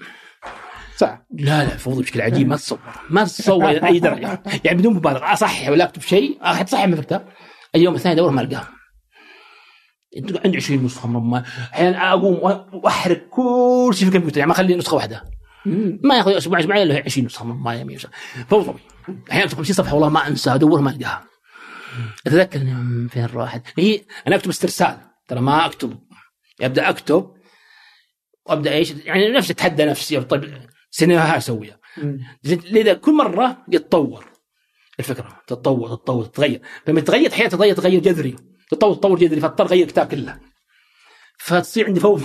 ساعة. 0.97 1.27
لا 1.39 1.65
لا 1.65 1.77
فوضي 1.77 2.03
بشكل 2.03 2.21
عجيب 2.21 2.49
ما 2.49 2.57
تتصور 2.57 2.79
ما 3.11 3.25
تتصور 3.25 3.71
إلى 3.71 3.87
أي 3.87 3.99
درجة. 3.99 4.43
يعني 4.65 4.79
بدون 4.79 4.95
مبالغة. 4.95 5.33
أصحح 5.33 5.69
ولا 5.69 5.85
اكتب 5.85 6.03
شيء 6.03 6.39
احد 6.45 6.69
صحح 6.69 6.85
من 6.87 6.95
الكتاب. 6.95 7.29
اليوم 7.75 7.95
الثاني 7.95 8.15
أدور 8.15 8.31
ما 8.31 8.41
ألقاه. 8.41 8.67
عندي 10.45 10.57
20 10.57 10.85
نسخة 10.85 11.09
من 11.09 11.17
رمان 11.17 11.43
أحيانا 11.73 12.13
أقوم 12.13 12.35
وأحرق 12.73 13.29
كل 13.31 13.91
شيء 13.95 14.09
في 14.09 14.15
الكمبيوتر 14.15 14.39
يعني 14.39 14.49
ما 14.49 14.55
أخلي 14.55 14.77
نسخه 14.77 14.95
واحدة. 14.95 15.25
ما 16.05 16.17
ياخذ 16.17 16.37
أسبوع 16.37 16.61
أسبوعين 16.61 16.83
إلا 16.83 17.03
20 17.05 17.27
نسخة 17.27 17.45
يمين 17.75 17.91
يسار 17.91 18.11
فوضوي. 18.51 18.75
أحيانا 19.31 19.45
اكتب 19.45 19.57
50 19.57 19.77
صفحة 19.77 19.95
والله 19.95 20.09
ما 20.09 20.29
أنسى 20.29 20.55
ادور 20.55 20.81
ما 20.81 20.91
ألقاها. 20.91 21.25
أتذكر 22.27 22.59
فين 23.11 23.27
راحت. 23.35 23.63
هي 23.79 24.01
أنا 24.27 24.37
أكتب 24.37 24.49
استرسال. 24.49 24.97
ترى 25.29 25.41
ما 25.41 25.67
أكتب. 25.67 25.99
أبدأ 26.61 26.89
أكتب. 26.89 27.31
وأبدأ 28.47 28.73
إيش؟ 28.73 28.91
يعني 28.91 29.29
نفسي 29.29 29.53
أتحدى 29.53 29.85
نفسي. 29.85 30.21
طيب 30.21 30.59
سيناريوهات 30.91 31.37
اسويها 31.37 31.79
لذا 32.45 32.95
كل 32.95 33.15
مرة 33.17 33.65
يتطور. 33.73 34.25
الفكرة 34.99 35.43
تتطور 35.47 35.89
تتطور 35.89 36.25
تتغير. 36.25 36.61
لما 36.89 37.01
تتغير 37.01 37.33
أحيانا 37.33 37.51
تتغير 37.51 37.75
تغير 37.75 38.01
جذري. 38.01 38.37
تتطور 38.71 38.95
تطور 38.95 39.19
جذري 39.19 39.41
فاضطر 39.41 39.65
أغير 39.65 39.83
الكتاب 39.87 40.07
كله. 40.07 40.39
فتصير 41.39 41.87
عندي 41.87 42.01
فوضى 42.01 42.25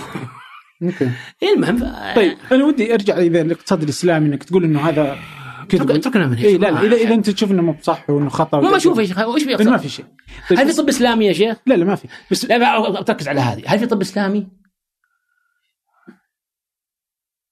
أوكي. 0.82 1.10
المهم 1.54 1.78
ف... 1.78 2.16
طيب 2.16 2.38
أنا 2.52 2.64
ودي 2.64 2.94
أرجع 2.94 3.18
اذا 3.18 3.40
الاقتصاد 3.40 3.82
الإسلامي 3.82 4.26
إنك 4.26 4.44
تقول 4.44 4.64
إنه 4.64 4.88
هذا 4.88 5.18
كذب 5.68 5.90
اتركنا 5.90 6.26
من 6.26 6.36
اي 6.36 6.58
لا 6.58 6.70
لا 6.70 6.82
اذا 6.82 6.96
إذا 6.96 7.14
أنت 7.14 7.30
تشوف 7.30 7.50
إنه 7.50 7.62
مو 7.62 7.72
بصح 7.72 8.10
وإنه 8.10 8.28
خطأ 8.28 8.60
ما 8.60 8.76
أشوف 8.76 8.98
يا 8.98 9.04
شيخ 9.04 9.28
وش 9.28 9.42
ما؟ 9.44 9.76
في 9.76 9.88
شيء 9.88 10.04
طيب 10.50 10.58
هل 10.58 10.68
في 10.68 10.76
طب 10.76 10.88
إسلامي 10.88 11.26
يا 11.26 11.32
شيخ؟ 11.32 11.56
لا 11.66 11.74
لا 11.74 11.84
ما 11.84 11.94
في 11.94 12.08
بس 12.30 12.44
لا 12.44 12.58
لا 12.58 13.02
تركز 13.02 13.28
على 13.28 13.40
هذه، 13.40 13.62
هل 13.66 13.78
في 13.78 13.86
طب 13.86 14.00
إسلامي؟ 14.00 14.48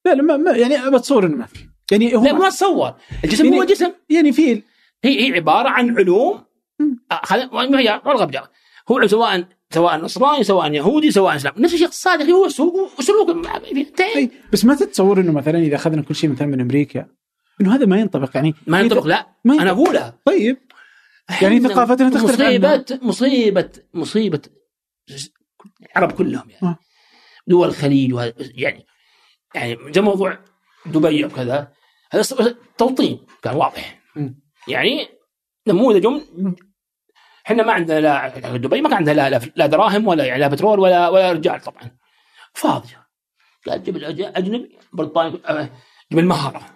لا 0.05 0.15
لا 0.15 0.23
ما, 0.23 0.37
ما 0.37 0.51
يعني 0.51 0.91
بتصور 0.91 1.27
إنه 1.27 1.37
ما 1.37 1.47
في 1.47 1.69
يعني 1.93 2.17
هو 2.17 2.25
لا 2.25 2.33
ما 2.33 2.49
تصور، 2.49 2.95
الجسم 3.25 3.45
يعني- 3.45 3.59
هو 3.59 3.65
جسم 3.65 3.93
يعني 4.11 4.33
في 4.33 4.63
هي 5.05 5.27
هي 5.29 5.33
عبارة 5.33 5.69
عن 5.69 5.99
علوم 5.99 6.45
آه، 7.11 7.51
ما 7.53 7.79
هي 7.79 8.01
جرى. 8.27 8.49
هو 8.91 9.07
سواء 9.07 9.49
سواء 9.71 9.97
نصراني 9.97 10.45
سواء 10.45 10.73
يهودي 10.73 11.11
سواء 11.11 11.37
اسلام 11.37 11.55
نفس 11.59 11.75
الشيء 11.75 11.87
اقتصادي 11.87 12.23
أخي، 12.23 12.33
هو 12.33 12.49
انتهى. 13.77 14.17
أي 14.17 14.31
بس 14.53 14.65
ما 14.65 14.75
تتصور 14.75 15.21
إنه 15.21 15.33
مثلا 15.33 15.59
إذا 15.59 15.77
أخذنا 15.77 16.03
كل 16.03 16.15
شيء 16.15 16.31
مثلا 16.31 16.47
من 16.47 16.61
أمريكا 16.61 17.07
إنه 17.61 17.75
هذا 17.75 17.87
ما 17.87 17.99
ينطبق 18.01 18.31
يعني 18.35 18.55
ما 18.67 18.81
ينطبق 18.81 19.07
لا 19.07 19.27
ما 19.45 19.55
ينطبق. 19.55 19.63
أنا 19.63 19.71
اقولها 19.71 20.19
طيب 20.25 20.57
يعني 21.43 21.61
ثقافتنا 21.61 22.11
تختلف 22.11 22.41
عنها. 22.41 22.57
مصيبة 22.57 22.99
مصيبة 23.03 23.71
مصيبة 23.95 24.41
العرب 25.97 26.13
كلهم 26.13 26.51
يعني 26.51 26.63
آه. 26.67 26.79
دول 27.47 27.69
الخليج 27.69 28.15
وهذا 28.15 28.35
يعني 28.39 28.87
يعني 29.55 29.77
زي 29.93 30.01
موضوع 30.01 30.39
دبي 30.87 31.25
وكذا 31.25 31.73
هذا 32.11 32.55
توطين 32.79 33.27
كان 33.43 33.57
واضح 33.57 34.03
مم. 34.17 34.41
يعني 34.69 35.09
نموذج 35.69 36.07
إحنا 37.47 37.63
ما 37.63 37.73
عندنا 37.73 38.01
لا 38.01 38.57
دبي 38.57 38.81
ما 38.81 38.89
كان 38.89 38.97
عندها 38.99 39.15
لا, 39.15 39.31
لا, 39.31 39.41
لا 39.57 39.67
دراهم 39.67 40.07
ولا 40.07 40.25
يعني 40.25 40.41
لا 40.41 40.49
بترول 40.49 40.79
ولا 40.81 41.09
ولا 41.09 41.33
رجال 41.33 41.61
طبعا 41.61 41.91
فاضية 42.55 43.07
قال 43.67 43.83
جيب 43.83 43.99
الأج- 43.99 44.37
أجنبي 44.37 44.79
بريطاني 44.93 45.41
آه، 45.49 45.71
جيب 46.11 46.19
المهارة 46.19 46.76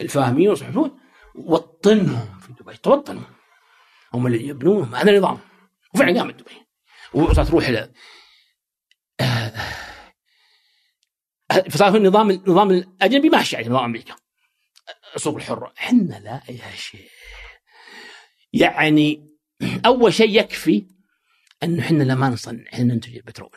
الفاهمين 0.00 0.48
والصحفيون 0.48 1.00
وطنهم 1.34 2.38
في 2.40 2.52
دبي 2.52 2.76
توطنوا 2.76 3.22
هم 4.14 4.26
اللي 4.26 4.48
يبنون 4.48 4.94
هذا 4.94 5.18
نظام 5.18 5.38
وفعلا 5.94 6.20
قامت 6.20 6.34
دبي. 6.34 6.66
وصارت 7.14 7.48
تروح 7.48 7.68
إلى 7.68 7.92
آه، 9.20 9.52
فصار 11.70 11.90
هو 11.90 11.96
النظام 11.96 12.30
النظام 12.30 12.70
الأجنبي 12.70 13.28
ماشي 13.28 13.56
عليه 13.56 13.68
نظام 13.68 13.84
أمريكا. 13.84 14.14
السوق 15.16 15.36
الحره 15.36 15.72
إحنا 15.78 16.14
لا 16.18 16.42
يا 16.48 16.76
شيخ. 16.76 17.10
يعني 18.52 19.36
أول 19.86 20.14
شيء 20.14 20.40
يكفي 20.40 20.86
إنه 21.62 21.82
إحنا 21.82 22.02
لما 22.02 22.28
نصنع 22.28 22.64
إحنا 22.72 22.84
ننتج 22.84 23.16
البترول. 23.16 23.50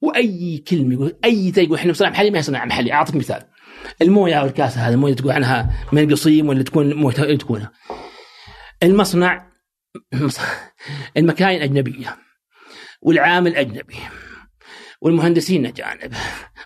وأي 0.00 0.58
كلمة 0.58 0.94
يقول 0.94 1.18
أي 1.24 1.52
يقول 1.56 1.78
إحنا 1.78 1.92
صناعه 1.92 2.10
محلي 2.10 2.30
ما 2.30 2.38
هي 2.38 2.42
صناعه 2.42 2.64
محلي. 2.64 2.92
أعطيك 2.92 3.16
مثال. 3.16 3.50
المويه 4.02 4.34
أو 4.34 4.46
الكاسه 4.46 4.88
هذه 4.88 4.94
المويه 4.94 5.14
تقول 5.14 5.32
عنها 5.32 5.86
من 5.92 6.02
القصيم 6.02 6.48
ولا 6.48 6.62
تكون 6.62 6.94
مويه 6.94 7.14
تكونها 7.14 7.72
المصنع 8.82 9.48
المكاين 11.16 11.62
أجنبية 11.62 12.16
والعامل 13.02 13.56
اجنبي 13.56 13.96
والمهندسين 15.00 15.66
أجانب 15.66 16.14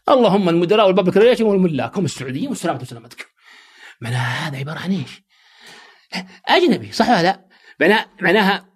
اللهم 0.09 0.49
المدراء 0.49 0.87
وال 0.87 0.94
public 0.94 1.17
relation 1.17 1.45
والملاك 1.45 1.99
هم 1.99 2.05
السعوديين 2.05 2.49
والسلامة 2.49 2.81
وسلامتك 2.81 3.27
معناها 4.01 4.49
هذا 4.49 4.59
عبارة 4.59 4.79
عن 4.79 4.91
إيش؟ 4.91 5.23
أجنبي 6.49 6.93
صح 6.93 7.09
ولا 7.09 7.23
لا؟ 7.23 7.47
معناها 7.81 8.07
معناها 8.21 8.73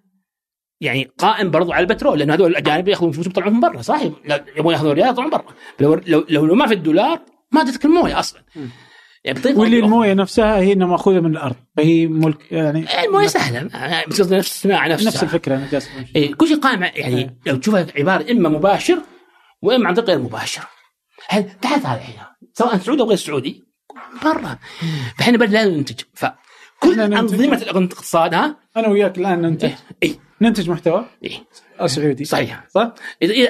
يعني 0.81 1.11
قائم 1.17 1.51
برضو 1.51 1.71
على 1.71 1.81
البترول 1.81 2.19
لأنه 2.19 2.33
هذول 2.33 2.51
الأجانب 2.51 2.87
يأخذون 2.87 3.11
فلوس 3.11 3.27
يطلعون 3.27 3.53
من 3.53 3.59
برا 3.59 3.81
صح؟ 3.81 4.01
لا، 4.25 4.45
يبغون 4.55 4.73
يأخذون 4.73 4.91
ريال 4.91 5.09
يطلعون 5.09 5.29
برا 5.29 5.45
لو, 5.79 6.45
لو 6.45 6.55
ما 6.55 6.67
في 6.67 6.73
الدولار 6.73 7.21
ما 7.51 7.63
تترك 7.63 7.85
المويه 7.85 8.19
أصلا. 8.19 8.41
يعني 9.23 9.39
بطريقة 9.39 9.59
واللي. 9.59 9.79
المويه 9.79 10.13
نفسها 10.13 10.57
هي 10.57 10.73
إنها 10.73 10.87
مأخوذة 10.87 11.19
من 11.19 11.31
الأرض. 11.31 11.55
فهي 11.77 12.07
ملك 12.07 12.51
يعني 12.51 13.03
الموية 13.05 13.27
سهلة. 13.27 14.03
قصدي 14.05 14.35
نفس 14.35 14.51
الصناعة 14.51 14.87
نفسها. 14.87 15.07
نفس 15.07 15.23
الفكرة 15.23 15.55
أنا 15.55 15.67
جالس. 15.71 15.89
إيه 16.15 16.33
كل 16.33 16.47
شيء 16.47 16.59
قائم 16.59 16.83
إيه. 16.83 17.01
يعني 17.01 17.37
لو 17.45 17.55
تشوفها 17.55 17.87
عبارة 17.97 18.31
إما 18.31 18.49
مباشر 18.49 18.99
وإما 19.61 19.87
عن 19.87 19.93
طريق 19.93 20.09
غير 20.09 20.19
مباشر. 20.19 20.61
هل- 21.27 21.49
تعال 21.61 21.81
تعال 21.81 21.97
الحين؟ 21.97 22.15
سواء 22.53 22.77
سعودي 22.77 23.01
أو 23.01 23.07
غير 23.07 23.17
سعودي. 23.17 23.63
برا. 24.23 24.57
فإحنا 25.17 25.37
بدنا 25.37 25.57
لازم 25.57 25.71
ننتج. 25.71 26.01
فكل. 26.13 26.99
أنظمة 27.01 27.55
الاقتصاد 27.57 28.33
ها؟ 28.33 28.55
أنا 28.77 28.87
وياك 28.87 29.17
الآن 29.17 29.41
ننتج. 29.41 29.69
اي 29.69 29.75
اي 30.03 30.19
ننتج 30.41 30.69
محتوى. 30.69 31.05
إيه. 31.23 31.87
سعودي. 31.87 32.25
صحيح. 32.25 32.65
صح؟ 32.69 32.93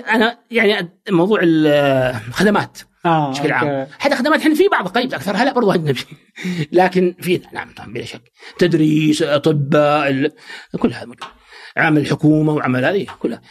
أنا 0.10 0.40
يعني 0.52 0.90
موضوع 1.10 1.40
الخدمات. 1.44 2.78
آه 3.08 3.32
بشكل 3.32 3.52
عام. 3.52 3.88
حتى 4.00 4.16
خدمات 4.16 4.40
إحنا 4.40 4.56
في 4.56 4.68
بعض 4.68 4.88
قريب 4.88 5.14
اكثرها 5.14 5.46
لا 5.46 5.54
برضو 5.54 5.72
اجنبي 5.72 6.00
لكن 6.72 7.16
في 7.22 7.42
نعم 7.54 7.74
طبعا 7.78 7.94
بلا 7.94 8.06
شك 8.06 8.22
تدريس 8.60 9.22
أطباء 9.22 10.10
ال- 10.10 10.32
كل 10.80 10.94
هذا 10.94 11.06
موجود 11.06 11.24
عمل 11.78 12.02
الحكومة 12.02 12.54
وعمل 12.54 12.86
هذه 12.86 13.06
كلها 13.20 13.42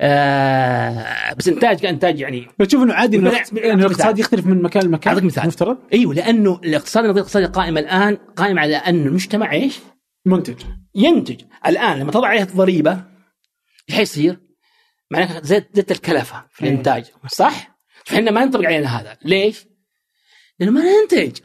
آه 0.00 1.32
بس 1.34 1.48
إنتاج 1.48 1.80
كإنتاج 1.80 2.20
يعني 2.20 2.46
فتشوف 2.58 2.82
إنه 2.82 2.94
عادي 2.94 3.16
إنه 3.16 3.30
الاقتصاد 3.54 4.18
يختلف 4.18 4.46
من 4.46 4.62
مكان 4.62 4.82
لمكان 4.82 5.12
أعطيك 5.12 5.24
مثال. 5.24 5.46
مفترض 5.46 5.78
إيوه 5.92 6.14
لأنه 6.14 6.60
الاقتصاد 6.64 7.04
النظريه 7.04 7.20
الاقتصاديه 7.20 7.46
القائمة 7.46 7.80
الآن 7.80 8.16
قائمة 8.36 8.60
على 8.60 8.76
أن 8.76 9.06
المجتمع 9.06 9.52
إيش؟ 9.52 9.78
منتج 10.26 10.54
ينتج 10.94 11.40
الآن 11.66 11.98
لما 11.98 12.10
تضع 12.12 12.28
عليه 12.28 12.42
الضريبة 12.42 13.04
إيش 13.90 13.96
حيصير؟ 13.98 14.40
معناها 15.10 15.40
زدت 15.42 15.90
الكلفة 15.90 16.44
في 16.50 16.64
إيه. 16.64 16.70
الإنتاج 16.70 17.04
صح؟ 17.28 17.79
فاحنا 18.04 18.30
ما 18.30 18.42
ينطبق 18.42 18.66
علينا 18.66 19.00
هذا. 19.00 19.18
ليش؟ 19.24 19.66
لأنه 20.58 20.72
ما 20.72 20.80
ننتج. 21.02 21.38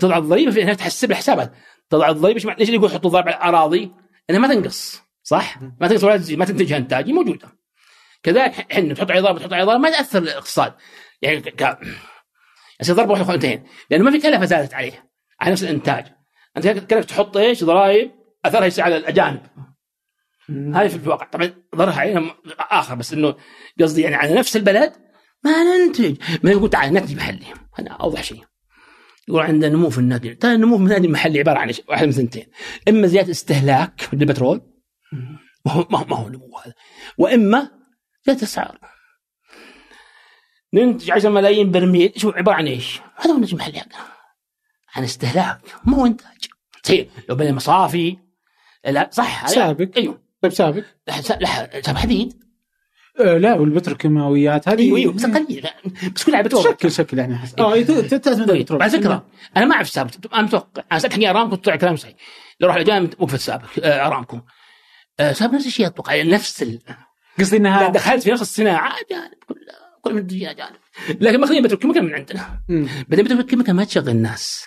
تضع 0.00 0.18
الضريبة 0.18 0.50
في 0.50 0.62
إنها 0.62 0.74
تحسب 0.74 1.10
الحسابات 1.10 1.52
تضع 1.90 2.08
الضريبة 2.08 2.42
مع- 2.44 2.56
ليش 2.58 2.68
يقول 2.68 2.90
حطوا 2.90 3.10
ضريبة 3.10 3.30
على 3.30 3.38
الأراضي؟ 3.38 3.92
إنها 4.30 4.40
ما 4.40 4.48
تنقص. 4.54 5.02
صح؟ 5.22 5.62
ما 5.80 5.88
تنقص 5.88 6.04
ولا 6.04 6.16
تزيد. 6.16 6.38
ما 6.38 6.44
تنتجها 6.44 6.76
إنتاج. 6.76 7.10
موجودة. 7.10 7.48
كذلك 8.22 8.72
إحنا 8.72 8.94
تحط 8.94 9.10
عليه 9.10 9.20
ضريبة 9.20 9.38
تحط 9.38 9.52
عليه 9.52 9.64
ضريبة. 9.64 9.82
ما 9.82 9.90
تأثر 9.90 10.18
الاقتصاد 10.18 10.74
يعني 11.22 11.40
ك... 11.40 11.78
يصير 12.80 12.94
ضربة 12.94 13.10
واحدة 13.12 13.24
خلتين 13.24 13.64
لأنه 13.90 14.04
ما 14.04 14.10
في 14.10 14.18
كلفة 14.20 14.44
زادت 14.44 14.74
عليه. 14.74 15.10
على 15.40 15.52
نفس 15.52 15.62
الإنتاج. 15.62 16.06
أنت 16.56 16.66
كلفة 16.68 17.06
تحط 17.06 17.36
إيش؟ 17.36 17.64
ضرائب. 17.64 18.10
أثرها 18.44 18.66
يصير 18.66 18.84
على 18.84 18.96
الأجانب. 18.96 19.40
هذه 20.50 20.88
في 20.88 20.96
الواقع. 20.96 21.26
طبعا 21.26 21.54
ضررها 21.76 22.00
علينا 22.00 22.34
آخر 22.58 22.94
بس 22.94 23.12
إنه 23.12 23.36
قصدي 23.80 24.02
يعني 24.02 24.14
على 24.14 24.34
نفس 24.34 24.56
البلد 24.56 24.92
ما 25.44 25.62
ننتج. 25.62 26.16
ما 26.42 26.50
يقول 26.50 26.70
تعال 26.70 26.92
ننتج 26.92 27.16
محلي 27.16 27.46
هذا 27.74 27.88
أوضح 27.88 28.22
شيء. 28.22 28.44
يقول 29.28 29.42
عندنا 29.42 29.72
نمو 29.72 29.90
في 29.90 29.98
النادي. 29.98 30.34
ترى 30.34 30.54
النمو 30.54 30.76
في 30.76 30.82
النادي 30.82 31.06
المحلي 31.06 31.38
عبارة 31.38 31.58
عن؟ 31.58 31.72
واحد 31.88 32.06
من 32.06 32.12
ثنتين. 32.12 32.46
إما 32.88 33.06
زيادة 33.06 33.30
استهلاك 33.30 34.08
للبترول. 34.12 34.60
ما 35.66 35.72
هو 35.72 35.86
ما 35.90 36.16
هو, 36.16 36.28
نمو 36.28 36.58
هذا. 36.64 36.74
وإما 37.18 37.70
زيادة 38.26 38.42
اسعار 38.42 38.78
ننتج 40.74 41.10
10 41.10 41.30
ملايين 41.30 41.70
برميل. 41.70 42.12
شو 42.16 42.30
عبارة 42.30 42.56
عن 42.56 42.66
إيش؟ 42.66 43.00
هذا 43.16 43.30
هو 43.30 43.34
الناتج 43.34 43.52
المحلي 43.52 43.78
حقنا 43.80 43.94
عن 44.94 45.04
استهلاك. 45.04 45.60
ما 45.84 45.96
هو 45.96 46.06
إنتاج. 46.06 46.44
صحيح. 46.82 47.08
لو 47.28 47.36
بنى 47.36 47.52
مصافي. 47.52 48.16
لا 48.84 49.08
صح. 49.12 49.46
سابق. 49.46 49.88
أيوه. 49.96 50.22
طيب 50.42 50.52
سابق. 50.52 50.84
لا 51.06 51.98
حديد. 51.98 52.43
آه 53.20 53.38
لا 53.38 53.54
والبتروكيماويات 53.54 54.68
هذه 54.68 54.80
أيوه 54.80 54.98
أيوه 54.98 55.12
بس 55.12 55.26
قليل 55.26 55.66
بس 56.14 56.24
كلها 56.24 56.42
بتروح 56.42 56.64
شكل 56.64 56.90
شكل 56.92 57.18
يعني 57.18 57.38
آه 57.58 57.80
تعتمد 57.82 58.50
على 58.50 58.58
البترول 58.58 58.82
على 58.82 58.90
فكرة. 58.90 59.26
أنا 59.56 59.64
ما 59.64 59.74
أعرف 59.74 59.88
سابق 59.88 60.10
أنا 60.34 60.42
متوقع 60.42 60.82
أنا 60.92 61.00
سالت 61.00 61.12
حقي 61.12 61.30
ارامكو 61.30 61.56
طلع 61.56 61.76
كلام 61.76 61.96
صحيح. 61.96 62.14
لو 62.60 62.68
راح 62.68 62.76
الأجانب 62.76 63.14
وقفت 63.18 63.40
سابق 63.40 63.68
آه، 63.82 64.06
ارامكو 64.06 64.40
آه، 65.20 65.32
سابق 65.32 65.54
نفس 65.54 65.66
الشيء 65.66 65.86
أتوقع. 65.86 66.14
يعني 66.14 66.30
نفس 66.30 66.62
ال... 66.62 66.78
قصدي 67.38 67.56
انها 67.56 67.88
دخلت 67.88 68.22
في 68.22 68.30
نفس 68.30 68.42
الصناعة 68.42 68.88
أجانب 68.88 69.34
كلها 69.48 69.98
كل 70.02 70.12
من 70.12 70.18
الدنيا 70.18 70.50
أجانب. 70.50 70.76
لكن 71.20 71.40
ماخذين 71.40 71.62
بتروكيماوي 71.62 72.00
من 72.00 72.14
عندنا. 72.14 72.60
بعدين 73.08 73.24
بتروكيماوي 73.24 73.72
ما 73.72 73.84
تشغل 73.84 74.08
الناس. 74.08 74.66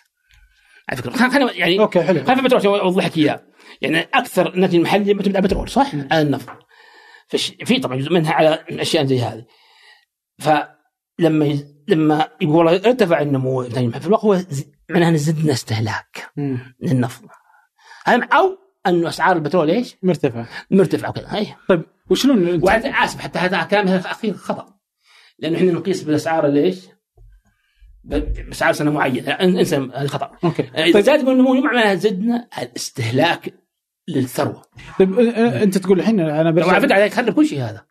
على 0.89 1.01
فكرة. 1.01 1.29
خلينا 1.29 1.51
يعني 1.53 1.79
أوكي 1.79 2.03
حلو. 2.03 2.23
خلينا 2.23 2.55
أوضح 2.65 3.05
لك 3.05 3.17
إياه. 3.17 3.43
يعني 3.81 3.99
أكثر 4.13 4.53
الناتج 4.53 4.75
معتمد 4.75 5.27
على 5.27 5.37
البترول 5.37 5.69
صح؟ 5.69 5.91
على 6.11 6.21
النفط 6.21 6.66
في 7.65 7.79
طبعا 7.79 7.97
جزء 7.97 8.13
منها 8.13 8.33
على 8.33 8.65
أشياء 8.69 9.05
زي 9.05 9.19
هذه. 9.21 9.45
فلما 10.39 11.45
يز... 11.45 11.65
لما 11.87 12.27
يقول 12.41 12.55
والله 12.55 12.75
ارتفع 12.85 13.21
النمو 13.21 13.63
في 13.63 14.07
الواقع 14.07 14.23
هو 14.27 14.33
أن 14.95 15.17
زدنا 15.17 15.53
استهلاك. 15.53 16.31
للنفط. 16.81 17.23
أو 18.07 18.57
انه 18.87 19.07
أسعار 19.09 19.35
البترول 19.35 19.69
إيش؟ 19.69 19.95
مرتفع 20.03 20.45
مرتفعة 20.71 21.09
وكذا 21.09 21.27
هي 21.35 21.47
طيب 21.69 21.83
وشلون 22.09 22.65
آسف 22.65 23.19
حتى 23.19 23.39
هذا 23.39 23.63
كلام 23.63 23.87
هذا 23.87 24.11
اخير 24.11 24.33
خطأ. 24.33 24.73
لأنه 25.39 25.57
إحنا 25.57 25.71
نقيس 25.71 26.03
بالأسعار 26.03 26.47
ليش؟ 26.47 26.79
بأسعار 28.03 28.73
سنة 28.73 28.91
معينة. 28.91 29.37
إن- 29.37 29.41
انسى 29.41 29.75
هذا 29.75 30.07
خطأ. 30.07 30.31
أوكي. 30.43 30.63
إذا 30.63 30.93
طيب 30.93 31.03
زاد 31.03 31.19
النمو 31.29 31.53
مو 31.53 31.61
معناها 31.61 31.95
زدنا 31.95 32.47
الاستهلاك 32.61 33.53
للثروة. 34.07 34.61
طيب 34.99 35.19
أنت 35.19 35.77
تقول 35.77 35.99
الحين 35.99 36.19
أنا 36.19 36.51
طبعا 36.51 36.73
على 36.73 36.81
فكره 36.81 36.95
عليك 36.95 37.13
تخرب 37.13 37.33
كل 37.33 37.47
شيء 37.47 37.61
هذا. 37.61 37.85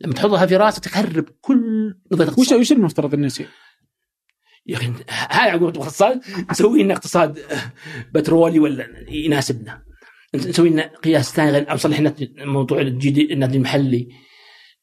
لما 0.00 0.14
تحطها 0.14 0.46
في 0.46 0.56
راسك 0.56 0.84
تخرب 0.84 1.24
كل 1.40 1.94
نظريه 2.12 2.32
وش 2.38 2.52
وش 2.52 2.72
المفترض 2.72 3.14
إنه 3.14 3.26
يصير؟ 3.26 3.48
يا 4.66 4.76
أخي 4.76 4.92
هذا 5.08 5.50
عقول 5.50 5.68
اقتصاد؟ 5.68 6.20
نسوي 6.50 6.82
لنا 6.82 6.94
اقتصاد 6.94 7.38
بترولي 8.12 8.58
ولا 8.58 8.86
يناسبنا. 9.08 9.82
نسوي 10.34 10.70
لنا 10.70 10.90
قياس 11.04 11.32
ثاني 11.32 11.50
غير 11.50 11.70
أو 11.70 11.74
نصلح 11.74 12.00
لنا 12.00 12.14
موضوع 12.38 12.80
الجي 12.80 13.10
دي 13.10 13.32
النادي 13.32 13.56
المحلي. 13.56 14.08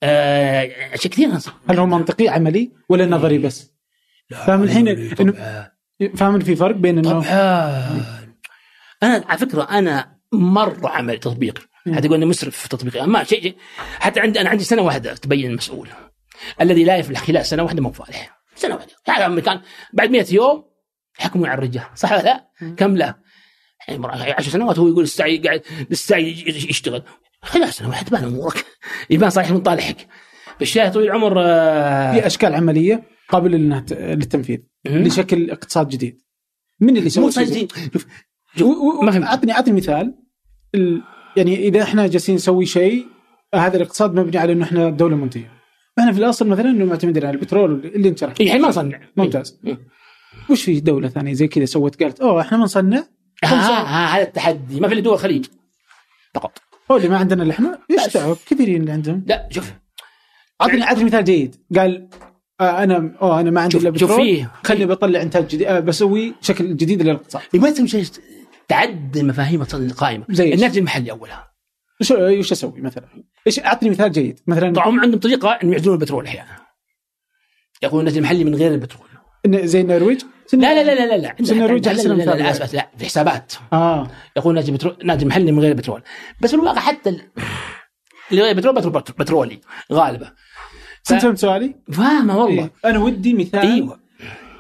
آه، 0.03 0.63
اشياء 0.93 1.13
كثير. 1.13 1.29
هل 1.69 1.79
هو 1.79 1.85
منطقي 1.85 2.27
عملي 2.27 2.71
ولا 2.89 3.05
نظري 3.05 3.37
بس؟ 3.37 3.73
فاهم 4.29 4.63
الحين 4.63 5.09
فاهم 6.15 6.39
في 6.39 6.55
فرق 6.55 6.75
بين 6.75 6.97
انه 6.97 7.09
طبعا. 7.09 7.23
أنا 9.03 9.23
على 9.27 9.37
فكرة 9.37 9.63
أنا 9.63 10.12
مرة 10.33 10.89
عمل 10.89 11.19
تطبيقي 11.19 11.61
يقول 11.85 12.13
اني 12.15 12.25
مسرف 12.25 12.57
في 12.57 12.69
تطبيقي 12.69 13.07
ما 13.07 13.23
شيء 13.23 13.55
حتى 13.99 14.19
عندي 14.19 14.41
أنا 14.41 14.49
عندي 14.49 14.63
سنة 14.63 14.81
واحدة 14.81 15.13
تبين 15.15 15.49
المسؤول. 15.49 15.89
الذي 16.61 16.83
لا 16.83 16.97
يفلح 16.97 17.23
خلال 17.23 17.45
سنة 17.45 17.63
واحدة 17.63 17.81
مو 17.81 17.91
فالح 17.91 18.39
سنة 18.55 18.75
واحدة. 18.75 18.91
يعني 19.07 19.25
امريكان 19.25 19.61
بعد 19.93 20.11
100 20.11 20.25
يوم 20.31 20.63
يحكمون 21.19 21.49
على 21.49 21.57
الرجال. 21.57 21.83
صح 21.95 22.11
ولا 22.11 22.21
لا؟ 22.21 22.47
كم 22.77 22.97
لا؟ 22.97 23.15
يعني 23.87 24.03
مرة- 24.03 24.11
عشر 24.39 24.51
سنوات 24.51 24.79
هو 24.79 24.87
يقول 24.87 25.03
السعي 25.03 25.37
قاعد 25.37 25.61
السعي 25.91 26.43
يشتغل. 26.47 27.03
خلال 27.41 27.73
سنة 27.73 27.89
واحدة 27.89 28.07
تبان 28.09 28.23
أمورك. 28.23 28.65
يبان 29.09 29.29
صالح 29.29 29.51
من 29.51 29.61
طالحك 29.61 30.07
بالشاهد 30.59 30.91
طويل 30.93 31.07
العمر 31.07 31.33
آه، 31.45 32.13
في 32.13 32.25
أشكال 32.27 32.55
عملية 32.55 33.03
قابلة 33.29 33.57
للتنفيذ. 33.57 34.59
لشكل 34.85 35.51
اقتصاد 35.51 35.89
جديد. 35.89 36.21
من 36.79 36.89
اللي 36.89 37.01
مو 37.01 37.09
سوى 37.09 37.31
صحيح 37.31 37.47
شيء؟ 37.49 37.67
شوف 38.57 38.77
ما 39.03 39.11
فهمت. 39.11 39.25
اعطني 39.25 39.51
أعطني 39.51 39.73
مثال. 39.73 40.01
ال... 40.01 40.22
يعني 41.37 41.67
إذا 41.67 41.81
إحنا 41.83 42.07
جالسين 42.07 42.35
نسوي 42.35 42.65
شيء 42.65 43.05
هذا 43.55 43.77
الاقتصاد 43.77 44.15
مبني 44.19 44.37
على 44.37 44.53
إنه 44.53 44.63
إحنا 44.63 44.89
دوله 44.89 45.15
منتجه 45.15 45.51
إحنا 45.99 46.11
في 46.11 46.19
الأصل 46.19 46.47
مثلا 46.47 46.69
إنه 46.69 46.85
معتمدين 46.85 47.25
على 47.25 47.35
البترول 47.35 47.85
اللي 47.85 48.09
انت 48.09 48.23
إيه، 48.23 48.31
الحين 48.39 48.61
ما 48.61 48.67
نصنع. 48.67 48.99
ممتاز. 49.17 49.59
مم. 49.63 49.77
وش 50.49 50.63
في 50.63 50.79
دولة 50.79 51.07
ثانية 51.07 51.33
زي 51.33 51.47
كذا 51.47 51.65
سوت؟ 51.65 52.03
قالت 52.03 52.21
أوه 52.21 52.41
إحنا 52.41 52.57
ها 53.43 53.53
ها 53.53 54.17
هذا 54.17 54.23
التحدي. 54.23 54.79
ما 54.79 54.87
في 54.87 54.93
إلا 54.93 55.01
دول 55.01 55.13
الخليج. 55.13 55.45
فقط. 56.33 56.57
هو 56.91 56.97
اللي 56.97 57.09
ما 57.09 57.17
عندنا 57.17 57.43
اللي 57.43 57.53
إحنا؟ 57.53 57.79
إيش 57.91 58.13
دعوة؟ 58.17 58.37
كثيرين 58.45 58.81
اللي 58.81 58.91
عندهم. 58.91 59.23
لا 59.27 59.47
شوف. 59.51 59.73
أعطني 60.61 60.83
أعطني 60.83 61.03
مثال 61.03 61.23
جيد. 61.23 61.55
قال 61.77 62.09
آه 62.61 62.83
أنا 62.83 63.15
أوه 63.21 63.39
أنا 63.39 63.51
ما 63.51 63.61
عندي 63.61 63.73
شوف 63.73 63.81
إلا 63.81 63.97
شوف 63.97 64.11
بترول. 64.11 64.25
فيه. 64.25 64.51
خليني 64.63 64.85
بطلع 64.85 65.21
إنتاج 65.21 65.47
جديد. 65.47 65.67
آه 65.67 65.79
بسوي 65.79 66.33
شكل 66.41 66.75
جديد 66.75 67.01
للاقتصاد. 67.01 67.41
ما 67.53 67.69
تسوي 67.69 67.87
شيء. 67.87 68.05
تعدل 68.67 69.27
مفاهيم 69.27 69.61
القائمة. 69.73 70.25
زي؟ 70.29 70.53
الناتج 70.53 70.77
المحلي 70.77 71.11
اولها 71.11 71.53
وش 72.01 72.11
وش 72.11 72.51
أسوي 72.51 72.81
مثلا؟ 72.81 73.07
إيش 73.47 73.59
أعطني 73.59 73.89
مثال 73.89 74.11
جيد؟ 74.11 74.39
مثلا 74.47 74.73
طبعا 74.73 74.89
هم 74.89 74.99
عندهم 74.99 75.19
طريقة 75.19 75.49
إنهم 75.49 75.73
يعزلون 75.73 75.95
البترول 75.95 76.25
أحيانا. 76.25 76.57
يقولون 77.83 78.05
نزل 78.05 78.21
محلي 78.21 78.43
من 78.43 78.55
غير 78.55 78.71
البترول. 78.73 79.07
زي 79.47 79.81
النرويج 79.81 80.21
لا 80.53 80.57
لا 80.57 80.83
لا 80.83 81.05
لا 81.05 81.17
لا 81.17 81.35
النرويج 81.39 81.89
لا 81.89 81.93
لا 81.93 82.13
لا, 82.13 82.35
لا, 82.35 82.49
مثال. 82.49 82.75
لا, 82.75 82.89
في 82.97 83.05
حسابات. 83.05 83.53
آه. 83.73 84.07
يقول 84.37 84.55
نادي 84.55 84.71
بترول 84.71 84.97
نادي 85.03 85.25
محلي 85.25 85.51
من 85.51 85.59
غير 85.59 85.73
بترول. 85.73 86.01
بس 86.41 86.49
في 86.49 86.55
الواقع 86.55 86.79
حتى 86.79 87.09
ال- 87.09 87.21
اللي 88.31 88.41
غير 88.41 88.55
بترول 88.55 88.75
بترول 88.75 89.03
بترولي 89.19 89.59
أنت 91.11 91.21
فهمت 91.21 91.37
سؤالي؟ 91.37 91.75
فاهمه 91.91 92.37
والله. 92.37 92.63
إيه. 92.63 92.89
أنا 92.89 92.99
ودي 92.99 93.33
مثال 93.33 93.59
إيوه. 93.59 93.99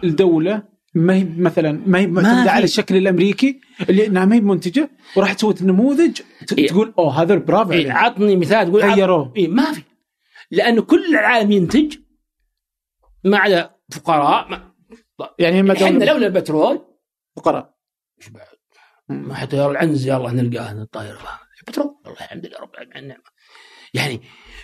الدولة 0.03 0.63
ما 0.95 1.13
هي 1.13 1.27
مثلا 1.37 1.83
ما 1.85 1.99
هي 1.99 2.07
معتمدة. 2.07 2.51
على 2.51 2.63
الشكل 2.63 2.95
الأمريكي 2.95 3.61
اللي 3.89 4.07
إنها 4.07 4.25
ما 4.25 4.35
هي 4.35 4.41
منتجة 4.41 4.89
وراح 5.15 5.33
تسوي 5.33 5.55
نموذج 5.61 6.21
إيه. 6.57 6.67
تقول 6.67 6.93
أوه 6.97 7.21
هذا 7.21 7.35
برافو 7.35 7.71
إيه. 7.71 7.91
عطني 7.91 8.35
مثال 8.35 8.67
تقول 8.67 8.81
غيروه. 8.81 9.33
إيه 9.37 9.47
ما 9.47 9.71
في 9.71 9.83
لأنه 10.51 10.81
كل 10.81 11.05
العالم 11.05 11.51
ينتج 11.51 11.97
ما 13.23 13.37
عدا 13.37 13.75
فقراء 13.91 14.49
ما 14.49 14.73
يعني 15.39 15.59
اما 15.59 15.73
إحنا 15.73 16.05
لولا 16.05 16.27
البترول 16.27 16.81
فقراء 17.35 17.73
إيش 18.21 18.29
بعد؟ 18.29 18.47
ما 19.09 19.33
حتى 19.33 19.57
يرى 19.57 19.71
العنز 19.71 20.07
يلا 20.07 20.31
نلقاه 20.31 20.71
الطاير 20.71 21.17
بترول 21.67 21.95
والله 22.05 22.19
الحمد 22.19 22.45
لله 22.45 22.59
رب 22.59 22.73
العالمين 22.73 22.97
النعمه 22.97 23.23
يعني 23.93 24.21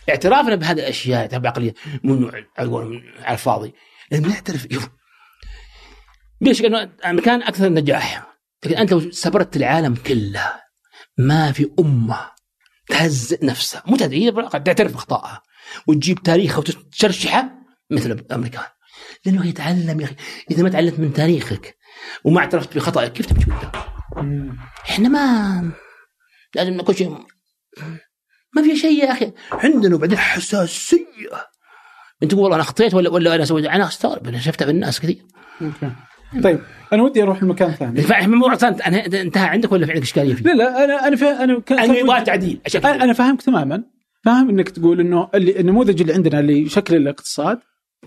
اعترافنا 0.09 0.55
بهذه 0.55 0.79
الأشياء 0.79 1.27
تبع 1.27 1.49
عقلية 1.49 1.73
مو 2.03 2.13
إنه 2.13 2.31
على 2.57 3.33
الفاضي 3.33 3.73
لازم 4.11 4.25
نعترف 4.25 4.67
ليش؟ 6.41 6.61
لأنه 6.61 6.83
الامريكان 6.83 7.43
أكثر 7.43 7.69
نجاح. 7.69 8.29
لكن 8.65 8.77
أنت 8.77 8.91
لو 8.91 9.11
سبرت 9.11 9.55
العالم 9.57 9.95
كله 9.95 10.53
ما 11.17 11.51
في 11.51 11.71
أمة 11.79 12.31
تهزئ 12.87 13.45
نفسها. 13.45 13.83
مو 13.85 13.97
تهزئ 13.97 14.31
تعترف 14.59 14.91
باخطائها 14.91 15.41
وتجيب 15.87 16.23
تاريخها 16.23 16.57
وتشرشحه 16.57 17.49
مثل 17.89 18.11
الأمريكان. 18.11 18.63
لأنه 19.25 19.47
يتعلم 19.47 19.99
يا 19.99 20.05
أخي 20.05 20.15
إذا 20.51 20.63
ما 20.63 20.69
تعلمت 20.69 20.99
من 20.99 21.13
تاريخك 21.13 21.77
وما 22.23 22.39
اعترفت 22.39 22.75
بخطأك 22.75 23.13
كيف 23.13 23.25
تمشي 23.25 23.51
قدام؟ 23.51 24.57
إحنا 24.89 25.09
ما 25.09 25.71
لازم 26.55 26.73
نكون 26.73 26.95
شيء. 26.95 27.17
ما 28.55 28.63
في 28.63 28.77
شيء 28.77 29.03
يا 29.03 29.11
أخي. 29.11 29.33
عندنا 29.51 29.97
بعدين 29.97 30.17
حساسية. 30.17 30.99
أنت 32.23 32.31
تقول 32.31 32.43
والله 32.43 32.55
أنا 32.55 32.63
أخطيت 32.63 32.93
ولا 32.93 33.09
ولا 33.09 33.35
أنا 33.35 33.45
سويت؟ 33.45 33.65
أنا 33.65 33.87
أستغرب. 33.87 34.27
أنا 34.27 34.39
شفتها 34.39 34.65
في 34.65 34.71
الناس 34.71 34.99
كثير. 34.99 35.25
طيب 36.43 36.59
أنا 36.93 37.03
ودي 37.03 37.23
أروح 37.23 37.43
لمكان 37.43 37.71
ثاني. 37.71 38.25
الموضوع 38.25 38.53
انتهى 38.53 39.47
عندك 39.47 39.71
ولا 39.71 39.85
في 39.85 39.91
عندك 39.91 40.03
إشكالية 40.03 40.33
فيه؟ 40.33 40.43
لا 40.43 40.53
لا 40.53 40.83
أنا 40.83 41.07
أنا 41.07 41.15
فا 41.15 41.43
أنا 41.43 41.59
كان 41.59 41.79
أنا 41.79 41.97
يبغى 41.97 42.21
تعديل 42.21 42.59
أنا. 42.75 43.03
أنا 43.03 43.13
فاهمك 43.13 43.41
تماما. 43.41 43.83
فاهم 44.25 44.49
إنك 44.49 44.69
تقول 44.69 44.99
إنه 44.99 45.29
اللي 45.35 45.59
النموذج 45.59 46.01
اللي 46.01 46.13
عندنا 46.13 46.39
اللي 46.39 46.69
شكل 46.69 46.95
الاقتصاد 46.95 47.59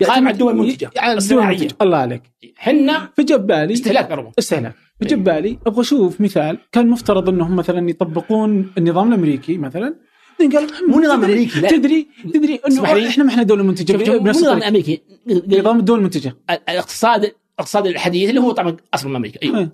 قائم 0.07 0.27
على 0.27 0.33
الدول 0.33 0.53
المنتجة، 0.53 0.91
على 0.97 1.17
الدول 1.17 1.69
الله 1.81 1.97
عليك. 1.97 2.21
إحنا 2.59 3.09
فجاء 3.17 3.37
بالي 3.37 3.73
استهلاك 3.73 4.07
كربون 4.07 4.31
استهلاك. 4.39 4.73
فجاء 5.01 5.19
بالي 5.19 5.59
أبغى 5.67 5.81
أشوف 5.81 6.21
مثال 6.21 6.57
كان 6.71 6.87
مفترض 6.87 7.29
إنهم 7.29 7.55
مثلا 7.55 7.89
يطبقون 7.89 8.71
النظام 8.77 9.13
الأمريكي 9.13 9.57
مثلا. 9.57 9.95
قال 10.39 10.67
مو 10.87 10.99
نظام 10.99 11.23
أمريكي، 11.23 11.59
لا. 11.59 11.69
تدري 11.69 12.07
تدري. 12.33 12.59
إنه 12.67 13.07
إحنا 13.07 13.23
ما 13.23 13.29
إحنا 13.29 13.43
دولة 13.43 13.63
منتجة 13.63 14.19
مو 14.19 14.29
نظام. 14.29 14.63
أمريكي. 14.63 15.01
نظام 15.47 15.79
الدول 15.79 15.99
المنتجة. 15.99 16.35
الاقتصاد 16.69 17.31
الاقتصاد 17.55 17.87
الحديث 17.87 18.29
اللي 18.29 18.41
هو 18.41 18.51
طبعا 18.51 18.77
أصلا 18.93 19.09
من 19.09 19.15
أمريكا. 19.15 19.41
أيوه. 19.43 19.59
إيه. 19.59 19.71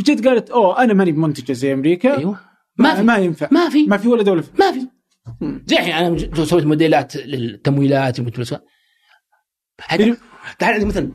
جيت 0.00 0.26
قالت 0.26 0.50
أوه 0.50 0.82
أنا 0.84 0.94
ماني 0.94 1.12
منتجه 1.12 1.52
زي 1.52 1.72
أمريكا. 1.72 2.18
أيوه. 2.18 2.40
ما 2.76 2.94
في. 2.94 3.02
ما 3.02 3.16
ينفع. 3.16 3.48
ما 3.50 3.68
في. 3.68 3.86
ما 3.86 3.96
في 3.96 4.08
ولا 4.08 4.22
دولة. 4.22 4.44
ما 4.58 4.72
في. 4.72 4.88
زي 5.66 5.76
الحين 5.76 5.92
أنا 5.94 6.44
سويت 6.44 6.64
موديلات 6.64 7.16
للتمويلات 7.16 8.18
يعني- 10.06 10.16
تعال 10.58 10.74
عندي 10.74 10.86
مثلا. 10.86 11.12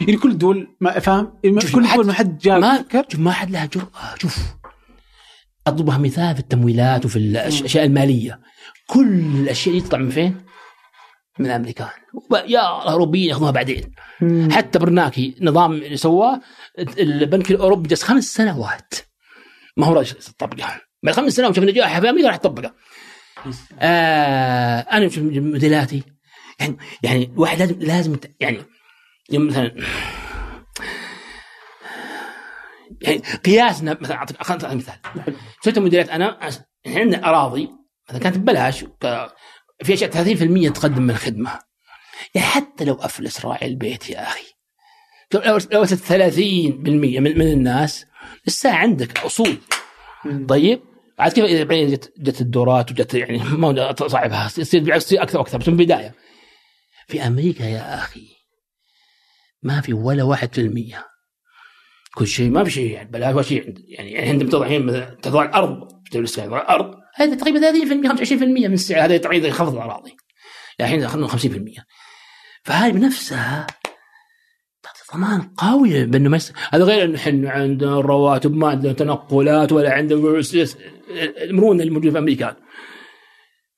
يعني 0.00 0.16
كل 0.16 0.30
الدول 0.30 0.76
ما 0.80 0.98
فاهم 0.98 1.32
شوف، 1.60 1.74
كل 1.74 1.84
الدول 1.84 2.06
ما 2.06 2.12
حد 2.12 2.38
جاء 2.38 2.60
ما 2.60 2.84
شوف 3.10 3.20
ما 3.20 3.32
حد 3.32 3.50
لها 3.50 3.66
جرأة. 3.66 4.14
شوف. 4.18 4.38
اضربها 5.66 5.98
مثال 5.98 6.34
في 6.34 6.40
التمويلات 6.40 7.04
وفي 7.04 7.16
الأشياء 7.16 7.84
المالية. 7.84 8.40
كل 8.86 9.08
الأشياء 9.42 9.74
دي 9.74 9.80
تطلع 9.80 9.98
من 9.98 10.10
فين؟ 10.10 10.43
من 11.38 11.46
الامريكان 11.46 11.88
يا 12.32 12.82
الأوروبيين 12.82 13.28
ياخذوها 13.28 13.50
بعدين. 13.50 13.94
مم. 14.20 14.48
حتى 14.52 14.78
برناكي 14.78 15.34
نظام 15.40 15.72
اللي 15.72 15.96
سواه 15.96 16.40
البنك 16.78 17.50
الأوروبي 17.50 17.88
جلس 17.88 18.02
خمس 18.02 18.34
سنوات. 18.34 18.94
ما 19.76 19.86
هو 19.86 19.92
راجل 19.92 20.16
طبقه 20.38 20.80
بعد 21.02 21.14
خمس 21.14 21.32
سنوات 21.32 21.54
شوف 21.54 21.64
نجاحها 21.64 22.00
في 22.00 22.10
أمريكا 22.10 22.28
راح 22.28 22.36
تطبقها 22.36 22.74
آه 23.78 24.80
أنا 24.80 25.08
شوف 25.08 25.24
موديلاتي. 25.24 26.02
يعني 26.60 26.76
يعني 27.02 27.24
الواحد 27.24 27.58
لازم 27.58 27.76
لازم 27.80 28.16
يعني 28.40 28.58
يوم 29.30 29.46
مثلا 29.46 29.74
يعني 33.02 33.18
قياسنا 33.18 33.98
مثلا 34.00 34.16
اعطيك 34.16 34.64
مثال. 34.74 34.94
سويت 35.64 35.78
موديلات 35.78 36.08
أنا؟ 36.08 36.38
يعني 36.84 37.00
عندنا 37.00 37.28
أراضي 37.28 37.70
مثلا 38.08 38.20
كانت 38.20 38.38
ببلاش 38.38 38.84
في 39.84 39.94
أشياء 39.94 40.10
30% 40.10 40.72
تقدم 40.72 41.02
من 41.02 41.10
الخدمه 41.10 41.58
يعني 42.34 42.46
حتى 42.46 42.84
لو 42.84 42.94
افلس 42.94 43.44
راعي 43.44 43.66
البيت 43.66 44.10
يا 44.10 44.22
أخي. 44.22 44.44
لو 45.34 45.58
لو 45.72 45.80
وصلت 45.80 46.00
30% 46.00 46.38
من, 46.88 47.22
من 47.22 47.52
الناس 47.52 48.06
لسه 48.46 48.74
عندك 48.74 49.18
أصول. 49.18 49.56
طيب؟ 50.48 50.80
عاد 51.18 51.32
كيف 51.32 51.44
إذا 51.44 51.64
بعدين 51.64 51.92
جت, 51.92 52.12
جت 52.18 52.40
الدورات 52.40 52.90
وجت 52.90 53.14
يعني 53.14 53.38
ما 53.38 53.94
صعبها 54.08 54.50
يصير 54.58 54.96
يصير 54.96 55.22
أكثر 55.22 55.38
وأكثر 55.38 55.58
بس 55.58 55.68
من 55.68 55.80
البداية. 55.80 56.14
في 57.08 57.26
أمريكا 57.26 57.64
يا 57.64 57.94
أخي 57.94 58.28
ما 59.62 59.80
في 59.80 59.92
ولا 59.92 60.22
واحد 60.22 60.54
في 60.54 60.60
المية. 60.60 61.06
كل 62.14 62.26
شيء 62.26 62.50
ما 62.50 62.64
في 62.64 62.70
شيء 62.70 62.90
يعني 62.90 63.10
بلاش 63.10 63.34
ولا 63.34 63.42
شيء 63.42 63.74
يعني 63.88 64.12
يعني 64.12 64.28
عندما 64.28 64.50
تضع 64.50 64.66
الحين 64.66 64.86
مثلا 64.86 65.16
تضع 65.22 65.42
الأرض. 65.44 65.93
السعر 66.22 66.46
تضع 66.46 66.60
الأرض 66.62 66.94
هذا 67.16 67.34
تقريبا 67.34 67.60
30% 67.60 68.18
25% 68.28 68.32
من 68.42 68.72
السعر 68.72 69.04
هذا 69.04 69.16
تقريبا 69.16 69.48
يخفض 69.48 69.74
الأراضي 69.74 70.16
الحين 70.80 71.02
أخذنا 71.04 71.28
50% 71.28 71.82
فهذه 72.64 72.92
بنفسها 72.92 73.66
تعطي 74.82 75.00
ضمان 75.14 75.40
قوي 75.42 76.06
بأنه 76.06 76.28
ما. 76.28 76.38
هذا 76.72 76.84
غير 76.84 77.04
إنه 77.04 77.16
إحنا 77.16 77.50
عندنا 77.50 77.98
الرواتب 77.98 78.54
ما 78.54 78.68
عندنا 78.68 78.92
تنقلات 78.92 79.72
ولا 79.72 79.92
عندنا 79.92 80.40
المرونة 81.42 81.82
الموجودة 81.82 82.12
في 82.12 82.18
أمريكا 82.18 82.56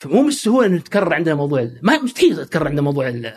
فمو 0.01 0.23
بالسهولة 0.25 0.67
إنه 0.67 0.77
يتكرر 0.77 1.15
عندنا 1.15 1.35
موضوع 1.35 1.71
ما 1.83 2.03
مستحيل 2.03 2.39
يتكرر 2.39 2.67
عندنا 2.67 2.83
موضوع 2.83 3.09
ال- 3.09 3.35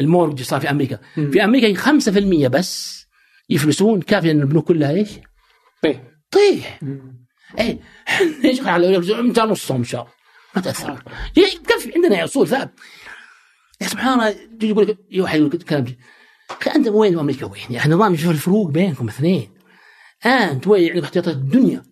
المورج 0.00 0.42
صار 0.42 0.60
في 0.60 0.70
أمريكا 0.70 0.98
مم. 1.16 1.30
في 1.30 1.44
أمريكا 1.44 1.80
5% 1.80 2.48
بس 2.48 3.02
يفلسون 3.50 4.02
كافي 4.02 4.30
ان 4.30 4.40
البنوك 4.40 4.68
كلها 4.68 4.90
إيش؟ 4.90 5.08
طيب 5.82 6.00
طيح 6.30 6.80
اي 7.58 7.80
إيش 8.44 8.60
على 8.60 8.96
انت 8.96 9.40
نصهم 9.40 9.84
شهر 9.84 10.08
ما 10.56 10.62
تأثر. 10.62 11.02
كفي 11.68 11.92
عندنا 11.94 12.24
أصول؟ 12.24 12.48
ثابت 12.48 12.80
يا 13.80 13.86
سبحان 13.86 14.12
الله 14.12 14.36
يقول 14.62 14.86
لك 14.86 14.98
واحد 15.18 15.38
يقول 15.38 15.50
كلام 15.50 15.86
أنت 16.76 16.88
وين 16.88 17.16
وامريكا 17.16 17.46
وين؟ 17.46 17.76
أخي 17.76 17.88
النظام 17.88 18.14
يشوف 18.14 18.30
الفروق 18.30 18.70
بينكم 18.70 19.08
اثنين. 19.08 19.50
أنت 20.26 20.66
وين 20.66 20.92
عندك 20.92 21.04
احتياطات 21.04 21.34
الدنيا؟ 21.34 21.82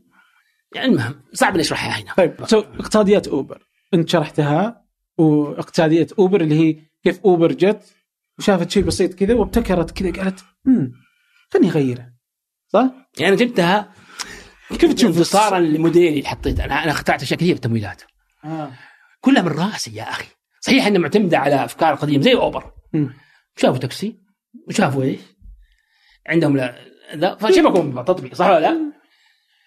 يعني 0.74 0.88
المهم 0.88 1.22
صعب 1.32 1.56
نشرحها 1.56 2.02
هنا. 2.02 2.14
طيب 2.14 2.46
سو 2.46 2.58
اقتصاديات 2.58 3.28
أوبر. 3.28 3.66
أنت 3.94 4.08
شرحتها 4.08 4.84
واقتصاديات 5.18 6.12
أوبر 6.12 6.40
اللي 6.40 6.54
هي 6.54 6.76
كيف 7.04 7.20
أوبر 7.24 7.52
جت 7.52 7.94
وشافت 8.38 8.70
شيء 8.70 8.82
بسيط 8.82 9.14
كذا 9.14 9.34
وابتكرت 9.34 9.90
كذا 9.90 10.22
قالت 10.22 10.44
امم 10.66 10.92
خليني 11.52 11.68
اغيره 11.68 12.12
صح؟ 12.68 12.90
يعني 13.18 13.36
جبتها 13.36 13.92
كيف 14.76 14.92
تشوف 14.92 15.16
انتصارا 15.16 15.58
لموديلي 15.60 16.08
اللي 16.08 16.28
حطيته 16.28 16.64
أنا 16.64 16.84
أنا 16.84 16.92
اخترعت 16.92 17.22
أشياء 17.22 17.38
كثيرة 17.38 17.54
في 17.54 17.56
التمويلات. 17.56 18.02
آه. 18.44 18.72
كلها 19.20 19.42
من 19.42 19.48
رأسي 19.48 19.94
يا 19.94 20.10
أخي. 20.10 20.26
صحيح 20.60 20.86
إنها 20.86 21.00
معتمدة 21.00 21.38
على 21.38 21.64
أفكار 21.64 21.94
قديمة 21.94 22.22
زي 22.22 22.34
أوبر. 22.34 22.72
مم. 22.92 23.14
شافوا 23.56 23.78
تاكسي؟ 23.78 24.18
وشافوا 24.68 25.02
إيش؟ 25.02 25.20
عندهم 26.26 26.56
لا 26.56 26.74
ذا 27.14 27.34
فشبكوا 27.34 28.02
تطبيق 28.02 28.34
صح 28.34 28.46
ولا 28.46 28.60
لا؟ 28.60 28.92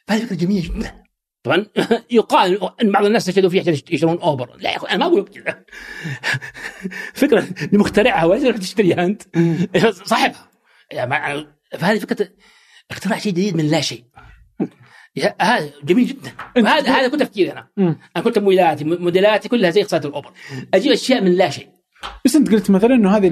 فهذه 0.08 0.26
فكرة 0.26 0.36
جميلة. 0.36 0.62
جدا 0.62 1.04
طبعا 1.44 1.66
يقال 2.12 2.70
إن 2.82 2.92
بعض 2.92 3.06
الناس 3.06 3.30
استشهدوا 3.30 3.50
فيها 3.50 3.62
عشان 3.62 3.74
يشترون 3.74 4.20
أوبر. 4.20 4.56
لا 4.58 4.72
يا 4.72 4.78
أخي 4.78 4.88
أنا 4.88 4.98
ما 4.98 5.06
أقول 5.06 5.26
كذا. 5.28 5.66
فكرة 7.22 7.48
مخترعها 7.74 8.26
وليس 8.26 8.44
تروح 8.44 8.58
تشتريها 8.58 9.06
أنت؟ 9.06 9.24
صاحبها. 10.08 10.52
يعني 10.92 11.48
فهذه 11.80 12.00
فكرة 12.00 12.30
اختراع 12.92 13.18
شيء 13.18 13.32
جديد 13.32 13.56
من 13.56 13.68
لا 13.68 13.82
شيء. 13.82 14.04
هذا 15.42 15.70
جميل 15.84 16.08
جدا. 16.08 16.32
هذا 16.58 16.92
هذا 16.92 17.08
كل 17.08 17.18
تفكيري 17.18 17.52
أنا. 17.52 17.68
مم. 17.78 17.98
أنا 18.16 18.24
كل 18.24 18.32
تمويلاتي 18.32 18.84
موديلاتي 18.84 19.50
كلها 19.50 19.70
زي 19.70 19.82
اقتصاد 19.82 20.06
الأوبر. 20.06 20.32
أجيب 20.74 20.92
أشياء 20.92 21.22
من 21.22 21.32
لا 21.32 21.50
شيء. 21.50 21.68
بس 22.26 22.36
أنت 22.36 22.52
قلت 22.52 22.72
مثلا 22.72 22.96
إنه 22.96 23.18
هذه 23.18 23.28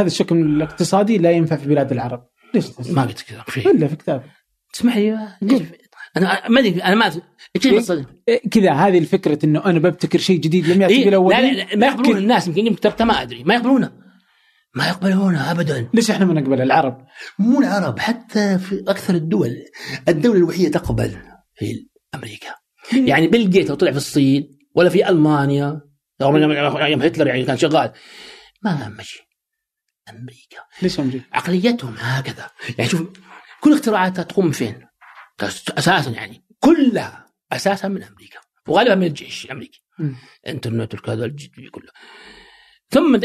هذا 0.00 0.06
الشكل 0.06 0.36
الاقتصادي 0.36 1.18
لا 1.18 1.30
ينفع 1.30 1.56
في 1.56 1.68
بلاد 1.68 1.92
العرب. 1.92 2.26
ليش؟ 2.54 2.66
ما 2.90 3.02
قلت 3.02 3.22
كذا 3.22 3.44
شيء 3.48 3.70
إلا 3.70 3.86
في 3.86 3.96
كتاب. 3.96 4.22
تسمح 4.72 4.96
لي. 4.96 5.28
أنا 6.16 6.48
ما 6.48 6.60
أدري 6.60 6.82
أنا 6.82 6.94
ما 6.94 7.12
إيه؟ 7.56 8.06
إيه، 8.28 8.40
كذا 8.50 8.72
هذه 8.72 8.98
الفكرة 8.98 9.38
إنه 9.44 9.64
أنا 9.64 9.78
ببتكر 9.78 10.18
شيء 10.18 10.40
جديد 10.40 10.68
لم 10.68 10.82
يأتي 10.82 10.94
إيه؟ 10.94 10.98
لا, 10.98 11.04
بالاولين 11.04 11.54
لا, 11.54 11.62
لا 11.62 11.76
ما 11.76 11.86
يقبلون 11.86 12.16
الناس 12.16 12.48
يمكن 12.48 12.74
كتبتها 12.74 13.04
ما 13.04 13.22
أدري. 13.22 13.44
ما 13.44 13.54
يقبلونه. 13.54 14.05
ما 14.76 14.88
يقبلونه 14.88 15.50
ابدا. 15.50 15.90
ليش 15.94 16.10
إحنا 16.10 16.24
ما 16.24 16.40
نقبل 16.40 16.62
العرب؟ 16.62 17.06
مو 17.38 17.60
العرب 17.60 17.98
حتى 17.98 18.58
في 18.58 18.84
أكثر 18.88 19.14
الدول 19.14 19.64
الدولة 20.08 20.38
الوحيدة 20.38 20.78
تقبل 20.78 21.16
هي 21.58 21.86
أمريكا. 22.14 22.54
يعني 23.06 23.28
بيل 23.28 23.50
جيت 23.50 23.72
طلع 23.72 23.90
في 23.90 23.96
الصين 23.96 24.58
ولا 24.74 24.88
في 24.88 25.08
ألمانيا 25.08 25.80
رغم 26.22 26.50
أيام 26.76 27.02
هتلر 27.02 27.26
يعني 27.26 27.44
كان 27.44 27.56
شغال 27.56 27.92
ما 28.62 28.88
مشي. 28.88 29.20
أمريكا. 30.10 30.60
ليش 30.82 31.00
أمريكا؟ 31.00 31.24
عقليتهم 31.32 31.94
هكذا. 31.98 32.50
يعني 32.78 32.90
شوف 32.90 33.08
كل 33.60 33.72
اختراعاتها 33.72 34.22
تقوم 34.22 34.46
من 34.46 34.52
فين؟ 34.52 34.86
أساسا 35.78 36.10
يعني 36.10 36.44
كلها 36.60 37.26
أساسا 37.52 37.88
من 37.88 38.02
أمريكا. 38.02 38.38
وغالبا 38.68 38.94
من 38.94 39.06
الجيش 39.06 39.44
الأمريكي. 39.44 39.84
إنترنت 40.46 40.94
والكذا 40.94 41.24
الجديد 41.24 41.70
كله. 41.70 41.90
ثم 42.90 43.20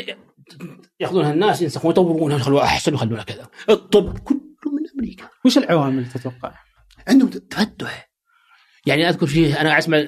ياخذونها 1.00 1.34
الناس 1.34 1.62
ينسخون 1.62 1.92
يطورونها 1.92 2.38
يخلوها 2.38 2.64
أحسن 2.64 2.92
ويخلونها 2.92 3.24
كذا. 3.24 3.48
الطب 3.70 4.18
كله 4.18 4.40
من 4.66 5.00
أمريكا. 5.00 5.30
وش 5.46 5.58
العوامل 5.58 6.10
تتوقع؟ 6.10 6.54
عندهم 7.08 7.30
تفتح 7.30 8.12
يعني 8.86 9.10
أذكر 9.10 9.28
فيه 9.28 9.62
أنا 9.62 9.78
أسمع 9.78 10.06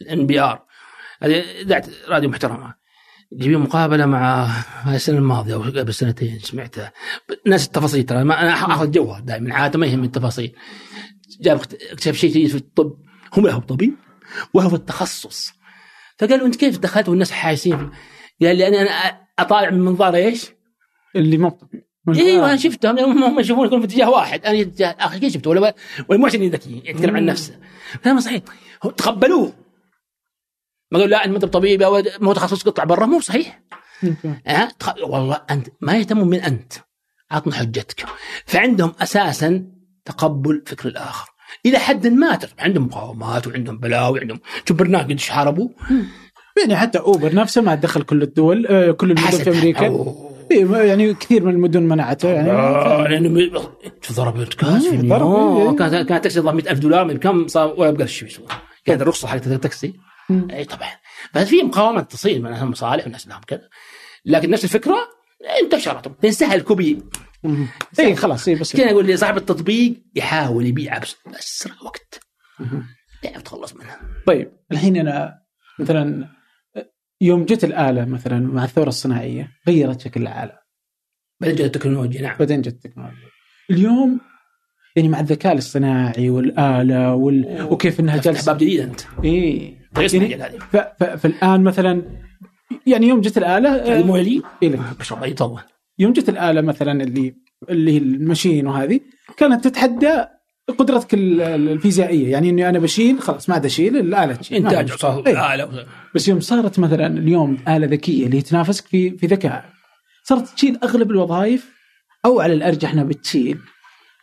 ال 0.00 0.26
NPR. 0.26 0.66
اذاعه 1.24 1.84
راديو 2.08 2.30
محترمة. 2.30 2.74
جيبين 3.34 3.58
مقابلة 3.58 4.06
مع 4.06 4.50
السنة 4.86 5.18
الماضية 5.18 5.54
أو 5.54 5.62
قبل 5.62 5.94
سنتين 5.94 6.38
سمعتها. 6.38 6.92
ناس 7.46 7.66
التفاصيل 7.66 8.02
ترى 8.02 8.24
ما 8.24 8.42
أنا 8.42 8.52
أخذ 8.52 8.90
جوها 8.90 9.20
دائما 9.20 9.54
عادة 9.54 9.78
ما 9.78 9.86
يهم 9.86 10.04
التفاصيل. 10.04 10.56
جاب 11.40 11.60
اكتشف 11.92 12.14
شيء 12.14 12.30
جديد 12.30 12.48
في 12.48 12.56
الطب. 12.56 12.94
هم 13.36 13.46
له 13.46 13.58
طبيب 13.58 13.94
وهو 14.54 14.68
في 14.68 14.74
التخصص. 14.74 15.52
فقالوا 16.18 16.46
أنت 16.46 16.56
كيف 16.56 16.78
دخلت 16.78 17.08
والناس 17.08 17.30
حايسين 17.30 17.90
قال 18.42 18.56
لي 18.56 18.68
أنا 18.68 19.20
أطالع 19.40 19.70
من 19.70 19.80
منظار 19.80 20.14
إيش؟ 20.14 20.46
اللي 21.16 21.38
مو 21.38 21.58
أيوه 22.08 22.48
أنا 22.48 22.56
شفتهم 22.56 22.98
هم 22.98 23.40
يشوفون 23.40 23.66
يكون 23.66 23.80
في 23.80 23.86
اتجاه 23.86 24.10
واحد. 24.10 24.46
أنا 24.46 24.60
اتجاه 24.60 24.96
اخر 25.00 25.18
كيف 25.18 25.32
شفته 25.32 25.50
ولا 25.50 25.74
ولا 26.08 26.20
محسن 26.20 26.42
ذكي 26.42 26.82
يتكلم 26.84 27.16
عن 27.16 27.26
نفسه. 27.26 27.58
كلام 28.04 28.20
صحيح. 28.20 28.42
تقبلوه. 28.82 29.52
ما 30.92 30.98
قالوا 30.98 31.10
لا 31.10 31.24
أنت 31.24 31.30
ما 31.30 31.36
أنت 31.36 31.44
طبيب 31.44 31.82
أو 31.82 32.02
مو 32.20 32.32
تخصص 32.32 32.62
قطع 32.62 32.84
برا. 32.84 33.06
مو 33.06 33.20
صحيح. 33.20 33.62
أه؟ 34.46 34.68
تخ... 34.78 34.94
والله 34.98 35.42
أنت 35.50 35.68
ما 35.80 35.96
يهتمون 35.96 36.28
من 36.28 36.40
أنت. 36.40 36.72
عطنا 37.30 37.54
حجتك. 37.54 38.06
فعندهم 38.46 38.94
أساسا 39.00 39.66
تقبل 40.04 40.62
فكر 40.66 40.88
الآخر. 40.88 41.30
إلى 41.66 41.78
حد 41.78 42.06
ما 42.06 42.38
عندهم 42.58 42.86
مقاومات 42.86 43.46
وعندهم 43.46 43.78
بلاوي 43.78 44.20
عندهم 44.20 44.40
شوف 44.68 44.76
برنامج 44.76 45.04
قديش 45.04 45.30
حاربوا. 45.30 45.68
يعني 46.58 46.76
حتى 46.76 46.98
أوبر 46.98 47.34
نفسه 47.34 47.62
ما 47.62 47.74
دخل 47.74 48.02
كل 48.02 48.22
الدول 48.22 48.66
آه، 48.66 48.90
كل 48.90 49.10
المدن 49.10 49.30
في 49.30 49.50
أمريكا. 49.50 49.86
إيه، 50.50 50.76
يعني 50.76 51.14
كثير 51.14 51.44
من 51.44 51.52
المدن 51.54 51.82
منعته 51.82 52.28
يعني. 52.28 52.50
آه، 52.50 53.08
لأنه 53.08 53.28
ب- 53.28 53.62
ضربت 54.12 54.54
كاس 54.54 54.86
في 54.86 54.96
ضرب، 54.96 55.56
إيه. 55.58 55.76
كانت 55.76 56.08
كانت 56.08 56.22
تاكسي 56.24 56.40
ضرب 56.40 56.54
100000 56.54 56.78
دولار 56.78 57.04
من 57.04 57.16
كم؟ 57.18 57.46
صار 57.48 57.74
ولا 57.76 57.90
بقى 57.90 58.08
شيء 58.08 58.28
كانت 58.84 59.02
الرخصة 59.02 59.28
حقت 59.28 59.46
التاكسي. 59.46 59.94
اي 60.30 60.64
طبعا. 60.64 60.88
بس 61.34 61.48
في 61.48 61.62
مقاومات 61.62 62.12
تصير 62.12 62.42
من 62.42 62.64
مصالح 62.64 63.04
والناس 63.04 63.28
لهم 63.28 63.40
كذا 63.46 63.68
لكن 64.24 64.50
نفس 64.50 64.64
الفكرة 64.64 64.96
انتشرت. 65.62 66.22
تنسهل 66.22 66.60
copy. 66.60 67.02
اي 68.00 68.16
خلاص 68.16 68.48
اي 68.48 68.54
بس. 68.54 68.76
كذا 68.76 68.90
أقول 68.90 69.06
لي 69.06 69.16
صاحب 69.16 69.36
التطبيق 69.36 70.02
يحاول 70.14 70.66
يبيعها 70.66 71.00
بأسرع 71.26 71.74
وقت. 71.84 72.20
تعرف 73.22 73.42
تخلص 73.42 73.74
منها. 73.74 74.00
طيب 74.26 74.52
الحين 74.72 74.96
أنا 74.96 75.34
مثلا 75.78 76.28
يوم 77.20 77.44
جت 77.44 77.64
الآلة 77.64 78.04
مثلا 78.04 78.38
مع 78.38 78.64
الثورة 78.64 78.88
الصناعية 78.88 79.50
غيرت 79.68 80.00
شكل 80.00 80.22
العالم 80.22 80.56
بعدين 81.40 81.56
جت 81.56 81.64
التكنولوجيا 81.64 82.22
نعم. 82.22 82.36
بعدين 82.38 82.62
جت 82.62 82.74
التكنولوجيا 82.74 83.28
اليوم 83.70 84.20
يعني 84.96 85.08
مع 85.08 85.20
الذكاء 85.20 85.52
الاصطناعي 85.52 86.30
والآلة 86.30 87.14
وال... 87.14 87.68
وكيف 87.70 88.00
إنها 88.00 88.16
جالسه 88.16 88.52
باب 88.52 88.60
جديد 88.60 88.80
أنت. 88.80 89.00
اي 89.24 89.76
يعني 90.12 90.58
ف... 90.58 90.76
ف... 90.76 91.04
فالآن 91.04 91.62
مثلا 91.62 92.02
يعني 92.86 93.08
يوم 93.08 93.20
جت 93.20 93.38
هذه 93.68 94.04
مو 94.04 94.16
لي؟ 94.16 94.42
إيه 94.62 94.68
يطول. 95.22 95.60
يوم 95.98 96.12
جت 96.12 96.28
الآلة 96.28 96.60
مثلا 96.60 97.02
اللي 97.02 97.34
اللي 97.70 97.92
هي 97.92 97.98
المشين 97.98 98.66
وهذه 98.66 99.00
كانت 99.36 99.64
تتحدى 99.68 100.24
قدرتك 100.70 101.14
ال- 101.14 101.40
الفيزيائية. 101.42 102.30
يعني 102.32 102.50
إني 102.50 102.68
أنا 102.68 102.78
بشيل 102.78 103.20
خلاص 103.20 103.48
ما 103.48 103.54
عاد 103.54 103.64
أشيل 103.64 103.96
الاله 103.96 104.34
تشيل 104.34 104.56
إنتاج 104.56 104.74
عاد 104.76 104.90
صار 104.98 105.12
أشيل. 105.12 105.26
إيه. 105.26 105.36
بس 106.14 106.28
يوم 106.28 106.40
صارت 106.40 106.78
مثلا 106.78 107.06
اليوم 107.06 107.58
آلة 107.68 107.86
ذكية 107.86 108.26
اللي 108.26 108.42
تنافسك 108.42 108.86
في 108.86 109.10
في 109.18 109.26
ذكاء 109.26 109.64
صارت 110.24 110.48
تشيل 110.48 110.78
أغلب 110.84 111.10
الوظائف 111.10 111.70
أو 112.24 112.40
على 112.40 112.52
الأرجح 112.54 112.92
أنها 112.92 113.04
بتشيل. 113.04 113.58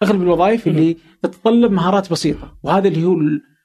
أغلب 0.03 0.21
الوظائف 0.21 0.67
اللي 0.67 0.97
تتطلب 1.23 1.71
مهارات 1.71 2.11
بسيطة 2.11 2.57
وهذا 2.63 2.87
اللي 2.87 3.03
هو 3.05 3.17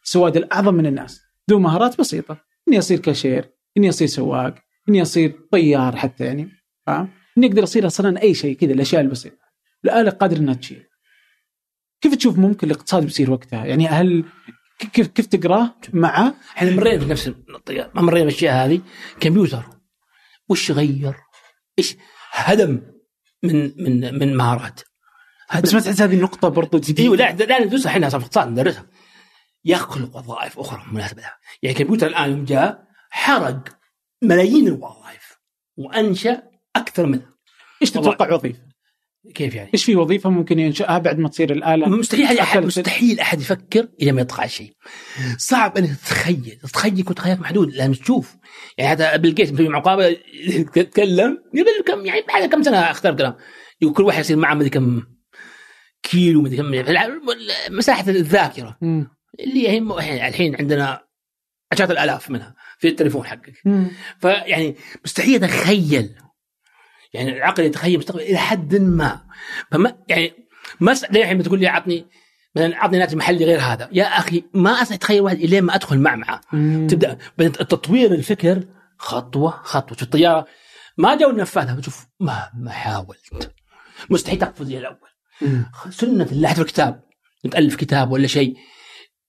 السواد 0.04 0.36
الأعظم 0.36 0.74
من 0.74 0.86
الناس. 0.86 1.20
ذو 1.50 1.58
مهارات 1.58 1.98
بسيطة. 2.00 2.38
إني 2.68 2.78
أصير 2.78 2.98
كاشير 2.98 3.44
إني 3.76 3.88
أصير 3.88 4.08
سواق 4.08 4.54
إني 4.88 5.02
أصير 5.02 5.32
طيار 5.52 5.96
حتى 5.96 6.24
يعني 6.24 6.48
فاهم؟ 6.86 7.08
إني 7.38 7.46
أقدر 7.46 7.62
أصير 7.62 7.86
أصلا 7.86 8.22
أي 8.22 8.34
شيء 8.34 8.56
كذا 8.56 8.72
الأشياء 8.72 9.02
البسيطة. 9.02 9.36
الآلة 9.84 10.10
قادرة 10.10 10.38
أنها 10.38 10.54
تشيل. 10.54 10.82
كيف 12.02 12.14
تشوف 12.14 12.38
ممكن 12.38 12.66
الاقتصاد 12.66 13.04
بيصير 13.04 13.30
وقتها؟ 13.30 13.64
يعني 13.64 13.88
هل 13.88 14.24
كيف 14.92 15.06
كيف 15.06 15.26
تقراه 15.26 15.74
مع 15.92 16.32
إحنا 16.56 16.70
مرينا 16.70 17.04
بنفس 17.04 17.28
الطريقة. 17.28 17.90
ما 17.94 18.02
مرينا 18.02 18.24
بالأشياء 18.24 18.66
هذه. 18.66 18.80
كمبيوتر. 19.20 19.64
وش 20.48 20.70
غير؟ 20.70 21.14
إيش 21.78 21.96
هدم 22.30 22.82
من 23.42 23.72
من 23.84 24.18
من 24.18 24.36
مهارات. 24.36 24.80
هدم. 25.48 25.62
بس 25.62 25.74
ما 25.74 25.80
تحس 25.80 26.00
هذه 26.02 26.14
النقطة 26.14 26.48
برضو 26.48 26.78
جديدة؟ 26.78 27.02
إيوه 27.02 27.16
لا 27.16 27.32
لا 27.32 27.64
ندرسها. 27.64 27.90
إحنا 27.90 28.08
في 28.08 28.16
الاقتصاد 28.16 28.48
ندرسها. 28.48 28.86
يخلق 29.64 30.16
وظائف 30.16 30.58
أخرى 30.58 30.82
بالمناسبه 30.84 31.22
لها. 31.22 31.38
يعني 31.62 31.76
الكمبيوتر 31.76 32.06
الآن 32.06 32.30
يوم 32.30 32.44
جاء 32.44 32.84
حرق 33.10 33.78
ملايين 34.22 34.68
الوظائف 34.68 35.38
وأنشأ 35.76 36.42
أكثر 36.76 37.06
منها. 37.06 37.32
إيش 37.82 37.90
تتوقع 37.90 38.34
وظيفة؟ 38.34 38.71
كيف 39.34 39.54
يعني؟ 39.54 39.70
إيش 39.74 39.84
في 39.84 39.96
وظيفة 39.96 40.30
ممكن 40.30 40.58
ينشأها 40.58 40.98
بعد 40.98 41.18
ما 41.18 41.28
تصير 41.28 41.52
الآلة؟ 41.52 41.88
مستحيل 41.88 42.38
احد 42.38 42.56
أقل 42.56 42.66
مستحيل 42.66 43.20
أحد 43.20 43.40
يفكر 43.40 43.88
إلى 44.02 44.12
ما 44.12 44.20
يطلع 44.20 44.46
شيء. 44.46 44.72
صعب 45.38 45.78
أن 45.78 45.84
تتخيل. 45.96 46.58
تتخيل 46.62 47.00
يكون 47.00 47.14
تخيلك 47.14 47.40
محدود. 47.40 47.74
لأن 47.74 47.92
تشوف. 47.92 48.36
يعني 48.78 48.90
حتى 48.90 49.18
بيل 49.18 49.34
جيتس 49.34 49.52
مسوي 49.52 49.68
مقابله 49.68 50.16
يتكلم. 50.46 51.38
قبل 51.52 51.84
كم 51.86 52.06
يعني 52.06 52.22
بعد 52.28 52.48
كم 52.48 52.62
سنة 52.62 52.76
أختار 52.78 53.16
كلام. 53.16 53.34
يقول 53.80 53.94
كل 53.94 54.02
واحد 54.02 54.20
يصير 54.20 54.36
معه 54.36 54.54
مدري 54.54 54.70
كم 54.70 55.02
كيلو 56.02 56.42
مدري 56.42 56.56
كم 56.56 56.74
يعني 56.74 56.92
مساحة 57.70 58.08
الذاكرة. 58.10 58.76
مم. 58.82 59.08
اللي 59.40 59.68
هي 59.68 59.80
م- 59.80 59.92
الحين 59.98 60.56
عندنا 60.56 61.00
عشرات 61.72 61.90
الآلاف 61.90 62.30
منها 62.30 62.54
في 62.78 62.88
التليفون 62.88 63.24
حقك. 63.24 63.52
فيعني 64.20 64.76
مستحيل 65.04 65.44
أتخيل. 65.44 66.14
يعني 67.12 67.36
العقل 67.36 67.64
يتخيل 67.64 67.98
مستقبل 67.98 68.20
إلى 68.20 68.38
حد 68.38 68.74
ما. 68.76 69.20
فما 69.70 69.96
يعني 70.08 70.32
ما 70.80 70.92
الحين 70.92 71.42
تقول 71.42 71.60
لي 71.60 71.66
عطني 71.68 72.06
مثلا 72.56 72.76
عطني 72.76 72.98
ناتج 72.98 73.16
محلي 73.16 73.44
غير 73.44 73.60
هذا؟ 73.60 73.88
يا 73.92 74.04
أخي 74.04 74.44
ما 74.54 74.70
استطيع 74.70 74.96
أتخيل 74.96 75.20
واحد 75.20 75.36
الين 75.36 75.64
ما 75.64 75.74
أدخل 75.74 75.98
معمعة. 75.98 76.40
تبدأ 76.88 77.18
تطوير 77.48 78.14
الفكر 78.14 78.64
خطوة 78.98 79.50
خطوة. 79.50 79.98
شوف 79.98 80.02
الطيارة 80.02 80.46
ما 80.98 81.14
جو 81.14 81.30
النفاثه 81.30 81.74
بتشوف 81.74 82.06
مهما 82.20 82.70
حاولت. 82.70 83.52
مستحيل 84.10 84.38
تقفز 84.38 84.66
زي 84.66 84.78
الأول. 84.78 84.96
مم. 85.40 85.66
سنة 85.90 86.28
الله 86.32 86.54
في 86.54 86.60
الكتاب 86.60 87.02
تالف 87.50 87.76
كتاب 87.76 88.12
ولا 88.12 88.26
شيء. 88.26 88.56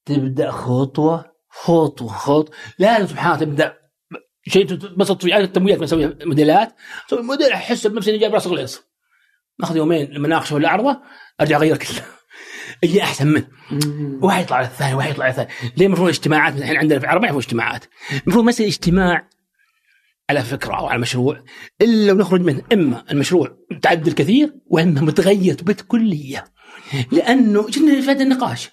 تبدأ 0.06 0.52
خطوة 0.52 1.26
خطوة 1.50 2.08
خطوة. 2.08 2.56
لازم 2.80 3.08
سبحان 3.08 3.34
الله 3.34 3.46
تبدأ 3.46 3.83
شيء 4.48 4.66
تبسط 4.66 5.22
فيه 5.22 5.34
عارف 5.34 5.46
التمويلات 5.46 5.80
بسوي 5.80 6.18
موديلات 6.26 6.76
أسوي 7.08 7.22
موديل 7.22 7.52
احس 7.52 7.88
بنفسي 7.88 8.10
إني 8.10 8.20
جايب 8.20 8.34
راس 8.34 8.48
غليص 8.48 8.84
ناخذ 9.60 9.78
يومين 9.78 10.12
لما 10.12 10.28
ناقشه 10.28 10.56
ولا 10.56 10.70
عرضة 10.70 11.02
أرجع 11.42 11.58
أغير 11.58 11.78
كله 11.78 12.02
أجي 12.84 13.04
أحسن 13.04 13.28
منه. 13.28 13.48
واحد 14.22 14.44
يطلع 14.44 14.58
على 14.58 14.68
الثاني 14.68 14.94
واحد 14.94 15.12
يطلع 15.12 15.26
على 15.26 15.32
الثاني. 15.32 15.50
ليه؟ 15.78 15.86
المفروض 15.86 16.08
اجتماعات 16.08 16.56
الحين 16.56 16.78
عندنا 16.78 17.00
في 17.00 17.06
العرب 17.06 17.22
ما 17.22 17.28
يعرفوا 17.28 17.42
اجتماعات. 17.42 17.86
المفروض 18.24 18.44
ما 18.44 18.50
يصير 18.50 18.68
اجتماع 18.68 19.30
على 20.30 20.44
فكرة 20.44 20.76
أو 20.78 20.86
على 20.88 21.02
مشروع 21.02 21.44
إلا 21.82 22.12
لو 22.12 22.18
نخرج 22.18 22.42
منه. 22.42 22.64
إما 22.74 23.04
المشروع 23.12 23.58
متعدل 23.72 24.12
كثير 24.12 24.54
وإما 24.66 25.02
متغير 25.02 25.58
بالكلية. 25.62 26.46
لأنه 27.12 27.68
جدا 27.70 28.02
فائده 28.02 28.24
النقاش. 28.24 28.70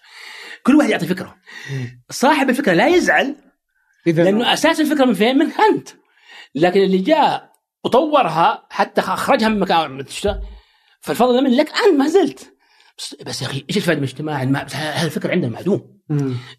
كل 0.62 0.76
واحد 0.76 0.90
يعطي 0.90 1.06
فكرة. 1.06 1.36
صاحب 2.10 2.50
الفكرة 2.50 2.72
لا 2.72 2.88
يزعل 2.88 3.36
اذا 4.06 4.24
لأنه 4.24 4.52
أساس 4.52 4.80
الفكرة 4.80 5.04
من 5.04 5.14
فين؟ 5.14 5.38
منك 5.38 5.60
أنت. 5.60 5.88
لكن 6.54 6.80
اللي 6.80 6.98
جاء 6.98 7.52
وطورها 7.84 8.66
حتى 8.70 9.00
أخرجها 9.00 9.48
من 9.48 9.60
مكان 9.60 10.04
فالفضل 11.00 11.44
من 11.44 11.56
لك 11.56 11.68
انت 11.68 11.98
ما 11.98 12.08
زلت. 12.08 12.54
بس, 12.98 13.16
بس 13.26 13.42
يا 13.42 13.46
أخي 13.46 13.64
إيش 13.68 13.76
الفائدة 13.76 14.00
من 14.00 14.06
اجتماع؟ 14.06 14.42
الم- 14.42 14.56
هذا 14.56 15.06
الفكر 15.06 15.30
عندنا 15.30 15.50
معدوم. 15.50 16.00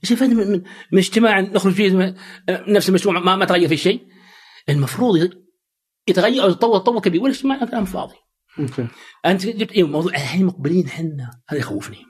إيش 0.04 0.12
الفائدة 0.12 0.36
من, 0.36 0.52
من, 0.52 0.62
من 0.92 1.00
اجتماع 1.00 1.40
نخرج 1.40 1.74
فيه 1.74 2.16
نفس 2.50 2.90
المشروع 2.90 3.20
ما, 3.20 3.36
ما 3.36 3.46
تغير 3.46 3.68
فيه 3.70 3.76
شيء؟ 3.76 4.08
المفروض 4.70 5.30
يتغير 6.08 6.44
أو 6.44 6.50
يتطور 6.50 6.80
تطور 6.80 7.02
كبير 7.02 7.22
والاجتماع 7.22 7.66
كلام 7.66 7.86
فاضي. 7.86 8.16
أوكي. 8.60 8.88
أنت 9.26 9.46
جبت 9.46 9.72
إيه 9.72 9.88
موضوع 9.88 10.12
الحين 10.12 10.46
مقبلين 10.46 10.88
إحنا 10.88 11.42
هذا 11.50 11.60
يخوفني. 11.60 12.06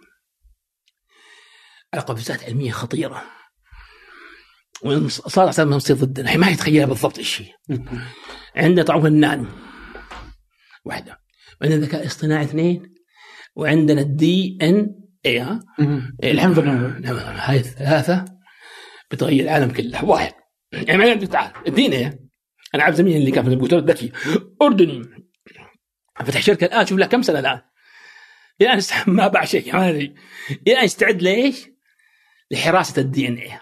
القفزات 1.93 2.43
علميه 2.43 2.71
خطيرة. 2.71 3.23
صار 5.07 5.51
صار 5.51 5.65
ما 5.65 5.75
يصير 5.75 5.95
ضدنا 5.95 6.25
الحين 6.25 6.39
ما 6.39 6.49
يتخيلها 6.49 6.85
بالضبط 6.85 7.17
إيش 7.17 7.41
هي 7.41 7.47
عندنا 8.55 8.85
طبعا 8.85 9.07
النانو 9.07 9.45
واحدة. 10.85 11.21
وعندنا 11.61 11.79
الذكاء 11.79 12.01
الاصطناعي 12.01 12.43
اثنين. 12.43 12.93
وعندنا 13.55 14.01
ال 14.01 14.57
DNA. 14.61 15.59
الحمد 16.23 16.59
لله. 16.59 16.99
نعم، 16.99 17.15
هاي 17.15 17.57
الثلاثه 17.57 18.25
بتغير 19.11 19.43
العالم 19.43 19.71
كله. 19.71 20.05
واحد. 20.05 20.33
يعني 20.71 20.97
ما 20.97 21.11
عندك 21.11 21.27
تعال. 21.27 21.51
ال 21.67 21.88
DNA 21.88 22.19
أنا 22.75 22.83
عارف 22.83 22.95
زميلي 22.95 23.17
اللي 23.17 23.31
كان 23.31 23.45
في 23.45 23.53
الدكتور 23.53 23.79
ذكي. 23.79 24.11
أردني. 24.61 25.01
فتح 26.25 26.41
شركة 26.41 26.65
الآن. 26.65 26.85
شوف 26.85 26.99
له 26.99 27.05
كم 27.05 27.21
سنة 27.21 27.39
الآن؟ 27.39 27.61
الان 28.61 28.81
ما 29.07 29.27
باع 29.27 29.45
شيء 29.45 29.75
ما 29.75 29.89
ادري 29.89 30.15
الان 30.67 30.85
يستعد 30.85 31.21
ليش؟ 31.21 31.67
لحراسة 32.51 33.01
ال 33.01 33.27
DNA 33.27 33.59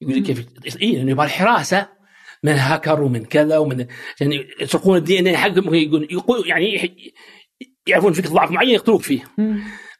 يقول 0.00 0.16
لك 0.16 0.22
كيف 0.22 0.82
اي 0.82 0.92
لأنه 0.92 1.10
يبغى 1.10 1.26
الحراسة 1.26 1.88
من 2.42 2.52
هاكر 2.52 3.02
ومن 3.02 3.24
كذا 3.24 3.58
ومن 3.58 3.86
عشان 4.16 4.44
يسرقون 4.60 4.96
ال 4.96 5.18
DNA 5.18 5.50
ممكن 5.50 5.74
يقول 5.74 6.08
يقول 6.10 6.48
يعني 6.48 6.92
يعرفون 7.86 8.12
فيك 8.12 8.26
ضعف 8.26 8.50
معين 8.50 8.68
يقتلوك 8.68 9.02
فيه. 9.02 9.24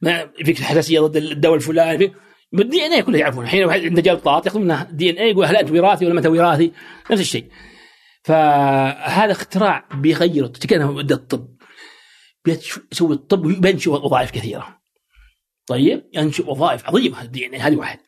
ما 0.02 0.30
فيك 0.44 0.60
حساسيه 0.60 1.00
ضد 1.00 1.16
الدواء 1.16 1.54
الفلاني 1.54 1.98
في 1.98 2.12
بال 2.52 2.86
DNA 2.86 3.02
كله 3.02 3.18
يعرفون 3.18 3.44
الحين 3.44 3.64
واحد 3.64 3.80
عنده 3.80 4.02
جلطات 4.02 4.46
ياخذ 4.46 4.60
منه 4.60 4.82
DNA 4.90 5.30
يقول 5.30 5.44
هل 5.44 5.56
أنت 5.56 5.70
وراثي 5.70 6.04
ولا 6.04 6.14
ما 6.14 6.20
انت 6.20 6.26
وراثي؟ 6.26 6.72
نفس 7.10 7.20
الشيء. 7.20 7.44
فهذا 8.24 9.32
اختراع 9.32 9.88
بيغير 9.94 10.46
تكلم 10.46 10.94
مدة 10.94 11.14
الطب. 11.14 11.48
بيسوي 12.44 13.14
الطب 13.14 13.46
وبينشئ 13.46 13.90
وظائف 13.90 14.30
كثيرة. 14.30 14.80
طيب؟ 15.66 16.04
ينشئ 16.14 16.50
وظائف 16.50 16.86
عظيمة. 16.86 17.22
الدي 17.22 17.46
ان 17.46 17.54
اي 17.54 17.60
هذه 17.60 17.76
واحد. 17.76 17.98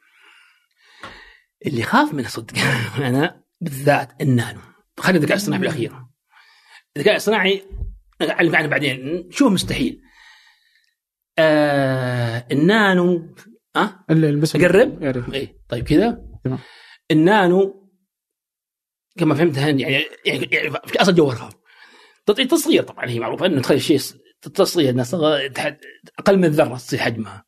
اللي 1.66 1.82
خاف 1.82 2.15
منه 2.15 2.28
صدق 2.28 2.55
أنا 3.09 3.45
بالذات 3.61 4.23
النانو. 4.23 4.61
خلي 4.99 5.16
الذكاء 5.16 5.37
الاصطناعي 5.37 5.61
بالأخير. 5.61 5.93
الذكاء 6.97 7.12
الاصطناعي 7.12 7.62
أعلم 8.23 8.57
عنه 8.57 8.69
بعدين. 8.69 9.28
شو 9.31 9.49
مستحيل. 9.49 10.01
آه 11.39 12.47
النانو 12.53 13.35
ها؟ 13.77 14.05
بس؟ 14.11 14.55
يا 14.55 14.69
ريت. 14.69 15.35
اي 15.35 15.57
طيب 15.69 15.85
كذا. 15.85 16.24
النانو 17.11 17.91
كما 19.19 19.35
فهمت 19.35 19.57
يعني 19.57 19.82
يعني, 19.82 20.05
يعني 20.27 20.70
في 20.87 21.03
أصل 21.03 21.15
جوهرها. 21.15 21.51
تصغير 22.27 22.82
طبعا 22.82 23.09
هي 23.09 23.19
معروفة 23.19 23.47
إنه 23.47 23.61
تخلي 23.61 23.77
الشيء 23.77 24.01
تصغير 24.55 24.91
إنها 24.91 25.05
أقل 26.19 26.37
من 26.37 26.45
الذرة 26.45 26.77
تصير 26.77 26.99
حجمها. 26.99 27.45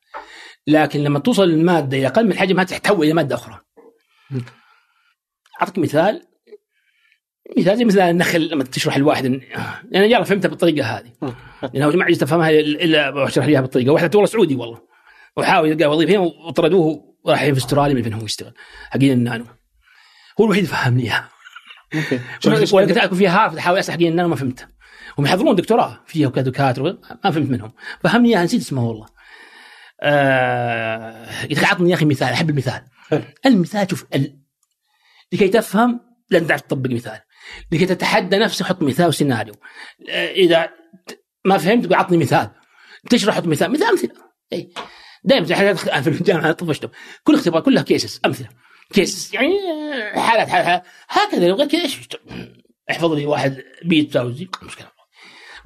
لكن 0.67 0.99
لما 0.99 1.19
توصل 1.19 1.43
المادة 1.43 1.97
إلى 1.97 2.07
أقل 2.07 2.27
من 2.27 2.37
حجمها 2.37 2.63
تتحول 2.63 3.05
إلى 3.05 3.13
مادة 3.13 3.35
أخرى. 3.35 3.61
اعطيك 5.61 5.77
مثال. 5.77 6.21
مثال 7.57 7.77
زي 7.77 7.85
مثل 7.85 7.99
النخل 7.99 8.47
لما 8.49 8.63
تشرح 8.63 8.95
الواحد 8.95 9.23
إن- 9.23 9.57
أنا 9.95 10.05
يلا 10.05 10.23
فهمتها 10.23 10.49
بالطريقة 10.49 10.85
هذه. 10.85 11.11
لأنه 11.73 11.95
ما 11.95 12.03
عجزت 12.05 12.23
افهمها 12.23 12.49
الا 12.49 13.27
أشرح 13.27 13.45
إياها 13.45 13.61
بالطريقة. 13.61 13.91
واحد 13.91 14.15
والله 14.15 14.29
سعودي 14.29 14.55
والله. 14.55 14.81
وحاول 15.37 15.69
يلقى 15.69 15.85
وظيفة. 15.85 16.11
هنا 16.13 16.19
وطردوه 16.19 17.15
وراح 17.23 17.43
في 17.43 17.57
أستراليا 17.57 17.95
من 17.95 18.01
فين 18.03 18.13
هو 18.13 18.25
يشتغل. 18.25 18.53
حقين 18.89 19.11
النانو. 19.11 19.45
هو 20.41 20.45
الوحيد 20.45 20.63
اللي 20.63 20.75
فهمني 20.75 21.03
إياها. 21.03 21.29
أوكي. 21.95 22.19
وأنا 22.75 23.05
كنت 23.07 23.13
فيها 23.13 23.43
هارفرد 23.43 23.57
احاول 23.57 23.79
أسأل 23.79 23.93
حقين 23.93 24.11
النانو 24.11 24.29
ما 24.29 24.35
فهمت 24.35 24.67
هم 25.19 25.25
يحضرون 25.25 25.55
دكتوراه. 25.55 25.99
فيها 26.07 26.27
وكدكاتره 26.27 26.97
ما 27.23 27.31
فهمت 27.31 27.49
منهم. 27.49 27.73
فهمني 28.03 28.29
إياها 28.29 28.43
نسيت 28.43 28.61
اسمه 28.61 28.87
والله. 28.87 29.05
آه 30.01 31.27
اعطني 31.63 31.89
يا 31.89 31.95
أخي 31.95 32.05
مثال 32.05 32.27
أحب 32.27 32.49
المثال. 32.49 32.81
حلو. 33.19 33.23
المثال 33.45 33.89
شوف 33.89 34.05
ال... 34.15 34.39
لكي 35.31 35.47
تفهم 35.47 35.99
لازم 36.29 36.47
تعرف 36.47 36.61
تطبق 36.61 36.89
مثال. 36.89 37.19
لكي 37.71 37.85
تتحدى 37.85 38.37
نفسك 38.37 38.65
حط 38.65 38.81
مثال 38.81 39.07
وسيناريو. 39.07 39.53
آه، 40.09 40.31
إذا 40.31 40.69
ما 41.45 41.57
فهمت 41.57 41.93
أعطني 41.93 42.17
مثال. 42.17 42.49
تشرح 43.09 43.35
حط 43.35 43.45
مثال. 43.45 43.71
مثال 43.71 43.87
أمثلة. 43.87 44.13
إي. 44.53 44.73
دائما 45.23 45.45
في 46.01 46.07
الجامعة 46.07 46.51
طفشتهم 46.51 46.91
كل 47.23 47.35
اختبار 47.35 47.61
كلها 47.61 47.83
cases 47.83 48.19
أمثلة. 48.25 48.49
cases 48.93 49.35
يعني 49.35 49.53
آه، 50.15 50.19
حالات 50.19 50.49
حالات 50.49 50.83
هكذا 51.09 51.47
لو 51.47 51.55
غير 51.55 51.67
كذا 51.67 51.81
إيش؟ 51.81 51.99
احفظ 52.91 53.11
لي 53.13 53.25
واحد 53.25 53.63
بيت 53.85 54.17
زي 54.17 54.47
مشكلة. 54.63 54.87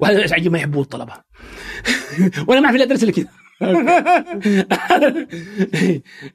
وهذا 0.00 0.34
عجيب 0.34 0.52
ما 0.52 0.58
يحبوه 0.58 0.82
الطلبة. 0.82 1.12
وأنا 2.48 2.60
ما 2.60 2.66
اعرف 2.66 2.76
الا 2.76 2.84
ادرس 2.84 3.02
اللي 3.02 3.12
كذا. 3.12 3.28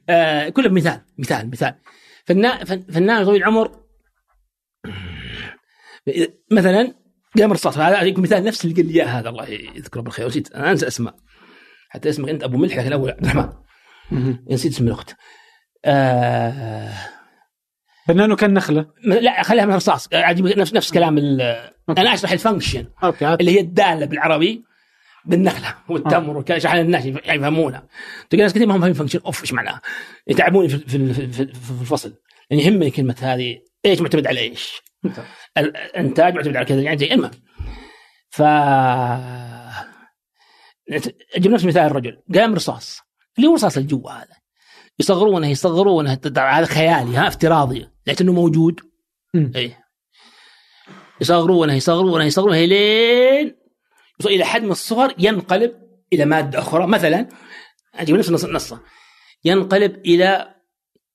آه، 0.08 0.48
كله 0.48 0.68
مثال 0.68 1.00
مثال 1.18 1.50
مثال. 1.50 1.74
فنان 2.24 2.64
فنان 2.64 3.24
طويل 3.24 3.42
العمر 3.42 3.84
مثلا 6.50 6.94
قام 7.38 7.52
رصاص 7.52 7.78
هذا 7.78 8.02
يكون 8.02 8.22
مثال 8.22 8.44
نفس 8.44 8.64
اللي 8.64 8.76
قال 8.76 8.86
لي 8.86 8.94
إياه 8.94 9.06
هذا 9.06 9.28
الله 9.28 9.48
يذكره 9.48 10.00
بالخير 10.00 10.26
نسيت 10.26 10.52
أنا 10.52 10.70
أنسى 10.70 10.86
اسماء 10.86 11.14
حتى 11.88 12.08
اسمك 12.08 12.28
انت 12.28 12.42
أبو 12.42 12.56
ملح 12.56 12.78
الأول 12.78 13.10
عبد 13.10 13.26
الرحمن. 13.26 13.52
نسيت 14.50 14.72
اسم 14.72 14.86
الأخت. 14.86 15.14
آه 15.84 16.92
فنانه 18.08 18.36
كان 18.36 18.54
نخلة. 18.54 18.86
لا 19.04 19.42
خليها 19.42 19.66
من 19.66 19.74
رصاص 19.74 20.08
عجيب 20.12 20.46
نفس 20.46 20.74
نفس 20.74 20.92
كلام 20.92 21.18
أنا 21.18 22.14
أشرح 22.14 22.32
ال 22.32 22.37
function. 22.37 22.86
اللي 23.40 23.50
هي 23.56 23.60
الدالة 23.60 24.06
بالعربي. 24.06 24.64
بالنخلة 25.26 25.74
والتمر 25.88 26.36
وكذا 26.36 26.56
اشرح 26.56 26.74
الناس 26.74 27.06
يفهمونها. 27.06 27.88
تلقى 28.30 28.42
ناس 28.42 28.52
كثير 28.52 28.66
ما 28.66 28.74
هم 28.76 28.80
فاهمين 28.80 28.94
function 28.94 29.20
of 29.26 29.42
إيش 29.42 29.52
معناها. 29.52 29.80
يتعبوني 30.26 30.68
في, 30.68 30.78
في, 30.78 31.14
في, 31.14 31.32
في, 31.32 31.46
في 31.46 31.80
الفصل. 31.80 32.14
يعني 32.50 32.62
يهمني 32.62 32.90
كلمة 32.90 33.16
هذه 33.20 33.58
إيش 33.86 34.00
معتمد 34.00 34.26
على 34.26 34.40
إيش؟ 34.40 34.82
الإنتاج 35.58 36.34
معتمد 36.34 36.56
على 36.56 36.66
كذا 36.66 36.80
يعني 36.80 36.98
زي 36.98 37.12
المهم 37.12 37.30
ف 38.30 38.42
أجيب 41.36 41.52
نفس 41.52 41.64
مثال 41.64 41.82
الرجل. 41.82 42.22
قام 42.34 42.54
رصاص. 42.54 43.00
اللي 43.36 43.48
هو 43.48 43.54
رصاص 43.54 43.76
الجو 43.76 44.08
هذا. 44.08 44.36
يصغرونه 44.98 45.48
يصغرونه 45.48 46.18
هذا 46.36 46.66
خيالي 46.66 47.16
ها 47.16 47.28
افتراضي. 47.28 47.88
لكنه 48.06 48.32
موجود. 48.32 48.80
اي 49.34 49.76
يصغرونه 51.20 51.74
يصغرونه 51.74 52.24
يصغرونه 52.24 52.64
لين 52.64 53.63
يوصل 54.20 54.34
إلى 54.34 54.44
حجم 54.44 54.70
الصغر 54.70 55.14
ينقلب 55.18 55.72
إلى 56.12 56.24
مادة 56.24 56.58
أخرى. 56.58 56.86
مثلا 56.86 57.28
أجيب 57.94 58.16
نفس 58.16 58.28
النص 58.28 58.44
النصه 58.44 58.80
ينقلب 59.44 59.96
إلى 59.96 60.54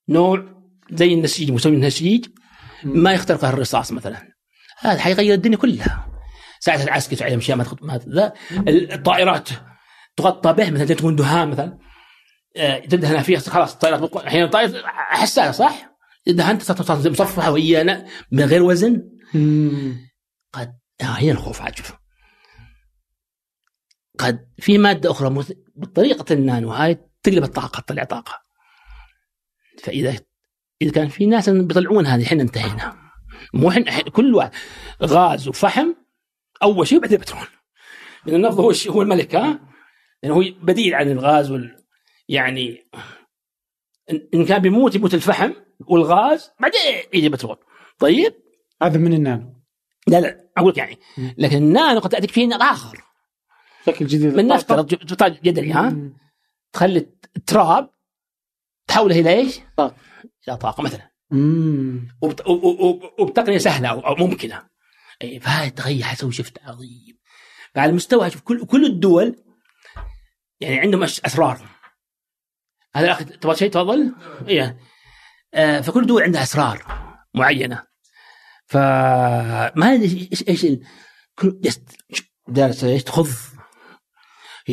نوع 0.10 0.46
زي 0.92 1.14
النسيج 1.14 1.52
مسوي 1.52 1.76
النسيج 1.76 2.26
ما 2.84 3.14
يخترقه 3.14 3.50
الرصاص 3.50 3.92
مثلا. 3.92 4.28
هذا 4.80 5.00
حيغير 5.00 5.34
الدنيا 5.34 5.58
كلها. 5.58 6.10
ساعة 6.60 6.84
العسكر 6.84 7.26
على 7.26 7.38
أشياء 7.38 7.58
ما 7.58 7.64
تخط 7.64 7.84
ما 7.84 8.00
الطائرات 8.68 9.50
تغطى 10.16 10.54
به 10.54 10.72
مثلا 10.72 10.86
تكون 10.86 11.16
دهان 11.16 11.50
مثلا. 11.50 11.78
آه، 12.58 12.80
تدهن 12.80 13.22
فيها 13.22 13.40
خلاص 13.40 13.74
الطائرات 13.74 14.16
الحين 14.16 14.44
الطائرة 14.44 14.82
حساسة 14.86 15.52
صح؟ 15.52 15.90
دهنت 16.28 16.72
مصفحة 16.92 17.52
وهي 17.52 18.06
من 18.32 18.44
غير 18.44 18.64
وزن. 18.64 19.10
مم. 19.34 20.10
قد 20.54 20.74
آه 21.02 21.04
هنا 21.04 21.32
الخوف 21.32 21.62
عجب. 21.62 21.84
قد 24.20 24.48
في 24.60 24.78
مادة 24.78 25.12
أخرى 25.12 25.44
بطريقة 25.76 26.34
النانو 26.34 26.70
هاي 26.72 26.98
تقلب 27.24 27.44
الطاقة 27.44 27.80
تطلع 27.82 28.04
طاقة. 28.04 28.42
فإذا 29.84 30.16
إذا 30.82 30.92
كان 30.92 31.08
في 31.08 31.26
ناس 31.26 31.50
بيطلعون 31.50 32.06
هذه 32.06 32.24
إحنا 32.26 32.42
انتهينا. 32.42 32.96
مو 33.54 33.70
إحنا 33.70 34.02
كل 34.02 34.36
واحد 34.36 34.52
غاز 35.04 35.48
وفحم 35.48 35.94
أول 36.64 36.88
شيء 36.88 37.00
بعدين 37.00 37.20
بترول. 37.20 37.48
لأن 38.26 38.36
النفط 38.36 38.60
هو 38.60 38.74
هو 38.96 39.02
الملك 39.02 39.36
ها؟ 39.36 39.60
لأنه 40.24 40.36
هو 40.36 40.44
بديل 40.62 40.96
عن 40.96 41.12
الغاز 41.12 41.52
وال 41.52 41.86
يعني 42.30 42.90
إن- 44.12 44.48
كان 44.48 44.60
بيموت 44.62 44.96
يموت 44.96 45.14
الفحم 45.14 45.52
والغاز 45.88 46.52
بعدين 46.60 46.80
يجي 47.14 47.30
بترول. 47.30 47.58
طيب؟ 48.00 48.34
هذا 48.84 48.98
من 48.98 49.14
النانو. 49.14 49.64
لا 50.08 50.22
لا 50.22 50.50
أقول 50.58 50.70
لك 50.72 50.78
يعني. 50.78 51.00
لكن 51.38 51.58
النانو 51.58 52.00
قد 52.00 52.10
تأتيك 52.10 52.32
فيه 52.32 52.48
نار 52.48 52.62
شكل 53.86 54.08
جديد 54.08 54.36
من 54.36 54.48
نفط 54.48 54.72
للطاقة. 54.72 54.82
ترى 54.96 55.06
تحتاج 55.06 55.42
جدري 55.42 55.72
ها. 55.72 55.96
تخلي 56.74 57.10
التراب 57.38 57.90
تحوله 58.88 59.20
إلى 59.20 59.34
إيش؟ 59.34 59.60
طاقة. 59.78 59.96
إلى 60.48 60.58
طاقة 60.58 60.84
مثلا. 60.84 61.10
وبت- 62.22 62.48
وبتقنية 63.20 63.58
سهلة 63.58 63.90
أو 63.90 64.00
أو 64.00 64.16
ممكنة 64.16 64.68
اي 65.22 65.40
فهذا 65.40 65.70
تغير 65.70 66.04
حيسوي 66.04 66.32
شفت 66.32 66.60
عظيم 66.64 67.20
فعلى 67.76 67.90
المستوى 67.90 68.30
شوف 68.30 68.42
كل 68.42 68.66
كل 68.66 68.86
الدول 68.86 69.36
يعني 70.60 70.80
عندهم 70.80 71.04
أسرار 71.04 71.68
هذا 72.96 73.06
الأخ 73.06 73.24
تبغى 73.26 73.56
شيء 73.56 73.70
تفضل؟ 73.72 74.16
إيه 74.48 74.78
آه 75.54 75.82
فكل 75.82 76.06
دول 76.06 76.24
عندها 76.24 76.44
أسرار 76.44 76.86
معينة 77.36 77.84
فما 78.66 79.94
أدري 79.94 80.30
إيش 80.32 80.48
إيش 80.48 80.66
ال- 80.66 80.84
كل 81.36 81.60
جست 81.62 81.98
دارس 82.48 82.84
إيش 82.84 83.04
تخض 83.04 83.28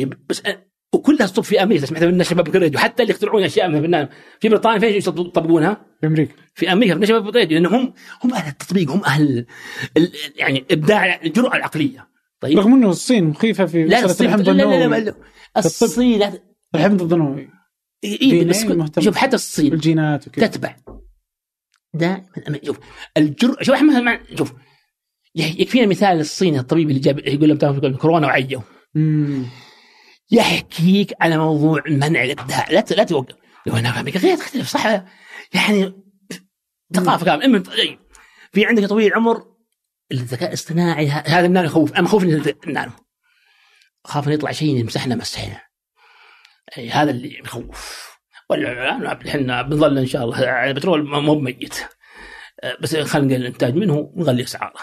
بس 0.05 0.41
أ- 0.41 0.67
وكلها 0.93 1.27
تصب 1.27 1.43
في 1.43 1.63
أمريكا 1.63 1.85
سمعت 1.85 2.03
من 2.03 2.23
شباب 2.23 2.55
الراديو 2.55 2.79
حتى 2.79 3.03
اللي 3.03 3.13
يخترعون 3.13 3.43
أشياء 3.43 3.69
من 3.69 4.07
في 4.39 4.49
بريطانيا 4.49 4.79
فين 4.79 4.95
يطبقونها؟ 4.95 5.85
في 6.01 6.07
أمريكا. 6.07 6.33
في 6.53 6.71
أمريكا 6.71 6.99
في 6.99 7.05
شباب 7.05 7.29
الراديو 7.29 7.59
لانهم 7.59 7.75
هم 7.75 7.93
هم 8.23 8.33
أهل 8.33 8.47
التطبيق 8.51 8.91
هم 8.91 9.03
أهل 9.05 9.45
يعني 10.35 10.65
إبداع 10.71 11.21
الجرأة 11.21 11.55
العقلية. 11.55 12.07
طيب؟ 12.39 12.59
رغم 12.59 12.73
إنه 12.73 12.89
الصين 12.89 13.23
مخيفة 13.23 13.65
في 13.65 13.83
لا 13.83 14.05
الصين 14.05 14.27
لا 14.29 14.53
لا 14.53 14.87
لا, 14.87 14.99
لا 14.99 15.15
الصين 15.57 16.21
الحمض 16.75 17.13
النووي. 17.13 17.49
إيه 18.03 18.45
بس. 18.45 18.65
شوف 18.99 19.15
حتى 19.15 19.35
الصين 19.35 19.73
الجينات 19.73 20.27
وكذا. 20.27 20.47
تتبع. 20.47 20.75
دائما. 21.93 22.25
شوف 22.63 22.79
الجرأة 23.17 23.63
شوف 23.63 23.75
إحنا 23.75 23.91
مثلا 23.91 24.19
شوف 24.37 24.53
يكفينا 25.35 25.85
مثال 25.85 26.19
الصيني 26.19 26.59
الطبيب 26.59 26.89
اللي 26.89 26.99
جاب 26.99 27.19
يقول 27.19 27.49
لهم 27.49 27.95
كورونا 27.95 28.27
وعيوا. 28.27 28.61
يحكيك 30.31 31.13
على 31.21 31.37
موضوع 31.37 31.83
منع 31.87 32.23
الإبداع. 32.23 32.65
لا 32.69 32.85
لا 32.91 33.03
توقف. 33.03 33.35
لو 33.65 33.73
هناك 33.73 34.17
في 34.17 34.27
غير 34.27 34.37
تختلف 34.37 34.67
صح؟ 34.67 34.85
يعني 35.53 35.93
ثقافه 36.93 37.25
كامله 37.25 37.45
إما 37.45 37.59
طيب. 37.59 37.99
في 38.53 38.65
عندك 38.65 38.85
طويل 38.85 39.07
العمر 39.07 39.45
الذكاء 40.11 40.49
الاصطناعي 40.49 41.09
هذا 41.09 41.45
النانو 41.45 41.67
يخوف. 41.67 41.93
أنا 41.93 42.01
مخوف 42.01 42.23
من 42.23 42.53
النانو 42.67 42.91
أخاف 44.05 44.27
ان 44.27 44.33
يطلع 44.33 44.51
شيء 44.51 44.77
يمسحنا 44.77 45.15
مسحنا. 45.15 45.61
هذا 46.91 47.11
اللي 47.11 47.39
يخوف. 47.39 48.07
ولا 48.49 49.11
إحنا 49.27 49.61
بنظل 49.61 49.97
إن 49.97 50.05
شاء 50.05 50.23
الله. 50.23 50.47
على 50.47 50.69
البترول 50.69 51.21
مو 51.21 51.35
بميت. 51.35 51.79
آه، 52.63 52.77
بس 52.81 52.95
خلينا 52.95 53.27
نقلل 53.27 53.41
الانتاج 53.41 53.75
منه 53.75 54.11
ونغلي 54.15 54.43
اسعاره 54.43 54.79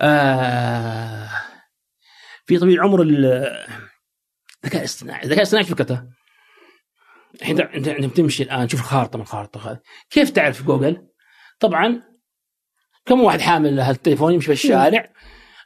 آه 0.00 1.30
في 2.46 2.58
طويل 2.58 2.74
العمر 2.74 3.02
الذكاء 4.64 4.80
الاصطناعي 4.80 5.22
الذكاء 5.22 5.38
الاصطناعي 5.38 5.66
فكرته؟ 5.66 6.02
الحين 7.34 7.60
انت 7.60 7.88
انت 7.88 8.12
بتمشي 8.12 8.42
الآن 8.42 8.68
تشوف 8.68 8.80
الخارطة 8.80 9.16
من 9.16 9.22
الخارطة. 9.22 9.80
كيف 10.10 10.30
تعرف 10.30 10.62
جوجل؟ 10.62 11.08
طبعا 11.60 12.02
كم 13.06 13.20
واحد 13.20 13.40
حامل 13.40 13.80
هالتليفون 13.80 14.34
يمشي 14.34 14.46
في 14.46 14.52
الشارع 14.52 15.12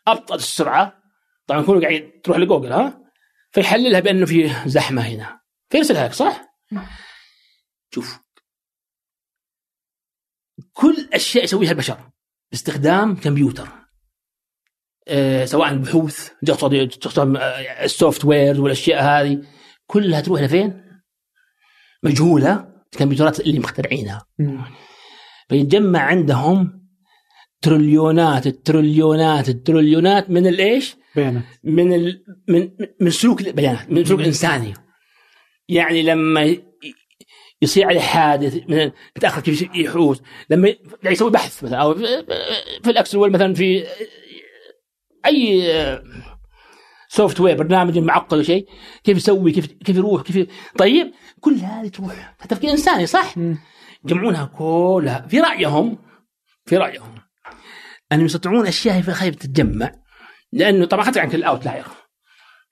أبطأ 0.06 0.34
السرعة. 0.34 1.02
طبعا 1.46 1.62
كله 1.62 1.80
قاعد 1.80 2.20
تروح 2.24 2.38
لجوجل 2.38 2.72
ها؟ 2.72 3.02
فيحللها 3.50 4.00
بأنه 4.00 4.26
في 4.26 4.50
زحمة 4.66 5.02
هنا. 5.02 5.40
فيرسلها 5.70 6.06
لك 6.08 6.12
صح؟ 6.12 6.44
شوف. 7.94 8.18
كل 10.72 11.08
أشياء 11.12 11.44
يسويها 11.44 11.70
البشر 11.70 12.10
باستخدام 12.50 13.16
كمبيوتر. 13.16 13.85
سواء 15.44 15.68
البحوث 15.70 16.28
تقصد 16.46 17.36
آه، 17.36 17.84
ال 17.84 18.24
software 18.24 18.60
والأشياء 18.60 19.02
هذه 19.02 19.42
كلها 19.86 20.20
تروح 20.20 20.40
لفين؟ 20.40 20.82
مجهولة 22.02 22.68
الكمبيوترات 22.92 23.40
اللي 23.40 23.58
مخترعينها. 23.58 24.26
فيتجمع 25.48 26.00
عندهم 26.00 26.86
تريليونات 27.62 28.46
التريليونات 28.46 29.48
التريليونات 29.48 30.30
من 30.30 30.46
الايش؟ 30.46 30.96
بيانات 31.16 31.42
من 31.64 31.92
ال... 31.92 32.24
من 32.48 32.70
من 33.00 33.10
سلوك 33.10 33.40
البيانات 33.40 33.90
من 33.90 34.04
سلوك 34.04 34.20
الانساني 34.20 34.74
يعني 35.68 36.02
لما 36.02 36.56
يصير 37.62 37.86
عليه 37.86 38.00
حادث 38.00 38.54
مثلا 38.54 38.92
يتاخر 39.16 39.40
كيف 39.40 39.62
يحوس 39.74 40.22
لما 40.50 40.74
يسوي 41.04 41.30
بحث 41.30 41.64
مثلا 41.64 41.78
أو 41.78 41.94
في 42.82 42.90
ال 42.90 42.95
Excel 42.95 43.18
مثلا 43.18 43.54
في 43.54 43.86
أي 45.26 45.62
software 47.08 47.56
برنامج 47.56 47.98
معقد 47.98 48.32
ولا 48.34 48.42
شيء 48.42 48.68
كيف 49.04 49.16
يسوي 49.16 49.52
كيف 49.52 49.66
كيف 49.66 49.96
يروح 49.96 50.22
كيف 50.22 50.48
طيب 50.78 51.12
كل 51.40 51.54
هذه 51.54 51.88
تروح 51.88 52.36
تفكير 52.48 52.70
إنساني 52.70 53.06
صح؟ 53.06 53.34
يجمعونها 54.04 54.44
كلها. 54.44 55.26
في 55.28 55.40
رأيهم 55.40 55.98
في 56.66 56.76
رأيهم 56.76 57.14
ان 58.12 58.20
يستطيعون 58.20 58.66
أشياء 58.66 59.02
في 59.02 59.12
خايف 59.12 59.34
تتجمع 59.34 59.92
لأنه 60.52 60.86
طبعا 60.86 61.04
خطر 61.04 61.20
عن 61.20 61.30
كل 61.30 61.38
ال 61.38 61.44
outlier 61.44 61.84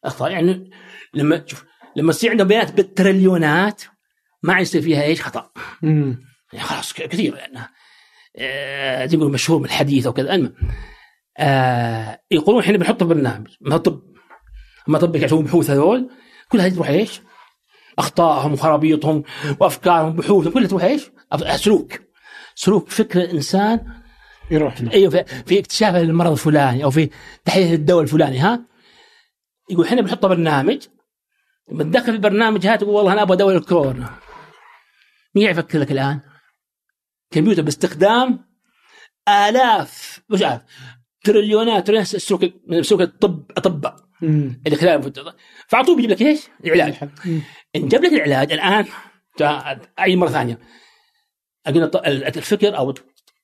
أخطاء 0.05 0.31
يعني 0.31 0.71
لما 1.15 1.45
شوف 1.47 1.65
لما 1.97 2.13
تصير 2.13 2.31
عندهم 2.31 2.49
بيانات 2.49 2.73
بالتريليونات 2.73 3.83
ما 4.43 4.59
يصير 4.59 4.83
فيها 4.83 5.03
إيش؟ 5.03 5.23
خطأ. 5.23 5.51
يعني 5.83 6.61
خلاص 6.61 6.93
كثير 6.93 7.35
لانها 7.35 7.71
آه 8.39 9.07
زي 9.07 9.17
ما 9.17 9.21
يقولوا 9.21 9.35
مشهور 9.35 9.59
من 9.59 9.65
الحديث 9.65 10.07
أو 10.07 10.13
كذا. 10.13 10.35
المهم 10.35 10.55
آه 11.39 12.21
يقولون 12.31 12.63
إحنا 12.63 12.79
بنحط 12.79 13.03
برنامج 13.03 13.49
ما 13.61 13.77
طب 13.77 14.03
ما 14.87 14.99
طب 14.99 15.17
يسوون 15.17 15.45
بحوث 15.45 15.71
هذول 15.71 16.11
كل 16.49 16.61
هذه 16.61 16.75
تروح 16.75 16.89
إيش؟ 16.89 17.21
أخطائهم 17.99 18.53
وخرابيطهم 18.53 19.23
وأفكارهم 19.61 20.13
بحوثهم 20.17 20.53
كلها 20.53 20.69
تروح 20.69 20.85
إيش؟ 20.85 21.11
أف- 21.35 21.57
سلوك 21.57 21.93
سلوك 22.55 22.89
فكر 22.89 23.21
الإنسان 23.21 24.01
يروح. 24.51 24.77
أيوه 24.93 25.11
في, 25.11 25.25
في 25.25 25.59
اكتشاف 25.59 25.95
المرض 25.95 26.31
الفلاني 26.31 26.85
أو 26.85 26.91
في 26.91 27.11
تحديث 27.45 27.73
الدواء 27.73 28.03
الفلاني 28.03 28.39
ها 28.39 28.65
يقول 29.71 29.87
إحنا 29.87 30.01
بنحط 30.03 30.27
برنامج 30.27 30.87
بتدخل 31.73 32.13
البرنامج 32.13 32.67
هذا 32.67 32.77
تقول 32.77 32.95
والله 32.95 33.13
أنا 33.13 33.23
أبغى 33.23 33.37
دواء 33.37 33.57
الكورونا 33.57 34.11
مين 35.35 35.51
يفكر 35.51 35.79
لك 35.79 35.93
الآن؟ 35.93 36.21
كمبيوتر 37.31 37.63
باستخدام 37.63 38.45
آلاف 39.29 40.21
مش 40.31 40.43
عارف 40.43 40.63
تريليونات 41.25 41.91
سلوك 42.03 42.45
من 42.67 42.83
سلوك 42.83 43.01
الطب 43.01 43.51
اطباء. 43.57 43.97
اللي 44.23 44.77
خلال 44.77 45.13
فاعطوه 45.69 45.97
بيجيب 45.97 46.11
لك 46.11 46.23
إيش؟ 46.23 46.41
العلاج. 46.65 46.95
إن 47.77 47.89
جاب 47.89 48.05
لك 48.05 48.13
العلاج 48.13 48.53
الآن 48.53 48.87
أي 50.01 50.17
مرة 50.17 50.29
ثانية 50.29 50.59
قلنا 51.67 51.87
ط- 51.87 51.97
الفكر 52.37 52.77
أو 52.77 52.95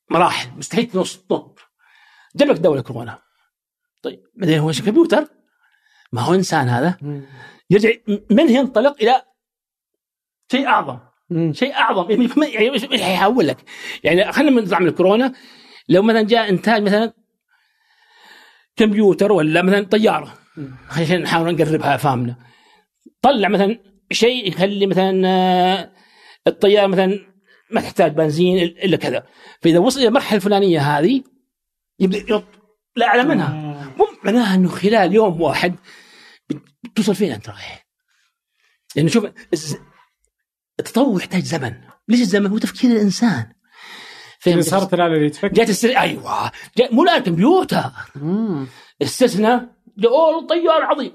مراحل 0.09 0.57
مستحيل 0.57 0.85
تنص 0.85 1.25
جاب 2.35 2.49
لك 2.49 2.57
دواء 2.57 2.77
الكورونا 2.79 3.19
طيب 4.03 4.23
بعدين 4.35 4.59
هو؟ 4.59 4.71
كمبيوتر 4.71 5.27
ما 6.13 6.21
هو 6.21 6.33
إنسان 6.33 6.69
هذا. 6.69 6.97
يرجع 7.69 7.89
من 8.29 8.49
ينطلق 8.49 8.95
إلى 9.01 9.21
شيء 10.51 10.67
أعظم. 10.67 10.99
شيء 11.53 11.73
أعظم 11.73 12.11
يعني 12.11 12.29
يعني 12.53 12.71
إيش 12.73 12.83
إيش 12.83 13.01
حيحول 13.01 13.47
لك 13.47 13.57
يعني 14.03 14.31
خلينا 14.31 14.61
نطلع 14.61 14.79
من 14.79 14.87
الكورونا 14.87 15.33
لو 15.89 16.01
مثلا 16.01 16.21
جاء 16.21 16.49
إنتاج 16.49 16.81
مثلا 16.81 17.13
كمبيوتر 18.75 19.31
ولا 19.31 19.61
مثلا 19.61 19.85
طيارة 19.85 20.37
عشان 20.89 21.21
نحاول 21.21 21.55
نقربها 21.55 21.97
فهمنا 21.97 22.35
طلع 23.21 23.47
مثلا 23.49 23.79
شيء 24.11 24.47
يخلي 24.47 24.87
مثلا 24.87 25.27
آه، 25.27 25.91
الطيارة 26.47 26.87
مثلا 26.87 27.19
ما 27.71 27.81
تحتاج 27.81 28.11
بنزين 28.11 28.57
إلا 28.57 28.97
كذا 28.97 29.27
فإذا 29.61 29.79
وصل 29.79 29.99
إلى 29.99 30.07
المرحلة 30.07 30.35
الفلانية 30.37 30.79
هذه 30.79 31.23
يبدأ 31.99 32.43
لا 32.95 33.05
اعلى 33.07 33.23
منها. 33.23 33.49
مو 33.97 34.07
معناها 34.23 34.55
إنه 34.55 34.69
خلال 34.69 35.13
يوم 35.15 35.41
واحد 35.41 35.75
بت- 36.49 36.63
بتوصل 36.83 37.15
فين 37.15 37.31
أنت 37.31 37.49
رايح؟ 37.49 37.87
لأنه 38.95 39.09
شوف 39.09 39.25
الز- 39.53 39.77
التطور 40.79 41.19
يحتاج 41.19 41.43
زمن، 41.43 41.73
ليش 42.07 42.21
الزمن؟ 42.21 42.47
هو 42.47 42.57
تفكير 42.57 42.91
الإنسان. 42.91 43.53
اللي 44.47 44.61
صارت 44.61 44.93
الآلة 44.93 45.15
اللي 45.15 45.29
تفكر. 45.29 45.47
جات 45.47 45.69
الس... 45.69 45.85
أيوه. 45.85 46.51
جاء 46.77 46.93
مو 46.93 47.03
الان 47.03 47.23
كمبيوتر. 47.23 47.83
استثنى. 49.01 49.69
أوه 50.05 50.47
طيار 50.47 50.81
عظيم. 50.81 51.11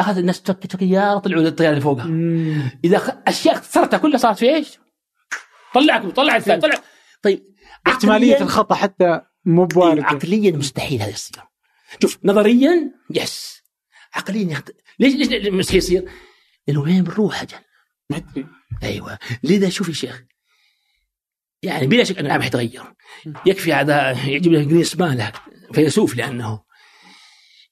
أخذ 0.00 0.18
الناس 0.18 0.42
تك 0.42 0.76
طياره 0.76 1.18
طلعوا 1.18 1.42
للطيارة 1.42 1.70
اللي 1.70 1.80
فوقها. 1.80 2.04
مم. 2.04 2.70
إذا 2.84 2.98
خ... 2.98 3.10
أشياء 3.26 3.54
اختصرتها 3.54 3.98
كلها 3.98 4.18
صارت 4.18 4.38
في 4.38 4.54
إيش؟ 4.54 4.78
طلعك 5.74 6.06
طلع 6.06 6.38
طلع 6.38 6.82
طيب 7.22 7.44
احتمالية 7.86 8.36
عقلياً- 8.36 8.42
الخطأ 8.42 8.74
حتى 8.74 9.20
مو 9.44 9.64
بواردة 9.64 10.04
عقليا 10.04 10.52
مستحيل 10.56 11.02
هذا 11.02 11.10
يصير. 11.10 11.36
شوف 12.02 12.18
نظريا 12.24 12.92
يس. 13.10 13.62
عقليا 14.14 14.52
يخت... 14.52 14.70
ليش 14.98 15.14
ليش 15.28 15.46
مستحيل 15.52 15.78
يصير؟ 15.78 16.04
لأنه 16.68 16.80
وين 16.80 17.02
بنروح 17.02 17.42
أجل؟ 17.42 17.56
ما 18.10 18.16
أدري. 18.16 18.46
أيوه. 18.82 19.18
لذا 19.42 19.68
شوف 19.68 19.88
يا 19.88 19.94
شيخ 19.94 20.22
يعني 21.62 21.86
بلا 21.86 22.04
شك 22.04 22.18
أن 22.18 22.26
العالم 22.26 22.42
حيتغير. 22.42 22.82
يكفي 23.46 23.72
هذا 23.72 24.10
يعجب 24.10 24.52
لك 24.52 24.66
جريسمان 24.66 25.16
له 25.16 25.32
فيلسوف 25.72 26.16
لأنه. 26.16 26.60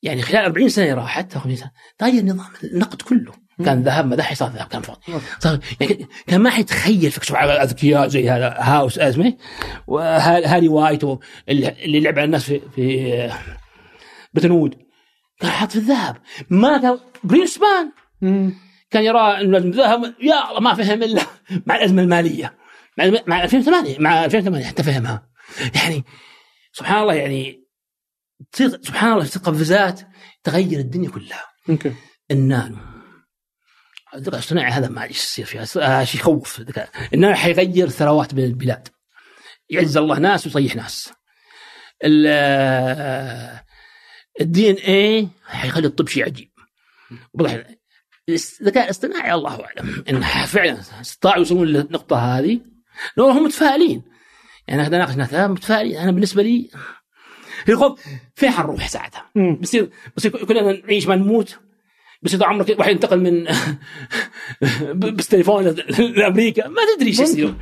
يعني 0.03 0.23
خلال 0.23 0.45
40 0.45 0.69
سنة 0.69 0.95
راحت 0.95 1.35
أو 1.35 1.41
50 1.41 1.57
سنة. 1.57 1.71
تغير 1.99 2.25
نظام 2.25 2.47
النقد 2.65 3.03
كله. 3.03 3.33
كان 3.65 3.83
ذهب 3.83 4.07
مدح 4.07 4.35
صار 4.35 4.49
ذهب 4.49 4.67
كان 4.67 4.83
فاضي. 4.83 5.01
صار 5.39 5.59
يعني 5.81 6.09
كان 6.27 6.41
ما 6.41 6.51
حيتخيل 6.51 7.11
فيك 7.11 7.25
شوف 7.25 7.37
على 7.37 7.53
أذكياء 7.53 8.09
زي 8.09 8.31
هذا 8.31 8.57
هاوس 8.59 8.99
اسمه 8.99 9.37
وهاري 9.87 10.69
وايت 10.69 11.05
اللي 11.49 12.01
لعب 12.01 12.19
على 12.19 12.25
الناس 12.25 12.45
في 12.45 12.61
في 12.75 13.31
بتنود 14.35 14.75
كان 15.41 15.51
حاط 15.51 15.71
في 15.71 15.77
الذهب. 15.77 16.17
ما 16.51 16.79
كان 16.79 16.99
جرينسمان 17.25 17.93
مم. 18.23 18.55
كان 18.91 19.05
يرى 19.05 19.41
إنه 19.41 19.53
لازم 19.53 19.71
ذهب 19.71 20.15
يا 20.23 20.51
الله 20.51 20.61
ما 20.61 20.75
فهم 20.75 21.03
إلا 21.03 21.23
مع 21.67 21.77
الأزمة 21.77 22.03
المالية. 22.03 22.55
مع 22.99 23.11
مع 23.27 23.45
2008 23.45 23.99
مع 23.99 24.25
2008 24.25 24.67
حتى 24.67 24.83
فهمها. 24.83 25.29
يعني 25.75 26.05
سبحان 26.73 27.03
الله 27.03 27.15
يعني 27.15 27.65
تصير 28.53 28.69
سبحان 28.69 29.13
الله 29.13 29.25
تصير 29.25 29.43
قفزات 29.43 30.01
تغير 30.45 30.79
الدنيا 30.79 31.11
كلها. 31.11 31.45
okay. 31.71 31.95
النانو 32.31 32.77
الذكاء 34.15 34.35
الاصطناعي 34.35 34.73
هذا 34.73 34.89
ما 34.89 35.05
يصير 35.05 35.45
فيها 35.45 35.65
شيء 36.05 36.21
يخوف 36.21 36.61
الذكاء 36.61 36.91
النانو 37.15 37.35
حيغير 37.35 37.89
ثروات 37.89 38.35
بين 38.35 38.45
البلاد. 38.45 38.89
يعز 39.71 39.97
الله 39.97 40.19
ناس 40.19 40.47
ويصيح 40.47 40.77
ناس. 40.77 41.13
ال 44.41 44.71
DNA 44.71 45.29
حيخلي 45.45 45.87
الطب 45.87 46.09
شيء 46.09 46.25
عجيب. 46.25 46.51
وضح 47.33 47.65
الذكاء 48.29 48.85
الاصطناعي 48.85 49.35
الله 49.35 49.65
أعلم 49.65 50.05
ان 50.09 50.23
فعلا 50.47 50.81
استطاعوا 51.01 51.39
يوصلون 51.39 51.67
للنقطة 51.67 52.17
هذه. 52.17 52.61
لو 53.17 53.29
هم 53.29 53.45
متفائلين. 53.45 54.03
يعني 54.69 54.87
أنا 54.87 54.97
اناقش 54.97 55.17
ناس 55.17 55.35
متفائلين 55.35 55.97
أنا 55.97 56.11
بالنسبة 56.11 56.43
لي 56.43 56.71
في 57.67 57.73
الخوف 57.73 58.01
فين 58.35 58.51
حنروح 58.51 58.89
ساعتها؟ 58.89 59.31
بصير 59.61 59.91
بصير 60.17 60.45
كلنا 60.45 60.73
نعيش 60.87 61.07
ما 61.07 61.17
نموت 61.17 61.59
إذا 62.27 62.47
عمرك 62.47 62.79
واحد 62.79 62.91
ينتقل 62.91 63.21
من 63.21 63.47
بس 65.17 65.29
تليفون 65.29 65.65
لأمريكا 65.99 66.69
ما 66.69 66.83
تدري 66.97 67.09
إيش 67.09 67.21
يصير. 67.21 67.55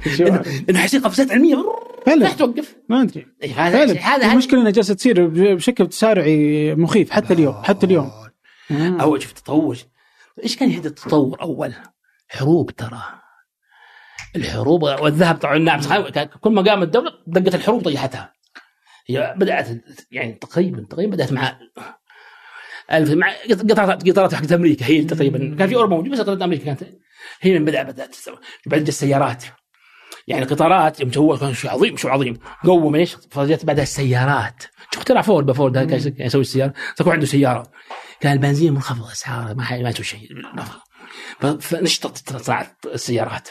إنه 0.70 0.78
حيصير 0.78 1.00
قفزات 1.00 1.32
علمية. 1.32 1.64
فعلا. 2.06 2.24
لا 2.24 2.32
توقف. 2.32 2.76
ما 2.88 3.02
أدري. 3.02 3.26
هذا 3.56 3.98
هذا 4.00 4.32
المشكلة 4.32 4.60
إنها 4.60 4.70
جالسة 4.70 4.94
تصير 4.94 5.26
بشكل 5.54 5.86
تسارعي 5.86 6.74
مخيف 6.74 7.10
حتى 7.10 7.34
اليوم 7.34 7.62
حتى 7.62 7.86
اليوم. 7.86 8.10
أول 8.70 9.22
شوف 9.22 9.32
تطور 9.32 9.76
إيش 10.42 10.56
كان 10.56 10.70
يهدد 10.70 10.86
التطور 10.86 11.40
أول؟ 11.40 11.72
حروب 12.28 12.70
ترى. 12.70 13.02
الحروب 14.36 14.82
والذهب 14.82 15.36
طبعا 15.36 15.58
نعم 15.58 15.80
كل 16.40 16.50
ما 16.50 16.62
قامت 16.62 16.82
الدولة 16.82 17.12
دقت 17.26 17.54
الحروب 17.54 17.84
طيحتها. 17.84 18.32
هي 19.06 19.34
بدأت 19.36 19.68
يعني 20.10 20.32
تقريبا 20.32 20.86
تقريبا 20.90 21.12
بدأت 21.12 21.32
مع 21.32 21.58
ألف 22.92 23.10
مع 23.10 23.32
قطارات 23.50 24.08
قطارات 24.08 24.34
حقت 24.34 24.52
أمريكا 24.52 24.86
هي 24.86 25.04
تقريبا. 25.04 25.56
كان 25.58 25.68
في 25.68 25.74
أوروبا 25.74 25.96
موجود 25.96 26.10
بس 26.10 26.20
قطارات 26.20 26.42
أمريكا 26.42 26.64
كانت 26.64 26.84
هي 27.40 27.58
من 27.58 27.64
بدا 27.64 27.82
بدات 27.82 28.16
جت 28.66 28.88
السيارات. 28.88 29.44
يعني 30.26 30.42
القطارات 30.42 31.00
يوم 31.00 31.12
سووا 31.12 31.36
كان 31.36 31.54
شيء 31.54 31.70
عظيم 31.70 31.96
شيء 31.96 32.10
عظيم. 32.10 32.38
قوم 32.64 32.94
إيش؟ 32.94 33.16
فجت 33.30 33.64
بعدها 33.64 33.82
السيارات. 33.82 34.62
شوف 34.90 34.96
اخترع 34.96 35.22
فورد 35.22 35.46
بفورد 35.46 35.76
هذا 35.76 35.86
كان 36.10 36.26
يسوي 36.26 36.40
السيارة. 36.40 36.72
صار 36.98 37.10
عنده 37.10 37.26
سيارة. 37.26 37.62
كان 38.20 38.32
البنزين 38.32 38.72
منخفض 38.72 39.10
أسعاره 39.10 39.54
ما 39.54 39.82
ما 39.82 39.88
يسوي 39.88 40.04
شيء 40.04 40.28
فنشطت 41.40 42.32
طلعت 42.32 42.86
السيارات. 42.86 43.48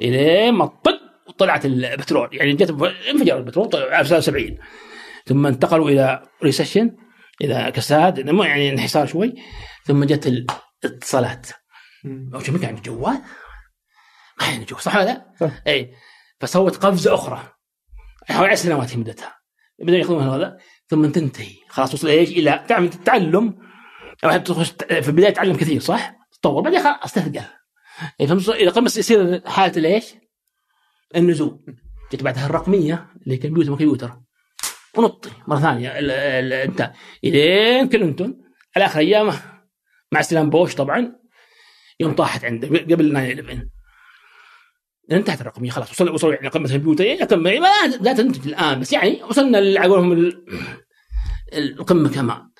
الين 0.00 0.54
ما 0.54 0.66
طق 0.66 1.00
وطلعت 1.28 1.66
البترول. 1.66 2.28
يعني 2.32 2.52
جت 2.52 2.70
انفجر 3.10 3.36
البترول 3.36 3.68
طلع 3.68 4.02
70 4.02 4.58
ثم 5.26 5.46
انتقلوا 5.46 5.90
إلى 5.90 6.22
recession 6.42 6.96
إلى 7.42 7.72
كساد. 7.74 8.18
يعني 8.28 8.70
انحسار 8.70 9.06
شوي. 9.06 9.34
ثم 9.84 10.04
جت 10.04 10.46
الاتصالات. 10.84 11.46
اول 12.34 12.44
شيء 12.44 12.54
ما 12.54 12.60
كان 12.60 12.68
عندي 12.68 12.80
جوال؟ 12.80 13.20
ما 14.40 14.46
عندي 14.46 14.64
جوال 14.64 14.82
صح 14.82 14.96
ولا 14.96 15.04
لا؟ 15.04 15.50
اي 15.66 15.94
فسوت 16.40 16.76
قفزة 16.76 17.14
أخرى. 17.14 17.52
حوالي 18.28 18.52
10 18.52 18.64
سنوات 18.64 18.92
هي 18.92 18.96
مدتها. 18.96 19.36
بدأوا 19.78 19.98
ياخذون 19.98 20.28
هذا 20.28 20.56
ثم 20.88 21.06
تنتهي. 21.06 21.54
خلاص 21.68 21.94
وصل 21.94 22.08
إيش؟ 22.08 22.30
إلى 22.30 22.64
تعمل 22.68 22.90
تعلم. 22.90 23.58
تخش 24.44 24.70
في 24.70 25.08
البداية 25.08 25.32
تعلم 25.32 25.56
كثير 25.56 25.80
صح؟ 25.80 26.12
تطور 26.46 26.62
بعدين 26.62 26.80
خلاص 26.82 27.12
تثقل 27.12 27.40
إيه، 28.20 28.26
فهمت؟ 28.26 28.48
إذا 28.48 28.70
قمت 28.70 28.96
يصير 28.96 29.48
حاله 29.48 29.76
الايش؟ 29.76 30.04
النزول. 31.16 31.64
جت 32.12 32.22
بعدها 32.22 32.46
الرقمية 32.46 33.06
اللي 33.26 33.36
كمبيوتر 33.36 33.70
ما 33.70 33.76
كمبيوتر. 33.76 34.20
ونطي 34.96 35.30
مرة 35.48 35.60
ثانية. 35.60 35.88
أنت. 36.64 36.92
إلين 37.24 37.88
كلينتون 37.88 38.42
على 38.76 38.84
آخر 38.84 38.98
أيامه 39.00 39.42
مع 40.12 40.20
استلام 40.20 40.50
بوش 40.50 40.74
طبعا 40.74 41.12
يوم 42.00 42.14
طاحت 42.14 42.44
عنده 42.44 42.68
قبل 42.68 43.10
9 43.10 43.24
11 43.24 43.68
انتهت 45.12 45.40
الرقمية 45.40 45.70
خلاص. 45.70 45.90
وصلنا 45.90 46.10
وصلوا 46.10 46.34
يعني 46.34 46.48
قمة 46.48 46.64
الكمبيوتر. 46.64 47.04
يعني 47.04 47.20
ما 47.60 47.68
لا 48.00 48.12
تنتج 48.12 48.48
الآن 48.48 48.80
بس 48.80 48.92
يعني 48.92 49.22
وصلنا 49.22 49.58
على 49.58 49.88
قولهم 49.88 50.12
ال- 50.12 50.44
القمة 51.52 52.08
كمان. 52.08 52.50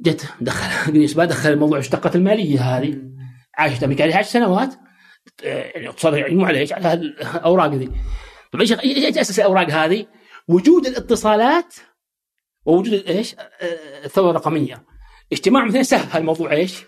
جت 0.00 0.34
دخل 0.40 0.92
بقى؟ 1.14 1.26
دخل 1.26 1.50
الموضوع 1.52 1.78
اشتقت 1.78 2.16
المالية 2.16 2.60
هذه. 2.60 3.17
عاشت 3.58 3.82
أمريكا 3.82 4.04
عليها 4.04 4.18
10 4.18 4.30
سنوات 4.30 4.74
آه، 5.44 5.70
يعني 5.74 5.88
اقتصادها 5.88 6.18
يعني 6.18 6.44
على 6.44 6.58
إيش 6.58 6.72
على 6.72 6.92
الاوراق 6.92 7.74
ذي 7.74 7.86
طيب 8.52 8.60
إيش 8.60 8.72
إيش 8.72 9.18
أساس 9.18 9.40
الأوراق 9.40 9.70
هذه؟ 9.70 10.06
وجود 10.48 10.86
الاتصالات 10.86 11.74
ووجود 12.64 12.94
إيش؟ 12.94 13.36
الثورة 14.04 14.30
الرقمية 14.30 14.84
اجتماع 15.32 15.64
مثلا 15.64 15.82
سهل 15.82 16.20
الموضوع 16.20 16.52
إيش؟ 16.52 16.84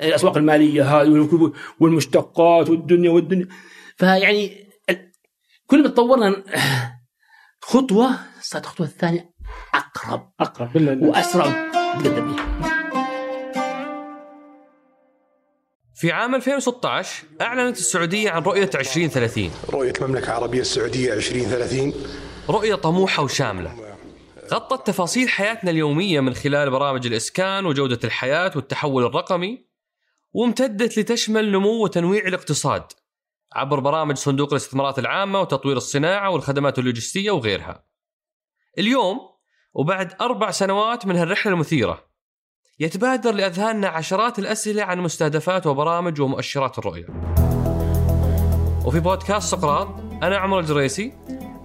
الأسواق 0.00 0.36
المالية 0.36 1.00
هذه 1.00 1.52
والمشتقات 1.80 2.70
والدنيا 2.70 3.10
والدنيا 3.10 3.48
فيعني 3.96 4.66
كل 5.66 5.82
ما 5.82 5.88
تطورنا 5.88 6.44
خطوة 7.60 8.18
صارت 8.40 8.64
الخطوة 8.64 8.86
الثانية 8.86 9.30
أقرب 9.74 10.32
أقرب 10.40 11.02
وأسرع 11.02 11.70
تقدم 11.72 12.36
في 15.96 16.12
عام 16.12 16.34
2016 16.34 17.24
أعلنت 17.40 17.78
السعودية 17.78 18.30
عن 18.30 18.42
رؤية 18.42 18.70
2030 18.74 19.50
رؤية 19.70 19.92
المملكة 20.00 20.26
العربية 20.26 20.60
السعودية 20.60 21.12
2030 21.14 21.94
رؤية 22.48 22.74
طموحة 22.74 23.22
وشاملة. 23.22 23.96
غطت 24.52 24.86
تفاصيل 24.86 25.28
حياتنا 25.28 25.70
اليومية 25.70 26.20
من 26.20 26.34
خلال 26.34 26.70
برامج 26.70 27.06
الإسكان 27.06 27.66
وجودة 27.66 27.98
الحياة 28.04 28.52
والتحول 28.56 29.04
الرقمي 29.04 29.66
وامتدت 30.32 30.98
لتشمل 30.98 31.52
نمو 31.52 31.84
وتنويع 31.84 32.26
الاقتصاد 32.26 32.84
عبر 33.52 33.80
برامج 33.80 34.16
صندوق 34.16 34.50
الاستثمارات 34.50 34.98
العامة 34.98 35.40
وتطوير 35.40 35.76
الصناعة 35.76 36.30
والخدمات 36.30 36.78
اللوجستية 36.78 37.30
وغيرها. 37.30 37.84
اليوم 38.78 39.20
وبعد 39.74 40.14
أربع 40.20 40.50
سنوات 40.50 41.06
من 41.06 41.16
هالرحلة 41.16 41.52
المثيرة 41.52 42.05
يتبادر 42.80 43.32
لأذهاننا 43.32 43.88
عشرات 43.88 44.38
الأسئلة 44.38 44.82
عن 44.82 45.00
مستهدفات 45.00 45.66
وبرامج 45.66 46.20
ومؤشرات 46.20 46.78
الرؤية. 46.78 47.06
وفي 48.86 49.00
بودكاست 49.00 49.50
سقراط 49.50 49.88
أنا 50.22 50.36
عمر 50.36 50.58
الجريسي 50.58 51.12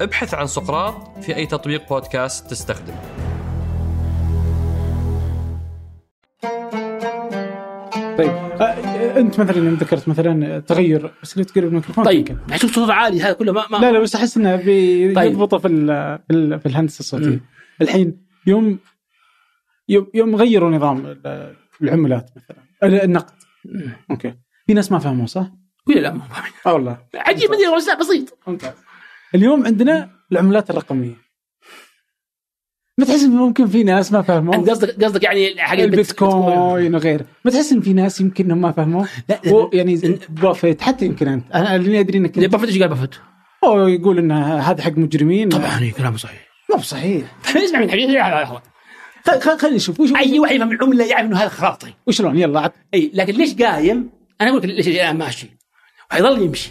ابحث 0.00 0.34
عن 0.34 0.46
سقراط 0.46 1.18
في 1.18 1.36
أي 1.36 1.46
تطبيق 1.46 1.88
بودكاست 1.88 2.50
تستخدم 2.50 2.94
طيب 8.18 8.30
آه، 8.60 9.20
أنت 9.20 9.40
مثلا 9.40 9.56
يوم 9.56 9.74
ذكرت 9.74 10.08
مثلا 10.08 10.58
تغير 10.60 11.14
بس 11.22 11.38
لو 11.38 11.44
تقرب 11.44 11.64
الميكروفون. 11.68 12.04
طيب 12.04 12.38
شوف 12.56 12.74
صوت 12.74 12.90
عالي 12.90 13.22
هذا 13.22 13.32
كله 13.32 13.52
ما, 13.52 13.64
ما 13.70 13.76
لا 13.76 13.92
لا 13.92 13.98
بس 13.98 14.14
أحس 14.14 14.36
إنه 14.36 14.56
طيب. 14.56 15.14
بيضبطه 15.14 15.58
في 15.58 15.68
ال- 15.68 16.18
في 16.28 16.58
في 16.58 16.66
الهندسة 16.66 17.00
الصوتية. 17.00 17.40
الحين 17.82 18.24
يوم 18.46 18.78
يوم 19.88 20.06
يوم 20.14 20.36
غيروا 20.36 20.70
نظام 20.70 21.06
ال- 21.06 21.54
العملات 21.82 22.30
مثلا. 22.36 22.56
ال- 22.82 23.02
النقد. 23.04 23.34
okay. 24.10 24.34
في 24.66 24.74
ناس 24.74 24.92
ما 24.92 24.98
فهموا 24.98 25.26
صح؟ 25.26 25.46
كل 25.86 25.94
لا 26.02 26.12
ما 26.12 26.20
فاهم. 26.24 26.44
آه 26.66 26.72
والله. 26.72 26.98
عجيب 27.14 27.50
مدري 27.50 27.66
والله 27.68 27.94
بسيط. 27.94 28.38
ممتاز. 28.46 28.72
اليوم 29.34 29.66
عندنا 29.66 30.10
العملات 30.32 30.70
الرقمية. 30.70 31.24
ما 32.98 33.04
تحس 33.04 33.22
إن 33.22 33.30
ممكن 33.30 33.66
في 33.66 33.82
ناس 33.82 34.12
ما 34.12 34.22
فهموا؟ 34.22 34.54
أنت 34.54 34.70
قصدك 34.70 35.04
قصدك 35.04 35.22
يعني 35.24 35.62
حق 35.62 35.78
البيتكوين 35.78 36.94
وغيره. 36.94 37.26
ما 37.44 37.50
تحس 37.50 37.72
إن 37.72 37.80
في 37.80 37.92
ناس 37.92 38.20
يمكن 38.20 38.44
إنهم 38.44 38.60
ما 38.60 38.72
فهموا؟ 38.72 39.04
لا 39.28 39.40
هو 39.48 39.70
يعني 39.72 40.18
بافيت 40.28 40.80
حتى 40.82 41.04
يمكن 41.06 41.28
أنت. 41.28 41.50
أنا 41.54 41.76
اللي 41.76 42.00
ادري 42.00 42.18
إنك 42.18 42.38
بافت 42.38 42.68
إيش 42.68 42.78
قال 42.78 42.88
بافت؟ 42.88 43.20
هو 43.64 43.86
يقول 43.86 44.18
إن 44.18 44.32
هذا 44.32 44.82
حق 44.82 44.92
مجرمين. 44.98 45.48
طبعا 45.48 45.80
إيه، 45.82 45.92
كلامه 45.92 46.16
صحيح. 46.16 46.48
مو 46.70 46.76
بصحيح. 46.76 47.36
اسمع 47.64 47.80
من 47.80 47.90
حبيبي 47.90 48.22
خل- 49.26 49.40
خل- 49.40 49.58
خلينا 49.58 49.76
نشوف. 49.76 50.00
وش 50.00 50.12
أي 50.16 50.38
واحد 50.38 50.54
يفهم 50.54 50.72
العملة 50.72 51.04
يعرف 51.04 51.26
إنه 51.26 51.36
هذا 51.38 51.48
خرطي 51.48 51.94
وشلون؟ 52.06 52.38
يلا 52.38 52.60
عط 52.60 52.72
إي 52.94 53.10
لكن 53.14 53.32
ليش 53.34 53.54
قايم؟ 53.54 54.10
أنا 54.40 54.50
أقول 54.50 54.62
لك 54.62 54.68
ليش 54.68 54.88
الان 54.88 55.18
ماشي. 55.18 55.46
وحيظل 56.10 56.42
يمشي. 56.42 56.70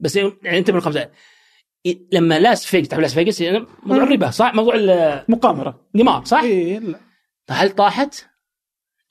بس 0.00 0.16
يعني 0.16 0.58
أنت 0.58 0.70
من 0.70 0.76
الخمسه 0.76 1.08
لما 2.12 2.38
لاس 2.38 2.66
فيجاس 2.66 2.88
تعرف 2.88 3.02
لاس 3.02 3.14
فيجاس 3.14 3.40
يعني 3.40 3.66
موضوع 3.82 4.04
الربا 4.04 4.30
صح؟ 4.30 4.54
موضوع 4.54 4.74
مقامرة 5.28 5.86
القمار 5.94 6.24
صح؟ 6.24 6.40
إي 6.42 6.78
لا 6.78 6.98
هل 7.50 7.70
طاحت؟ 7.70 8.24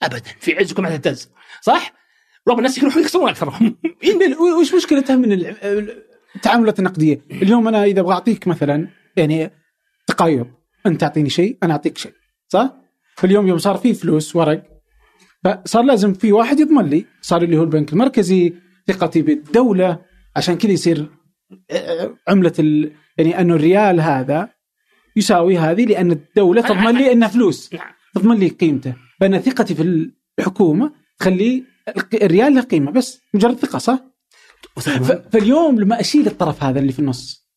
ابدا 0.02 0.22
في 0.40 0.58
عزكم 0.58 0.82
ما 0.82 0.96
تهتز 0.96 1.30
صح؟ 1.60 1.92
رغم 2.48 2.58
الناس 2.58 2.78
يروحون 2.78 3.02
يكسرون 3.02 3.28
أكثرهم 3.28 3.76
إيه، 4.04 4.36
وش 4.36 4.74
مشكلتها 4.74 5.16
من 5.16 5.54
التعاملات 6.36 6.78
النقدية؟ 6.78 7.20
اليوم 7.30 7.68
أنا 7.68 7.84
إذا 7.84 8.00
أبغى 8.00 8.14
أعطيك 8.14 8.48
مثلا 8.48 8.88
يعني 9.16 9.50
تقايض 10.06 10.46
أنت 10.86 11.00
تعطيني 11.00 11.30
شيء 11.30 11.58
أنا 11.62 11.72
أعطيك 11.72 11.98
شيء 11.98 12.12
صح؟ 12.48 12.76
فاليوم 13.16 13.48
يوم 13.48 13.58
صار 13.58 13.76
في 13.76 13.94
فلوس 13.94 14.36
ورق 14.36 14.62
فصار 15.44 15.82
لازم 15.82 16.14
في 16.14 16.32
واحد 16.32 16.60
يضمن 16.60 16.84
لي 16.84 17.06
صار 17.20 17.42
اللي 17.42 17.58
هو 17.58 17.62
البنك 17.62 17.92
المركزي 17.92 18.52
ثقتي 18.86 19.22
بالدولة 19.22 19.98
عشان 20.36 20.58
كذا 20.58 20.72
يصير 20.72 21.10
عملة 22.28 22.52
ال... 22.58 22.92
يعني 23.18 23.40
انه 23.40 23.54
الريال 23.54 24.00
هذا 24.00 24.48
يساوي 25.16 25.58
هذه 25.58 25.84
لأن 25.84 26.10
الدولة 26.12 26.62
تضمن 26.62 26.96
لي 26.96 27.12
أنها 27.12 27.28
فلوس. 27.28 27.74
نعم. 27.74 27.92
تضمن 28.14 28.36
لي 28.36 28.48
قيمته. 28.48 28.94
فانا 29.20 29.38
ثقتي 29.38 29.74
في 29.74 30.10
الحكومة 30.38 30.92
تخلي 31.18 31.64
الريال 32.14 32.54
له 32.54 32.60
قيمة. 32.60 32.90
بس 32.90 33.20
مجرد 33.34 33.56
ثقة 33.58 33.78
صح؟ 33.78 33.98
ف- 34.76 35.12
فاليوم 35.12 35.80
لما 35.80 36.00
أشيل 36.00 36.26
الطرف 36.26 36.62
هذا 36.64 36.80
اللي 36.80 36.92
في 36.92 36.98
النص 36.98 37.48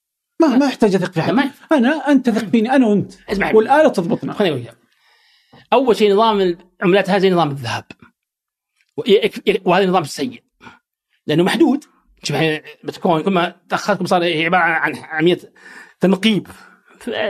ما 0.42 0.58
ما 0.58 0.66
أحتاج 0.66 0.96
أثق 0.96 1.12
في 1.12 1.22
حد. 1.22 1.34
ما- 1.34 1.52
أنا 1.72 1.90
أنت 2.12 2.30
ثق 2.30 2.50
فيني 2.50 2.72
أنا 2.72 2.88
وأنت. 2.88 3.14
اسمع. 3.30 3.54
والآلة 3.54 3.90
تضبطنا. 3.90 4.34
خليني 4.34 4.56
أقول 4.56 4.66
لك. 4.66 4.78
أول 5.74 5.96
شيء 5.96 6.14
نظام 6.14 6.42
العملات 6.82 7.10
هذا 7.10 7.20
زي 7.20 7.30
نظام 7.30 7.52
الذهب 7.52 7.84
وهذا 9.66 9.84
النظام 9.84 10.02
السيء. 10.04 10.44
لأنه 11.28 11.44
محدود. 11.44 11.84
شوف 12.24 12.36
الحين 12.36 12.62
بتكون 12.84 13.22
كل 13.24 13.32
ما 13.32 13.56
تاخركم 13.70 14.06
صار 14.06 14.24
هي 14.24 14.46
عبارة 14.46 14.64
عن 14.64 14.96
عملية 14.96 15.40
تنقيب 16.00 16.48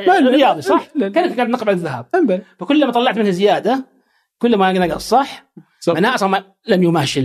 رياضي 0.07 0.61
صح؟ 0.61 0.87
لا، 0.95 1.05
لا. 1.05 1.11
كانت 1.11 1.35
كانت 1.35 1.49
نقب 1.49 1.69
على 1.69 1.77
الذهب 1.77 2.07
انبل 2.15 2.41
فكلما 2.59 2.91
طلعت 2.91 3.17
منها 3.17 3.31
زيادة 3.31 3.85
كل 4.37 4.57
ما 4.57 4.73
نقص 4.73 5.09
صح؟ 5.09 5.51
صح. 5.79 5.93
معناه 5.93 6.15
أصلا 6.15 6.29
ما 6.29 6.43
لم 6.67 6.83
يماشي 6.83 7.21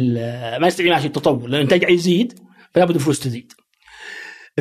ما 0.58 0.66
يستطيع 0.66 0.86
يماشي 0.86 1.06
التطور 1.06 1.42
لأن 1.42 1.54
الانتاج 1.54 1.80
قاعد 1.80 1.94
يزيد 1.94 2.38
فلا 2.74 2.84
بد 2.84 2.94
الفلوس 2.94 3.20
تزيد. 3.20 3.52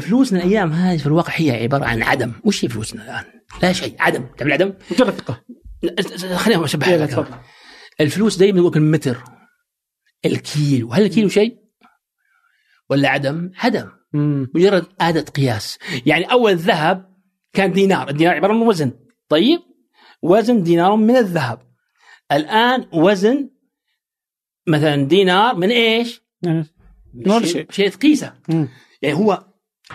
فلوسنا 0.02 0.44
الأيام 0.44 0.72
هذه 0.72 0.98
في 0.98 1.06
الواقع 1.06 1.34
هي 1.36 1.64
عبارة 1.64 1.86
عن 1.86 2.04
عدم، 2.04 2.32
وش 2.44 2.66
هي 2.66 2.70
فلوسنا 2.70 3.04
الآن؟ 3.04 3.24
لا 3.64 3.74
شيء 3.74 3.96
عدم، 4.00 4.26
تعرف 4.26 4.42
العدم؟ 4.42 4.74
مجرد 4.92 5.10
ثقه 5.14 5.42
خليني 6.36 6.66
أشبهها 6.66 7.42
الفلوس 8.02 8.38
دائما 8.38 8.58
يقول 8.58 8.72
لك 8.72 8.78
المتر 8.78 9.18
الكيلو 10.26 10.94
هل 10.94 11.04
الكيلو 11.04 11.30
شيء؟ 11.30 11.58
ولا 12.90 13.10
عدم؟ 13.10 13.52
عدم 13.58 13.90
مم. 14.14 14.52
مجرد 14.56 14.86
آلة 15.02 15.22
قياس. 15.22 15.80
يعني 16.06 16.24
أول 16.24 16.52
الذهب 16.52 17.16
كان 17.54 17.72
دينار. 17.72 18.10
الدينار 18.10 18.36
عبارة 18.36 18.54
عن 18.54 18.62
وزن. 18.62 18.92
طيب؟ 19.30 19.60
وزن 20.22 20.64
دينار 20.64 20.96
من 20.96 21.16
الذهب. 21.16 21.60
الآن 22.32 22.86
وزن 22.94 23.50
مثلا 24.68 25.04
دينار 25.04 25.56
من 25.56 25.70
إيش؟ 25.70 26.22
ولا 27.28 27.46
شيء. 27.46 27.72
شيء 27.72 27.90
تقيسه. 27.90 28.34
يعني 29.02 29.16
هو 29.16 29.46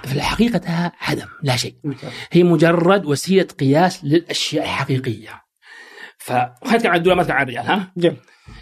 في 0.04 0.12
الحقيقة 0.12 0.92
عدم 1.00 1.26
لا 1.42 1.56
شيء. 1.56 1.74
هي 2.32 2.42
مجرد 2.42 3.06
وسيلة 3.06 3.44
قياس 3.44 4.04
للأشياء 4.04 4.64
الحقيقية. 4.64 5.44
فخلينا 6.18 6.76
نتكلم 6.76 6.90
عن 6.92 6.98
الدولار 6.98 7.16
ما 7.16 7.22
نتكلم 7.22 7.36
عن 7.36 7.42
الريال 7.42 7.66
ها؟ 7.66 7.92
جميل. 7.96 8.16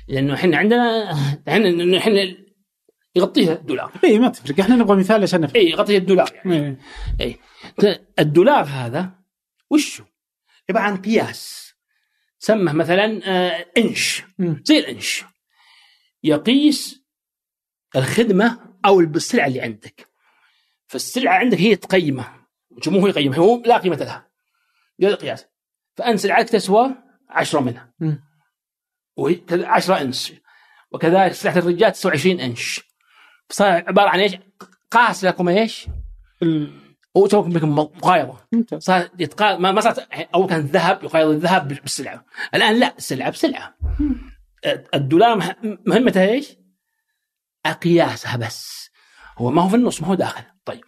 لأنه 0.09 0.35
إحنا 0.35 0.57
عندنا 0.57 1.13
إحنا 1.49 1.99
إحنا 1.99 2.21
يغطيها 3.17 3.53
الدولار. 3.53 3.93
اي 4.05 4.19
ما 4.19 4.29
تفرق. 4.29 4.61
إحنا 4.61 4.77
نبغى 4.77 4.97
مثال 4.97 5.23
عشان 5.23 5.41
نفهم. 5.41 5.57
اي 5.57 5.71
يغطيها 5.71 5.99
الدولار 5.99 6.31
يعني. 6.35 6.79
إيه. 7.21 7.39
اي 7.85 8.01
الدولار 8.19 8.65
هذا 8.65 9.11
وشو؟ 9.71 10.05
عباره 10.71 10.83
عن 10.83 10.97
قياس. 10.97 11.73
سمه 12.39 12.73
مثلا 12.73 13.21
آه، 13.25 13.67
إنش. 13.79 14.23
زي 14.39 14.79
الإنش. 14.79 15.25
يقيس 16.23 17.03
الخدمة 17.97 18.59
أو 18.85 19.01
السلعة 19.01 19.47
اللي 19.47 19.61
عندك. 19.61 20.09
فالسلعة 20.87 21.35
عندك 21.35 21.59
هي 21.59 21.77
تقيمة. 21.77 22.43
مو 22.87 23.01
هو 23.01 23.07
يقيمها 23.07 23.39
هو 23.39 23.63
لا 23.67 23.79
قيمة 23.79 23.97
لها. 23.97 24.31
هذا 25.03 25.11
القياس 25.11 25.47
فانت 25.97 26.19
سلعتك 26.19 26.49
تسوى 26.49 26.95
10 27.31 27.61
منها. 27.61 27.95
وهي 29.17 29.35
كذا 29.35 29.67
10 29.67 30.01
إنش. 30.01 30.33
وكذلك 30.93 31.33
سلعة 31.33 31.59
الرجال 31.59 31.93
تسوى 31.93 32.13
20 32.13 32.41
إنش. 32.41 32.92
صار 33.51 33.73
عبارة 33.73 34.09
عن 34.09 34.21
إيش؟ 34.21 34.33
قاس 34.91 35.25
لكم 35.25 35.49
إيش؟ 35.49 35.87
سوى 37.31 37.43
بكم 37.43 37.75
مقايضه 37.79 38.39
صار 38.79 39.09
يتقا... 39.19 39.57
ما 39.59 39.73
ما 39.73 39.81
صارت 39.81 40.09
أول 40.35 40.49
كان 40.49 40.61
الذهب 40.61 41.05
يقايض 41.05 41.29
الذهب 41.29 41.69
بالسلعة. 41.69 42.25
الآن 42.55 42.81
لا 42.81 42.95
السلعة 42.99 43.31
بسلعة. 43.31 43.77
الدولار 44.95 45.37
مه- 45.37 45.79
مهمته 45.87 46.23
إيش؟ 46.23 46.47
قياسها 47.83 48.37
بس. 48.37 48.91
هو 49.39 49.51
ما 49.51 49.63
هو 49.63 49.69
في 49.69 49.77
النص 49.77 50.01
ما 50.03 50.09
هو 50.09 50.15
داخل. 50.15 50.43
طيب. 50.65 50.85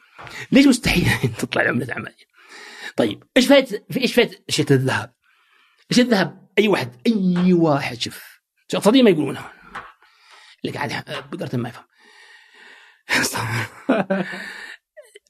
ليش 0.52 0.66
مستحيل 0.66 1.32
تطلع 1.39 1.62
عملة 1.62 1.94
عمليه؟ 1.94 2.14
طيب. 2.97 3.22
إيش 3.36 3.47
فائده 3.47 3.85
إيش 3.97 4.14
فائده 4.14 4.39
اشياء 4.48 4.72
الذهب؟ 4.72 5.14
اشياء 5.90 6.06
الذهب 6.06 6.48
أي 6.59 6.68
واحد 6.68 6.97
أي 7.06 7.52
واحد 7.52 8.01
شوف. 8.01 8.40
اقتصاديين 8.74 9.05
ما 9.05 9.10
يقولونها 9.10 9.52
اللي 10.64 10.76
قاعد 10.76 11.05
بقرة 11.32 11.56
ما 11.56 11.68
يفهم. 11.68 11.85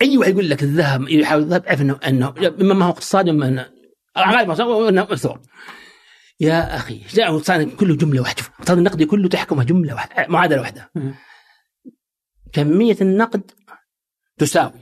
اي 0.03 0.19
واحد 0.19 0.33
يقول 0.33 0.51
لك 0.51 0.63
الذهب 0.63 1.09
يحاول 1.09 1.43
الذهب 1.43 1.67
أعرف 1.67 1.81
انه 1.81 2.01
انه 2.07 2.35
اما 2.61 2.75
ما 2.75 2.85
هو 2.85 2.91
اقتصادي 2.91 3.31
اما 3.31 3.49
انه 3.49 3.71
غالبا 4.19 4.89
انه 4.89 5.07
مثور 5.11 5.41
يا 6.41 6.77
أخي 6.77 7.05
الاقتصاد 7.15 7.77
كله 7.77 7.97
جملة 7.97 8.21
واحدة. 8.21 8.43
شوف، 8.43 8.49
الاقتصاد 8.49 8.79
النقدي 8.79 9.07
كله 9.07 9.29
تحكمه 9.29 9.65
جملة 9.65 9.95
واحدة 9.95 10.27
معادلة 10.29 10.61
واحدة. 10.61 10.93
كمية 12.53 12.97
النقد 13.01 13.51
تساوي. 14.39 14.81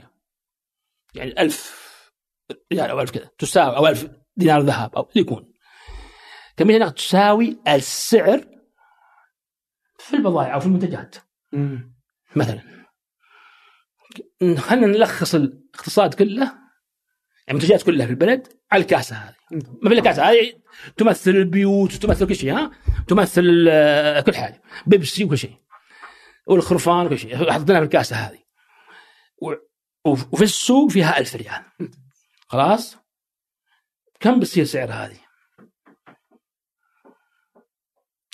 يعني 1.15 1.41
ألف 1.41 1.83
ريال 2.73 2.89
أو 2.89 3.01
ألف 3.01 3.11
كذا 3.11 3.29
تساوي 3.37 3.77
أو 3.77 3.87
ألف 3.87 4.07
دينار 4.35 4.61
ذهب 4.61 4.95
أو 4.95 5.01
اللي 5.01 5.21
يكون. 5.21 5.53
كمية 6.57 6.75
النقد 6.75 6.93
تساوي 6.93 7.57
السعر 7.67 8.45
في 9.99 10.15
البضائع 10.15 10.53
أو 10.53 10.59
في 10.59 10.65
المنتجات. 10.65 11.15
مثلا. 12.35 12.82
خلينا 14.57 14.87
نلخص 14.87 15.35
الاقتصاد 15.35 16.13
كله 16.13 16.43
يعني 17.47 17.59
المنتجات 17.59 17.83
كلها 17.83 18.05
في 18.05 18.11
البلد 18.11 18.47
على 18.71 18.81
الكاسة 18.81 19.15
هذه. 19.15 19.35
ما 19.51 19.89
في 19.89 19.95
إلا 19.95 20.01
كاسة 20.01 20.29
هذه 20.29 20.53
تمثل 20.97 21.31
البيوت 21.31 21.93
وتمثل 21.95 22.27
كل 22.27 22.35
شيء 22.35 22.53
ها؟ 22.53 22.71
تمثل 23.07 23.67
آه، 23.69 24.21
كل 24.21 24.35
حاجة 24.35 24.61
بيبسي 24.87 25.23
وكل 25.23 25.37
شيء 25.37 25.55
والخرفان 26.47 27.05
وكل 27.05 27.19
شيء 27.19 27.51
حطيناها 27.51 27.79
في 27.79 27.85
الكاسة 27.85 28.15
هذه. 28.15 28.39
وفي 30.05 30.43
السوق 30.43 30.91
فيها 30.91 31.19
ألف 31.19 31.35
ريال. 31.35 31.63
خلاص؟ 32.47 32.97
كم 34.19 34.39
بتصير 34.39 34.63
سعر 34.63 34.91
هذه؟ 34.91 35.17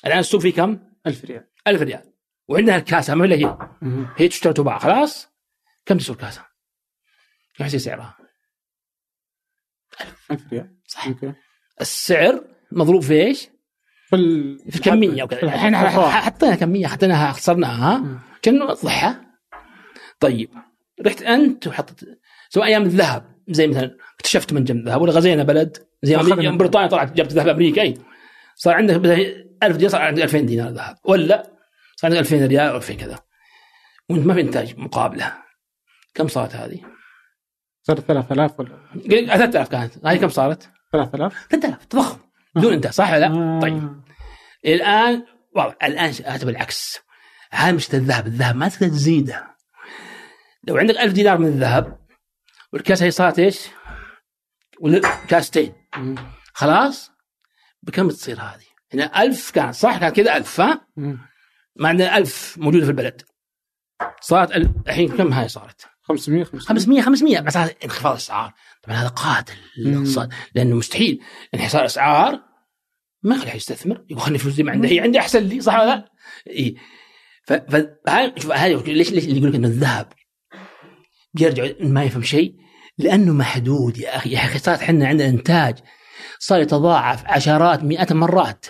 الآن 0.06 0.19
السوق 0.19 0.41
فيه 0.41 0.53
كم؟ 0.53 0.80
1000 1.07 1.26
ريال. 1.26 1.48
ألف 1.68 1.81
ريال. 1.81 2.14
وعندها 2.48 2.76
الكاسة 2.77 3.15
ما 3.15 3.26
هي. 3.26 3.57
هي 4.18 4.27
تشتري 4.27 4.49
وتباع 4.49 4.77
خلاص؟ 4.77 5.29
كم 5.90 5.98
تسوي 5.98 6.16
الكاسه؟ 6.16 6.45
كم 7.57 7.66
يصير 7.66 7.80
سعرها؟ 7.80 8.18
1000 10.32 10.41
ريال. 10.53 10.76
صح. 10.88 11.07
السعر 11.82 12.44
مضروب 12.72 13.02
في 13.02 13.14
إيش؟ 13.14 13.48
في 14.10 14.16
ال- 14.16 14.72
في 14.72 14.76
الكمية. 14.76 15.24
وكذا 15.24 15.44
الحفاظ. 15.44 16.10
حطينا 16.10 16.56
كمية 16.56 16.88
حطيناها 16.88 17.32
خسرناها. 17.32 18.22
كان 18.41 18.57
نوضحها 18.60 19.40
طيب. 20.20 20.49
رحت 21.06 21.22
أنت 21.22 21.68
وحطت 21.68 22.20
سواء 22.49 22.66
أيام 22.66 22.84
الذهب. 22.84 23.36
زي 23.49 23.68
مثلا 23.68 23.98
اكتشفت 24.16 24.53
منجم 24.53 24.78
الذهب 24.78 25.02
ولا 25.02 25.11
غزينا 25.11 25.44
بلد. 25.44 25.78
زي. 26.03 26.16
أمريكا 26.16 26.52
بريطانيا 26.52 26.88
طلعت 26.88 27.11
جابت 27.14 27.32
ذهب 27.34 27.48
أمريكا. 27.48 27.82
أي. 27.82 27.98
صار 28.56 28.74
عندك 28.74 28.95
مثلا 28.95 29.16
1000 29.64 29.76
دينار 29.78 29.91
صار 29.91 30.02
عندك 30.02 30.24
2000 30.24 30.40
دينار 30.45 30.70
ذهب. 30.70 30.98
ولا 31.03 31.44
صار 31.95 32.11
عندك 32.11 32.20
2000 32.20 32.45
ريال 32.45 32.70
أو 32.70 32.78
2000 32.78 32.94
كذا. 32.94 33.20
وأنت 34.10 34.26
ما 34.26 34.34
في 34.34 34.41
إنتاج 34.41 34.78
مقابله 34.80 35.49
كم 36.20 36.28
صارت 36.28 36.56
هذه؟ 36.56 36.82
صار 37.84 38.00
3000 38.00 38.60
ولا 38.60 38.80
3000 39.10 39.70
كانت 39.70 40.06
هذه 40.06 40.18
كم 40.18 40.30
صارت؟ 40.30 40.70
3000 40.91 41.48
3000 41.50 41.86
تضخم 41.86 42.20
بدون 42.56 42.74
انتاج 42.74 42.91
صح 42.91 43.10
ولا 43.12 43.20
لا؟ 43.20 43.28
آه. 43.28 43.60
طيب 43.60 44.02
الان 44.66 45.26
واضح 45.56 45.76
الآن 45.84 46.14
هذا 46.26 46.46
بالعكس 46.46 47.00
هذا 47.52 47.72
مش 47.72 47.94
الذهب 47.94 48.28
الذهب 48.28 48.56
ما 48.56 48.68
تقدر 48.70 48.88
تزيده 48.88 49.48
لو 50.68 50.78
عندك 50.78 50.96
ألف 50.98 51.14
دينار 51.14 51.38
من 51.38 51.48
الذهب 51.48 52.00
والكاسه 52.74 53.06
هي 53.06 53.12
صارت 53.12 53.40
إيش؟ 53.40 53.68
كاستين. 55.28 55.74
خلاص 56.54 57.12
بكم 57.84 58.10
تصير 58.10 58.41
هذه؟ 58.41 58.66
هنا 58.94 59.22
ألف 59.22 59.52
كانت 59.52 59.76
صح 59.76 59.98
كان 59.98 60.10
كذا 60.10 60.38
ألف 60.38 60.62
ها؟ 60.62 60.88
مم. 60.98 61.20
ما 61.76 61.90
عندنا 61.90 62.18
ألف 62.18 62.58
موجودة 62.58 62.84
في 62.86 62.91
البلد 62.91 63.22
صارت 64.22 64.52
ال- 64.52 64.74
الحين 64.88 65.18
كم 65.18 65.34
هاي 65.34 65.48
صارت؟ 65.48 65.89
500 66.10 66.44
500 66.44 67.02
500 67.02 67.40
بس 67.40 67.57
هذا 67.57 67.73
انخفاض 67.86 68.11
الأسعار. 68.11 68.53
طبعا 68.84 68.98
هذا 68.98 69.07
قاتل 69.07 69.53
للاقتصاد 69.77 70.34
لأنه 70.56 70.76
مستحيل. 70.76 71.19
انحسار 71.53 71.81
الأسعار 71.81 72.40
ما 73.23 73.36
يخلي 73.36 73.49
احد 73.49 73.56
يستثمر. 73.56 74.06
يقول 74.10 74.22
خليني 74.22 74.38
فلوس 74.38 74.56
دي 74.56 74.64
ما 74.64 74.72
عندي 74.72 74.95
هي 74.95 74.99
عندي 74.99 75.19
أحسن 75.19 75.44
لي 75.44 75.61
صح 75.61 75.80
ولا 75.80 75.86
لا؟ 75.86 76.06
إي. 76.49 76.76
فهاي 77.48 78.34
شوف 78.38 78.52
هذه 78.52 78.76
ليش 78.76 79.11
ليش 79.11 79.26
اللي 79.26 79.38
يقول 79.38 79.49
لك 79.49 79.56
إنه 79.56 79.68
الذهب 79.68 80.14
بيرجع 81.34 81.69
ما 81.80 82.03
يفهم 82.03 82.23
شيء؟ 82.23 82.56
لأنه 82.98 83.34
محدود 83.34 83.98
يا 83.98 84.15
أخي. 84.15 84.30
يا 84.30 84.40
أخي 84.40 84.60
صارت 84.60 84.81
إحنا 84.81 85.07
عندنا 85.07 85.30
إنتاج 85.30 85.77
صار 86.40 86.61
يتضاعف 86.61 87.26
عشرات 87.26 87.84
مئات 87.84 88.11
المرات. 88.11 88.65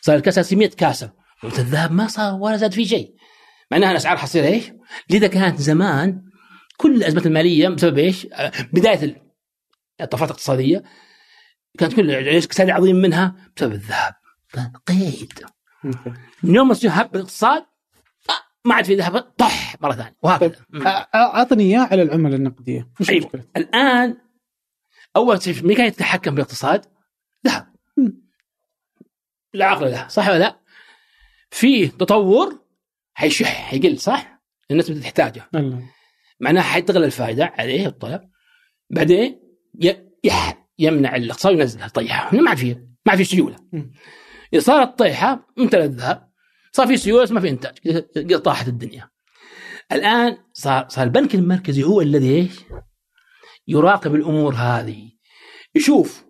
صار 0.00 0.16
الكاسه 0.16 0.42
600 0.42 0.68
كاسه 0.68 1.12
الذهب 1.44 1.92
ما 1.92 2.06
صار 2.06 2.34
ولا 2.34 2.56
زاد 2.56 2.72
فيه 2.72 2.86
شيء. 2.86 3.14
معناها 3.70 3.90
الأسعار 3.90 4.16
حتصير 4.16 4.44
إيش؟ 4.44 4.64
لذا 5.10 5.26
كانت 5.26 5.60
زمان 5.60 6.22
كل 6.76 6.94
الأزمات 6.94 7.26
المالية 7.26 7.68
بسبب 7.68 7.98
إيش؟ 7.98 8.26
آه، 8.32 8.52
بدايه 8.72 9.22
الطفرات 10.00 10.30
الاقتصادية 10.30 10.82
كانت 11.78 11.94
كل 11.94 12.10
اقتصاد 12.10 12.70
عظيم 12.70 12.96
منها 12.96 13.34
بسبب 13.56 13.72
الذهب 13.72 14.14
قيد 14.86 15.32
من 16.42 16.54
يوم 16.54 16.68
ما 16.68 16.76
هب 16.84 17.16
الاقتصاد 17.16 17.64
آه، 18.30 18.32
ما 18.64 18.74
عاد 18.74 18.84
في 18.84 18.94
ذهب 18.94 19.20
طح 19.20 19.76
مرة 19.80 19.92
ثانية 19.92 20.16
وهكذا 20.22 20.56
أعطني 21.14 21.64
إياه 21.64 21.88
على 21.90 22.02
العملة 22.02 22.36
النقدية 22.36 22.88
أيوة. 23.10 23.22
المشكلة؟ 23.22 23.44
الآن 23.56 24.16
أول 25.16 25.42
شيء 25.42 25.66
مين 25.66 25.76
كان 25.76 25.86
يتحكم 25.86 26.34
بالاقتصاد؟ 26.34 26.84
ذهب 27.46 27.74
لا 29.54 29.66
عقل 29.66 29.90
له 29.90 30.08
صح 30.08 30.28
ولا 30.28 30.38
لا؟ 30.38 30.60
في 31.50 31.88
تطور 31.88 32.64
حيشح 33.14 33.46
حيقل 33.46 33.98
صح؟ 33.98 34.40
الناس 34.70 34.90
بدها 34.90 35.02
تحتاجه 35.02 35.48
الله. 35.54 35.82
معناها 36.40 36.62
حتغلى 36.62 37.06
الفائدة 37.06 37.44
عليه 37.44 37.86
الطلب 37.86 38.30
بعدين 38.90 39.40
يمنع 40.78 41.16
الاقتصاد 41.16 41.54
وينزلها 41.54 41.86
يطيحها 41.86 42.40
ما 42.40 42.50
عاد 42.50 42.58
في 42.58 42.86
ما 43.06 43.16
في 43.16 43.24
سيولة. 43.24 43.56
إذا 44.52 44.60
صارت 44.60 44.98
طيحه 44.98 45.46
امتلأ 45.58 45.84
الذهب 45.84 46.30
صار 46.72 46.86
في 46.86 46.96
سيولة 46.96 47.32
ما 47.32 47.40
في 47.40 47.48
إنتاج 47.48 48.42
طاحت 48.42 48.68
الدنيا. 48.68 49.10
الآن 49.92 50.38
صار 50.52 50.88
صار 50.88 51.04
البنك 51.04 51.34
المركزي 51.34 51.82
هو 51.82 52.00
الذي 52.00 52.34
إيش؟ 52.34 52.60
يراقب 53.68 54.14
الأمور 54.14 54.54
هذه. 54.54 55.10
يشوف 55.74 56.24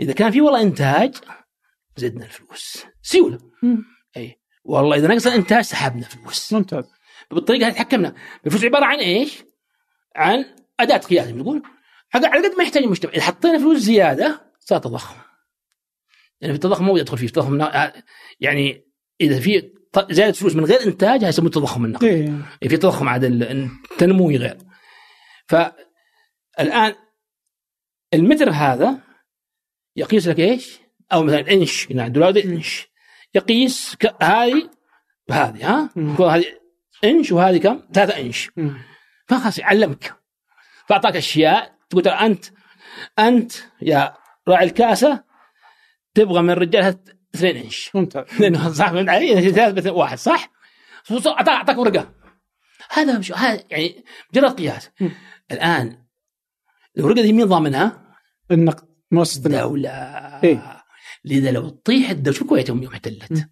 إذا 0.00 0.12
كان 0.12 0.30
في 0.30 0.40
والله 0.40 0.62
إنتاج 0.62 1.14
زدنا 1.96 2.24
الفلوس. 2.24 2.84
سيولة. 3.02 3.38
اي 4.16 4.40
والله 4.64 4.96
إذا 4.96 5.08
نقص 5.08 5.26
الإنتاج 5.26 5.64
سحبنا 5.64 6.02
فلوس 6.02 6.52
ممتاز. 6.52 6.84
بالطريقة 7.30 7.66
هذه 7.66 7.72
تحكمنا. 7.72 8.14
الفلوس 8.46 8.64
عبارة 8.64 8.84
عن 8.84 8.98
إيش؟ 8.98 9.44
عن 10.16 10.44
أداة 10.80 10.96
قياس 10.96 11.30
بنقول. 11.30 11.62
على 12.14 12.26
قد 12.48 12.54
ما 12.58 12.64
يحتاج 12.64 12.82
المجتمع 12.82 13.12
إذا 13.12 13.22
حطينا 13.22 13.58
فلوس 13.58 13.78
زيادة 13.78 14.52
صار 14.58 14.78
تضخم. 14.78 15.16
يعني 16.40 16.52
في 16.52 16.56
التضخم 16.56 16.84
مو 16.84 16.96
يدخل 16.96 17.18
فيه. 17.18 17.26
التضخم 17.26 17.56
نا- 17.56 17.92
يعني 18.40 18.84
إذا 19.20 19.40
في 19.40 19.72
زياده 20.10 20.32
فلوس 20.32 20.54
من 20.56 20.64
غير 20.64 20.82
إنتاج 20.86 21.18
هذا 21.20 21.28
يسموه 21.28 21.46
التضخم 21.48 21.84
النقدي. 21.84 22.06
إيه. 22.06 22.24
يعني 22.24 22.68
في 22.68 22.76
تضخم 22.76 23.08
عاد 23.08 23.24
التنموي 23.24 24.36
غير. 24.36 24.58
فالآن 25.48 26.94
المتر 28.14 28.50
هذا 28.50 28.98
يقيس 29.96 30.28
لك 30.28 30.38
إيش؟ 30.38 30.78
أو 31.12 31.22
مثلا 31.22 31.50
إنش. 31.52 31.90
يعني 31.90 32.06
الدولار 32.06 32.30
ده 32.30 32.44
إنش. 32.44 32.88
يقيس 33.34 33.96
هذه 34.22 34.70
بهذه 35.28 35.68
ها؟ 35.70 35.90
يكون 35.96 36.30
هذه 36.30 36.44
إنش 37.10 37.32
وهذه 37.32 37.58
كم؟ 37.58 37.80
ثلاثة 37.92 38.20
إنش. 38.20 38.50
فخلاص 39.28 39.58
يعلمك. 39.58 40.14
فأعطاك 40.88 41.16
أشياء 41.16 41.76
تقول 41.90 42.02
ترى 42.02 42.12
أنت 42.14 42.44
أنت 43.18 43.52
يا 43.82 44.14
راعي 44.48 44.64
الكاسة 44.64 45.24
تبغى 46.14 46.42
من 46.42 46.50
الرجال 46.50 46.98
2 47.34 47.56
إنش. 47.56 47.90
ممتاز. 47.94 48.24
لأنه 48.40 48.72
صح 48.72 48.90
فهمت 48.90 49.08
علي؟ 49.08 49.50
ثلاثة 49.52 49.72
مثل 49.72 49.90
واحد 49.90 50.18
صح؟ 50.18 50.50
أعطاك 51.48 51.78
ورقة. 51.78 52.14
هذا 52.90 53.18
مش 53.18 53.32
هذا 53.32 53.64
يعني 53.70 54.04
مجرد 54.32 54.58
قياس. 54.58 54.90
الآن 55.52 56.06
الورقة 56.98 57.22
دي 57.22 57.32
مين 57.32 57.46
ضامنها؟ 57.46 58.14
النقد 58.50 58.88
مؤسسة 59.10 59.46
الدولة 59.46 59.90
إيه. 60.44 60.82
لذا 61.24 61.50
لو 61.50 61.68
تطيح 61.68 62.10
الدولة 62.10 62.36
شوف 62.36 62.42
الكويت 62.42 62.68
يوم 62.68 62.82
يوم 62.82 62.92
احتلت 62.92 63.48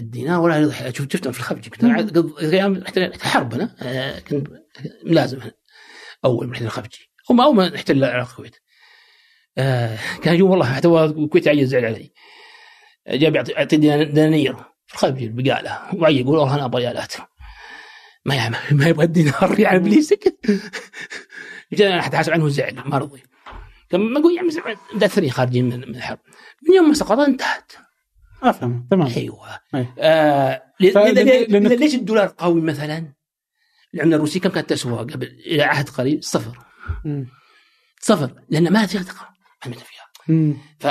الدينار 0.00 0.40
ولا 0.40 0.90
شوف 0.92 1.06
شفتهم 1.12 1.32
في 1.32 1.38
الخفج 1.38 1.68
كنت 1.68 1.84
أيام 2.42 2.82
احتلال- 2.82 3.22
حرب 3.22 3.54
أنا 3.54 3.76
آه، 3.82 4.18
كنت 4.18 4.48
ملازم 5.04 5.40
أنا. 5.40 5.52
أول 6.24 6.46
من 6.46 6.52
احتلال 6.52 6.66
الخفجي 6.68 7.10
هم 7.30 7.40
أول 7.40 7.54
ما 7.56 7.74
احتل 7.76 7.96
العراق 8.04 8.28
الكويت. 8.30 8.56
آه، 9.58 9.98
كان 10.22 10.34
يجون 10.34 10.50
والله 10.50 10.74
حتى 10.74 10.88
الكويت 10.88 11.48
عيل 11.48 11.66
زعل 11.66 11.84
علي 11.84 12.12
جاب 13.08 13.34
يعطي 13.36 13.52
يعطي 13.52 13.76
دنا- 13.76 14.02
دنانير 14.02 14.56
في 14.86 14.94
الخفجي 14.94 15.24
البقاله 15.26 15.94
وعي 15.94 16.20
يقول 16.20 16.38
والله 16.38 16.54
أنا 16.54 16.64
أبغى 16.64 16.82
ريالات. 16.82 17.12
ما 18.24 18.34
يعمل 18.34 18.58
ما 18.70 18.86
يبغى 18.88 19.04
الدينار 19.04 19.60
يعني 19.60 19.76
ابليسك 19.86 20.38
جاء 21.72 21.92
أنا 21.92 22.02
حتحاسب 22.02 22.32
عنه 22.32 22.48
زعل 22.48 22.74
ما 22.86 22.98
رضي. 22.98 23.22
كان 23.90 24.00
ما 24.00 24.20
أقول 24.20 24.36
يعني 24.36 24.48
مدثرين 24.94 25.30
خارجين 25.30 25.64
من 25.64 25.88
من 25.88 25.96
الحرب. 25.96 26.18
من 26.68 26.74
يوم 26.76 26.88
ما 26.88 26.94
سقط 26.94 27.18
انتهت. 27.18 27.72
أفهم 28.42 28.86
تمام 28.90 29.06
أيوه. 29.16 29.48
آه 29.98 30.62
ل- 30.80 30.92
فلأن- 30.92 30.96
ل- 30.96 31.24
ل- 31.24 31.68
لأنك- 31.68 31.72
ليش 31.80 31.94
الدولار 31.94 32.34
قوي 32.38 32.60
مثلا؟ 32.60 33.12
العمله 33.94 34.16
الروسيه 34.16 34.40
كم 34.40 34.48
كانت 34.50 34.70
تسوى 34.70 34.98
قبل 34.98 35.26
إلى 35.46 35.62
عهد 35.62 35.88
قريب؟ 35.88 36.22
صفر 36.22 36.58
مم. 37.04 37.26
صفر 38.00 38.30
لأن 38.50 38.72
ما 38.72 38.86
فيها 38.86 39.02
ثقة 39.02 39.28
ما 39.66 39.72
فيها. 39.72 40.54
ف 40.80 40.86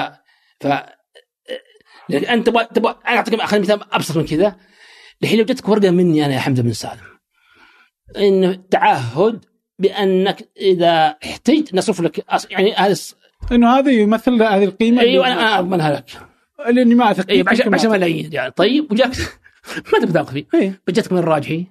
ف 0.60 0.68
لأن 2.10 2.26
أنت 2.26 2.48
تبغى 2.48 2.65
تبغى 2.65 2.95
أنا 3.07 3.15
أعطيك 3.18 3.41
خليني 3.41 3.65
مثال 3.65 3.94
أبسط 3.94 4.18
من 4.18 4.26
كذا 4.26 4.56
الحين 5.24 5.40
لو 5.40 5.45
جتك 5.45 5.69
ورقة 5.69 5.90
مني 5.91 6.26
أنا 6.26 6.34
يا 6.34 6.40
حمزة 6.40 6.64
بن 6.64 6.74
سالم 6.74 7.02
انه 8.18 8.53
تعهد 8.72 9.45
بأنك 9.80 10.49
إذا 10.57 11.15
احتجت 11.26 11.74
نصرف 11.74 12.02
لك 12.02 12.26
يعني 12.52 12.74
هذا 12.74 12.95
إنه 13.52 13.78
هذا 13.78 13.91
يمثل 13.91 14.44
هذه 14.44 14.64
القيمة 14.64 15.02
أيوه 15.02 15.28
أنا 15.34 15.60
اضمنها 15.60 15.91
لك 15.95 16.11
لأني 16.66 16.96
ما 16.96 17.12
أثق 17.12 17.30
اي 17.30 17.44
ب 17.44 17.50
فيك، 17.50 17.62
10 17.62 17.70
ما 17.70 17.76
أثق. 17.78 17.90
ملايين 17.90 18.34
يعني 18.34 18.52
طيب 18.52 18.92
وجاك 18.92 19.12
ما 19.94 20.00
تبي 20.02 20.14
تأخذ 20.14 20.34
فيه 20.34 20.46
إيه. 20.54 20.82
جتك 20.90 21.12
من 21.12 21.18
الراجحي 21.20 21.66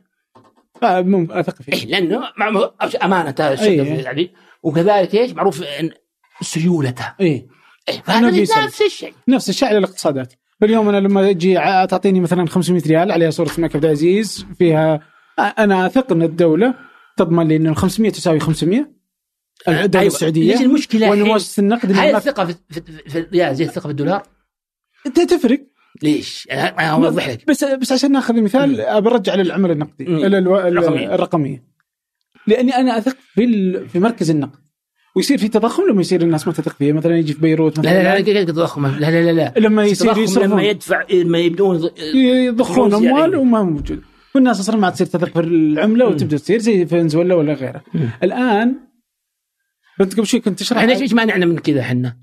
آه، 0.83 1.27
أثق 1.31 1.63
فيك 1.63 1.75
اي 1.75 1.85
لأنه 1.85 2.21
مع- 2.37 2.71
أمانة 3.05 3.31
الشركة 3.41 3.63
إيه. 3.63 3.83
في 3.97 4.03
يعني 4.03 4.31
وكذلك 4.63 5.15
إيش 5.15 5.33
معروف 5.33 5.63
إن 5.63 5.91
سيولته 6.41 7.13
اي 7.21 7.47
فهذا 8.05 8.19
إنه 8.19 8.31
بيسلم. 8.31 8.65
نفس 8.65 8.83
الشيء 8.83 9.15
نفس 9.29 9.49
الشيء 9.49 9.69
على 9.69 9.79
الاقتصادات 9.79 10.33
فاليوم 10.61 10.89
أنا 10.89 10.97
لما 10.97 11.31
أجي 11.31 11.55
تعطيني 11.91 12.21
مثلا 12.21 12.47
500 12.47 12.83
ريال 12.87 13.13
عليها 13.13 13.31
صورة 13.31 13.51
الملك 13.59 13.75
عبد 13.77 13.85
العزيز 13.85 14.47
فيها 14.59 15.01
أنا 15.39 15.87
أثق 15.87 16.13
إن 16.13 16.23
الدولة 16.23 16.75
تضمن 17.17 17.49
لي 17.49 17.57
ان 17.57 17.67
ال 17.67 17.77
500 17.77 18.11
تساوي 18.13 18.41
500 18.41 18.79
الدولة 19.69 20.01
أيوة. 20.03 20.07
السعودية 20.15 20.53
ليش 20.53 20.63
المشكلة 20.63 21.11
وان؟ 21.11 21.23
مؤسسه 21.23 21.61
النقد 21.61 21.93
هل 21.93 22.17
الثقة 22.17 22.45
في, 22.45 22.55
في, 22.71 22.81
في 23.31 23.55
زي 23.55 23.65
الثقة 23.65 23.83
في 23.83 23.91
الدولار؟ 23.91 24.23
ت- 25.15 25.21
تفرق. 25.31 25.61
ليش؟ 26.03 26.49
أنا 26.53 26.83
أوضح 26.91 27.29
لك. 27.29 27.45
بس 27.49 27.65
بس 27.65 27.93
عشان 27.93 28.13
ناخذ 28.13 28.37
المثال 28.37 29.01
برجع 29.03 29.35
للعمله 29.35 29.73
النقدي 29.73 30.05
مم. 30.05 30.17
ال- 30.17 30.35
الو- 30.35 30.59
ال- 30.61 30.67
الرقمية. 30.79 31.15
الرقمية. 31.15 31.65
لأني 32.47 32.77
أنا 32.77 32.99
أثق 32.99 33.17
في 33.35 33.45
ال- 33.45 33.89
في 33.89 33.99
مركز 33.99 34.31
النقد. 34.31 34.59
ويصير 35.17 35.39
في 35.39 35.49
تضخم 35.49 35.83
لما 35.91 36.01
يصير 36.01 36.23
الناس 36.23 36.47
ما 36.47 36.53
تثق 36.53 36.73
فيه 36.77 36.93
مثلا 36.93 37.19
يجي 37.19 37.33
في 37.33 37.41
بيروت 37.41 37.77
لا 37.79 37.83
مثلا 37.83 38.03
لا 38.03 38.19
لا 38.19 38.21
كيف 38.21 38.49
تضخم. 38.51 38.87
لا 38.87 39.11
لا 39.11 39.23
لا 39.23 39.33
لا. 39.33 39.55
لما 39.61 39.85
يصير 39.85 40.19
يصرفون 40.19 40.51
لما 40.51 40.63
يدفع 40.63 41.05
لما 41.13 41.39
يبدون 41.39 41.91
يضخون 42.15 42.93
يعني. 42.93 43.09
أموال 43.09 43.37
وما 43.37 43.59
هو 43.59 43.65
موجود. 43.65 44.03
والناس 44.35 44.61
أصلا 44.61 44.77
ما 44.77 44.91
تصير 44.91 45.07
تثق 45.07 45.29
في 45.29 45.41
العملة 45.41 46.07
وتبدأ 46.07 46.37
تصير 46.37 46.59
زي 46.59 46.87
فنزويلا 46.87 47.35
ولا 47.35 47.53
غيره. 47.55 47.83
الآن 48.23 48.75
انت 50.01 50.15
قبل 50.15 50.27
شوي 50.27 50.41
كنت 50.41 50.59
تشرح 50.59 50.79
إحنا 50.79 50.93
إيش 50.93 51.03
إيش 51.03 51.13
مانعنا 51.13 51.47
من 51.47 51.59
كذا 51.59 51.81
إحنا؟ 51.81 52.17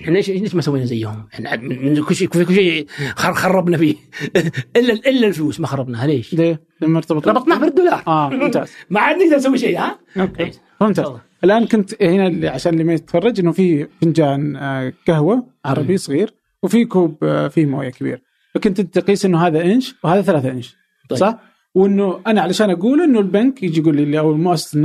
إحنا 0.00 0.16
إيش 0.16 0.30
ليش 0.30 0.54
ما 0.54 0.62
سوينا 0.62 0.84
زيهم؟ 0.84 1.26
إحنا 1.34 1.56
من 1.56 2.02
كل 2.02 2.14
شيء 2.14 2.28
كل 2.28 2.54
شيء 2.54 2.86
خر- 3.16 3.34
خربنا 3.34 3.76
فيه 3.76 3.94
الا 4.76 4.92
إلا 4.92 5.26
الفلوس 5.26 5.60
ما 5.60 5.66
خربناها 5.66 6.06
ليش؟ 6.06 6.34
ليه؟ 6.34 6.60
لما 6.80 6.98
ارتبط 6.98 7.28
ربطناه 7.28 7.58
بالدولار 7.58 8.02
آه 8.06 8.30
ممتاز 8.30 8.72
ما 8.90 9.00
عاد 9.00 9.16
نقدر 9.16 9.36
نسوي 9.36 9.58
شيء 9.58 9.78
ها؟ 9.78 9.98
أوكي 10.16 10.50
ممتاز 10.80 11.06
الآن 11.44 11.66
كنت 11.66 12.02
هنا 12.02 12.26
اللي- 12.26 12.48
عشان 12.48 12.72
اللي 12.72 12.84
ما 12.84 12.92
يتفرج 12.94 13.40
إنه 13.40 13.52
في 13.52 13.86
فنجان 14.02 14.56
آه، 14.56 14.92
قهوة 15.08 15.46
عربي 15.64 15.96
صغير 15.96 16.34
وفي 16.62 16.84
كوب 16.84 17.24
آه، 17.24 17.48
فيه 17.48 17.66
موية 17.66 17.88
كبير 17.90 18.22
فكنت 18.54 18.80
تقيس 18.80 19.24
إنه 19.24 19.46
هذا 19.46 19.62
إنش 19.64 19.94
وهذا 20.04 20.22
ثلاثة 20.22 20.50
إنش 20.50 20.76
طيب. 21.10 21.18
صح؟ 21.18 21.38
وإنه 21.74 22.20
أنا 22.26 22.40
علشان 22.40 22.70
أقول 22.70 23.00
إنه 23.02 23.20
البنك 23.20 23.62
يجي 23.62 23.80
يقول 23.80 23.96
لي 23.96 24.18
أو 24.18 24.34
مؤسسه 24.34 24.76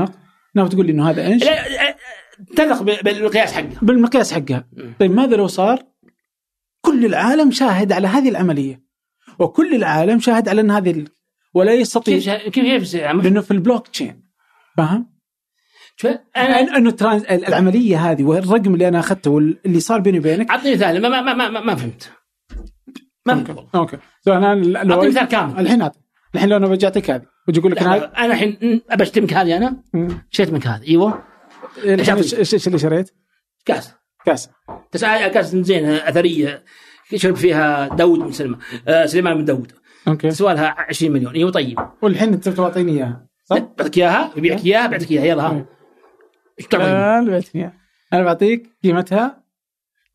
النقد 0.55 0.69
تقول 0.69 0.85
لي 0.85 0.91
إنه 0.91 1.09
هذا 1.09 1.27
إنش 1.27 1.43
تثق 2.55 2.81
ب- 2.83 3.03
بالقياس 3.03 3.53
حقه. 3.53 3.69
بالمقياس 3.81 4.33
حقها 4.33 4.67
طيب 4.99 5.11
ماذا 5.11 5.35
لو 5.35 5.47
صار؟ 5.47 5.83
كل 6.81 7.05
العالم 7.05 7.51
شاهد 7.51 7.91
على 7.91 8.07
هذه 8.07 8.29
العملية. 8.29 8.83
وكل 9.39 9.75
العالم 9.75 10.19
شاهد 10.19 10.49
على 10.49 10.61
أن 10.61 10.71
هذه 10.71 10.91
ال- 10.91 11.07
ولا 11.53 11.73
يستطيع 11.73 12.17
كيف 12.17 12.49
كيف 12.49 12.93
لأنه 12.95 13.41
في 13.41 13.51
البلوك 13.51 13.87
تشين. 13.87 14.23
فاهم؟ 14.77 15.19
أنا 16.37 16.77
أنه 16.77 16.91
trans... 16.91 17.25
العملية 17.25 18.11
هذه 18.11 18.23
والرقم 18.23 18.73
اللي 18.73 18.87
أنا 18.87 18.99
أخذته 18.99 19.31
واللي 19.31 19.79
صار 19.79 19.99
بيني 19.99 20.19
وبينك 20.19 20.49
اعطني 20.49 20.71
مثال 20.73 21.01
ما 21.01 21.09
ما 21.09 21.33
ما 21.33 21.49
ما, 21.49 21.59
ما 21.59 21.75
فهمت. 21.75 22.11
ما 23.25 23.35
فهمت. 23.35 23.49
okay. 23.49 23.57
والله 23.57 23.69
okay 23.75 23.97
so 24.25 24.33
أنا 24.33 24.55
لو 24.83 24.95
اعطني 24.95 25.09
مثال 25.09 25.25
كامل. 25.25 25.59
الحين 25.59 25.81
أعطي. 25.81 25.99
الحين 26.35 26.49
لو 26.49 26.57
أنا 26.57 26.67
بجاتك 26.67 27.09
هذه 27.11 27.25
وجي 27.47 27.59
أقول 27.59 27.71
لك 27.71 27.81
أنا 27.81 28.25
الحين 28.25 28.81
ابى 28.89 29.03
اشتري 29.03 29.21
منك 29.21 29.33
هذه 29.33 29.57
أنا 29.57 29.83
منك 30.39 30.67
هذه. 30.67 30.87
أيوه؟ 30.87 31.23
إيش 31.83 32.09
إيش- 32.09 32.53
إيش 32.53 32.67
اللي 32.67 32.79
شريت؟ 32.79 33.11
كاس. 33.65 33.93
كاس. 34.25 34.49
تسعة 34.91 35.27
كاس 35.27 35.55
زينه 35.55 35.95
أثرية. 36.09 36.63
شرب 37.15 37.35
فيها 37.35 37.87
داود 37.95 38.19
بن 38.19 38.31
سلمى 38.31 38.57
آه 38.87 39.05
سليمان 39.05 39.37
بن 39.37 39.45
داود. 39.45 39.71
okay. 40.07 40.29
تسوى 40.29 40.53
لها 40.53 40.75
20 40.89 41.11
مليون. 41.11 41.33
أيوه 41.35 41.51
طيب. 41.51 41.79
والحين 42.01 42.33
انت 42.33 42.49
تعطيني 42.49 42.91
إياها 42.91 43.27
صح؟ 43.43 43.57
بعطيك 43.57 43.97
إياها. 43.97 44.33
ببيعك 44.35 44.65
إياها 44.65 44.87
بعطيك 44.87 45.11
إياها. 45.11 45.23
يلا. 45.25 45.43
ها 45.43 45.65
إيش 46.59 46.67
تعطيني؟ 46.67 46.89
لا 46.91 47.21
لا 47.21 47.31
بعتني 47.31 47.61
إياها. 47.61 47.73
أنا 48.13 48.23
بعطيك 48.23 48.69
قيمتها 48.83 49.43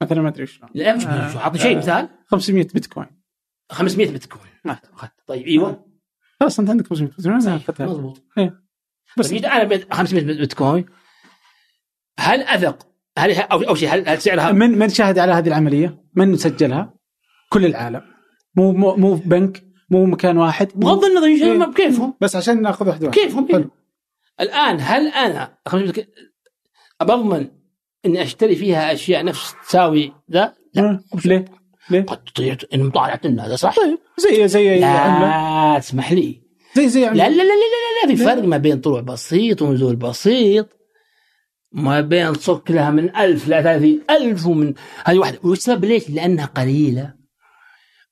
مثلا 0.02 0.22
ما 0.22 0.28
أدري 0.28 0.46
شلون. 0.46 0.70
لا 0.74 0.96
مش 0.96 1.06
آه. 1.06 1.36
اعطني 1.38 1.58
شيء 1.58 1.76
مثال. 1.76 2.08
500 2.26 2.66
بيتكوين. 2.74 3.06
500 3.70 4.10
بتكون 4.10 4.40
ما 4.64 4.78
اخذت 4.94 5.12
طيب 5.26 5.46
إيوه. 5.46 5.86
خلاص 6.40 6.58
أنت 6.60 6.70
عندك 6.70 6.86
500 6.86 7.10
بيتكوين. 7.10 7.40
أنا 7.80 7.88
مضبوط. 7.90 8.22
إيه. 8.38 8.60
بس 9.18 9.32
اذا 9.32 9.48
أنا 9.48 9.64
بيت- 9.64 9.94
500 9.94 10.24
بتكوين 10.42 10.84
هل 12.18 12.42
اثق 12.42 12.86
هل 13.18 13.32
أو 13.40 13.74
شيء 13.74 13.88
هل 13.94 14.08
هل 14.08 14.20
سعرها 14.20 14.52
من 14.52 14.78
من 14.78 14.88
شاهد 14.88 15.18
على 15.18 15.32
هذه 15.32 15.48
العملية؟ 15.48 16.04
من 16.14 16.36
سجلها؟ 16.36 16.94
كل 17.50 17.66
العالم 17.66 18.02
مو 18.56 18.72
مو 18.72 18.96
مو 18.96 19.14
بنك 19.14 19.64
مو 19.90 20.04
مكان 20.06 20.36
واحد 20.38 20.68
بغض 20.74 21.04
النظر 21.04 21.26
إيه. 21.26 21.32
يجي- 21.34 21.72
كيفهم 21.74 22.14
بس 22.20 22.36
عشان 22.36 22.62
ناخذ 22.62 22.88
واحدة 22.88 23.06
واحدة 23.06 23.22
كيفهم 23.22 23.48
حلو. 23.52 23.70
الآن 24.40 24.76
هل 24.80 25.08
أنا 25.08 25.58
500 25.66 25.90
بت- 25.92 26.08
بضمن 27.00 27.48
إني 28.06 28.22
أشتري 28.22 28.56
فيها 28.56 28.92
أشياء 28.92 29.24
نفس 29.24 29.54
تساوي 29.68 30.12
ذا؟ 30.32 30.54
لا 30.74 31.00
ليه؟ 31.24 31.44
ليه؟ 31.90 32.02
قد 32.02 32.24
تطيع 32.24 32.56
إن 32.74 32.80
مطالعة 32.84 33.20
الناس 33.24 33.46
هذا 33.46 33.56
صح؟ 33.56 33.76
طيب 33.76 33.98
زي 34.18 34.48
زي 34.48 34.78
لا 34.80 35.78
اسمح 35.78 36.12
لي 36.12 36.42
زي 36.76 36.88
زي 36.88 37.00
لا 37.00 37.06
عملة 37.08 37.24
لا 37.28 37.32
لا 37.34 37.42
لا 37.42 37.44
لا, 37.44 38.10
لا 38.10 38.16
في 38.16 38.24
فرق 38.24 38.42
ما 38.44 38.56
بين 38.56 38.80
طلوع 38.80 39.00
بسيط 39.00 39.62
ونزول 39.62 39.96
بسيط 39.96 40.68
ما 41.74 42.00
بين 42.00 42.34
صك 42.34 42.70
لها 42.70 42.90
من 42.90 43.16
ألف 43.16 43.48
ل 43.48 43.62
30 43.62 44.00
ألف 44.10 44.46
ومن 44.46 44.74
هذه 45.04 45.18
واحدة. 45.18 45.38
والسبب 45.42 45.84
ليش؟ 45.84 46.10
لأنها 46.10 46.46
قليلة. 46.46 47.14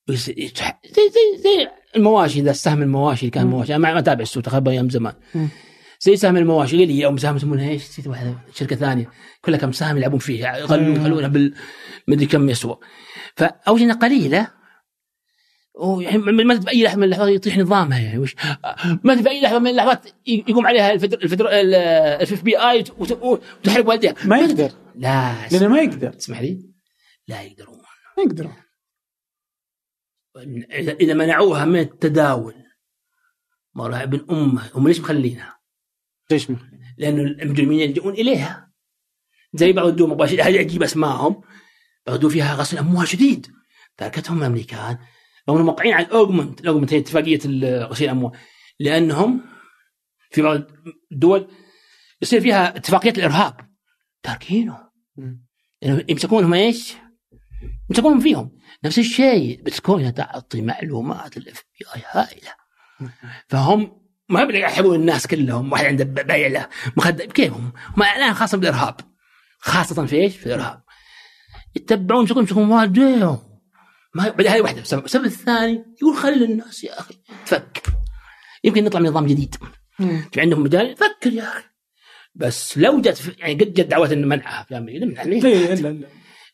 زي 0.08 0.22
زي 0.24 1.42
زي 1.42 1.68
المواشي 1.96 2.40
ذا 2.40 2.50
السهم 2.50 2.82
المواشي 2.82 3.20
اللي 3.20 3.30
كان 3.30 3.46
مواشي. 3.46 3.74
أنا 3.74 3.92
ما 3.92 3.98
أتابع 3.98 4.22
السوق 4.22 4.42
تخيل 4.42 4.68
أيام 4.68 4.90
زمان. 4.90 5.12
زي 6.00 6.16
سهم 6.16 6.36
المواشي 6.36 6.76
قليل 6.76 6.90
يوم 6.90 7.16
سهم 7.16 7.36
يسمونها 7.36 7.70
إيش؟ 7.70 7.82
نسيت 7.82 8.06
واحدة 8.06 8.34
شركة 8.54 8.76
ثانية. 8.76 9.10
كلها 9.44 9.58
كم 9.58 9.72
سهم 9.72 9.96
يلعبون 9.96 10.18
فيه 10.18 10.48
يغلون 10.48 10.96
يخلونها 10.96 11.28
بال 11.28 11.54
مدري 12.08 12.26
كم 12.26 12.50
يسوى. 12.50 12.78
فأول 13.36 13.78
شيء 13.78 13.92
قليلة. 13.92 14.61
ما 15.80 16.54
تدري 16.54 16.60
في 16.60 16.70
أي 16.70 16.82
لحظة 16.84 16.96
من 16.96 17.04
اللحظات 17.04 17.28
يطيح 17.28 17.58
نظامها 17.58 17.98
يعني 17.98 18.18
وش 18.18 18.36
ما 19.04 19.14
تدري 19.14 19.22
في 19.22 19.30
أي 19.30 19.40
لحظة 19.40 19.58
من 19.58 19.70
اللحظات 19.70 20.06
يقوم 20.26 20.66
عليها 20.66 20.92
الفدر 20.92 21.22
الفدر 21.22 21.48
ال 21.48 22.42
FBI 22.42 22.84
وتحرق 22.98 23.88
والديها. 23.88 24.14
ما 24.24 24.38
يقدر. 24.38 24.72
لا 24.94 25.48
لأنه 25.48 25.68
ما 25.68 25.80
يقدر. 25.80 26.12
تسمح 26.12 26.40
لي. 26.40 26.70
لا 27.28 27.42
يقدرون. 27.42 27.78
ما 28.18 28.22
يقدر 28.22 28.50
اذا 31.00 31.14
منعوها 31.14 31.64
من 31.64 31.80
التداول 31.80 32.54
مرة 33.74 34.02
ابن 34.02 34.26
أمة 34.30 34.70
هم 34.74 34.88
ليش 34.88 35.00
مخلينها؟ 35.00 35.58
ليش 36.30 36.50
ما 36.50 36.56
لأنه 36.98 37.22
المجرمين 37.22 37.80
يلجؤون 37.80 38.14
إليها. 38.14 38.72
زي 39.54 39.72
بعض 39.72 39.86
الدول 39.86 40.10
مباشر 40.10 40.42
هذه 40.42 40.60
أجيب 40.60 40.82
أسمائهم. 40.82 41.40
بعض 42.06 42.14
الدول 42.14 42.30
فيها 42.30 42.54
غسل 42.54 42.78
أموال 42.78 43.08
شديد. 43.08 43.46
تركتهم 43.96 44.38
الامريكان 44.38 44.98
هم 45.48 45.66
موقعين 45.66 45.92
على 45.94 46.06
ال 46.06 46.14
Egmont 46.14 46.60
ال 46.60 46.65
Egmont 46.65 46.92
هي 46.92 46.98
اتفاقية 46.98 47.38
غسيل 47.86 48.06
الأموال. 48.10 48.38
لأنهم 48.80 49.40
في 50.30 50.42
بعض 50.42 50.60
الدول 51.12 51.48
يصير 52.22 52.40
فيها 52.40 52.76
اتفاقية 52.76 53.10
الإرهاب. 53.10 53.56
تاركينه 54.22 54.78
مم. 55.16 55.46
يعني 55.82 56.04
يمسكونهم 56.08 56.54
إيش؟ 56.54 56.94
يمسكونهم 57.90 58.20
فيهم. 58.20 58.58
نفس 58.84 58.98
الشيء 58.98 59.62
بتكون 59.62 60.14
تعطي 60.14 60.62
معلومات 60.62 61.36
ال 61.36 61.64
FBI 61.78 62.02
هائله 62.10 62.54
فهم 63.48 64.02
ما 64.28 64.42
يحبون 64.42 64.94
الناس 64.94 65.26
كلهم. 65.26 65.72
واحد 65.72 65.84
عنده 65.84 66.04
بايع 66.04 66.48
له. 66.48 66.68
مخدر 66.96 67.24
كيفهم؟ 67.24 67.72
هم 67.96 68.02
اعلان 68.02 68.34
خاصة 68.34 68.58
بالإرهاب. 68.58 68.96
خاصة 69.58 70.06
في 70.06 70.16
إيش؟ 70.16 70.36
في 70.36 70.46
الإرهاب. 70.46 70.82
يتبعون 71.76 72.20
يمسكون 72.20 72.42
يمسكون. 72.42 72.70
والديهم 72.70 73.51
ما 74.14 74.28
بعد 74.28 74.46
هذه 74.46 74.60
واحدة. 74.60 74.80
السبب 74.80 75.04
السبب 75.04 75.24
الثاني 75.24 75.84
يقول 76.02 76.16
خلي 76.16 76.44
الناس 76.44 76.84
يا 76.84 77.00
أخي 77.00 77.14
تفكر. 77.46 77.82
يمكن 78.64 78.84
نطلع 78.84 79.00
من 79.00 79.08
نظام 79.08 79.26
جديد. 79.26 79.54
في 80.32 80.40
عندهم 80.40 80.62
مجال 80.62 80.96
فكر 80.96 81.32
يا 81.32 81.42
أخي. 81.42 81.64
بس 82.34 82.78
لو 82.78 83.00
جت 83.00 83.34
يعني 83.38 83.54
قد 83.54 83.74
جت 83.74 83.80
دعوات 83.80 84.12
إنه 84.12 84.26
منعها 84.26 84.64
في 84.68 84.78
أمريكا 84.78 85.06
منع 85.06 85.22
ليه؟ 85.22 85.44
إيه، 85.44 85.72
الا 85.72 85.88
إلا. 85.88 86.08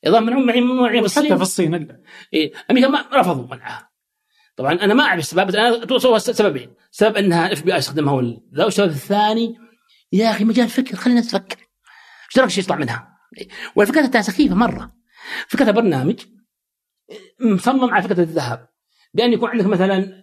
نظام 0.06 0.26
منعهم 0.26 0.48
يعني 0.48 0.60
منعهم 0.60 1.06
حتى 1.06 1.36
في 1.36 1.42
الصين 1.42 1.74
إلا. 1.74 2.02
إيه 2.34 2.52
أمريكا 2.70 2.88
ما 2.88 3.04
رفضوا 3.12 3.56
منعها. 3.56 3.90
طبعا 4.56 4.72
أنا 4.72 4.94
ما 4.94 5.02
أعرف 5.02 5.18
السبب 5.18 5.46
بس 5.46 5.54
أنا 5.54 5.82
أتوقع 5.82 6.18
سببين. 6.18 6.74
سبب 6.90 7.16
إنها 7.16 7.46
ال 7.46 7.62
FBI 7.62 7.78
استخدمها 7.78 8.12
ولا 8.12 8.64
والسبب 8.64 8.90
الثاني 8.90 9.54
يا 10.12 10.30
أخي 10.30 10.44
مجال 10.44 10.68
فكر 10.68 10.96
خلينا 10.96 11.20
نتفكر 11.20 11.56
إيش 12.28 12.38
رايك 12.38 12.58
يطلع 12.58 12.76
منها؟ 12.76 13.18
والفكرة 13.76 14.00
الثانية 14.00 14.24
سخيفة 14.24 14.54
مرة. 14.54 14.92
فكرة 15.48 15.70
برنامج 15.70 16.20
مصمم 17.40 17.94
على 17.94 18.02
فكرة 18.02 18.20
الذهب. 18.20 18.68
بأن 19.14 19.32
يكون 19.32 19.50
عندك 19.50 19.66
مثلا 19.66 20.22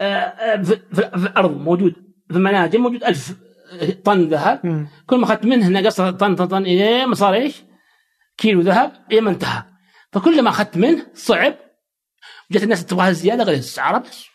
آه، 0.00 0.04
آه، 0.04 0.62
في, 0.62 0.80
الأرض 1.16 1.60
موجود 1.60 1.94
في 2.30 2.36
المناجم 2.36 2.80
موجود 2.80 3.04
ألف 3.04 3.34
طن 4.04 4.28
ذهب. 4.28 4.86
كل 5.06 5.16
ما 5.16 5.24
أخذت 5.24 5.44
منه 5.44 5.68
نقص 5.68 6.00
طن 6.00 6.34
طن 6.34 6.46
طن 6.46 6.62
إلى 6.62 7.06
ما 7.06 7.14
صار 7.14 7.34
إيش؟ 7.34 7.62
كيلو 8.36 8.60
ذهب 8.60 8.92
إلى 9.12 9.20
ما 9.20 9.30
انتهى. 9.30 9.62
فكل 10.12 10.42
ما 10.42 10.50
أخذت 10.50 10.76
منه 10.76 11.06
صعب. 11.14 11.54
جت 12.52 12.62
الناس 12.62 12.86
تبغاها 12.86 13.12
زيادة 13.12 13.44
غير 13.44 13.56
السعر. 13.56 13.98
بس. 13.98 14.26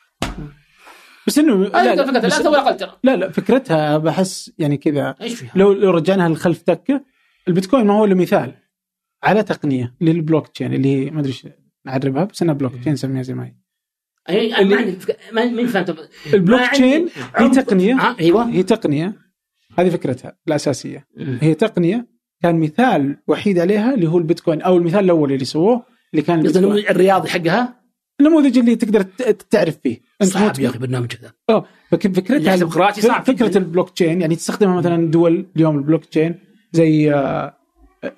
بس 1.27 1.39
إنه 1.39 1.63
لا, 1.63 1.95
لا, 1.95 2.11
لا 2.11 2.19
بس 2.19 2.43
ترى. 2.43 2.97
لا 3.03 3.15
لا 3.15 3.31
فكرتها 3.31 3.97
بحس 3.97 4.51
يعني 4.57 4.77
كذا؟ 4.77 5.15
لو 5.55 5.73
لو 5.73 5.91
رجعناها 5.91 6.29
للخلف 6.29 6.61
تكه 6.61 7.05
البيتكوين 7.47 7.85
ما 7.85 7.93
هو 7.93 8.05
إلا 8.05 8.15
مثال 8.15 8.53
على 9.23 9.43
تقنية 9.43 9.95
للبلوك 10.01 10.47
تشين 10.47 10.73
اللي 10.73 11.05
هي 11.05 11.11
ما 11.11 11.19
أدري 11.19 11.31
إيش 11.31 11.47
نعربها 11.89 12.23
بس 12.23 12.41
انها 12.41 12.53
بلوك 12.53 12.75
تشين 12.75 12.93
نسميها 12.93 13.21
زي 13.23 13.33
ما 13.33 13.45
هي 13.45 13.53
هي 14.27 14.65
ما 14.65 14.77
عندي 14.77 14.97
ما 15.61 15.67
فهمت 15.67 16.09
البلوك 16.33 16.61
تشين 16.71 17.09
هي 17.37 17.49
تقنيه 17.49 18.15
أيوه 18.19 18.49
هي 18.49 18.63
تقنيه 18.63 19.15
هذه 19.79 19.89
فكرتها 19.89 20.37
الاساسيه. 20.47 21.07
هي 21.41 21.53
تقنيه 21.53 22.07
كان 22.41 22.59
مثال 22.59 23.17
وحيد 23.27 23.59
عليها 23.59 23.93
اللي 23.93 24.07
هو 24.07 24.17
البيتكوين 24.17 24.61
أو 24.61 24.77
المثال 24.77 24.99
الأول 25.05 25.31
اللي 25.33 25.45
سووه 25.45 25.83
اللي 26.13 26.21
كان 26.21 26.45
الرياضي 26.89 27.29
حقها 27.29 27.79
النموذج 28.19 28.57
اللي 28.57 28.75
تقدر 28.75 29.01
تعرف 29.49 29.77
فيه 29.83 29.97
انت 30.21 30.29
صعب 30.29 30.59
يا 30.59 30.69
أخي 30.69 30.79
برنامج 30.79 31.07
كذا 31.07 31.31
آه 31.49 31.65
فك- 31.91 32.15
فكرتها 32.15 32.65
قراءتي 32.65 33.01
صعب 33.01 33.25
فكره. 33.25 33.57
البلوك 33.57 33.89
تشين 33.89 34.21
يعني 34.21 34.35
تستخدمها 34.35 34.75
مثلا 34.77 35.11
دول 35.11 35.45
اليوم 35.55 35.77
البلوك 35.77 36.05
تشين 36.05 36.35
زي 36.71 37.13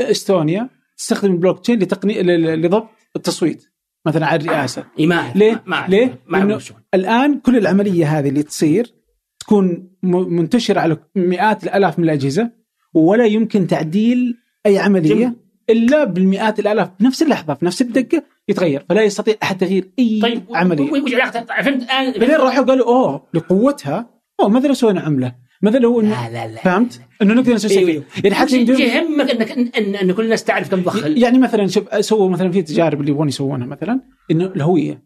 استونيا 0.02 0.70
تستخدم 0.98 1.32
البلوك 1.32 1.60
تشين 1.60 1.80
لتقني 1.80 2.22
لضبط 2.56 2.88
التصويت 3.16 3.72
مثلا 4.06 4.26
على 4.26 4.42
الرئاسة 4.42 4.86
إي 5.00 5.08
ما. 5.08 5.32
ليه؟ 5.36 5.64
ما. 5.66 5.86
ليه؟ 5.90 6.20
ما. 6.28 6.60
الآن 6.94 7.40
كل 7.40 7.58
العملية 7.58 8.20
هذه 8.20 8.30
اللي 8.30 8.44
تصير 8.44 8.94
تكون 9.40 9.90
منتشرة 10.04 10.80
على 10.80 10.98
مئات 11.16 11.64
الألاف 11.64 12.00
من 12.00 12.06
الأجهزة 12.06 12.52
ولا 12.94 13.26
يمكن 13.26 13.68
تعديل 13.68 14.38
أي 14.66 14.80
عملية 14.80 15.10
جميل. 15.16 15.36
إلا 15.70 16.04
بالمئات 16.04 16.60
الألاف 16.60 16.90
بنفس 17.00 17.22
اللحظة 17.22 17.54
في 17.54 17.66
نفس 17.66 17.82
الدقة 17.82 18.24
يتغير 18.48 18.86
فلا 18.90 19.02
يستطيع 19.02 19.36
أحد 19.44 19.58
تغيير 19.58 19.92
أي 20.00 20.20
طيب 20.22 20.44
عملية 20.54 20.92
وش 20.92 21.14
علاقتها 21.14 21.62
فهمت 21.62 21.84
الان 21.84 22.12
بعدين 22.12 22.36
راحوا 22.36 22.64
قالوا 22.64 22.88
أوه 22.88 23.28
لقوتها 23.34 24.10
أوه 24.40 24.50
ماذا 24.50 24.68
لو 24.68 24.74
سوينا 24.74 25.02
عملة؟ 25.02 25.36
ماذا 25.62 25.80
لو 25.80 26.02
انه 26.02 26.10
لا 26.10 26.30
لا 26.30 26.54
لا 26.54 26.62
فهمت؟ 26.62 27.02
إنه 27.22 27.34
نقدر 27.34 27.54
نسوي 27.54 27.72
إيه، 27.72 27.78
شيء 27.78 27.88
إيه. 27.88 28.04
يعني 28.24 28.36
حتى 28.36 28.64
يهمك 28.64 29.30
انك 29.30 29.52
ان, 29.52 29.96
إن 29.96 30.12
كل 30.12 30.24
الناس 30.24 30.44
تعرف 30.44 30.72
كم 30.72 30.82
دخل 30.82 31.18
يعني 31.18 31.40
مثلا 31.40 31.68
شوف 31.68 32.06
سووا 32.06 32.30
مثلا 32.30 32.52
في 32.52 32.62
تجارب 32.62 33.02
اللي 33.02 33.12
يبغون 33.12 33.28
يسوونها 33.28 33.68
مثلا 33.68 34.02
إنه 34.32 34.46
الهوية 34.46 35.04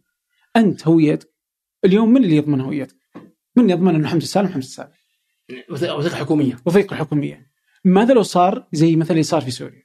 أنت 0.55 0.87
هويتك 0.87 1.29
اليوم 1.85 2.09
من 2.09 2.23
اللي 2.23 2.35
يضمن 2.35 2.61
هويتك؟ 2.61 2.95
من 3.55 3.69
يضمن 3.69 3.95
إنه 3.95 4.07
حمزه 4.07 4.25
سالم 4.25 4.47
حمزه 4.47 4.67
سالم؟ 4.67 4.89
وثيقة 5.69 6.15
حكومية 6.15 6.57
وثيقة 6.65 6.95
حكومية 6.95 7.51
ماذا 7.85 8.13
لو 8.13 8.23
صار 8.23 8.67
زي 8.73 8.95
مثلا 8.95 9.11
اللي 9.11 9.23
صار 9.23 9.41
في 9.41 9.51
سوريا؟ 9.51 9.83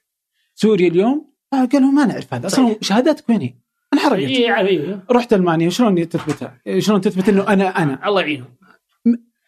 سوريا 0.55 0.87
اليوم 0.87 1.33
آه 1.53 1.65
قالوا 1.65 1.91
ما 1.91 2.05
نعرف 2.05 2.33
هذا 2.33 2.47
أصلا 2.47 2.75
شهاداتك 2.81 3.29
وين 3.29 3.41
هي؟ 3.41 3.53
انحرقت 3.93 4.19
أيوه 4.19 5.03
رحت 5.11 5.33
ألمانيا 5.33 5.69
شلون 5.69 6.09
تثبتها؟ 6.09 6.61
شلون 6.79 7.01
تثبت 7.01 7.29
إنه 7.29 7.47
أنا 7.47 7.83
أنا 7.83 8.07
الله 8.07 8.21
يعينهم 8.21 8.55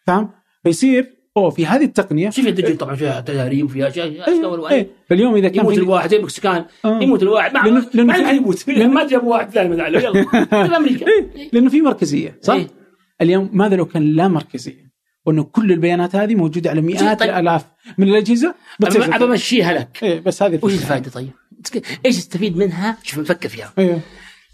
فاهم؟ 0.08 0.43
فيصير 0.64 1.14
أوه 1.38 1.50
في 1.50 1.66
هذه 1.66 1.84
التقنية 1.84 2.30
شوف 2.30 2.48
الدجل 2.48 2.78
طبعا 2.78 2.96
فيها 2.96 3.22
تداريب 3.22 3.66
وفيها 3.66 3.88
أشياء 3.88 4.08
أشياء 4.08 4.52
والوان 4.52 4.74
إيه. 4.74 4.88
فاليوم 5.10 5.36
إذا 5.36 5.48
كان 5.50 5.60
يموت 5.60 5.78
الواحد 5.78 6.10
زي 6.10 6.18
المكسيكان 6.18 6.66
آه. 6.86 7.00
يموت 7.04 7.24
الواحد 7.24 7.52
لأنه- 7.52 7.96
لأنه 7.96 8.04
مع 8.04 8.14
في- 8.14 8.20
انه 8.22 8.32
يموت 8.32 8.70
ما 8.70 9.08
جاب 9.08 9.24
واحد 9.24 9.50
ثاني 9.50 9.70
من 9.70 9.80
يلا 9.94 10.78
أمريكا 10.78 11.08
إيه. 11.08 11.50
لأنه 11.54 11.70
في 11.70 11.82
مركزية 11.82 12.40
صح؟ 12.42 12.54
إيه. 12.54 12.68
اليوم 13.22 13.50
ماذا 13.54 13.76
لو 13.76 13.86
كان 13.86 14.04
لا 14.16 14.28
مركزية؟ 14.28 14.94
وأنه 15.26 15.44
كل 15.44 15.72
البيانات 15.72 16.16
هذه 16.16 16.36
موجودة 16.36 16.70
على 16.70 16.82
مئات 16.82 17.20
طيب. 17.20 17.30
الآلاف 17.30 17.66
من 17.98 18.08
الأجهزة 18.08 18.56
ابى 18.84 19.26
أمشيها 19.26 19.74
لك 19.74 20.04
إيه 20.04 20.20
بس 20.20 20.44
هذه 20.44 20.60
وش. 20.62 20.74
الفائدة 20.74 21.12
طيب؟ 21.12 21.30
إيش 22.06 22.16
تستفيد 22.18 22.58
منها؟ 22.58 22.98
شوف 23.04 23.20
نفكر 23.20 23.50
فيها 23.50 23.74
أيوه 23.78 24.00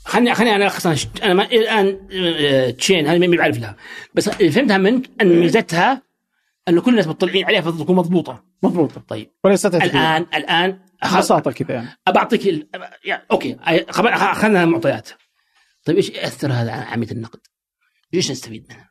خليني 0.09 0.35
خليني 0.35 0.55
أنا 0.55 0.65
الخص 0.65 1.07
أنا 1.23 1.33
ما 1.33 1.43
الآن 1.43 2.07
آه، 2.11 2.69
chain 2.69 3.07
هذه 3.07 3.27
ما 3.27 3.37
بعرف 3.37 3.59
لها. 3.59 3.75
بس 4.13 4.29
فهمتها 4.29 4.77
منك 4.77 5.09
أن 5.21 5.39
ميزتها 5.39 6.01
انه 6.67 6.81
كل 6.81 6.91
الناس 6.91 7.07
مطلعين 7.07 7.45
عليها 7.45 7.61
فتكون 7.61 7.95
مضبوطة. 7.95 8.43
مضبوطة. 8.63 9.01
طيب. 9.07 9.31
وليس 9.43 9.61
تأتي 9.61 9.85
الان 9.85 10.25
الآن 10.35 10.79
ببساطة 11.13 11.51
كذا 11.51 11.75
يعني. 11.75 11.89
بعطيك 12.07 12.47
ال... 12.47 12.67
يعني 13.03 13.23
okay. 13.31 13.57
خلينا 14.33 14.63
المعطيات. 14.63 15.09
طيب 15.85 15.95
إيش 15.95 16.09
يأثر 16.09 16.51
هذا 16.51 16.71
على 16.71 16.81
عملية 16.81 17.11
النقد؟ 17.11 17.39
إيش 18.13 18.31
نستفيد 18.31 18.65
منها؟ 18.69 18.89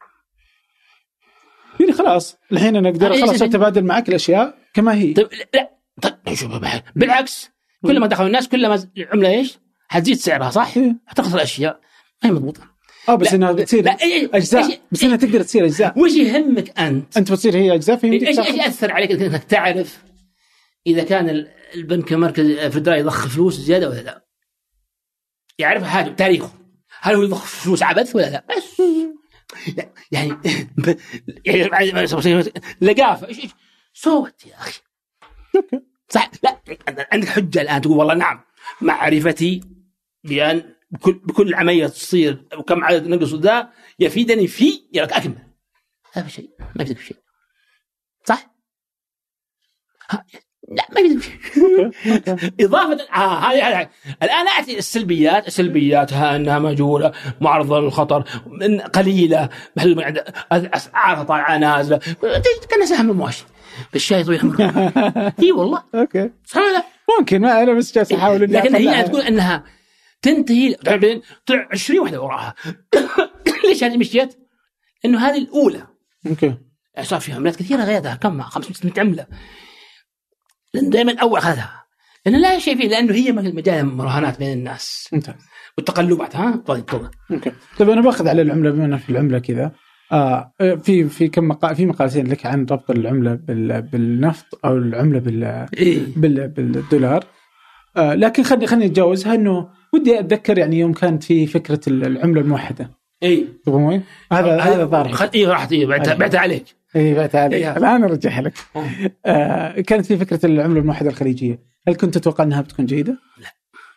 يعني 1.80 1.92
خلاص 1.92 2.36
الحين 2.52 2.76
أنا 2.76 2.88
أقدر 2.88 3.20
خلاص 3.20 3.42
أتبادل 3.42 3.84
معك 3.84 4.08
الأشياء 4.08 4.58
كما 4.74 4.94
هي. 4.94 5.12
طيب 5.12 5.28
لا. 5.54 5.70
طيب 6.02 6.34
شوف 6.34 6.50
بالعكس. 6.96 7.50
كل 7.86 8.00
ما 8.00 8.06
دخلوا 8.06 8.26
الناس 8.26 8.48
كل 8.48 8.68
ما 8.68 8.88
العملة 8.96 9.28
إيش؟ 9.28 9.58
حتزيد 9.88 10.16
سعرها 10.16 10.50
صح؟ 10.50 10.74
حتخسر 11.06 11.36
الاشياء 11.36 11.80
ما 12.24 12.30
هي 12.30 12.32
مضبوطة. 12.34 12.60
آه 13.08 13.14
بس 13.14 13.34
إنها 13.34 13.52
بتصير 13.52 13.84
لا، 13.84 13.96
أجزاء. 14.34 14.80
بس 14.92 15.04
إنها 15.04 15.16
تقدر 15.16 15.42
تصير 15.42 15.64
أجزاء. 15.64 15.98
وش 15.98 16.12
يهمك 16.12 16.78
أنت؟ 16.80 17.16
أنت 17.16 17.32
بتصير 17.32 17.56
هي 17.56 17.74
أجزاء 17.74 17.96
فيمديك 17.96 18.28
إيش 18.28 18.36
يأثر 18.38 18.92
عليك 18.92 19.10
إنك 19.10 19.44
تعرف 19.44 19.98
إذا 20.86 21.04
كان 21.04 21.28
ال- 21.28 21.48
البنك 21.74 22.12
المركزي 22.12 22.70
فدرالي 22.70 23.00
يضخ 23.00 23.28
فلوس 23.28 23.54
زيادة 23.54 23.88
ولا 23.88 24.00
لا؟ 24.00 24.24
يعرف 25.58 25.82
حاجة 25.84 26.10
تاريخه 26.10 26.52
هل 27.00 27.14
هو 27.14 27.22
يضخ 27.22 27.44
فلوس 27.44 27.82
عبث 27.82 28.16
ولا 28.16 28.30
لا؟ 28.30 28.44
بس. 28.56 28.80
لا، 29.76 29.88
يعني 30.12 30.36
يعني 31.46 31.62
لقافة. 32.80 33.28
إيش 33.28 33.38
إيش؟ 33.38 33.50
سوت 33.94 34.46
يا 34.46 34.54
أخي. 34.58 34.80
صح؟ 36.08 36.30
لا 36.42 36.58
عندك 37.12 37.28
حجة 37.28 37.60
الآن 37.62 37.80
تقول 37.82 37.96
والله 37.98 38.14
نعم 38.14 38.40
معرفتي 38.80 39.60
بأن 40.24 40.74
بكل 40.90 41.12
بكل 41.12 41.54
عملية 41.54 41.86
تصير 41.86 42.44
وكم 42.58 42.84
عدد 42.84 43.06
نقص 43.06 43.34
ذا 43.34 43.68
يفيدني 43.98 44.46
في 44.46 44.72
يلا 44.92 45.16
أكمل. 45.18 45.38
هذا 46.12 46.28
شيء. 46.28 46.50
ما 46.76 46.82
يفيدك 46.82 46.98
بشيء 46.98 47.16
صح؟ 48.24 48.54
ها، 50.10 50.24
لا 50.68 50.84
ما 50.94 51.00
يفيدك 51.00 51.40
إضافة 52.64 52.98
آه 53.14 53.38
هذه 53.38 53.68
هذه. 53.80 53.88
الآن 54.22 54.48
اتي 54.48 54.78
السلبيات. 54.78 55.46
السلبياتها 55.46 56.36
إنها 56.36 56.58
مجهولة 56.58 57.12
معرضه 57.40 57.80
للخطر 57.80 58.24
عند 59.80 60.24
اسعارها 60.52 61.22
طالعة 61.22 61.58
نازلة. 61.58 62.00
كان 62.70 62.86
سهم 62.86 63.10
المواشي. 63.10 63.44
بالشاي 63.92 64.24
طويل. 64.24 64.40
عمرك 64.40 64.60
إي 65.42 65.52
والله. 65.52 65.82
أوكي. 65.94 66.30
صح 66.44 66.56
ولا 66.58 66.72
لا؟ 66.72 66.84
ممكن 67.18 67.40
ما 67.40 67.62
أنا 67.62 67.72
بس 67.72 67.94
جالس 67.94 68.12
أحاول 68.12 68.40
لكن 68.52 68.74
هي. 68.74 69.02
تقول 69.02 69.20
إنها 69.20 69.64
تنتهي 70.22 70.76
بعدين 70.84 71.22
طلع 71.46 71.68
20 71.72 72.00
واحدة 72.00 72.22
وراها. 72.22 72.54
ليش 73.68 73.84
هذه 73.84 73.96
مشيت؟ 73.96 74.34
إنه 75.04 75.18
هذه 75.18 75.38
الأولى. 75.38 75.86
okay. 76.26 76.54
صار 77.02 77.20
في 77.20 77.32
عملات 77.32 77.56
كثيرة 77.56 77.84
غيرها. 77.84 78.14
كم؟ 78.14 78.42
500 78.42 78.92
عمله 78.98 79.26
لأن 80.74 80.90
دائما 80.90 81.12
الأول 81.12 81.38
اخذها 81.38 81.84
لأنه 82.26 82.38
لا 82.38 82.58
شيء 82.58 82.76
فيه 82.76 82.88
لأنه 82.88 83.14
هي 83.14 83.32
مجال 83.32 83.86
مراهنات 83.86 84.38
بين 84.38 84.52
الناس. 84.52 85.08
ممتاز 85.12 85.34
والتقلبات 85.76 86.36
ها؟ 86.36 86.56
طيب 86.66 86.86
تفضل 86.86 87.10
okay. 87.30 87.52
طيب 87.78 87.90
أنا 87.90 88.00
باخذ 88.00 88.28
على 88.28 88.42
العملة 88.42 88.70
بما 88.70 88.96
في 88.96 89.10
العملة 89.10 89.38
كذا. 89.38 89.72
آه 90.12 90.52
في 90.82 91.08
في 91.08 91.28
كم 91.28 91.48
مقال 91.48 91.76
في 91.76 91.86
مقالتين 91.86 92.26
لك 92.26 92.46
عن 92.46 92.66
ربط 92.70 92.90
العملة 92.90 93.34
بال 93.34 93.82
بالنفط 93.82 94.60
أو 94.64 94.76
العملة 94.76 95.18
بال 95.18 95.44
إيه. 95.78 96.00
بال 96.16 96.48
بالدولار. 96.48 97.24
آه 97.96 98.14
لكن 98.14 98.42
خلني 98.42 98.66
خلني 98.66 98.86
أتجاوزها 98.86 99.34
إنه 99.34 99.68
ودي 99.94 100.18
أتذكر 100.20 100.58
يعني 100.58 100.78
يوم 100.78 100.92
كانت 100.92 101.22
في 101.24 101.46
فكرة 101.46 101.80
العملة 101.86 102.40
الموحدة. 102.40 102.90
إي؟ 103.22 103.48
هذا 104.32 104.60
هذا 104.60 104.84
ظاهر. 104.84 105.30
إي 105.34 105.46
راحت 105.46 105.72
إي 105.72 105.86
بعتها 105.86 106.06
أيوة. 106.10 106.18
بعتها 106.18 106.40
عليك. 106.40 106.64
إي 106.96 107.14
بعت 107.14 107.34
عليك. 107.34 107.62
إيه. 107.62 107.76
الآن 107.76 108.04
ارجعها 108.04 108.42
لك. 108.42 108.54
آه 109.26 109.80
كانت 109.80 110.06
في 110.06 110.16
فكرة 110.16 110.46
العملة 110.46 110.80
الموحدة 110.80 111.10
الخليجية. 111.10 111.58
هل 111.88 111.94
كنت 111.94 112.18
تتوقع 112.18 112.44
أنها 112.44 112.60
بتكون 112.60 112.86
جيدة؟ 112.86 113.18
لا. 113.38 113.48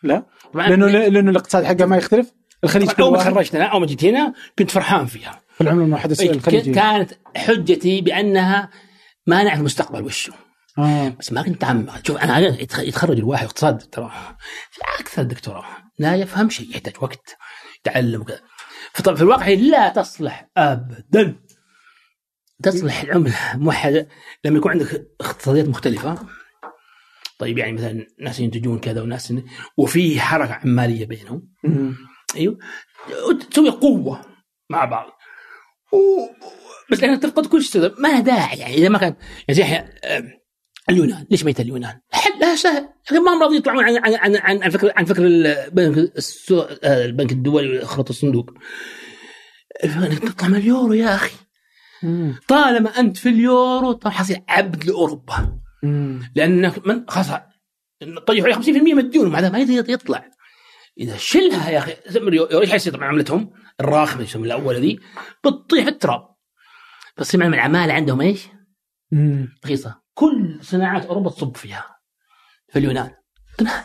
لا؟ 0.02 0.22
لأنه 0.68 0.86
لأنه 0.86 1.30
الاقتصاد 1.30 1.64
حقها 1.64 1.86
ما 1.86 1.96
يختلف. 1.96 2.32
الخليج 2.64 2.90
أول 3.00 3.12
ما 3.12 3.44
أنا 3.54 3.64
أول 3.64 3.80
ما 3.80 3.86
جيت 3.86 4.04
هنا 4.04 4.32
كنت 4.58 4.70
فرحان 4.70 5.06
فيها. 5.06 5.40
العملة 5.60 5.84
الموحدة 5.84 6.16
الخليجية. 6.30 6.72
كانت 6.72 7.10
حجتي 7.36 8.00
بأنها 8.00 8.70
ما 9.26 9.42
نعرف 9.42 9.58
المستقبل 9.60 10.02
وشه 10.02 10.32
آه. 10.78 11.12
بس 11.20 11.32
ما 11.32 11.42
كنت 11.42 11.50
متعمق 11.54 12.06
شوف 12.06 12.16
أنا 12.16 12.56
يتخ- 12.58 12.78
يتخرج 12.80 13.18
الواحد 13.18 13.44
اقتصاد 13.46 13.78
ترى. 13.78 14.10
في 14.70 14.80
أكثر 15.00 15.22
دكتوراه. 15.22 15.64
لا 15.98 16.16
يفهم 16.16 16.50
شيء 16.50 16.70
يحتاج 16.70 16.94
وقت 17.00 17.36
يتعلم. 17.80 18.20
وكذا 18.20 18.40
فطبعا 18.92 19.16
في 19.16 19.22
الواقع 19.22 19.48
لا 19.48 19.88
تصلح 19.88 20.50
ابدا. 20.56 21.42
تصلح 22.62 23.02
العمله 23.02 23.36
موحده 23.54 24.08
لما 24.44 24.58
يكون 24.58 24.72
عندك 24.72 25.06
اقتصاديات 25.20 25.68
مختلفة 25.68 26.18
طيب 27.38 27.58
يعني 27.58 27.72
مثلا 27.72 28.06
ناس 28.20 28.40
ينتجون 28.40 28.78
كذا 28.78 29.02
وناس 29.02 29.34
وفي 29.76 30.20
حركة 30.20 30.52
عمالية 30.54 31.06
بينهم. 31.06 31.48
أيوه. 32.36 32.58
تسوي 33.50 33.70
قوة 33.70 34.20
مع 34.70 34.84
بعض. 34.84 35.06
و... 35.92 35.96
بس 36.90 37.00
لانك 37.00 37.22
تفقد 37.22 37.46
كل 37.46 37.62
شيء. 37.62 38.00
ما 38.00 38.20
داعي 38.20 38.58
يعني. 38.58 38.74
إذا 38.74 38.88
ما 38.88 38.98
كان 38.98 39.16
يعني 39.48 39.60
زي 39.60 39.84
اليونان 40.90 41.26
ليش 41.30 41.44
ميت 41.44 41.60
اليونان؟ 41.60 42.00
حلها 42.12 42.56
سهل 42.56 42.88
لكن 43.10 43.24
ما 43.24 43.34
هم 43.34 43.42
راضيين 43.42 43.60
يطلعون 43.60 43.84
عن 43.84 43.96
عن 43.96 44.14
عن 44.14 44.36
عن, 44.36 44.62
عن 44.62 44.70
فكر 44.70 44.92
عن 44.96 45.04
فكر 45.04 45.26
البنك. 45.26 46.12
آه، 46.84 47.04
البنك 47.04 47.32
الدولي 47.32 47.78
وخرط 47.78 48.08
الصندوق 48.08 48.50
تطلع 49.82 50.48
من 50.48 50.56
اليورو 50.56 50.92
يا 50.92 51.14
أخي 51.14 51.36
مم. 52.02 52.34
طالما 52.48 52.90
أنت 52.90 53.16
في 53.16 53.28
اليورو 53.28 53.92
طبعا 53.92 54.14
حصير 54.14 54.42
عبد 54.48 54.84
لأوروبا 54.84 55.58
مم. 55.82 56.32
لانك 56.34 56.86
من 56.86 57.04
خلاص 57.08 57.26
طيب 58.26 58.44
عليه 58.44 58.54
50% 58.54 58.94
مديون 58.94 59.30
مع 59.30 59.40
ذا 59.40 59.48
ما 59.50 59.58
يقدر 59.58 59.90
يطلع 59.90 60.30
إذا 60.98 61.16
شلها 61.16 61.70
يا 61.70 61.78
أخي 61.78 61.96
إيش 62.60 62.70
حيصير 62.70 62.92
طبعا 62.92 63.08
عملتهم 63.08 63.50
الراخمة 63.80 64.22
يسمى 64.22 64.46
الاولى 64.46 64.80
ذي 64.80 65.00
بتطيح 65.44 65.86
التراب 65.86 66.28
بس 67.16 67.34
من 67.34 67.54
العمالة 67.54 67.92
عندهم 67.92 68.20
إيش؟ 68.20 68.48
رخيصة 69.64 70.01
كل 70.14 70.58
صناعات 70.62 71.06
أوروبا 71.06 71.30
تصب 71.30 71.56
فيها. 71.56 71.96
في 72.68 72.78
اليونان. 72.78 73.14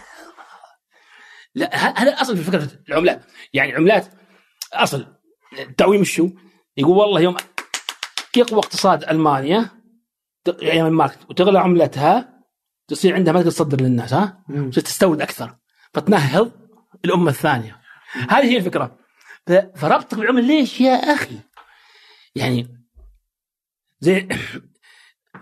لا 1.55 1.75
هذا 1.75 2.13
الاصل 2.13 2.37
في 2.37 2.43
فكرة 2.43 2.69
العملات. 2.89 3.21
يعني 3.53 3.73
عملات 3.73 4.07
أصل 4.73 5.17
التعويم 5.59 6.01
الشو 6.01 6.29
يقول 6.77 6.97
والله 6.97 7.21
يوم 7.21 7.37
يقوى 8.37 8.59
اقتصاد 8.59 9.03
ألمانيا 9.03 9.69
أيام 10.61 10.85
المارك 10.85 11.29
وتغلى 11.29 11.59
عملتها 11.59 12.43
تصير 12.87 13.15
عندها 13.15 13.33
ما 13.33 13.39
تقدر 13.39 13.51
تصدر 13.51 13.81
للناس 13.81 14.13
ها؟ 14.13 14.43
تستورد 14.73 15.21
أكثر 15.21 15.57
فتنهض 15.93 16.51
الأمة 17.05 17.29
الثانية. 17.29 17.81
هذه 18.29 18.45
هي 18.45 18.57
الفكرة. 18.57 18.97
فربطك 19.75 20.17
بالعمل 20.17 20.47
ليش 20.47 20.81
يا 20.81 20.93
أخي؟ 20.93 21.39
يعني 22.35 22.85
زي 23.99 24.27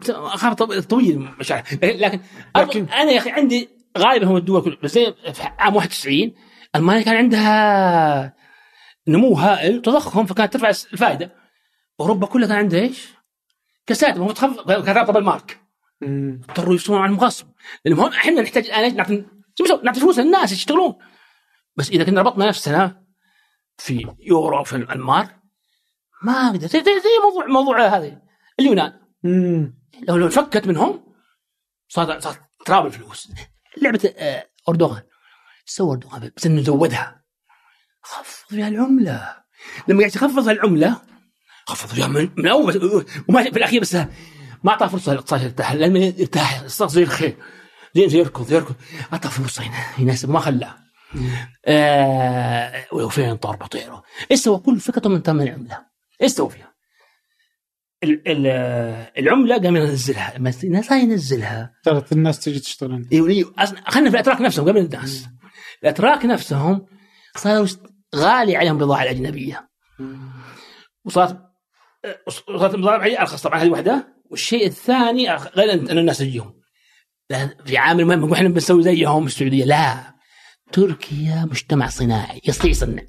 اخاف 0.09 0.53
طو- 0.53 0.79
طويل 0.79 1.19
مشاعر 1.39 1.63
لكن, 1.83 2.19
لكن 2.57 2.85
أنا 2.85 3.11
يا 3.11 3.17
أخي 3.17 3.31
عندي 3.31 3.69
غالبا 3.97 4.27
هم 4.27 4.37
الدول 4.37 4.61
كلها 4.61 4.77
بس 4.83 4.91
زي 4.91 5.13
في 5.33 5.43
عام 5.43 5.75
91 5.75 6.33
المانيا 6.75 7.01
كان 7.01 7.15
عندها 7.15 8.35
نمو 9.07 9.33
هائل 9.33 9.81
تضخم 9.81 10.25
فكانت 10.25 10.53
ترفع 10.53 10.69
الفائدة 10.69 11.35
أوروبا 11.99 12.27
كلها 12.27 12.47
كان 12.47 12.57
عندها 12.57 12.79
إيش؟ 12.79 13.07
كساد 13.87 14.17
هو 14.17 14.31
تخفض 14.31 14.71
كانت 14.71 14.89
رابطه 14.97 15.13
بالمارك. 15.13 15.61
اضطروا 16.03 16.75
يصونوا 16.75 17.01
عن 17.01 17.09
المغصب 17.09 17.47
لأن 17.85 17.93
هون 17.99 18.13
إحنا 18.13 18.41
نحتاج 18.41 18.65
الآن؟ 18.65 18.95
نعطي؟ 18.95 19.25
نعطي 19.83 19.99
فلوس 19.99 20.19
للناس 20.19 20.51
يشتغلون 20.51 20.95
بس 21.75 21.89
إذا 21.89 22.03
كنا 22.03 22.21
ربطنا 22.21 22.47
نفسنا 22.47 23.03
في 23.77 24.07
يورو 24.19 24.63
في 24.63 24.75
المار 24.75 25.27
ما 26.23 26.33
أقدر 26.33 26.67
زي, 26.67 26.83
موضوع 27.23 27.45
موضوع 27.47 27.87
هذا 27.87 28.21
اليونان 28.59 28.93
مم. 29.23 29.74
لو 30.01 30.15
لو 30.17 30.25
انفكت 30.25 30.67
منهم 30.67 31.15
صار 31.87 32.19
صار 32.19 32.37
تراب 32.65 32.85
الفلوس. 32.85 33.31
لعبة 33.77 34.13
آه، 34.17 34.49
أردوغان. 34.69 35.03
سوى 35.65 35.91
أردوغان 35.91 36.31
بس 36.37 36.45
إنه 36.45 36.61
زودها. 36.61 37.23
خفض 38.01 38.49
فيها 38.49 38.67
العملة. 38.67 39.35
لما 39.87 39.99
قاعد 39.99 40.15
يخفض 40.15 40.49
العمله 40.49 41.01
خفض 41.67 41.89
فيها 41.89 42.07
من, 42.07 42.29
من 42.37 42.47
أول 42.47 43.05
وما 43.29 43.43
في 43.43 43.57
الأخير 43.57 43.81
بس 43.81 43.95
ما 44.63 44.71
أعطاه 44.71 44.87
فرصة 44.87 45.11
الاقتصاد 45.11 45.41
يرتاح 45.41 45.73
لما 45.73 45.99
يرتاح. 45.99 46.53
الاقتصاد 46.55 46.89
زي 46.89 47.03
الخير. 47.03 47.37
زي 47.95 48.09
زي 48.09 48.17
يركض 48.17 48.51
يركض. 48.51 48.75
أعطاه 49.13 49.29
فرصة 49.29 49.63
هنا 49.63 49.85
يناسب 49.97 50.29
ما 50.29 50.39
خلاه. 50.39 50.75
آه 51.65 52.85
وفين 52.91 53.35
طار 53.35 53.55
بطيرة. 53.55 54.03
إيش 54.31 54.39
سوى؟ 54.39 54.59
كل 54.59 54.79
فكرته 54.79 55.09
من 55.09 55.21
ثمن 55.21 55.41
العملة. 55.41 55.85
إيش 56.21 56.31
سوى 56.31 56.49
فيها؟ 56.49 56.74
ال- 58.03 58.27
ال- 58.27 58.47
العملة 59.17 59.57
قام 59.57 59.75
ينزلها 59.75 60.37
الناس 60.37 60.91
لا 60.91 60.97
ينزلها. 60.97 61.73
ترى 61.83 62.03
الناس 62.11 62.39
تجي 62.39 62.59
تشتغل 62.59 62.91
عندي 62.91 63.15
أيوه 63.15 63.53
خلينا 63.87 64.09
في 64.09 64.15
الأتراك 64.15 64.41
نفسهم 64.41 64.69
قبل 64.69 64.77
الناس. 64.77 65.27
الأتراك 65.83 66.25
نفسهم 66.25 66.85
صاروا 67.37 67.67
غالي 68.15 68.55
عليهم 68.55 68.75
البضاعه 68.75 69.03
الأجنبية. 69.03 69.69
وصارت 71.05 71.39
وصارت 72.27 72.73
البضاعه 72.75 72.95
الاجنبيه 72.95 73.21
أرخص 73.21 73.41
طبعا 73.41 73.59
هذه 73.59 73.69
واحدة 73.69 74.15
والشيء 74.31 74.67
الثاني 74.67 75.31
غير 75.35 75.73
أن 75.73 75.97
الناس 75.97 76.17
تجيهم. 76.17 76.61
في 77.65 77.77
عامل 77.77 78.05
مهم 78.05 78.33
إحنا 78.33 78.49
بنسوي 78.49 78.83
زيهم 78.83 79.25
السعودية. 79.25 79.65
لا. 79.65 80.15
تركيا 80.71 81.47
مجتمع 81.51 81.87
صناعي 81.87 82.41
يستطيع 82.45 82.71
يصنع. 82.71 83.03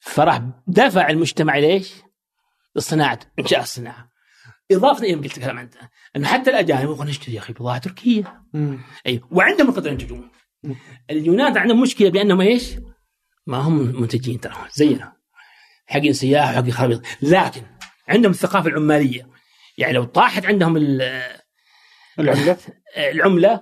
فراح 0.00 0.42
دفع 0.66 1.10
المجتمع 1.10 1.58
ليش؟ 1.58 1.92
للصناعه 2.76 3.18
إنشاء 3.38 3.60
الصناعة. 3.60 4.10
إضافة 4.72 5.04
إلى 5.04 5.14
قلت 5.14 5.38
الكلام 5.38 5.58
أنت 5.58 5.74
إنه 6.16 6.28
حتى 6.28 6.50
الأجانب 6.50 6.82
يبغون 6.82 7.06
نشتري 7.06 7.34
يا 7.34 7.40
أخي 7.40 7.52
بضاعة 7.52 7.78
تركية. 7.78 8.42
أي 9.06 9.20
وعندهم 9.30 9.68
القدره 9.68 9.90
ينتجون 9.90 10.30
اليونان 11.10 11.58
عندهم 11.58 11.80
مشكلة 11.80 12.10
بأنهم 12.10 12.40
إيش؟ 12.40 12.70
ما 13.46 13.56
هم 13.58 14.00
منتجين 14.00 14.40
ترى 14.40 14.54
زينا. 14.74 15.12
حقين 15.86 16.12
سياح 16.12 16.50
وحقين 16.50 16.72
خرابيط. 16.72 17.02
لكن 17.22 17.62
عندهم 18.08 18.32
الثقافة 18.32 18.68
العمالية. 18.68 19.28
يعني 19.78 19.92
لو 19.92 20.04
طاحت 20.04 20.46
عندهم 20.46 20.76
ال- 20.76 21.22
العملة؟ 22.18 22.56
العملة 22.96 23.60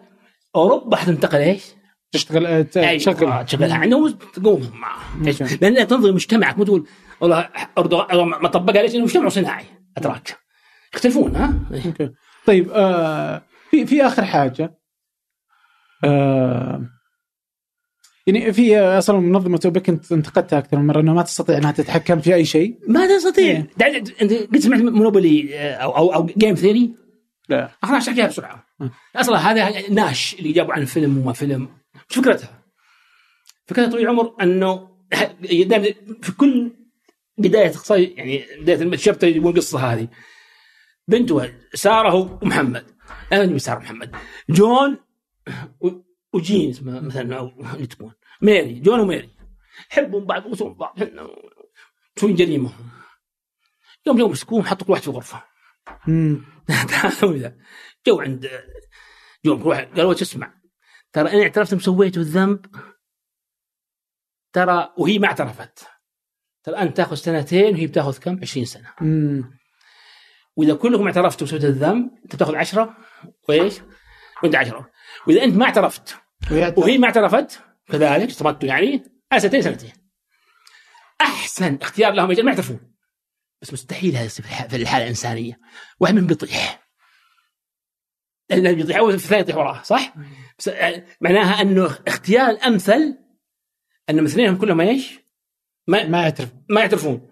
أوروبا 0.57 0.97
حتنتقل 0.97 1.39
إيش؟ 1.39 1.63
تشتغل 2.13 2.47
آه، 2.47 2.63
ت- 2.63 2.77
أي، 2.77 2.99
تشغل 2.99 3.25
آه، 3.25 3.43
تشغلها 3.43 3.77
عندهم 3.77 4.11
تقوم؟ 4.35 4.83
لأن 5.61 5.87
تنظر 5.87 6.13
مجتمعك 6.13 6.59
مو 6.59 6.65
تقول 6.65 6.89
والله 7.21 7.49
اردوغان 7.79 8.29
ما 8.29 8.49
طبقها 8.49 8.83
ليش؟ 8.83 8.93
لأنه 8.93 9.05
مجتمع 9.05 9.29
صناعي 9.29 9.65
اتراك 9.97 10.39
يختلفون 10.95 11.37
ها؟ 11.37 11.55
okay. 11.87 12.11
طيب 12.47 12.71
آه 12.71 13.43
في 13.71 13.87
في 13.87 14.07
آخر 14.07 14.25
حاجة. 14.25 14.75
آه 16.05 16.83
يعني 18.27 18.53
في 18.53 18.79
أصلا 18.79 19.21
منظمة 19.21 19.61
اوبك 19.65 19.89
انت 19.89 20.13
انتقدتها 20.13 20.59
أكثر 20.59 20.77
من 20.79 20.87
مرة 20.87 21.01
انها 21.01 21.15
ما 21.15 21.23
تستطيع 21.23 21.59
إنها 21.59 21.73
تتحكم 21.73 22.21
في 22.21 22.35
أي 22.35 22.45
شيء. 22.45 22.79
ما 22.89 23.07
تستطيع. 23.17 23.65
دع- 23.77 23.87
أنت 24.23 24.33
قد 24.33 24.57
سمعت 24.57 24.81
monopoly 24.81 25.55
أو 25.75 25.97
أو 25.97 26.15
أو 26.15 26.27
game 26.27 26.55
theory؟ 26.55 26.95
لا. 27.49 27.71
خلاص 27.83 28.09
اشرح 28.09 28.27
بسرعة. 28.27 28.65
أصلا 29.17 29.39
هذا 29.39 29.91
ناش 29.91 30.35
اللي 30.39 30.53
جابوا 30.53 30.75
عن 30.75 30.85
فيلم 30.85 31.19
وما 31.19 31.33
فيلم. 31.33 31.69
إيش 31.95 32.19
فكرتها؟ 32.19 32.63
فكرتها 33.67 33.91
طويل 33.91 34.03
العمر 34.05 34.35
إنه 34.43 34.89
في 36.23 36.33
كل 36.39 36.73
بداية 37.39 37.73
يعني 37.91 38.47
بداية 38.61 38.83
ال 38.83 38.88
chapter 38.89 39.29
القصة 39.29 39.93
هذه. 39.93 40.09
بنته 41.09 41.55
سارة 41.75 42.15
ومحمد 42.43 42.87
أنا 43.33 43.43
أدري 43.43 43.59
سارة 43.59 43.79
ومحمد 43.79 44.17
جون 44.51 44.99
وجين 46.33 46.71
اسمها 46.71 47.01
مثلا 47.01 47.39
أو 47.39 47.49
اللي 47.75 47.87
تكون 47.87 48.13
ميري 48.43 48.81
جون 48.81 49.01
وميري. 49.01 49.31
يحبون 49.91 50.25
بعض 50.25 50.47
ويسوون 50.47 50.75
بعض. 50.75 50.99
مسوين 52.17 52.35
جريمة. 52.35 52.73
يوم 54.07 54.19
جو 54.19 54.29
مسكوهم 54.29 54.63
حطوا 54.63 54.87
كل 54.87 54.93
واحد 54.93 55.03
في 55.03 55.11
غرفة. 55.11 55.43
مم. 56.07 56.45
تعالوا 56.91 57.37
ذا 57.37 57.57
جو 58.07 58.21
عند 58.21 58.51
جو 59.45 59.55
روح 59.55 59.81
قالوا 59.81 60.11
وش 60.11 60.23
اسمع؟ 60.23 60.55
ترى 61.13 61.31
أنا 61.31 61.43
اعترفت 61.43 61.73
إني 61.73 61.83
سويته 61.83 62.19
الذنب. 62.19 62.67
ترى 64.53 64.95
وهي 64.99 65.19
ما 65.19 65.27
اعترفت. 65.27 65.98
ترى 66.69 66.77
أنت 66.83 66.97
تأخذ 66.97 67.15
سنتين 67.15 67.75
وهي 67.75 67.87
بتأخذ 67.87 68.19
كم؟ 68.19 68.39
20 68.43 68.67
سنة 68.67 68.93
مم. 69.01 69.59
وإذا 70.57 70.75
كلكم 70.75 71.07
اعترفتوا 71.07 71.47
وسويتوا 71.47 71.69
الذنب 71.69 72.11
أنت 72.25 72.35
بتأخذ 72.37 72.55
10 72.57 72.97
وايش؟ 73.49 73.75
وأنت 74.43 74.55
10 74.55 74.91
وإذا 75.27 75.45
أنت 75.45 75.57
ما 75.57 75.65
اعترفت 75.65 76.17
وهي 76.77 76.99
ما 76.99 77.07
اعترفت 77.07 77.61
كذلك 77.89 78.31
صمتوا 78.31 78.69
يعني 78.69 79.03
سنتين 79.39 79.63
سنتين 79.63 79.93
أحسن 81.21 81.79
اختيار 81.83 82.13
لهم 82.13 82.31
إيش؟ 82.31 82.39
ما 82.41 82.51
يعترفون 82.51 82.81
بس 83.63 83.73
مستحيل 83.73 84.17
هذا 84.17 84.25
يصير 84.25 84.45
في 84.47 84.51
الح- 84.51 84.67
في 84.67 84.77
الحالة 84.77 85.05
الإنسانية 85.05 85.59
واحد 86.01 86.15
منهم 86.15 86.27
بيطيح 86.27 86.89
لأنه 88.51 88.73
بيطيح 88.73 88.97
أول 88.97 89.15
الثاني 89.15 89.41
يطيح 89.41 89.57
وراه 89.57 89.83
صح؟ 89.83 90.15
بس 90.59 90.69
آه، 90.69 91.05
معناها 91.21 91.61
أنه 91.63 91.99
اختيار 92.09 92.51
الامثل 92.51 93.19
ان 94.11 94.19
الاثنين 94.19 94.57
كلهم 94.57 94.81
إيش؟ 94.81 95.19
ما 95.89 96.09
ما 96.09 96.23
يعترف. 96.23 96.49
ما 96.71 96.81
يعترفون. 96.81 97.31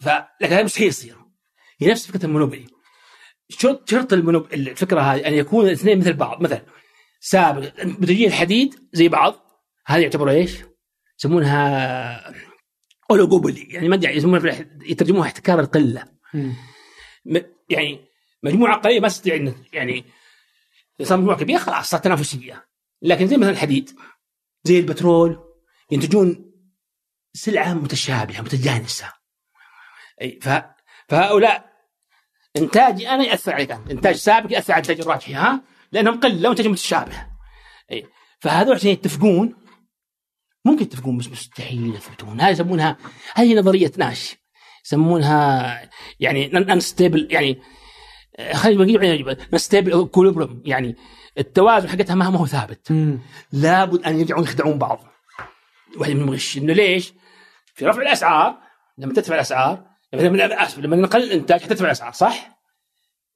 ف 0.00 0.08
لكن 0.40 0.54
هذا 0.54 0.62
مستحيل 0.62 0.88
يصير. 0.88 1.16
هي 1.80 1.90
نفس 1.90 2.06
فكرة 2.06 2.26
المونوبولي 2.26 2.66
شرط 3.48 3.90
شرط 3.90 4.12
المونوب 4.12 4.52
الفكرة 4.54 5.00
هذه 5.00 5.26
أن 5.26 5.34
يكون 5.34 5.66
الاثنين 5.66 5.98
مثل 5.98 6.12
بعض. 6.12 6.42
مثلا 6.42 6.62
سابق 7.20 7.84
منتجين 7.84 8.28
الحديد 8.28 8.74
زي 8.92 9.08
بعض. 9.08 9.34
هذا 9.86 10.00
يعتبر 10.00 10.30
إيش؟ 10.30 10.58
يسمونها 11.18 12.34
اولوجوبولي 13.10 13.62
يعني 13.62 13.88
ما 13.88 13.94
أدري 13.94 14.16
يسمونها 14.16 14.66
يترجموها 14.82 15.26
احتكار 15.26 15.60
القلة. 15.60 16.04
م- 17.24 17.40
يعني 17.70 18.00
مجموعة 18.42 18.76
قليله 18.80 19.00
ما 19.00 19.08
تستطيع 19.08 19.52
يعني 19.72 20.04
صار 21.02 21.18
مجموعة 21.18 21.38
كبيرة 21.38 21.58
خلاص 21.58 21.90
صارت 21.90 22.04
تنافسية. 22.04 22.66
لكن 23.02 23.26
زي 23.26 23.36
مثلا 23.36 23.50
الحديد 23.50 23.90
زي 24.64 24.78
البترول 24.78 25.38
ينتجون 25.90 26.43
سلعة 27.34 27.74
متشابهة 27.74 28.40
متجانسة. 28.40 29.12
أي 30.22 30.38
ف... 30.42 30.48
فهؤلاء 31.08 31.74
انتاجي 32.56 33.08
أنا 33.08 33.24
يأثر 33.24 33.52
عليك 33.52 33.70
أنت. 33.70 33.90
إنتاج 33.90 34.14
سابق 34.14 34.52
يأثر 34.52 34.72
على 34.72 34.80
إنتاج 34.80 35.00
الراجحي 35.00 35.34
ها؟ 35.34 35.62
لأنهم 35.92 36.20
قلة 36.20 36.48
وانتاج 36.48 36.66
متشابه. 36.66 37.26
أي 37.92 38.06
فهذول 38.40 38.74
عشان 38.74 38.90
يتفقون 38.90 39.56
ممكن 40.64 40.82
يتفقون 40.82 41.18
بس 41.18 41.28
مستحيل 41.28 41.94
يثبتون. 41.94 42.40
هذه 42.40 42.50
يسمونها 42.50 42.96
هذه 43.34 43.54
نظرية 43.54 43.92
ناش. 43.96 44.36
يسمونها 44.84 45.90
يعني 46.20 46.56
unstable 46.56 47.28
يعني 47.30 47.62
آه، 48.36 48.52
خلينا 48.52 48.84
نقول 48.84 49.36
unstable 49.52 50.04
equilibrium 50.06 50.62
يعني 50.64 50.96
التوازن 51.38 51.88
حقتها 51.88 52.14
ما 52.14 52.24
هو 52.24 52.46
ثابت. 52.46 52.92
لابد 53.52 54.04
أن 54.04 54.20
يرجعون 54.20 54.42
يخدعون 54.42 54.78
بعض. 54.78 55.04
واحد 55.96 56.12
منهم 56.12 56.30
غش. 56.30 56.58
إنه 56.58 56.72
ليش؟ 56.72 57.12
في 57.74 57.86
رفع 57.86 58.02
الأسعار 58.02 58.58
لما 58.98 59.12
تدفع 59.14 59.34
الأسعار 59.34 59.86
لما 60.12 60.64
اسف 60.64 60.78
لما 60.78 60.96
نقلل 60.96 61.24
الإنتاج 61.24 61.60
حتدفع 61.60 61.84
الأسعار 61.84 62.12
صح؟ 62.12 62.60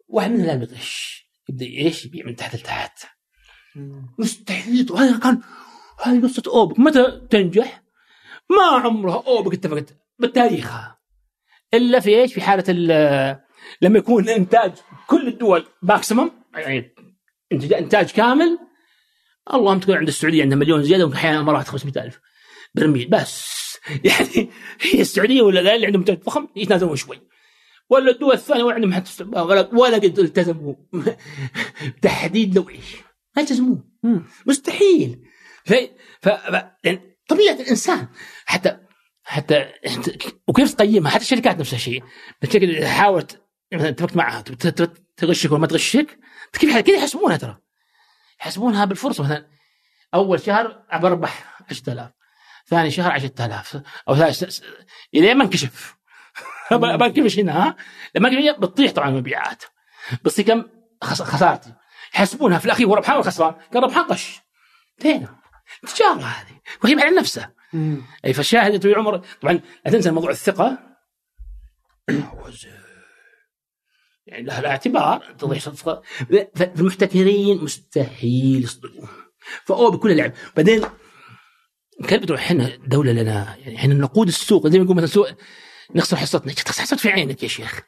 واحد 0.09 0.31
منهم 0.31 0.47
لازم 0.47 0.63
يغش 0.63 1.25
يبدأ 1.49 1.67
إيش؟ 1.67 2.05
يبيع 2.05 2.27
من 2.27 2.37
تحت 2.37 2.55
لتحت 2.55 3.07
مستحيل 4.19 4.87
وهذا 4.93 5.19
كان 5.19 5.41
هذه 6.03 6.23
قصة 6.23 6.43
أوبك 6.47 6.79
متى 6.79 7.21
تنجح؟ 7.31 7.83
ما 8.51 8.63
عمرها 8.81 9.23
أوبك 9.27 9.55
اتفقت 9.55 9.97
بالتاريخها 10.19 10.99
إلا 11.75 12.01
في 12.01 12.21
إيش؟ 12.21 12.35
في 12.35 12.41
حالة 12.41 12.65
ال- 12.69 13.41
لما 13.83 13.99
يكون 13.99 14.29
إنتاج 14.29 14.73
كل 15.07 15.29
الدول 15.29 15.67
ماكسيمم 15.83 16.31
يعني 16.55 16.95
انتاج 17.53 18.11
كامل 18.13 18.59
اللهم 19.55 19.81
تكون 19.81 19.97
عند 19.97 20.09
السعودية 20.09 20.43
عندها 20.43 20.59
مليون 20.59 20.83
زيادة 20.83 21.07
وأحيانا 21.07 21.43
مرات 21.43 21.69
500 21.69 22.05
ألف 22.05 22.21
برميل 22.75 23.09
بس 23.09 23.58
يعني 24.05 24.51
هي 24.81 25.01
السعودية 25.01 25.43
ولا 25.43 25.63
ذا 25.63 25.75
اللي 25.75 25.87
عندهم 25.87 26.01
انتاج 26.01 26.19
ضخم 26.19 26.49
يتنازلون 26.57 26.97
شوي. 26.97 27.21
ولا 27.91 28.11
الدول 28.11 28.33
الثانية 28.33 28.63
ولا 28.63 28.75
عندهم 28.75 28.93
حتى 28.93 29.25
ولا 29.25 29.69
ولا 29.73 29.97
قد 29.97 30.19
التزموا 30.19 30.75
تحديد 32.03 32.57
لو 32.57 32.69
إيش 32.69 32.97
ما 33.37 33.43
يلتزمون. 33.43 33.85
مستحيل. 34.47 35.23
ف... 35.65 35.75
ف... 36.23 36.29
يعني 36.85 37.19
طبيعة 37.29 37.55
الإنسان. 37.55 38.09
حتى 38.45 38.79
حتى 39.23 39.69
وكيف 40.49 40.75
تقيمها؟ 40.75 41.11
حتى 41.11 41.23
الشركات 41.23 41.59
نفس 41.59 41.75
الشيء 41.75 42.03
الشركة 42.45 42.81
تحاول 42.81 43.25
مثلا 43.73 43.89
اتفقت 43.89 44.17
معها. 44.17 44.41
تغشك 45.17 45.51
ولا 45.53 45.61
ما 45.61 45.67
تغشك؟ 45.67 46.19
كيف 46.53 46.77
كيف 46.77 46.97
يحسبونها 46.99 47.37
ترى؟ 47.37 47.59
يحسبونها 48.41 48.85
بالفرصة. 48.85 49.25
مثلا 49.25 49.47
أول 50.15 50.41
شهر 50.41 50.85
بربح 50.93 51.63
10000 51.71 52.18
ثاني 52.69 52.91
شهر 52.91 53.11
10000 53.13 53.81
أو 54.09 54.17
ثالث 54.17 54.61
الين 55.15 55.37
ما 55.37 55.45
انكشف. 55.45 55.97
بنكفش 56.97 57.39
هنا 57.39 57.67
ها؟ 57.67 57.77
لما 58.15 58.29
انكشف 58.29 58.59
بتطيح 58.59 58.93
طبعا 58.93 59.09
المبيعات. 59.09 59.63
بس 60.25 60.41
كم 60.41 60.65
خس- 61.05 61.23
خسارتي. 61.23 61.73
يحسبونها 62.15 62.59
في 62.59 62.65
الأخير 62.67 62.87
هو 62.87 62.95
ربحان 62.95 63.17
ولا 63.17 63.25
خسران؟ 63.25 63.55
كان 63.73 63.83
ربحان 63.83 64.05
طش. 64.07 64.41
انتهينا. 64.99 65.37
تجاره 65.95 66.21
هذه. 66.21 66.61
وهي 66.85 66.95
على 67.03 67.17
نفسها. 67.17 67.55
أي 68.25 68.33
فالشاهد 68.33 68.73
يا 68.73 68.79
طويل 68.79 68.95
العمر 68.95 69.17
طبعا 69.41 69.61
لا 69.85 69.93
تنسى 69.93 70.11
موضوع 70.11 70.31
الثقة. 70.31 70.79
يعني 74.27 74.43
لها 74.43 74.61
الاعتبار 74.61 75.35
تضيع 75.39 75.59
فالمحتكرين 76.57 77.65
مستحيل 77.65 78.65
يصدقون 78.65 79.09
فأو 79.65 79.91
بكل 79.91 80.17
لعب 80.17 80.33
بعدين 80.57 80.85
كيف 82.07 82.23
بتروح 82.23 82.41
إحنا 82.41 82.77
دولة 82.87 83.13
لنا 83.13 83.57
يعني 83.57 83.77
إحنا 83.77 83.95
نقود 83.95 84.29
السوق 84.29 84.67
زي 84.67 84.79
ما 84.79 84.85
يقول 84.85 84.97
مثلا 84.97 85.07
سوق 85.09 85.29
نخسر 85.95 86.17
حصتنا. 86.17 86.53
تخسر 86.53 86.83
حصت 86.83 87.01
في 87.01 87.09
عينك 87.11 87.43
يا 87.43 87.49
شيخ. 87.49 87.81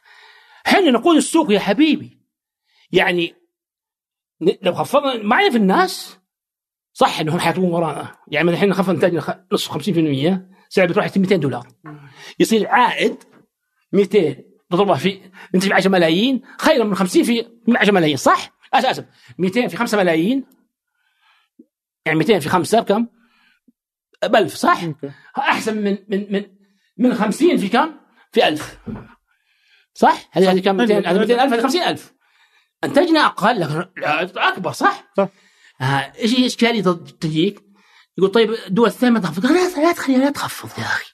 إحنا 0.67 0.91
نقود 0.91 1.15
السوق 1.15 1.51
يا 1.51 1.59
حبيبي. 1.59 2.21
يعني 2.91 3.35
لو 4.61 4.73
خفضنا 4.73 5.23
معنا 5.23 5.49
في 5.49 5.57
الناس. 5.57 6.17
صح 6.93 7.19
إنهم 7.19 7.39
حيكونوا 7.39 7.75
ورانا. 7.75 8.15
يعني 8.27 8.47
مثلا 8.47 8.59
إحنا 8.59 8.73
خفض 8.73 8.89
انتاجنا 8.89 9.45
نصف 9.51 9.71
50% 9.71 10.39
سعر 10.69 11.01
حيصير 11.01 11.21
200 11.21 11.35
دولار. 11.35 11.67
يصير 12.39 12.67
عائد 12.67 13.23
200 13.93 14.35
تضربها 14.69 14.95
في 14.95 15.21
ننتج 15.53 15.69
ب 15.69 15.73
10 15.73 15.89
ملايين. 15.89 16.41
خير 16.59 16.83
من 16.83 16.95
50 16.95 17.23
في 17.23 17.47
10 17.75 17.93
ملايين 17.93 18.17
صح؟ 18.17 18.51
أسف 18.73 18.85
أسف. 18.89 19.05
200 19.37 19.67
في 19.67 19.77
5 19.77 19.97
ملايين. 19.97 20.45
يعني 22.05 22.19
200 22.19 22.39
في 22.39 22.49
5 22.49 22.79
بكم؟ 22.79 23.07
ب 24.23 24.35
1000 24.35 24.55
صح؟ 24.55 24.81
أحسن 25.37 25.77
من 25.77 25.97
من 26.09 26.27
من 26.33 26.45
من 26.97 27.15
50 27.15 27.57
في 27.57 27.69
كم؟ 27.69 27.95
في 28.31 28.47
1000 28.47 28.77
صح؟ 29.93 30.29
هذه 30.31 30.51
هذه 30.51 30.59
كم؟ 30.59 30.75
200 30.77 30.97
هذه 30.97 31.19
200000 31.19 31.53
هذه 31.53 31.61
50000 31.61 32.13
أنتجنا 32.83 33.25
أقل 33.25 33.59
لكن 33.59 34.39
أكبر 34.39 34.71
صح؟ 34.71 35.03
صح. 35.17 35.27
آه 35.81 36.13
إيش 36.19 36.39
هي 36.39 36.45
اشكاليه 36.45 36.81
تجيك؟ 37.21 37.63
يقول 38.17 38.31
طيب 38.31 38.51
الدول 38.67 38.87
الثانية 38.87 39.13
ما 39.13 39.19
تخفض 39.19 39.45
لا 39.45 39.81
لا 39.81 39.91
تخليها 39.91 40.19
لا 40.19 40.29
تخفض 40.29 40.79
يا 40.79 40.83
أخي. 40.85 41.11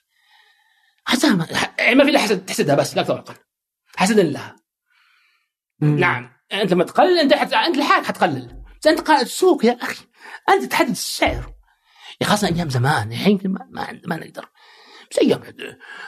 حسها 1.04 1.34
ما, 1.34 1.46
يعني 1.78 1.94
ما 1.94 2.04
في 2.04 2.10
إلا 2.10 2.18
حسد 2.18 2.46
تحسدها 2.46 2.74
بس 2.74 2.96
لا 2.96 3.02
أكثر 3.02 3.12
ولا 3.12 3.22
أقل 3.22 3.34
حسدا 3.96 4.22
لها 4.22 4.56
نعم. 5.80 6.30
أنت 6.52 6.72
لما 6.72 6.84
تقلل 6.84 7.18
أنت 7.18 7.34
حت... 7.34 7.52
أنت 7.52 7.76
لحالك 7.76 8.06
حتقلل. 8.06 8.64
بس 8.80 8.86
أنت 8.86 9.00
قائد 9.00 9.20
السوق 9.20 9.64
يا 9.64 9.78
أخي. 9.82 10.04
أنت 10.48 10.64
تحدد 10.64 10.90
السعر. 10.90 11.57
يا 12.20 12.26
خاصة 12.26 12.48
أيام 12.48 12.68
زمان 12.70 13.12
الحين 13.12 13.40
ما 13.44 13.66
ما, 13.70 14.00
ما 14.06 14.16
نقدر. 14.16 14.44
بس 15.10 15.18
أيام 15.18 15.40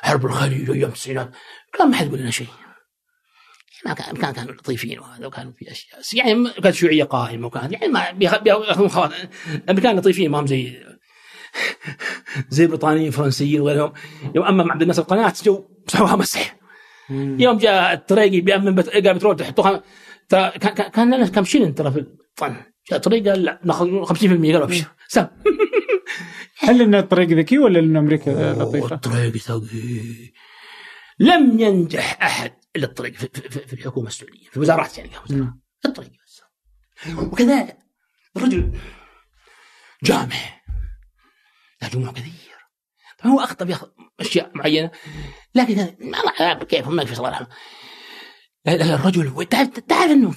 حرب 0.03 0.27
الخليج 0.27 0.71
وأيام 0.71 0.89
التسعينات 0.89 1.31
كان 1.79 1.91
ما 1.91 1.97
حد 1.97 2.07
يقول 2.07 2.19
لنا 2.19 2.31
شيء. 2.31 2.47
ما 3.87 3.93
كان 3.93 4.17
كان 4.17 4.33
كانوا 4.33 4.53
لطيفين 4.53 4.99
وهذا 4.99 5.27
وكانوا 5.27 5.53
في 5.53 5.71
أشياء. 5.71 6.27
يعني 6.27 6.51
كانت 6.51 6.75
شيوعية 6.75 7.05
قائمة 7.05 7.47
وكان 7.47 7.73
يعني 7.73 7.89
ما 7.89 8.11
بياخ- 8.13 8.43
بيأخذون 8.43 8.89
خواطر. 8.89 9.15
الأمريكان 9.55 9.97
لطيفين 9.97 10.31
ما 10.31 10.41
هم 10.41 10.47
زي 10.47 10.77
زي 12.49 12.65
البريطانيين 12.65 13.07
الفرنسيين 13.07 13.61
وغيرهم. 13.61 13.93
يوم 14.35 14.45
أمم 14.47 14.73
عبد 14.73 14.83
الناصر 14.83 15.03
القناه 15.03 15.33
جو 15.45 15.65
مسحوها 15.89 16.17
مسح. 16.17 16.57
يوم 17.11 17.59
جاء 17.59 17.93
التريقي 17.93 18.41
بيأمن 18.41 18.75
بت- 18.75 18.89
قال 18.89 19.15
بترول 19.15 19.37
تحطوها 19.37 19.83
ترى 20.29 20.51
كان 20.51 20.75
كان- 20.75 20.91
كان 20.91 21.15
لنا 21.15 21.27
كم 21.27 21.45
شيلن 21.45 21.75
ترى 21.75 21.91
في 21.93 21.99
الطن 21.99 22.57
جاء 22.91 22.97
التريقي 22.97 23.31
قال 23.31 23.43
لا 23.43 23.61
ناخذ 23.65 24.05
50% 24.05 24.53
قالوا 24.53 24.65
أبشر. 24.65 24.85
سم. 25.09 25.27
هل 26.61 26.79
لأن 26.79 26.95
الطريق 26.95 27.29
ذكي 27.29 27.59
ولا 27.59 27.79
لأن 27.79 27.97
أمريكا 27.97 28.31
لطيفة؟ 28.53 28.95
الطريق 28.95 29.37
ثقيل 29.37 30.33
لم 31.19 31.61
ينجح 31.61 32.23
أحد 32.23 32.53
إلا 32.77 32.87
الطريق 32.87 33.15
في, 33.15 33.29
في, 33.51 33.67
في 33.67 33.73
الحكومة 33.73 34.07
السعودية 34.07 34.49
في 34.49 34.57
الوزارات 34.57 34.99
يعني 34.99 35.11
وزارات. 35.25 35.55
الطريق 35.87 36.11
بس. 36.27 36.43
وكذلك 37.19 37.79
الرجل 38.37 38.79
جامع 40.03 40.61
له 41.83 41.89
جموع 41.89 42.13
كثير. 42.13 42.57
طبعا 43.19 43.33
هو 43.33 43.41
أخطأ 43.41 43.65
في 43.65 43.87
أشياء 44.21 44.51
معينة 44.55 44.91
لكن 45.55 45.97
ما 46.01 46.65
كيف 46.65 46.89
ما 46.89 47.05
في 47.05 47.15
صراحة. 47.15 47.49
الرجل 48.69 49.47
تعرف 49.47 49.69
تعرف 49.69 50.11
أنه 50.11 50.35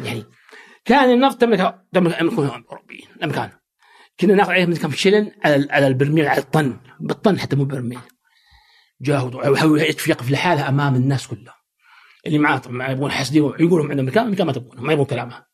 يعني 0.00 0.24
كان 0.84 1.10
النفط 1.10 1.40
تملك 1.40 1.84
تملك 1.92 2.20
الاوروبيين 2.20 3.08
الامريكان 3.16 3.50
كنا 4.20 4.34
ناخذ 4.34 4.50
عليهم 4.50 4.74
كم 4.74 4.90
شلن 4.90 5.32
على 5.44 5.66
على 5.70 5.86
البرميل 5.86 6.26
على 6.26 6.38
الطن 6.38 6.80
بالطن 7.00 7.38
حتى 7.38 7.56
مو 7.56 7.64
برميل 7.64 8.00
جاهدوا 9.00 9.78
يقف 9.78 10.30
لحالها 10.30 10.68
امام 10.68 10.94
الناس 10.94 11.26
كلها 11.26 11.54
اللي 12.26 12.38
معاه 12.38 12.58
طبعا 12.58 12.90
يبغون 12.90 13.10
حسدين 13.10 13.44
يقولوا 13.44 13.84
عندنا 13.84 14.00
امريكان 14.00 14.22
الامريكان 14.22 14.46
ما 14.46 14.52
تبغونه 14.52 14.82
ما 14.82 14.92
يبغون 14.92 15.06
كلامها 15.06 15.46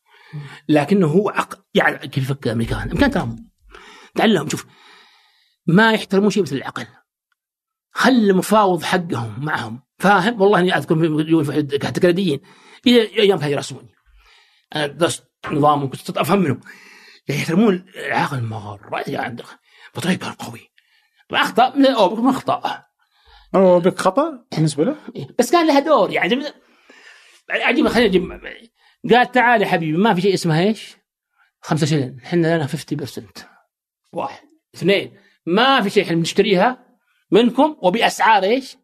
لكنه 0.69 1.07
هو 1.07 1.29
عق... 1.29 1.65
يعني 1.73 2.07
كيف 2.07 2.23
يفكر 2.23 2.45
الامريكان 2.45 2.77
الامريكان 2.77 3.11
تراهم 3.11 3.49
تعلم 4.15 4.49
شوف 4.49 4.65
ما 5.67 5.93
يحترمون 5.93 6.29
شيء 6.29 6.43
مثل 6.43 6.55
العقل 6.55 6.87
خل 7.91 8.11
المفاوض 8.11 8.83
حقهم 8.83 9.45
معهم 9.45 9.83
فاهم 9.99 10.41
والله 10.41 10.59
اني 10.59 10.77
اذكر 10.77 11.85
حتى 11.85 11.99
كنديين 11.99 12.39
إلى 12.87 13.01
أيام 13.01 13.37
كانوا 13.37 13.53
يرسموني 13.53 13.95
أنا 14.75 14.87
درست 14.87 15.23
نظام 15.51 15.83
وكنت 15.83 16.17
افهم 16.17 16.39
منهم 16.39 16.59
يعني 16.59 16.94
يحترمون 17.29 17.85
العقل 17.95 18.43
مره 18.43 19.03
يعني 19.07 19.43
بطريقة 19.95 20.17
كان 20.17 20.33
قوي. 20.33 20.71
اخطا 21.31 21.75
من 21.75 21.85
اوبك 21.85 22.19
ما 22.19 22.29
أخطأ. 22.29 22.85
هو 23.55 23.79
بك 23.79 23.99
خطأ 23.99 24.45
بالنسبة 24.51 24.83
له؟ 24.83 24.95
بس 25.39 25.51
كان 25.51 25.67
لها 25.67 25.79
دور 25.79 26.11
يعني 26.11 26.45
عجيب 27.49 27.87
خلينا 27.87 28.07
نجيب. 28.07 28.71
قال 29.11 29.31
تعال 29.31 29.61
يا 29.61 29.67
حبيبي 29.67 29.97
ما 29.97 30.13
في 30.13 30.21
شيء 30.21 30.33
اسمه 30.33 30.59
إيش؟ 30.59 30.97
خمسة 31.61 31.85
شلن 31.85 32.19
إحنا 32.25 32.57
لنا 32.57 32.67
50% 32.67 33.43
واحد. 34.13 34.43
اثنين. 34.75 35.17
ما 35.45 35.81
في 35.81 35.89
شيء 35.89 36.03
إحنا 36.03 36.15
بنشتريها 36.15 36.97
منكم 37.31 37.77
وبأسعار 37.81 38.43
إيش؟ 38.43 38.77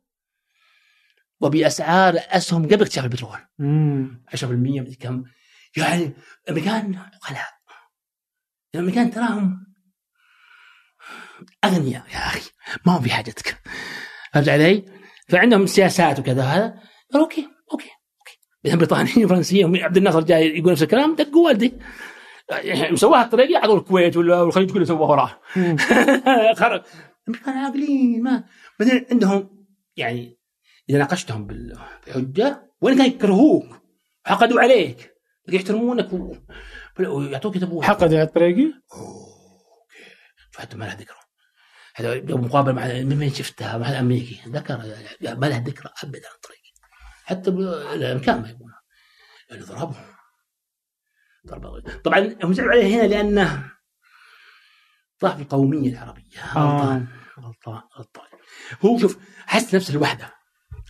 وبأسعار 1.41 2.15
أسهم 2.17 2.65
قبل 2.65 2.81
اكتشاف 2.81 3.03
البترول. 3.03 3.39
10% 4.35 4.43
مدري 4.43 4.95
كم. 4.95 5.23
يعني 5.77 6.13
الامريكان 6.43 6.95
غلاء 7.29 7.49
الامريكان 8.75 9.11
تراهم. 9.11 9.65
أغنياء 11.65 12.03
يا 12.13 12.17
أخي 12.17 12.49
ما 12.85 12.97
هم 12.97 13.01
في 13.01 13.11
حاجتك. 13.11 13.57
فهمت 14.33 14.49
علي؟ 14.49 14.85
فعندهم 15.29 15.65
سياسات 15.65 16.19
وكذا 16.19 16.43
هذا. 16.43 16.79
قالوا 17.13 17.25
أوكي 17.25 17.47
أوكي 17.71 17.89
أوكي. 18.19 18.39
مثلا 18.65 18.75
بريطانيين 18.75 19.25
وفرنسيين 19.25 19.77
عبد 19.77 19.97
الناصر 19.97 20.21
جاي 20.21 20.57
يقول 20.57 20.71
نفس 20.71 20.83
الكلام 20.83 21.15
دقوا 21.15 21.45
والدي. 21.45 21.73
يعني 22.49 22.91
مسواها 22.91 23.23
الطريقة 23.23 23.59
عطوا 23.59 23.77
الكويت 23.77 24.17
ولا 24.17 24.43
الخليج 24.43 24.71
كله 24.71 24.85
سواه 24.85 25.09
وراه 25.09 25.39
خرج 26.59 26.81
الامريكان 27.27 27.57
عاقلين 27.57 28.23
ما. 28.23 28.43
بعدين 28.79 29.05
عندهم 29.11 29.65
يعني 29.97 30.37
إذا 30.89 30.97
ناقشتهم 30.97 31.47
بالحجة 31.47 32.71
وين 32.81 32.97
كانوا 32.97 33.11
يكرهوك؟ 33.11 33.65
حقدوا 34.25 34.61
عليك. 34.61 35.11
يحترمونك 35.49 36.09
ويعطوك 36.99 37.55
يتبوك 37.55 37.83
حقد 37.83 38.13
على 38.13 38.23
الطريقي؟ 38.23 38.73
حتى 40.57 40.77
ما 40.77 40.85
لها 40.85 40.95
ذكر 40.95 41.15
هذا 41.95 42.35
مقابله 42.35 42.73
مع 42.73 42.87
من 42.87 43.19
وين 43.19 43.33
شفتها؟ 43.33 43.77
مع 43.77 43.89
الأمريكي. 43.89 44.41
ذكر 44.47 44.77
ما 45.21 45.45
لها 45.45 45.59
ذكر 45.59 45.91
ابدا 46.03 46.27
الطريق 46.35 46.61
حتى 47.23 47.49
الأمريكان 47.49 48.41
ما 48.41 48.49
يبغونها 48.49 48.81
لأنه 49.49 49.65
ضربهم. 49.65 50.05
ضرب 51.47 51.79
طبعا 52.03 52.35
هم 52.43 52.53
زعلوا 52.53 52.71
عليه 52.71 52.95
هنا 52.95 53.07
لأنه 53.07 53.71
ضعف 55.21 55.39
القومية 55.39 55.91
العربية. 55.91 56.45
غلطان. 56.45 57.07
غلطان. 57.39 57.81
غلطان. 57.97 58.25
هو 58.85 58.97
شوف 58.97 59.17
حس 59.45 59.75
نفس 59.75 59.89
الوحده 59.89 60.33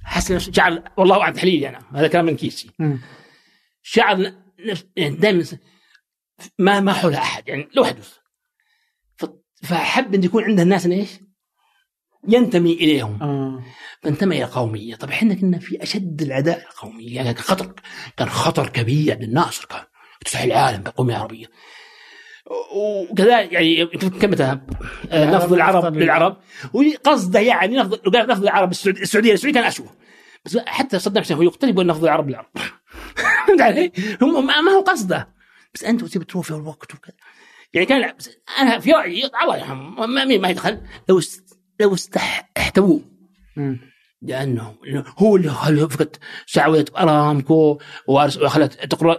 حس 0.04 0.32
نفس 0.32 0.50
شعر 0.50 0.84
والله 0.98 1.22
اعلم 1.22 1.34
تحليلي 1.34 1.70
أنا. 1.70 1.82
هذا 1.94 2.08
كلام 2.08 2.26
من 2.26 2.36
كيسي. 2.36 2.72
شعر 3.82 4.34
نفس 4.60 4.86
يعني 4.96 5.16
دائما 5.16 5.44
ما 6.60 6.80
ما 6.80 6.94
حول 6.94 7.14
أحد 7.14 7.48
يعني 7.48 7.70
لوحده. 7.76 8.02
فحب 9.64 10.16
أن 10.16 10.24
يكون 10.24 10.44
عنده 10.44 10.64
الناس 10.64 10.86
إيش؟ 10.86 11.10
ينتمي 12.28 12.74
إليهم. 12.74 13.24
آه. 13.24 13.64
فانتمى 14.04 14.36
إلى 14.36 14.46
القوميه، 14.46 14.96
طب 14.96 15.10
إحنا 15.10 15.34
كنا 15.34 15.60
في 15.60 15.84
أشد 15.84 16.22
العداء 16.22 16.68
القومية. 16.70 17.16
يعني 17.16 17.34
كان 17.34 17.44
خطر 17.44 17.74
كان 18.18 18.30
خطر 18.30 18.70
كبير 18.70 19.20
للناصر 19.20 19.66
كان 19.66 19.84
يفتح 20.26 20.42
العالم 20.42 20.82
بالقوميه 20.84 21.16
العربية. 21.16 21.46
وكذا 22.76 23.42
يعني 23.42 23.86
كلمة 24.22 24.62
نفض 25.14 25.54
العرب 25.54 25.98
للعرب. 25.98 26.38
وقصده 26.74 27.40
يعني 27.40 27.78
نفض 27.78 28.18
نفض 28.18 28.44
العرب 28.44 28.72
السعودية 28.72 29.34
السعودية 29.34 29.60
كان 29.60 29.64
اسوء 29.64 29.88
بس 30.46 30.58
حتى 30.58 31.00
صدام 31.00 31.24
حسين 31.24 31.38
هو 31.38 31.44
يقتل 31.44 31.70
يقول 31.70 31.86
نفض 31.86 32.04
العرب 32.04 32.30
للعرب؟ 32.30 32.50
هم 34.22 34.46
ما 34.46 34.72
هو 34.72 34.82
قصده. 34.82 35.41
بس 35.74 35.84
أنتم 35.84 36.08
تبي 36.08 36.26
تروفوا 36.26 36.58
الوقت 36.58 36.94
وكذا. 36.94 37.16
يعني 37.74 37.86
كان 37.86 38.14
أنا 38.60 38.80
في 38.80 38.92
رأيي 38.92 39.30
الله 39.44 39.58
يرحمه 39.58 40.06
ما 40.06 40.50
يدخل. 40.50 40.82
لو 41.10 41.18
است 41.18 41.60
لو 41.80 41.94
استح 41.94 42.52
احتووه 42.58 43.02
لأنه 44.22 44.76
هو 45.18 45.36
اللي 45.36 45.50
خلى 45.50 45.90
فكره 45.90 46.12
سعودة 46.46 46.86
أرامكو 46.98 47.80
وخلت 48.08 48.74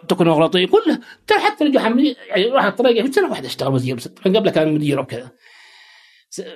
تكنوقراطيه 0.09 0.67
كلها 0.67 1.01
ترى 1.27 1.39
حتى 1.39 1.65
رجع 1.65 1.81
حملي 1.81 2.17
يعني 2.29 2.47
راح 2.47 2.65
الطريقة 2.65 3.07
في 3.07 3.13
سنة 3.13 3.31
واحدة 3.31 3.47
اشتغل 3.47 3.73
وزير 3.73 3.97
بس 3.97 4.09
طبعاً 4.09 4.37
قبله 4.37 4.51
كان 4.51 4.75
مدير 4.75 5.01
وكذا 5.01 5.31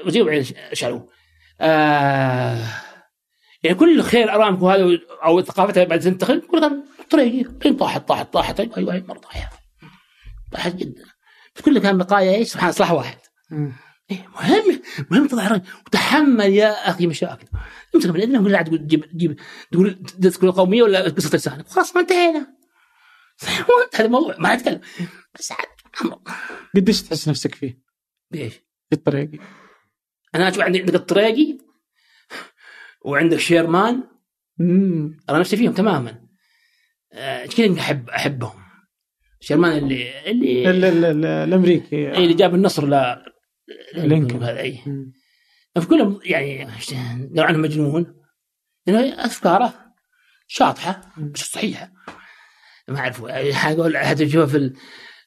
وزير 0.06 0.24
بعدين 0.24 0.44
شالوه. 0.73 1.09
آه 1.60 2.66
يعني 3.62 3.77
كل 3.77 4.02
خير 4.02 4.35
أرامكو 4.35 4.70
هذا 4.70 4.98
أو 5.24 5.40
ثقافتها 5.40 5.85
بعد 5.85 6.01
تنتقل 6.01 6.40
كل 6.40 6.60
كان 6.60 6.85
طريقي. 7.10 7.40
الحين 7.40 7.77
طاحت 7.77 8.09
طاحت 8.09 8.32
طاحت. 8.32 8.60
أيوه 8.60 8.93
أيوه 8.93 9.06
مرة 9.06 9.18
طاحت. 9.18 9.56
طاحت 10.52 10.74
جدا. 10.74 11.05
في 11.55 11.62
كل 11.62 11.78
كان 11.78 11.98
بقايا 11.98 12.35
إيش؟ 12.36 12.48
سبحان 12.48 12.64
الله 12.64 12.77
صلاح 12.77 12.93
واحد. 12.93 13.18
إيه 14.10 14.28
مهم 14.35 14.81
مهم 15.10 15.28
تضع 15.28 15.48
رأي. 15.48 15.62
وتحمل 15.86 16.52
يا 16.52 16.90
أخي 16.90 17.06
مشاكل. 17.06 17.47
امسك 17.94 18.10
من 18.10 18.20
اذنه 18.20 18.43
ولا 18.43 18.62
تقول 18.62 18.78
تجيب 18.78 19.05
تجيب 19.05 19.40
تقول 19.73 19.94
تذكر 20.05 20.47
القوميه 20.47 20.82
ولا 20.82 21.09
قصة 21.09 21.36
لسانك. 21.36 21.68
خلاص 21.68 21.97
ما 21.97 22.01
انتهينا. 22.01 22.56
هذا 23.94 24.05
الموضوع 24.05 24.36
ما 24.39 24.55
اتكلم 24.55 24.81
بس 25.39 25.52
عاد 25.52 25.66
قديش 26.77 27.02
تحس 27.02 27.28
نفسك 27.28 27.55
فيه؟ 27.55 27.82
بإيش؟ 28.31 28.55
في 28.89 28.93
الطريق 28.93 29.31
أنا 30.35 30.48
أشوف 30.48 30.60
عندي 30.60 30.81
عندك 30.81 30.94
الطريقي 30.94 31.59
وعندك 33.05 33.39
شيرمان. 33.39 34.05
مم. 34.59 35.18
أنا 35.31 35.39
نفسي 35.39 35.56
فيهم 35.56 35.73
تماما. 35.73 36.27
آه، 37.12 37.47
كذا 37.47 37.81
أحب 37.81 38.10
أحبهم؟ 38.10 38.65
شيرمان 39.41 39.79
اللي 39.79 40.31
اللي 40.31 40.71
ال- 40.71 40.85
ال- 40.85 41.05
ال- 41.05 41.25
الأمريكي. 41.27 41.97
إيه 41.97 42.17
اللي 42.25 42.35
جاب 42.35 42.55
النصر 42.55 42.87
ل 42.89 43.17
لينكولن. 43.95 44.43
هذا 44.43 44.61
اي 44.61 44.79
مم. 44.87 45.13
في 45.81 45.87
كلهم 45.87 46.21
يعني 46.25 46.69
عنه 47.45 47.59
مجنون. 47.59 48.15
لأنه 48.87 49.25
أفكاره 49.25 49.75
شاطحة 50.47 51.01
مش 51.19 51.45
صحيحة. 51.45 51.93
ما 52.89 52.99
أعرف 52.99 53.21
يقول 53.71 53.97
هذا 53.97 54.27
تشوف 54.27 54.51
في, 54.51 54.57
ال... 54.57 54.75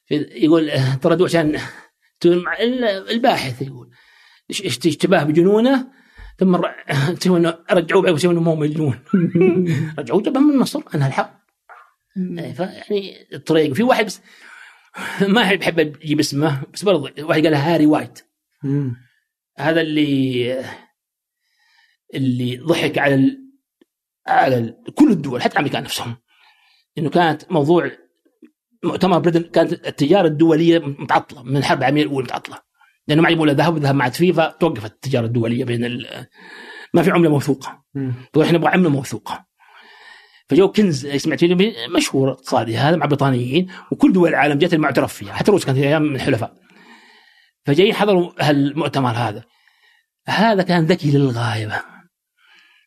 في 0.06 0.14
يقول 0.30 0.70
طردوه 1.02 1.26
عشان 1.28 1.60
الباحث 3.10 3.62
يقول. 3.62 3.90
اشتباه 4.50 5.22
بجنونه 5.24 5.88
ثم 6.38 6.56
رجعوه 7.72 8.02
بعد 8.02 8.12
وسووا 8.12 8.32
إنه 8.32 8.40
مو 8.40 8.54
مجنون. 8.56 8.98
رجعوه 9.98 10.22
جابه 10.22 10.40
من 10.40 10.58
مصر 10.58 10.82
أنهى 10.94 11.08
الحرب. 11.08 11.39
يعني 12.16 12.54
ف- 12.54 12.60
يعني 12.60 13.26
الطريق 13.34 13.72
في 13.72 13.82
واحد 13.82 14.04
بس 14.06 14.20
ما 15.28 15.42
احب 15.42 15.62
احب 15.62 15.78
أجيب 15.80 16.18
اسمه 16.20 16.62
بس 16.72 16.82
برضه 16.84 17.24
واحد 17.24 17.44
قال 17.46 17.54
هاري 17.54 17.86
وايت. 17.86 18.18
مم. 18.62 18.96
هذا 19.58 19.80
اللي 19.80 20.64
اللي 22.14 22.56
ضحك 22.56 22.98
على 22.98 23.14
ال... 23.14 23.38
على 24.26 24.58
ال... 24.58 24.84
كل 24.94 25.10
الدول 25.10 25.42
حتى 25.42 25.52
الامريكان 25.52 25.82
نفسهم. 25.82 26.16
إنه 26.98 27.10
كانت 27.10 27.52
موضوع 27.52 27.90
مؤتمر 28.84 29.18
بريدن 29.18 29.42
كانت 29.42 29.72
التجارة 29.72 30.26
الدولية 30.26 30.78
متعطلة 30.78 31.42
من 31.42 31.56
الحرب 31.56 31.78
العالميه 31.78 32.02
الأولى 32.02 32.24
متعطلة. 32.24 32.58
لأنه 33.08 33.22
ما 33.22 33.28
عجبوا 33.28 33.42
ولا 33.42 33.52
ذهب 33.52 33.74
والذهب 33.74 33.94
ما 33.94 34.04
عاد 34.04 34.14
فيه 34.14 34.32
فتوقفت 34.32 34.92
التجارة 34.92 35.26
الدولية 35.26 35.64
بين 35.64 35.84
ال... 35.84 36.26
ما 36.94 37.02
في 37.02 37.10
عملة 37.10 37.30
موثوقة. 37.30 37.84
إحنا 38.42 38.58
نبغى 38.58 38.70
عملة 38.70 38.90
موثوقة. 38.90 39.46
فجو 40.50 40.68
كنز 40.68 41.06
سمعت 41.06 41.44
فيه 41.44 41.74
مشهور 41.96 42.30
اقتصادي 42.30 42.76
هذا 42.76 42.96
مع 42.96 43.06
بريطانيين 43.06 43.72
وكل 43.90 44.12
دول 44.12 44.28
العالم 44.28 44.58
جت 44.58 44.74
المعترف 44.74 45.14
فيها 45.14 45.32
حتى 45.32 45.50
روسيا 45.50 45.66
كانت 45.66 45.78
في 45.78 45.84
أيام 45.84 46.02
من 46.02 46.16
الحلفاء. 46.16 46.54
فجايين 47.66 47.94
حضروا 47.94 48.32
هالمؤتمر 48.40 49.10
هذا. 49.10 49.44
هذا 50.28 50.62
كان 50.62 50.84
ذكي 50.84 51.10
للغاية. 51.10 51.84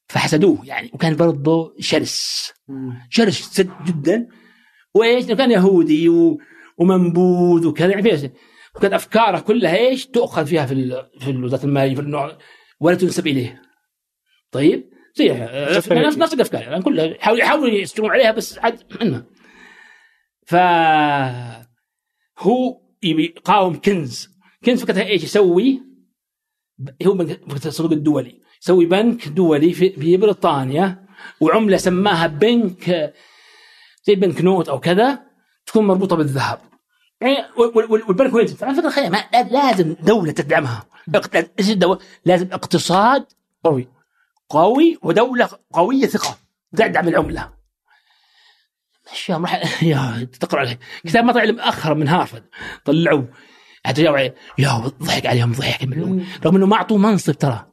فحسدوه 0.07 0.65
يعني 0.65 0.89
وكان 0.93 1.15
برضه 1.15 1.75
شرس. 1.79 2.51
شرس 3.09 3.61
جدا. 3.61 4.27
وإيش؟ 4.95 5.25
كان 5.25 5.51
يهودي 5.51 6.09
و... 6.09 6.39
ومنبوذ 6.77 7.67
وكذا 7.67 7.89
يعني 7.89 8.03
فيها 8.03 8.17
شيء. 8.17 8.31
وكانت 8.75 8.93
أفكاره 8.93 9.39
كلها 9.39 9.75
إيش؟ 9.75 10.05
تؤخذ 10.05 10.45
فيها 10.45 10.65
في 10.65 10.73
ال... 10.73 11.09
في 11.19 11.37
وزاره 11.37 11.65
الماليه 11.65 11.95
في 11.95 12.01
النوع 12.01 12.37
ولا 12.79 12.95
تنسب 12.95 13.27
إليه. 13.27 13.61
طيب؟ 14.51 14.92
زي 15.15 15.29
نفس 15.91 16.17
نفس 16.17 16.33
الأفكار. 16.33 16.61
يعني 16.61 16.83
كلها 16.83 17.05
يحاولوا 17.05 17.43
يحاولوا 17.43 17.69
يستمرون 17.69 18.11
عليها 18.11 18.31
بس 18.31 18.59
عاد 18.59 18.83
منها. 19.01 19.25
ف 20.47 20.55
هو 22.39 22.81
يبي 23.03 23.23
يقاوم 23.25 23.81
كنز. 23.81 24.29
كنز 24.65 24.83
فكرتها 24.83 25.03
إيش 25.03 25.23
يسوي؟ 25.23 25.81
هو 27.07 27.13
بنك 27.13 27.65
الصندوق 27.65 27.91
الدولي. 27.93 28.41
يسوي 28.61 28.85
بنك 28.85 29.27
دولي 29.27 29.73
في, 29.73 29.89
في 29.89 30.17
بريطانيا 30.17 31.07
وعملة 31.41 31.77
سماها 31.77 32.27
بنك 32.27 33.13
زي 34.03 34.15
بنك 34.15 34.41
نوت 34.41 34.69
أو 34.69 34.79
كذا 34.79 35.19
تكون 35.65 35.87
مربوطة 35.87 36.15
بالذهب. 36.15 36.59
يعني 37.21 37.37
وال- 37.57 37.91
وال- 37.91 38.03
والبنك 38.03 38.33
وين 38.33 38.47
خير 38.89 39.09
ما 39.09 39.23
لازم 39.51 39.95
دولة 40.01 40.31
تدعمها؟ 40.31 40.85
لازم 42.25 42.47
اقتصاد 42.51 43.25
قوي. 43.63 43.87
قوي 44.53 44.97
ودولة 45.01 45.49
قوية 45.73 46.07
ثقة. 46.07 46.37
تدعم 46.75 47.07
العملة. 47.07 47.53
اشياء 49.11 49.41
راح 49.41 49.83
يا 49.83 50.27
تقرا 50.39 50.59
عليه 50.59 50.79
كتاب 51.05 51.23
ما 51.23 51.33
طلع 51.33 51.51
مؤخرا 51.51 51.93
من 51.93 52.07
هارفرد. 52.07 52.43
طلعوه 52.85 53.29
حتى 53.85 54.03
جاوا 54.03 54.17
يا 54.57 54.91
ضحك 55.01 55.25
عليهم 55.25 55.51
ضحك 55.51 55.83
مليون 55.83 56.27
رغم 56.45 56.55
إنه 56.55 56.65
ما 56.65 56.75
أعطوه 56.75 56.97
منصب 56.97 57.33
ترى. 57.33 57.65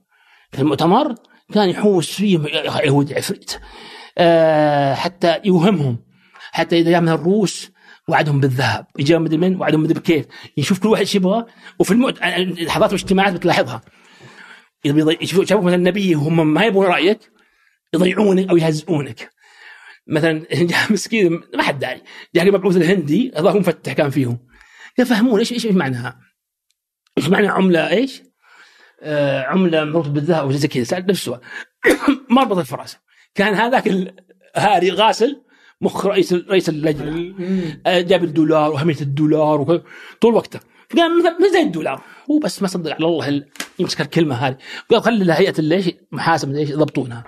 في 0.53 0.59
المؤتمر 0.59 1.15
كان 1.53 1.69
يحوس 1.69 2.13
فيهم 2.13 2.47
يا 2.47 2.83
يهودي 2.85 3.15
عفريت. 3.15 3.61
آه 4.19 4.95
حتى 4.95 5.41
يوهمهم. 5.45 5.99
حتى 6.53 6.81
إذا 6.81 6.91
جاء 6.91 7.01
من 7.01 7.09
الروس 7.09 7.71
وعدهم 8.09 8.41
بالذهب. 8.41 8.87
يجي 8.99 9.19
مدري 9.19 9.37
من 9.37 9.61
وعدهم 9.61 9.83
مدري 9.83 10.01
بكيف. 10.01 10.27
يشوف 10.57 10.79
كل 10.79 10.89
واحد 10.89 11.01
إيش 11.01 11.15
يبغى 11.15 11.47
وفي 11.79 11.91
المؤت... 11.91 12.23
لحظات 12.23 12.91
الاجتماعات 12.91 13.33
بتلاحظها. 13.33 13.83
يشوفوا 14.85 15.45
شافوك 15.45 15.65
مثلا 15.65 15.77
النبي 15.77 16.15
هم 16.15 16.55
ما 16.55 16.65
يبغون 16.65 16.87
رأيك 16.87 17.19
يضيعونك 17.95 18.49
أو 18.49 18.57
يهزئونك. 18.57 19.31
مثلا 20.07 20.47
جاء 20.71 20.93
مسكين 20.93 21.41
ما 21.55 21.63
حد 21.63 21.79
داري 21.79 22.03
جاء 22.35 22.45
المبعوث 22.45 22.77
الهندي 22.77 23.33
هذا 23.37 23.53
مفتح 23.53 23.93
كان 23.93 24.11
فيهم. 24.11 24.39
قال 24.99 25.07
فهمون 25.07 25.39
إيش 25.39 25.53
إيش 25.53 25.67
معناها؟ 25.67 26.21
إيش 27.19 27.29
معنى 27.29 27.49
عملة 27.49 27.91
إيش؟ 27.91 28.23
آه 29.03 29.43
عملة 29.43 29.85
مربوطة 29.85 30.11
بالذهب 30.11 30.45
أو 30.45 30.53
زي 30.53 30.69
كذا 30.69 30.85
سال 30.85 31.07
نفس 31.07 31.21
السؤال 31.21 31.41
ما 32.31 32.43
ربط 32.43 32.59
الفراسه 32.59 32.99
كان 33.35 33.55
هذاك 33.55 33.89
الهاري 34.57 34.89
الغاسل 34.89 35.43
مخ 35.81 36.07
رئيس 36.07 36.33
رئيس 36.33 36.69
اللجنة. 36.69 37.35
آه، 37.87 38.01
جاب 38.01 38.25
الدولار 38.25 38.71
واهميه 38.71 39.01
الدولار 39.01 39.83
طول 40.21 40.35
وقته. 40.35 40.61
فقال 40.91 41.19
مثل 41.41 41.53
زي 41.53 41.63
الدولار 41.63 42.03
هو 42.31 42.39
بس 42.39 42.63
ما 42.63 42.69
صدق 42.69 42.95
على 42.95 43.05
الله 43.07 43.29
ال- 43.29 43.51
يمسك 43.79 44.01
الكلمة 44.01 44.35
هذه. 44.35 44.57
قال 44.91 45.03
خلي 45.03 45.33
هيئة 45.33 45.59
الليش 45.59 45.91
محاسبة 46.13 46.59
إيش 46.59 46.71
يضبطونها. 46.71 47.25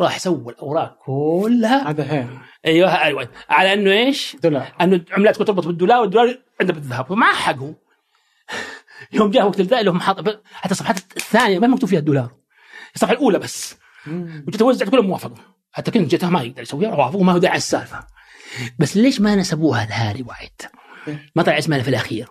راح 0.00 0.18
سوى 0.18 0.52
الأوراق 0.52 0.98
كلها. 1.06 1.90
هذا 1.90 2.12
هيري 2.12 2.38
أيوه 2.66 3.02
أيوه. 3.04 3.28
على 3.48 3.72
إنه 3.72 3.90
إيش؟ 3.90 4.36
دولار 4.42 4.72
إنه 4.80 5.04
عملات 5.12 5.34
تكون 5.34 5.46
تربط 5.46 5.66
بالدولار 5.66 6.00
والدولار 6.00 6.38
عنده 6.60 6.72
بالذهب. 6.72 7.10
ومع 7.10 7.32
حقه 7.32 7.74
يوم 9.12 9.30
جاء 9.30 9.46
وقت 9.46 9.60
الذهب 9.60 9.84
لهم 9.84 10.00
حاط 10.00 10.40
حتى 10.52 10.72
الصفحات 10.72 10.96
الثانية 11.16 11.58
ما 11.58 11.66
مكتوب 11.66 11.88
فيها 11.88 11.98
الدولار 11.98 12.30
الصفحة 12.94 13.12
الأولى 13.12 13.38
بس. 13.38 13.76
وتتوزع 14.48 14.86
كلهم 14.86 15.06
موافقوا 15.06 15.36
حتى 15.72 15.90
كنت 15.90 16.10
جته 16.14 16.30
ما 16.30 16.42
يقدر 16.42 16.62
يسويها 16.62 16.94
وافقوا 16.94 17.24
ما 17.24 17.32
هو 17.32 17.38
داعي 17.38 17.56
السالفة. 17.56 18.06
بس 18.78 18.96
ليش 18.96 19.20
ما 19.20 19.34
نسبوها 19.34 19.86
لهاري 19.86 20.22
وايت؟ 20.28 20.62
ما 21.36 21.42
طلع 21.42 21.58
اسمها 21.58 21.78
في 21.82 21.88
الأخير. 21.88 22.28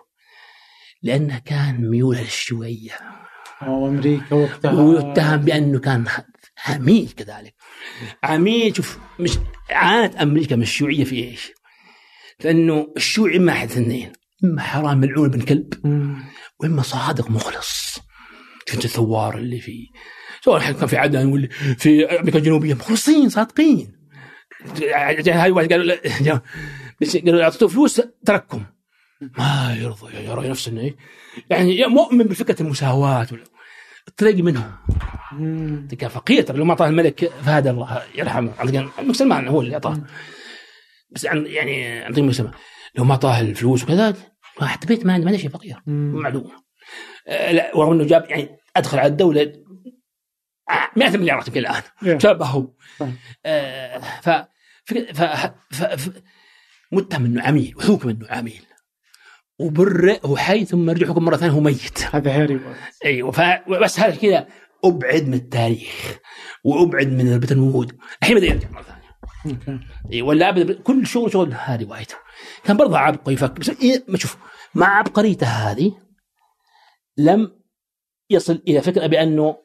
لأنه 1.02 1.38
كان 1.38 1.90
ميوله 1.90 2.20
للشيوعيه 2.20 2.92
أو 3.62 3.88
أمريكا 3.88 4.34
وقتها 4.34 4.72
ويتهم 4.72 5.36
بأنه 5.36 5.78
كان 5.78 6.04
عميل 6.66 7.08
كذلك. 7.16 7.54
عميل 8.24 8.76
شوف 8.76 8.98
مش 9.20 9.38
عانت 9.70 10.16
أمريكا 10.16 10.56
من 10.56 10.62
الشيوعيه 10.62 11.04
في 11.04 11.16
إيش؟ 11.16 11.52
لأنه 12.44 12.92
الشيوعي 12.96 13.36
اما 13.36 13.52
أحد 13.52 13.70
اثنين 13.70 14.12
إما 14.44 14.62
حرام 14.62 14.98
ملعون 14.98 15.28
بن 15.30 15.40
كلب. 15.40 15.74
وإما 16.60 16.82
صادق 16.82 17.30
مخلص. 17.30 17.98
شفت 18.68 18.84
الثوار 18.84 19.38
اللي 19.38 19.60
في 19.60 19.86
سواء 20.44 20.72
كان 20.72 20.86
في 20.86 20.96
عدن 20.96 21.26
ولا 21.26 21.48
في 21.78 22.04
أمريكا 22.04 22.38
الجنوبية 22.38 22.74
مخلصين 22.74 23.28
صادقين. 23.28 23.92
هاي 25.26 25.50
واحد 25.50 25.72
قالوا 25.72 25.96
قالوا 27.26 27.42
أعطيته 27.42 27.68
فلوس 27.68 28.02
ترككم 28.26 28.64
ما 29.20 29.76
يرضى 29.80 30.24
يرى 30.24 30.48
نفسه 30.48 30.72
إنه 30.72 30.80
إيه؟ 30.80 30.96
يعني 31.50 31.86
مؤمن 31.86 32.24
بفكرة 32.24 32.62
المساواة 32.62 33.26
الطريق 34.08 34.36
منهم. 34.36 34.72
كان 35.98 36.08
فقير. 36.08 36.42
ترى 36.42 36.58
لو 36.58 36.64
ما 36.64 36.70
أعطاه 36.70 36.88
الملك 36.88 37.24
فهد 37.42 37.66
الله 37.66 38.02
يرحمه. 38.14 38.62
الملك 38.62 39.16
سلمان 39.16 39.48
هو 39.48 39.60
اللي 39.60 39.74
أعطاه. 39.74 40.00
بس 41.10 41.26
عن 41.26 41.46
يعني 41.46 41.98
عن 41.98 42.12
طريق 42.12 42.18
الملك 42.18 42.34
سلمان. 42.36 42.54
لو 42.94 43.04
ما 43.04 43.12
أعطاه 43.12 43.40
الفلوس 43.40 43.84
وكذا 43.84 44.16
حتى 44.60 44.86
بيت 44.86 45.06
ما 45.06 45.12
عنده 45.12 45.36
شيء 45.36 45.50
فقير. 45.50 45.82
مم. 45.86 46.12
معلوم. 46.22 46.50
آه، 47.28 47.52
لا 47.52 47.76
ورغم 47.76 47.92
إنه 47.92 48.04
جاب 48.04 48.24
يعني 48.28 48.48
أدخل 48.76 48.98
على 48.98 49.08
الدولة 49.08 49.52
آه، 50.70 50.90
مئة 50.96 51.16
مليارات 51.16 51.48
يمكن 51.48 51.60
الآن. 51.60 51.82
آه، 53.46 53.98
ف 53.98 54.28
ف 54.84 54.94
ف 54.94 55.22
ف 55.70 55.84
ف 55.84 56.10
متهم 56.92 57.24
إنه 57.24 57.42
عميل 57.42 57.76
وحكم 57.76 58.08
إنه 58.08 58.26
عميل. 58.30 58.62
وبرئ 59.60 60.20
هو 60.26 60.36
حي 60.36 60.64
ثم 60.64 60.90
رجع 60.90 61.06
حكم 61.06 61.24
مرة 61.24 61.36
ثانية 61.36 61.52
هو 61.52 61.60
ميت. 61.60 61.98
هذا 62.14 62.30
هاري 62.42 62.54
وايت 62.54 62.76
أيوه 63.04 63.30
ف- 63.30 63.68
بس 63.82 64.00
هذا 64.00 64.16
كذا 64.16 64.46
أبعد 64.84 65.28
من 65.28 65.34
التاريخ 65.34 66.18
وأبعد 66.64 67.06
من 67.06 67.32
البتن 67.32 67.58
وود 67.58 67.96
الحين 68.22 68.36
بدأ 68.36 68.46
يرجع 68.46 68.68
مرة 68.70 68.82
ثانية. 68.82 69.00
أوكي. 69.46 69.80
إيه، 70.12 70.22
ولا 70.22 70.48
ابدا 70.48 70.82
كل 70.82 71.06
شغل 71.06 71.32
شغل 71.32 71.54
هذه 71.54 71.84
روايته 71.84 72.14
كان 72.64 72.76
برضه 72.76 72.98
عبقري 72.98 73.34
يفكر 73.34 73.60
بس 73.60 73.68
إيه 73.68 74.04
ما 74.08 74.18
شوف 74.18 74.36
مع 74.74 74.98
عبقريته 74.98 75.46
هذه 75.46 75.92
لم 77.16 77.50
يصل 78.30 78.62
إلى 78.68 78.80
فكرة 78.82 79.06
بأنه 79.06 79.56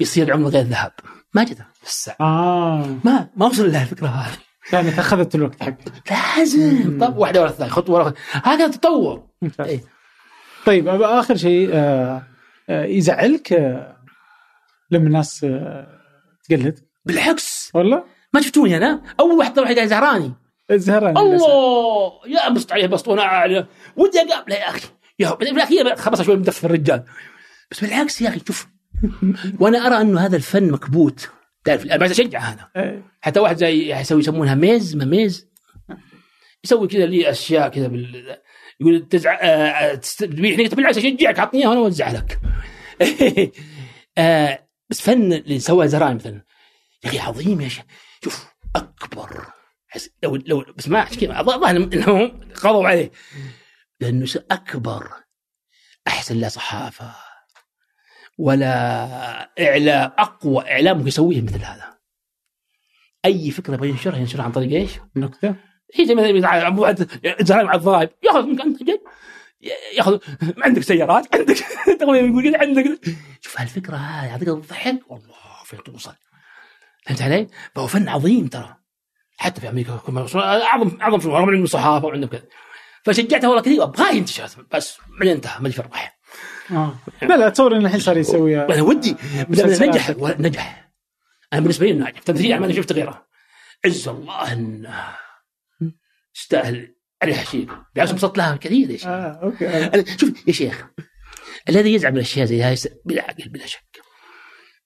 يصير 0.00 0.32
عمر 0.32 0.48
غير 0.48 0.64
ذهب. 0.64 0.92
ما 1.34 1.44
جد 1.44 1.58
الساعة 1.84 2.16
آه. 2.20 2.96
ما 3.04 3.30
ما 3.36 3.46
وصل 3.46 3.72
لها 3.72 3.82
الفكرة 3.82 4.06
هذه. 4.06 4.38
يعني 4.72 4.88
أخذت 4.88 5.34
الوقت 5.34 5.62
حقك 5.62 6.12
لازم. 6.36 6.98
طب 7.00 7.16
واحدة 7.16 7.40
ورا 7.40 7.50
الثانية 7.50 7.70
خطوه 7.70 7.96
ورا 7.96 8.12
هذا 8.44 8.68
تطور. 8.68 9.26
إيه. 9.60 9.80
طيب 10.66 10.88
آخر 10.88 11.36
شيء 11.36 11.70
آه، 11.72 12.22
آه، 12.68 12.84
يزعلك 12.84 13.52
آه، 13.52 13.96
لما 14.90 15.06
الناس 15.06 15.46
تقلد؟ 16.48 16.78
بالعكس. 17.04 17.70
ولا؟ 17.74 18.04
ما 18.32 18.40
شفتوني 18.40 18.76
أنا؟ 18.76 19.02
أول 19.20 19.38
واحد 19.38 19.54
طلع 19.54 19.72
قاعد 19.72 19.88
زهراني. 19.88 20.32
زهران 20.72 21.16
الله! 21.16 22.12
يا 22.26 22.48
بسط 22.48 22.72
عليه 22.72 22.86
بسطونه 22.86 23.22
عاليه 23.22 23.68
ودي 23.96 24.20
أقابله 24.20 24.56
يا 24.56 24.68
أخي. 24.68 24.88
يا 25.18 25.34
بالاخير 25.34 25.96
خبص 25.96 26.22
شوي 26.22 26.36
مدفر 26.36 26.66
الرجال. 26.66 27.02
بس 27.70 27.80
بالعكس 27.80 28.22
يا 28.22 28.28
أخي 28.28 28.40
شوف. 28.46 28.66
وأنا 29.60 29.86
أرى 29.86 30.00
أنه 30.00 30.20
هذا 30.20 30.36
الفن 30.36 30.70
مكبوت. 30.70 31.30
تعرف 31.66 31.86
أنا 31.86 31.96
بس 31.96 32.10
أشجع 32.10 32.38
هذا 32.38 32.68
إيه. 32.76 33.02
حتى 33.20 33.40
واحد 33.40 33.56
زي 33.56 34.00
يسوي 34.00 34.20
يسمونها 34.20 34.54
ميز 34.54 34.96
ما 34.96 35.04
ميز؟ 35.04 35.48
يسوي 36.64 36.88
كذا 36.88 37.06
لي 37.06 37.30
أشياء 37.30 37.68
كذا 37.68 37.86
بال 37.86 38.36
يقول 38.80 39.08
تزع 39.08 39.38
آه، 39.42 39.94
تبيعني 39.94 40.68
بالعكس 40.68 40.98
أشجعك 40.98 41.38
عطني 41.38 41.60
إياها 41.60 41.70
وأنا 41.70 41.80
اوزع 41.80 42.10
لك. 42.10 42.40
آه، 44.18 44.66
بس 44.90 45.00
فن 45.00 45.32
اللي 45.32 45.58
سواه 45.58 45.86
زهران 45.86 46.16
مثلا. 46.16 46.44
يا 47.04 47.08
أخي 47.08 47.18
عظيم 47.18 47.60
يا 47.60 47.68
شيخ 47.68 47.84
شوف 48.24 48.46
أكبر. 48.76 49.46
لو 50.22 50.36
لو 50.36 50.64
بس 50.76 50.88
ما 50.88 51.10
الظاهر 51.10 51.76
انهم 51.76 52.40
قضوا 52.54 52.88
عليه. 52.88 53.10
لأنه 54.00 54.26
أكبر 54.50 55.08
أحسن 56.08 56.36
لا 56.36 56.48
صحافة. 56.48 57.25
ولا 58.38 58.70
إعلام 59.60 60.10
أقوى 60.18 60.70
إعلام 60.72 60.96
ممكن 60.96 61.08
يسويه 61.08 61.40
مثل 61.40 61.58
هذا. 61.58 61.96
أي 63.24 63.50
فكرة 63.50 63.74
يبغى 63.74 63.88
ينشرها 63.88 64.18
ينشرها 64.18 64.44
عن 64.44 64.52
طريق 64.52 64.80
إيش؟ 64.80 64.90
نكته 65.16 65.54
هي 65.94 66.06
زي 66.06 66.14
مثلا 66.14 66.68
واحد 66.68 67.08
زهران 67.40 67.66
مع 67.66 67.74
الضرائب 67.74 68.10
ياخذ 68.22 68.46
منك 68.46 68.60
انت 68.60 68.82
جاي 68.82 69.00
ياخذ 69.96 70.18
عندك 70.58 70.82
سيارات 70.82 71.34
عندك 71.34 71.56
يقول 72.00 72.56
عندك 72.56 73.00
شوف 73.40 73.60
هالفكرة 73.60 73.96
هذه 73.96 74.26
يعطيك 74.26 74.48
الضحك. 74.48 75.00
والله 75.08 75.34
فين 75.64 75.82
توصل 75.82 76.14
فهمت 77.06 77.22
علي؟ 77.22 77.46
فهو 77.74 77.86
فن 77.86 78.08
عظيم 78.08 78.46
ترى. 78.46 78.76
حتى 79.38 79.60
في 79.60 79.68
أمريكا 79.68 80.00
اعظم 80.36 81.00
أعظم 81.00 81.18
فن 81.18 81.30
رغم 81.30 81.48
انه 81.48 81.66
صحافة 81.66 82.06
وعندهم 82.06 82.30
كذا. 82.30 82.42
فشجعته 83.04 83.48
والله 83.48 83.62
كثير. 83.62 83.82
ابغاه 83.82 84.10
ينتشر 84.10 84.48
بس 84.72 84.98
بعدين 85.18 85.34
انتهى 85.34 85.60
ما 85.60 85.70
فرح 85.70 86.15
آه. 86.70 86.94
لا 87.22 87.36
لا 87.36 87.48
تصور 87.48 87.76
انه 87.76 87.86
الحين 87.86 88.00
صار 88.00 88.16
يسوي 88.16 88.64
أنا 88.64 88.82
ودي 88.82 89.16
مسلسلات. 89.48 89.88
نجح 89.88 90.10
نجح 90.40 90.90
أنا 91.52 91.60
بالنسبة 91.60 91.86
لي 91.86 91.92
ناجح. 91.92 92.18
تمثيل 92.18 92.60
ما 92.60 92.72
شفت 92.72 92.92
غيره. 92.92 93.26
عز 93.84 94.08
الله 94.08 94.52
إنه 94.52 94.94
يستاهل 96.36 96.94
عليها 97.22 97.44
شيء 97.44 97.68
بالعكس 97.94 98.10
انبسطت 98.10 98.38
لها 98.38 98.56
كثير 98.56 98.90
يا 98.90 98.96
شيخ. 98.96 99.06
آه 99.06 99.40
أوكي 99.42 99.68
آه. 99.68 100.04
شوف 100.20 100.48
يا 100.48 100.52
شيخ 100.52 100.86
الذي 101.68 101.94
يزعل 101.94 102.10
من 102.10 102.16
الأشياء 102.16 102.46
زي 102.46 102.62
هاي 102.62 102.76
بلا 103.04 103.22
عقل 103.22 103.48
بلا 103.48 103.66
شك. 103.66 103.80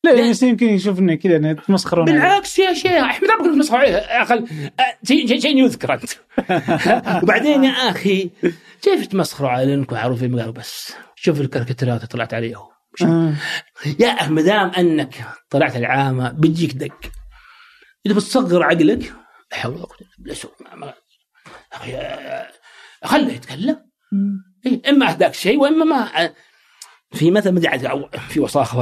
لا 0.04 0.30
بس 0.30 0.42
يمكن 0.42 0.68
يشوف 0.68 0.98
انه 0.98 1.14
كذا 1.14 1.36
إنه 1.36 1.50
يتمسخرون. 1.50 2.08
عليه. 2.08 2.20
بالعكس 2.20 2.58
يا 2.58 2.74
شيخ 2.74 2.92
احمد 2.92 3.30
ربك 3.30 3.58
نصحوا 3.58 3.78
عليه. 3.78 3.96
أقل 3.96 4.48
شيء 5.04 5.40
شيء 5.40 5.64
يذكر 5.64 5.94
أنت. 5.94 6.10
وبعدين 7.22 7.64
يا 7.64 7.70
أخي 7.70 8.30
كيف 8.82 9.06
تمسخروا 9.06 9.50
على 9.50 9.74
إنكم 9.74 9.96
معروفين 9.96 10.38
قالوا 10.38 10.52
بس؟ 10.52 10.92
شوف 11.22 11.40
الكاريكاتيرات 11.40 11.96
اللي 11.96 12.06
طلعت 12.06 12.34
عليهم. 12.34 12.68
آه. 13.02 13.34
يا 13.98 14.28
ما 14.28 14.42
دام 14.42 14.70
أنك 14.70 15.24
طلعت 15.50 15.76
العامة 15.76 16.30
بيجيك 16.32 16.72
دق. 16.72 16.98
إذا 18.06 18.14
بتصغر 18.14 18.62
عقلك 18.62 19.12
لا 19.52 19.58
حول 19.58 19.72
ولا 19.74 19.82
قوة 19.84 19.96
إلا 20.26 20.34
أخي 21.72 21.96
آه، 21.96 22.50
خله 23.04 23.32
يتكلم. 23.32 23.90
إيه، 24.66 24.82
إما 24.88 25.10
اهداك 25.10 25.34
شيء 25.34 25.58
وإما 25.58 25.84
ما 25.84 26.30
في 27.12 27.30
مثل 27.30 27.50
ما 27.52 27.60
في 28.28 28.40
وصاخه 28.40 28.78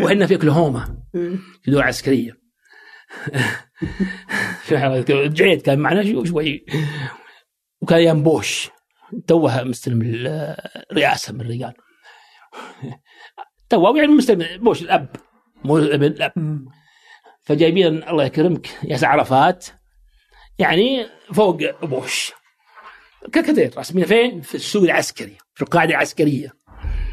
وحنا 0.00 0.26
في 0.26 0.34
أوكلاهوما 0.34 0.96
في 1.62 1.70
دول 1.70 1.82
عسكرية. 1.82 2.32
جعيد 5.28 5.62
كان 5.62 5.78
معنا 5.78 6.04
شو- 6.12 6.24
شوي. 6.24 6.64
وكان 7.82 7.98
أيام 7.98 8.22
بوش 8.22 8.70
توها 9.26 9.64
مستلم 9.64 10.02
الرئاسه 10.90 11.32
من 11.32 11.40
الرجال. 11.40 11.74
تو 13.68 13.96
يعني 13.96 14.12
مستلم 14.12 14.64
بوش 14.64 14.82
الأب. 14.82 15.08
مو 15.64 15.78
الابن 15.78 16.04
الأب. 16.04 16.32
فجايبين 17.40 18.08
الله 18.08 18.24
يكرمك 18.24 18.68
ياسر 18.84 19.06
عرفات. 19.06 19.66
يعني 20.58 21.06
فوق 21.32 21.84
بوش. 21.84 22.32
كاريكاتير 23.32 23.78
رسمين 23.78 24.04
فين؟ 24.04 24.40
في 24.40 24.54
السوق 24.54 24.82
العسكري 24.82 25.36
في 25.54 25.62
القاعدة 25.62 25.90
العسكرية. 25.90 26.52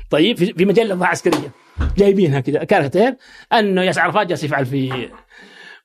طيب 0.09 0.37
في 0.37 0.65
مجلة 0.65 1.05
عسكريه 1.05 1.51
جايبينها 1.97 2.39
كذا. 2.39 2.63
كاريكاتير 2.63 3.15
أنه 3.53 3.83
ياسر 3.83 4.01
عرفات 4.01 4.27
جالس 4.27 4.43
يفعل 4.43 4.65
في 4.65 5.11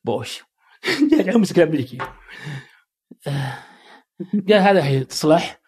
بوش. 0.04 0.42
جاي 1.12 1.36
مسك 1.36 1.58
الأمريكي. 1.58 1.98
آه، 3.26 3.58
قال 4.48 4.78
هذا 4.78 5.02
تصلح. 5.02 5.63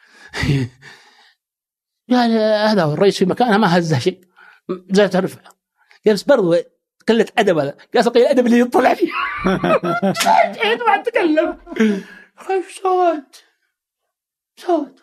قال 2.10 2.32
آه، 2.38 2.66
هذا 2.66 2.82
هو 2.82 2.92
الرئيس 2.92 3.18
في 3.18 3.24
مكانها 3.24 3.58
ما 3.58 3.78
هزه 3.78 3.98
شيء. 3.98 4.20
زي 4.90 5.08
تعرف 5.08 5.36
قال 6.06 6.14
بس 6.14 6.22
برضو 6.22 6.54
قلة 7.08 7.26
أدب 7.38 7.58
هذا. 7.58 7.76
قال 7.94 8.04
قليل 8.04 8.24
الأدب 8.24 8.46
اللي 8.46 8.60
يطلع 8.60 8.94
فيه. 8.94 9.10
جيت 10.52 10.82
ما 10.88 11.02
تكلم 11.02 11.58
سويت؟ 12.82 13.36
سويت 14.56 15.00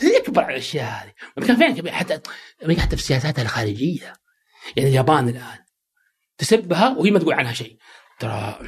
هي 0.00 0.22
على 0.36 0.52
الأشياء 0.52 0.84
هذه. 0.84 1.46
كان 1.46 1.56
فين 1.56 1.90
حتى 1.90 2.20
حتى 2.78 2.96
في 2.96 3.02
سياساتها 3.02 3.42
الخارجية. 3.42 4.12
يعني 4.76 4.88
اليابان 4.88 5.28
الآن. 5.28 5.58
تسبها 6.38 6.88
وهي 6.88 7.10
ما 7.10 7.18
تقول 7.18 7.34
عنها 7.34 7.52
شيء. 7.52 7.78
ترى 8.18 8.58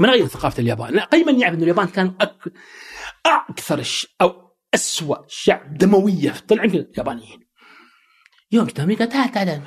من 0.00 0.10
غير 0.10 0.26
ثقافة 0.26 0.60
اليابان. 0.60 1.00
قيما 1.00 1.32
يعرف 1.32 1.54
إنه 1.54 1.62
اليابان 1.62 1.86
كان 1.86 2.14
أك... 2.20 2.36
أكثر 3.26 3.78
الش... 3.78 4.06
أو 4.20 4.56
اسوء 4.74 5.18
شعب 5.28 5.78
دموية 5.78 6.34
طلع 6.48 6.64
يمكن 6.64 6.78
اليابانيين 6.78 7.40
يوم 8.52 8.66
جت 8.66 8.80
أمريكا 8.80 9.04
تعال 9.04 9.32
تعال 9.32 9.62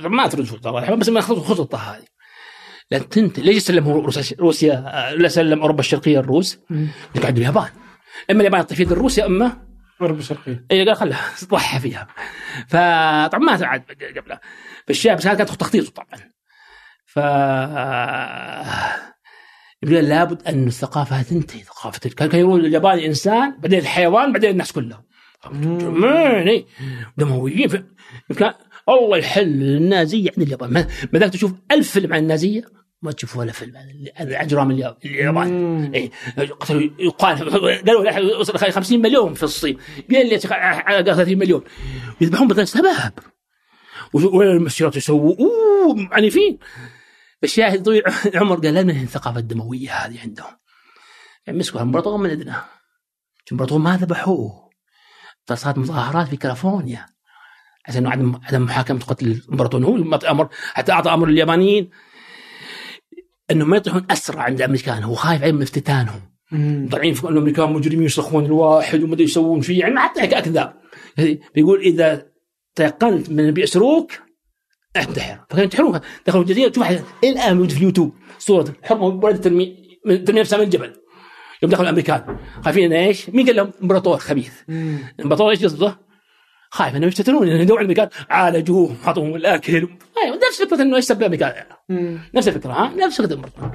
ما 0.00 0.26
ترد 0.26 0.60
ترى 0.60 0.96
بس 0.96 1.08
ما 1.08 1.20
خططها 1.20 1.96
هذه. 1.96 2.06
لأن 2.90 3.08
تنت 3.08 3.38
ليش 3.38 3.62
سلموا 3.62 4.02
روسيا 4.02 4.36
روسيا 4.40 4.74
لا 5.16 5.28
سلم 5.28 5.60
أوروبا 5.60 5.80
الشرقية 5.80 6.20
الروس؟ 6.20 6.58
قاعد 7.22 7.36
اليابان 7.36 7.70
أما 8.30 8.40
اليابان 8.40 8.66
تفيد 8.66 8.92
الروس 8.92 9.18
يا 9.18 9.26
أما؟ 9.26 9.66
أوروبا 10.00 10.20
الشرقية. 10.20 10.66
اي 10.70 10.86
قال 10.86 10.96
خلها 10.96 11.20
ضحى 11.44 11.80
فيها. 11.80 12.06
فطبعا 12.68 13.40
ما 13.40 13.56
تعاد 13.56 13.84
قبلها. 14.16 14.40
بس 14.88 15.06
هذا 15.06 15.34
كان 15.34 15.46
تخطيطه 15.46 15.90
طبعا. 15.90 16.20
ف 17.06 17.18
يقول 19.82 20.04
لابد 20.04 20.42
أن 20.42 20.66
الثقافة 20.66 21.22
تنتهي 21.22 21.62
ثقافة 21.62 22.10
كان 22.10 22.40
يقول 22.40 22.66
الياباني 22.66 23.06
إنسان 23.06 23.56
بعدين 23.60 23.78
الحيوان 23.78 24.32
بعدين 24.32 24.50
الناس 24.50 24.72
كلهم. 24.72 25.02
إيه. 26.04 26.66
دمويين. 27.16 27.88
الله 28.88 29.16
يحل 29.16 29.62
النازية. 29.62 30.30
عند 30.36 30.46
اليابان 30.46 30.72
ما 31.12 31.18
دام 31.18 31.30
تشوف 31.30 31.52
ألف 31.72 31.90
فيلم 31.90 32.12
عن 32.12 32.22
النازية 32.22 32.64
ما 33.02 33.12
تشوف 33.12 33.36
ولا 33.36 33.52
فيلم 33.52 33.76
عن 33.76 34.32
اجرام 34.32 34.70
اليابان 34.70 34.96
اليابان 35.04 35.94
اي 35.94 36.10
قتلوا 36.60 36.90
يقال 36.98 37.50
قالوا 37.86 38.36
وصل 38.36 38.58
50 38.58 39.02
مليون 39.02 39.34
في 39.34 39.42
الصين. 39.42 39.78
قال 40.12 40.28
لي 40.28 40.40
على 40.54 41.04
30 41.04 41.38
مليون. 41.38 41.62
يذبحون 42.20 42.48
بغير 42.48 42.64
سبب. 42.64 43.12
والمسيرات 44.12 44.96
يسووا 44.96 45.34
اوه 45.40 46.08
عنيفين 46.12 46.58
الشاهد 47.44 47.82
طويل 47.82 48.02
عمر 48.34 48.56
قال 48.56 48.74
لا 48.74 48.82
من 48.82 49.02
الثقافة 49.02 49.40
الدموية 49.40 49.92
هذه 49.92 50.20
عندهم. 50.20 50.52
يعني 51.46 51.58
مسكوا 51.58 51.80
الامبراطور 51.80 52.16
من 52.16 52.30
ادنى 52.30 52.54
الامبراطور 53.46 53.78
ما 53.78 53.96
ذبحوه. 53.96 54.70
صارت 55.54 55.78
مظاهرات 55.78 56.28
في 56.28 56.36
كاليفورنيا. 56.36 57.06
عشان 57.88 58.06
عدم 58.06 58.40
عدم 58.42 58.62
محاكمة 58.62 59.00
قتل 59.00 59.26
الامبراطور 59.26 59.84
هو 59.84 59.96
اللي 59.96 60.16
أمر 60.30 60.48
حتى 60.52 60.92
أعطى 60.92 61.14
أمر 61.14 61.26
لليابانيين 61.26 61.90
إنهم 63.50 63.70
ما 63.70 63.76
يطيحون 63.76 64.06
اسرى 64.10 64.40
عند 64.40 64.58
الأمريكان. 64.58 65.02
هو 65.02 65.14
خايف 65.14 65.42
عليهم 65.42 65.54
من 65.54 65.62
افتتانهم 65.62 66.36
انه 66.52 66.96
الأمريكان 67.24 67.72
مجرمين 67.72 68.02
يصرخون 68.02 68.44
الواحد 68.44 69.02
وما 69.02 69.14
أدري 69.14 69.24
يسوون. 69.24 69.60
فيه 69.60 69.80
يعني؟ 69.80 70.00
حتى 70.00 70.20
هيك 70.20 70.34
اكذاب 70.34 70.80
بيقول 71.54 71.80
إذا 71.80 72.26
تيقنت 72.74 73.30
من 73.30 73.50
بيأسروك 73.50 74.12
انتحر. 75.04 75.38
فكانوا 75.48 75.64
ينتحرون 75.64 76.00
دخلوا 76.26 76.42
الجزيرة. 76.44 76.68
تشوف 76.68 76.86
إلى 76.90 77.02
الآن 77.32 77.56
موجود 77.56 77.70
في 77.70 77.78
اليوتيوب. 77.78 78.14
صورة. 78.38 78.74
حرمه 78.82 79.04
ولد 79.04 79.40
ترمي 79.40 79.76
من- 80.06 80.24
ترمي 80.24 80.40
نفسها 80.40 80.58
من 80.58 80.64
الجبل 80.64 80.92
يوم 81.62 81.72
دخلوا 81.72 81.84
الأمريكان. 81.84 82.38
خايفين 82.64 82.92
انه 82.92 83.06
إيش؟ 83.06 83.30
مين 83.30 83.46
قال 83.46 83.56
لهم؟ 83.56 83.72
إمبراطور 83.82 84.18
خبيث. 84.18 84.52
الامبراطور 84.68 85.50
إيش 85.50 85.64
قصده؟ 85.64 85.98
خايف 86.70 86.96
إنهم 86.96 87.08
يفتتنون 87.08 87.46
لأن 87.48 87.66
دول 87.66 87.76
الأمريكان 87.78 88.08
عالجوه 88.30 88.94
حطوهم 89.04 89.34
الأكل. 89.36 89.74
أيوه 90.24 90.36
نفس 90.48 90.62
فكرة 90.62 90.82
إنه 90.82 90.96
إيش 90.96 91.04
سبب 91.04 91.20
الأمريكان. 91.20 91.64
نفس 92.34 92.48
الفكرة 92.48 92.72
ها؟ 92.72 92.92
نفس 92.96 93.16
فكرة 93.16 93.26
الامبراطور 93.26 93.70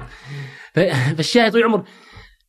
ف- 0.74 1.14
فالشاهد 1.16 1.52
طول 1.52 1.62
عمر 1.62 1.84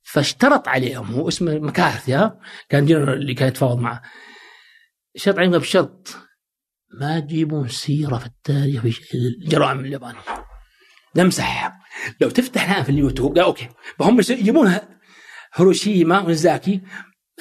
فاشترط 0.03 0.67
عليهم. 0.67 1.05
هو 1.05 1.27
اسمه 1.27 1.59
مكارثي 1.59 2.13
ها؟ 2.13 2.39
كان 2.69 2.85
جنرال 2.85 3.13
اللي 3.17 3.33
كان 3.33 3.47
يتفاوض 3.47 3.79
معه. 3.79 4.01
اشترط 5.15 5.37
عليهم 5.37 5.51
بشرط 5.51 6.17
ما 6.99 7.19
تجيبون 7.19 7.67
سيرة 7.67 8.17
في 8.17 8.25
التاريخ 8.25 8.81
في 8.81 9.17
الجرائم 9.17 9.79
اليابانيه 9.79 10.19
نمسحها 11.15 11.79
لو 12.21 12.29
تفتح 12.29 12.69
الآن 12.69 12.83
في 12.83 12.89
اليوتيوب 12.89 13.35
قال 13.37 13.45
okay. 13.45 13.69
فهم 13.99 14.19
يجيبون 14.19 14.79
هيروشيما 15.53 16.19
وناجازاكي. 16.19 16.81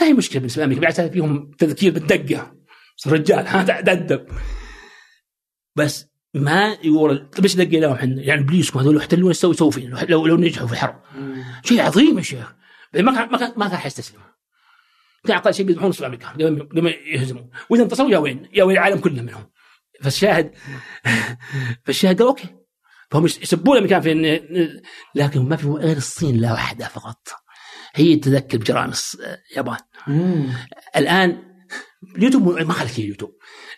ما 0.00 0.06
هي 0.06 0.12
مشكلة 0.12 0.38
بالنسبة 0.38 0.60
لأمريكا؟ 0.60 0.80
بالعكس 0.80 1.00
فيهم 1.00 1.50
تذكير 1.58 1.92
بالدقة. 1.92 2.56
رجال 3.06 3.46
ها 3.46 3.62
تأدب. 3.62 4.26
بس 5.76 6.06
ما 6.34 6.76
يقول 6.84 7.30
طيب 7.30 7.44
إيش 7.44 7.56
دقة 7.56 7.78
لهم 7.78 7.92
إحنا؟ 7.92 8.22
يعني 8.22 8.42
بليسكم 8.42 8.78
هذول 8.78 8.96
يحتلون 8.96 9.30
يسوي 9.30 9.54
يسوي 9.54 9.72
فينا 9.72 10.06
لو 10.08 10.26
لو 10.26 10.36
نجحوا 10.36 10.66
في 10.66 10.72
الحرب. 10.72 11.02
شيء 11.64 11.82
عظيم 11.82 12.18
يا 12.18 12.22
شيخ. 12.22 12.54
ما 12.94 13.14
كان 13.14 13.30
ما 13.30 13.38
كان 13.38 13.52
ما 13.56 13.68
كان 13.68 13.78
حيستسلموا 13.78 14.31
كان 15.26 15.36
أقل 15.36 15.54
شيء 15.54 15.66
بيذبحون 15.66 15.88
نصف 15.88 16.00
الامريكان 16.00 16.30
قبل 16.30 16.62
قبل 16.68 16.82
ما 16.82 16.90
يهزمون. 16.90 17.50
وإذا 17.70 17.82
انتصروا 17.82 18.10
يا 18.10 18.18
وين؟ 18.18 18.48
يا 18.52 18.64
وين 18.64 18.76
العالم 18.76 18.98
كله 19.00 19.22
منهم. 19.22 19.50
فالشاهد 20.02 20.52
فالشاهد 21.84 22.18
قال 22.18 22.28
okay. 22.28 22.48
فهم 23.10 23.24
يسبون 23.26 23.76
الامريكان 23.76 24.00
في 24.00 24.12
إن- 24.14 24.82
لكن 25.14 25.40
ما 25.48 25.56
في 25.56 25.66
غير 25.68 25.96
الصين 25.96 26.36
لا 26.40 26.52
واحدة 26.52 26.88
فقط. 26.88 27.28
هي 27.94 28.16
تذكر 28.16 28.58
بجرائم 28.58 28.92
اليابان. 29.52 29.76
الآن 30.96 31.42
اليوتيوب 32.16 32.48
ما 32.48 32.72
خليك 32.72 32.98
اليوتيوب. 32.98 33.30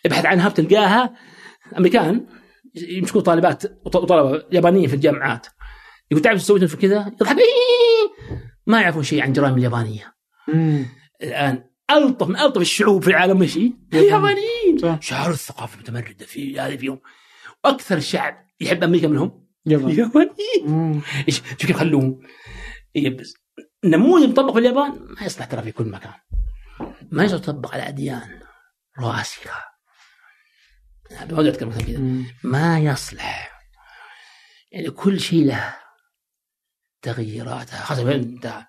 ابحث 0.07 0.27
عنها 0.27 0.49
بتلقاها 0.49 1.15
أمريكان 1.79 2.27
يمسكون 2.89 3.23
طالبات 3.23 3.65
وط- 3.65 3.97
وطلبة 3.97 4.43
يابانيين 4.53 4.89
في 4.89 4.95
الجامعات. 4.95 5.47
يقول 6.11 6.23
تعرف 6.23 6.43
سويتوا 6.43 6.69
في 6.69 6.77
كذا. 6.77 7.13
يضحك. 7.21 7.39
إيه. 7.39 8.35
ما 8.67 8.81
يعرفون 8.81 9.03
شيء 9.03 9.23
عن 9.23 9.29
الجرائم 9.29 9.55
اليابانية. 9.55 10.15
الآن 11.25 11.65
الطف 11.91 12.29
من 12.29 12.37
الطف 12.37 12.61
الشعوب 12.61 13.03
في 13.03 13.11
العالم 13.11 13.43
هي؟ 13.43 13.73
اليابانيين. 13.93 15.01
شعاروا 15.01 15.35
الثقافة 15.35 15.75
المتمردة 15.75 16.27
في 16.27 16.61
هذه 16.61 16.77
فيهم 16.77 17.01
وأكثر 17.65 18.01
شعب 18.01 18.47
يحب 18.61 18.85
أمريكا 18.85 19.09
منهم؟ 19.09 19.47
يابان 19.67 19.91
اليابانيين. 19.91 21.03
إيش؟ 21.29 21.37
شوف 21.37 21.67
كيف 21.67 21.77
خلوهم؟ 21.77 22.21
إيه 22.97 23.17
بس 23.17 23.35
نموذج 23.85 24.31
مطبق 24.31 24.53
في 24.53 24.59
اليابان 24.59 25.07
ما 25.21 25.27
يصلح 25.27 25.45
ترى 25.45 25.63
في 25.63 25.73
كل 25.73 25.85
مكان. 25.85 26.13
ما 27.11 27.25
يصلح 27.25 27.39
يطبق 27.39 27.75
على 27.75 27.89
أديان 27.89 28.41
راسخة. 28.99 29.51
ما 31.11 31.49
اتكلم 31.49 31.69
مثلا 31.69 31.83
كذا. 31.83 32.25
ما 32.45 32.81
يصلح. 32.81 33.61
يعني 34.73 34.91
كل 34.91 35.21
شيء 35.21 35.47
له 35.47 35.77
تغييراته. 37.03 37.77
خاصة 37.77 38.15
انت 38.15 38.67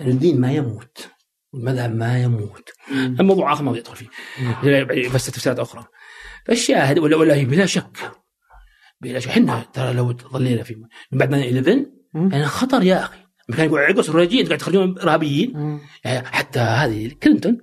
الدين 0.00 0.40
ما 0.40 0.52
يموت. 0.52 1.08
والمذهب 1.52 1.96
ما 1.96 2.22
يموت. 2.22 2.70
الموضوع 2.92 3.52
آخر 3.52 3.64
ما 3.64 3.70
ودي 3.70 3.80
ادخل 3.80 3.96
فيه. 3.96 4.08
يفسر 4.90 5.32
تفسيرات 5.32 5.58
أخرى. 5.58 5.84
فالشاهد 6.46 6.98
ولا 6.98 7.16
ولا 7.16 7.34
هي 7.34 7.44
بلا 7.44 7.66
شك. 7.66 8.12
بلا 9.00 9.18
شك. 9.20 9.28
إحنا 9.28 9.64
ترى 9.72 9.92
لو 9.92 10.12
ظلينا 10.12 10.62
في 10.62 10.74
من 11.12 11.18
بعد 11.18 11.28
9 11.28 11.40
11 11.40 11.86
يعني 12.14 12.46
خطر 12.46 12.82
يا 12.82 13.04
أخي. 13.04 13.18
كان 13.56 13.66
يقول 13.66 13.80
عقص 13.80 14.08
الرجيم 14.08 14.46
قاعد 14.46 14.58
تخرجون 14.58 14.98
إرهابيين. 14.98 15.80
يعني 16.04 16.26
حتى 16.26 16.60
هذه 16.60 17.10
كلينتون 17.22 17.58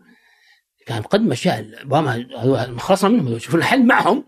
كان 0.87 0.99
مقدم 0.99 1.31
اشياء 1.31 1.65
أوباما 1.83 2.27
خلصنا 2.79 3.09
منهم. 3.09 3.39
شوفوا 3.39 3.59
الحل 3.59 3.85
معهم. 3.85 4.25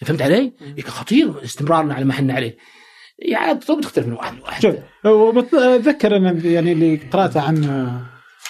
فهمت 0.00 0.22
علي؟ 0.22 0.52
خطير 0.86 1.44
استمرارنا 1.44 1.94
على 1.94 2.04
ما 2.04 2.12
إحنا 2.12 2.34
عليه. 2.34 2.56
يعني 3.18 3.58
تختلف 3.58 4.06
من 4.06 4.12
واحد 4.12 4.38
لواحد. 4.38 4.62
شوف 4.62 4.74
اتذكر 5.54 6.16
أنا 6.16 6.32
يعني 6.32 6.72
اللي 6.72 6.96
قرأته 6.96 7.40
عن 7.40 7.64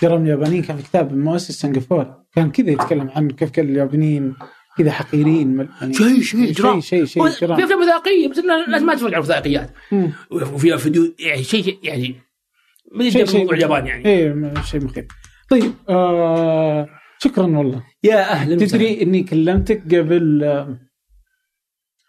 جرائم 0.02 0.22
اليابانيين 0.22 0.62
كان 0.62 0.76
في 0.76 0.82
كتاب 0.82 1.16
مؤسس 1.16 1.60
سنغافور 1.60 2.14
كان 2.34 2.50
كذا 2.50 2.70
يتكلم 2.70 3.10
عن 3.16 3.30
كيف 3.30 3.50
كان 3.50 3.68
اليابانيين 3.68 4.34
كذا 4.78 4.90
حقيرين 4.90 5.68
يعني 5.80 5.94
شيء 5.94 6.20
شيء 6.20 6.52
شيء 6.52 6.80
شيء 6.80 7.04
شيء 7.04 7.28
في 7.28 7.64
أفلام 7.64 7.80
وثائقية 7.80 8.28
بس 8.28 8.38
لازم 8.68 8.86
ما 8.86 8.94
تتفرج 8.94 9.14
على 9.14 9.22
وثائقيات. 9.22 9.70
وفيها 10.30 10.76
فيديو 10.76 11.14
يعني 11.18 11.42
شيء 11.42 11.78
يعني 11.82 12.14
ادري 12.94 13.10
شيء 13.10 13.38
موضوع 13.38 13.54
اليابان 13.54 13.86
يعني. 13.86 14.06
إيه 14.06 14.54
شيء 14.62 14.84
مخيف. 14.84 15.04
طيب 15.50 15.72
آه 15.88 16.88
شكرا 17.18 17.46
والله. 17.46 17.82
يا 18.02 18.32
أهلا 18.32 18.56
تدري 18.66 19.02
إني 19.02 19.22
كلمتك 19.22 19.94
قبل 19.94 20.44
آه، 20.44 20.78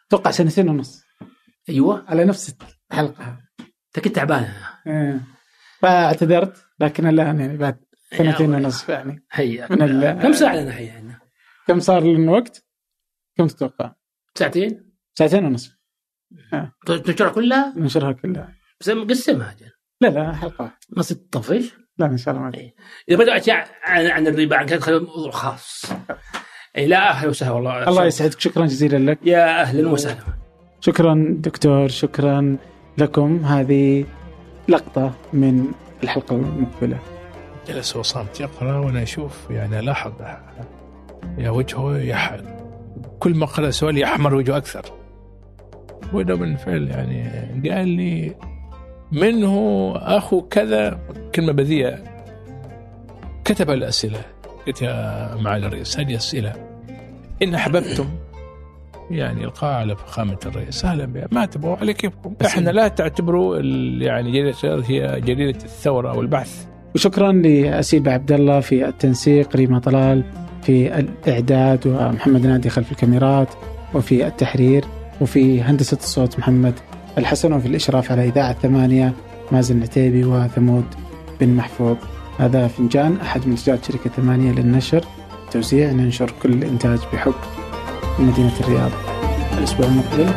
أتوقع 0.08 0.32
سنتين 0.32 0.70
ونص. 0.70 1.02
أيوه. 1.70 2.06
على 2.08 2.26
نفس 2.26 2.56
الحلقة. 2.92 3.38
أنت 3.60 4.06
كنت 4.06 4.16
تعبان. 4.16 4.48
إيه. 4.88 5.22
فاعتذرت. 5.82 6.69
لكن 6.80 7.08
الآن 7.08 7.40
يعني 7.40 7.58
بعد 7.58 7.80
سنتين 8.18 8.56
ونص 8.56 8.90
يعني 8.90 9.24
حياك 9.30 9.68
كم 10.22 10.34
ساعه 10.34 10.56
لنا 10.56 10.72
حيا 10.72 10.94
عندنا؟ 10.94 11.20
كم 11.68 11.80
صار 11.80 12.04
لنا 12.04 12.32
وقت؟ 12.32 12.66
كم 13.38 13.48
تتوقع؟ 13.48 13.94
ساعتين؟ 14.36 14.92
ساعتين 15.16 15.46
ونص 15.46 15.80
آه. 16.54 16.74
تنشرها 16.86 17.30
كلها؟ 17.30 17.74
ننشرها 17.78 18.12
كلها 18.12 18.56
بس 18.80 18.90
مقسمها 18.90 19.52
أجل. 19.52 19.72
لا 20.02 20.08
لا 20.08 20.34
حلقة. 20.34 20.78
نص 20.98 21.14
تطفش 21.14 21.74
لا 21.98 22.06
إن 22.06 22.18
شاء 22.18 22.34
الله 22.34 22.46
ما 22.46 22.52
في. 22.52 22.72
إذا 23.10 23.18
بدأ 23.18 23.38
أشياء 23.38 23.68
عن, 23.84 24.06
عن 24.06 24.28
الربا 24.28 24.56
عن 24.56 24.66
كذا 24.66 24.80
خلينا 24.80 25.02
موضوع 25.02 25.32
خاص 25.32 25.86
اي 26.78 26.88
لا 26.88 27.10
أهلا 27.10 27.30
وسهلا 27.30 27.52
والله 27.52 27.90
الله 27.90 28.06
يسعدك 28.06 28.40
شكرا 28.40 28.66
جزيلا 28.66 29.12
لك 29.12 29.20
يا 29.24 29.62
أهلا 29.62 29.90
وسهلا 29.90 30.24
شكرا 30.82 31.36
دكتور 31.40 31.88
شكرا 31.88 32.58
لكم 32.98 33.46
هذه 33.46 34.06
لقطة 34.70 35.14
من 35.34 35.72
الحلقة 36.04 36.36
المقبلة. 36.36 37.00
جلس 37.68 37.96
وصمت. 37.96 38.40
يقرأ 38.40 38.78
وأنا 38.78 39.04
أشوف 39.04 39.48
يعني 39.50 39.80
ألاحظ. 39.80 40.14
يا 41.38 41.50
وجهه 41.50 41.98
يح... 41.98 42.38
كل 43.20 43.36
ما 43.36 43.46
قرأ 43.46 43.72
سؤال 43.72 43.98
يحمر 43.98 44.36
وجهه 44.36 44.58
أكثر. 44.58 44.86
وده 46.14 46.36
بالفعل 46.36 46.88
يعني 46.88 47.70
قال 47.70 47.88
لي 47.88 48.36
منه 49.12 49.94
أخو 49.96 50.42
كذا. 50.42 51.00
كلمة 51.36 51.52
بذيئة. 51.52 51.98
كتب 53.46 53.70
الأسئلة. 53.72 54.22
قلت 54.68 54.82
يا 54.82 55.36
معالي 55.36 55.68
الرئيس 55.68 56.00
هذه 56.00 56.16
أسئلة. 56.16 56.54
إن 57.42 57.56
أحببتم 57.56 58.10
يعني 59.12 59.44
القاء 59.44 59.74
على 59.74 59.96
فخامه 59.96 60.38
الرئيس. 60.46 60.86
أهلا 60.86 61.06
بها. 61.06 61.28
ما 61.32 61.46
تبغوا 61.46 61.76
على 61.78 61.94
كيفكم 61.94 62.34
إحنا 62.46 62.70
لا 62.70 62.88
تعتبروا 62.88 63.58
يعني 64.04 64.32
جريدة 64.32 64.58
الرياض 64.64 64.84
هي 64.88 65.22
جريدة 65.22 65.60
الثورة 65.66 66.12
أو 66.12 66.22
البحث. 66.22 66.66
وشكرا 66.96 67.32
لأسيب 67.32 68.10
عبد 68.10 68.32
الله 68.32 68.60
في 68.60 68.88
التنسيق 68.88 69.56
ريما 69.56 69.80
طلال 69.80 70.24
في 70.64 71.00
الإعداد 71.00 71.88
ومحمد 71.88 72.46
نادي 72.46 72.70
خلف 72.70 72.92
الكاميرات 72.92 73.54
وفي 73.94 74.28
التحرير 74.28 74.86
وفي 75.22 75.62
هندسة 75.62 75.98
الصوت 75.98 76.40
محمد 76.40 76.74
الحسن 77.18 77.54
وفي 77.54 77.68
الإشراف 77.68 78.12
على 78.12 78.28
إذاعة 78.28 78.54
ثمانية 78.54 79.14
مازن 79.52 79.82
عتيبي 79.82 80.26
وثمود 80.26 80.86
بن 81.42 81.50
محفوظ. 81.50 81.98
هذا 82.38 82.68
فنجان 82.68 83.18
أحد 83.22 83.48
منتجات 83.48 83.86
شركة 83.86 84.10
ثمانية 84.10 84.52
للنشر. 84.52 85.06
توزيع 85.52 85.92
ننشر 85.92 86.32
كل 86.44 86.64
إنتاج 86.64 87.00
بحب. 87.14 87.34
بمدينة 88.20 88.52
الرياض 88.60 88.92
الأسبوع 89.58 89.86
المقبل 89.88 90.30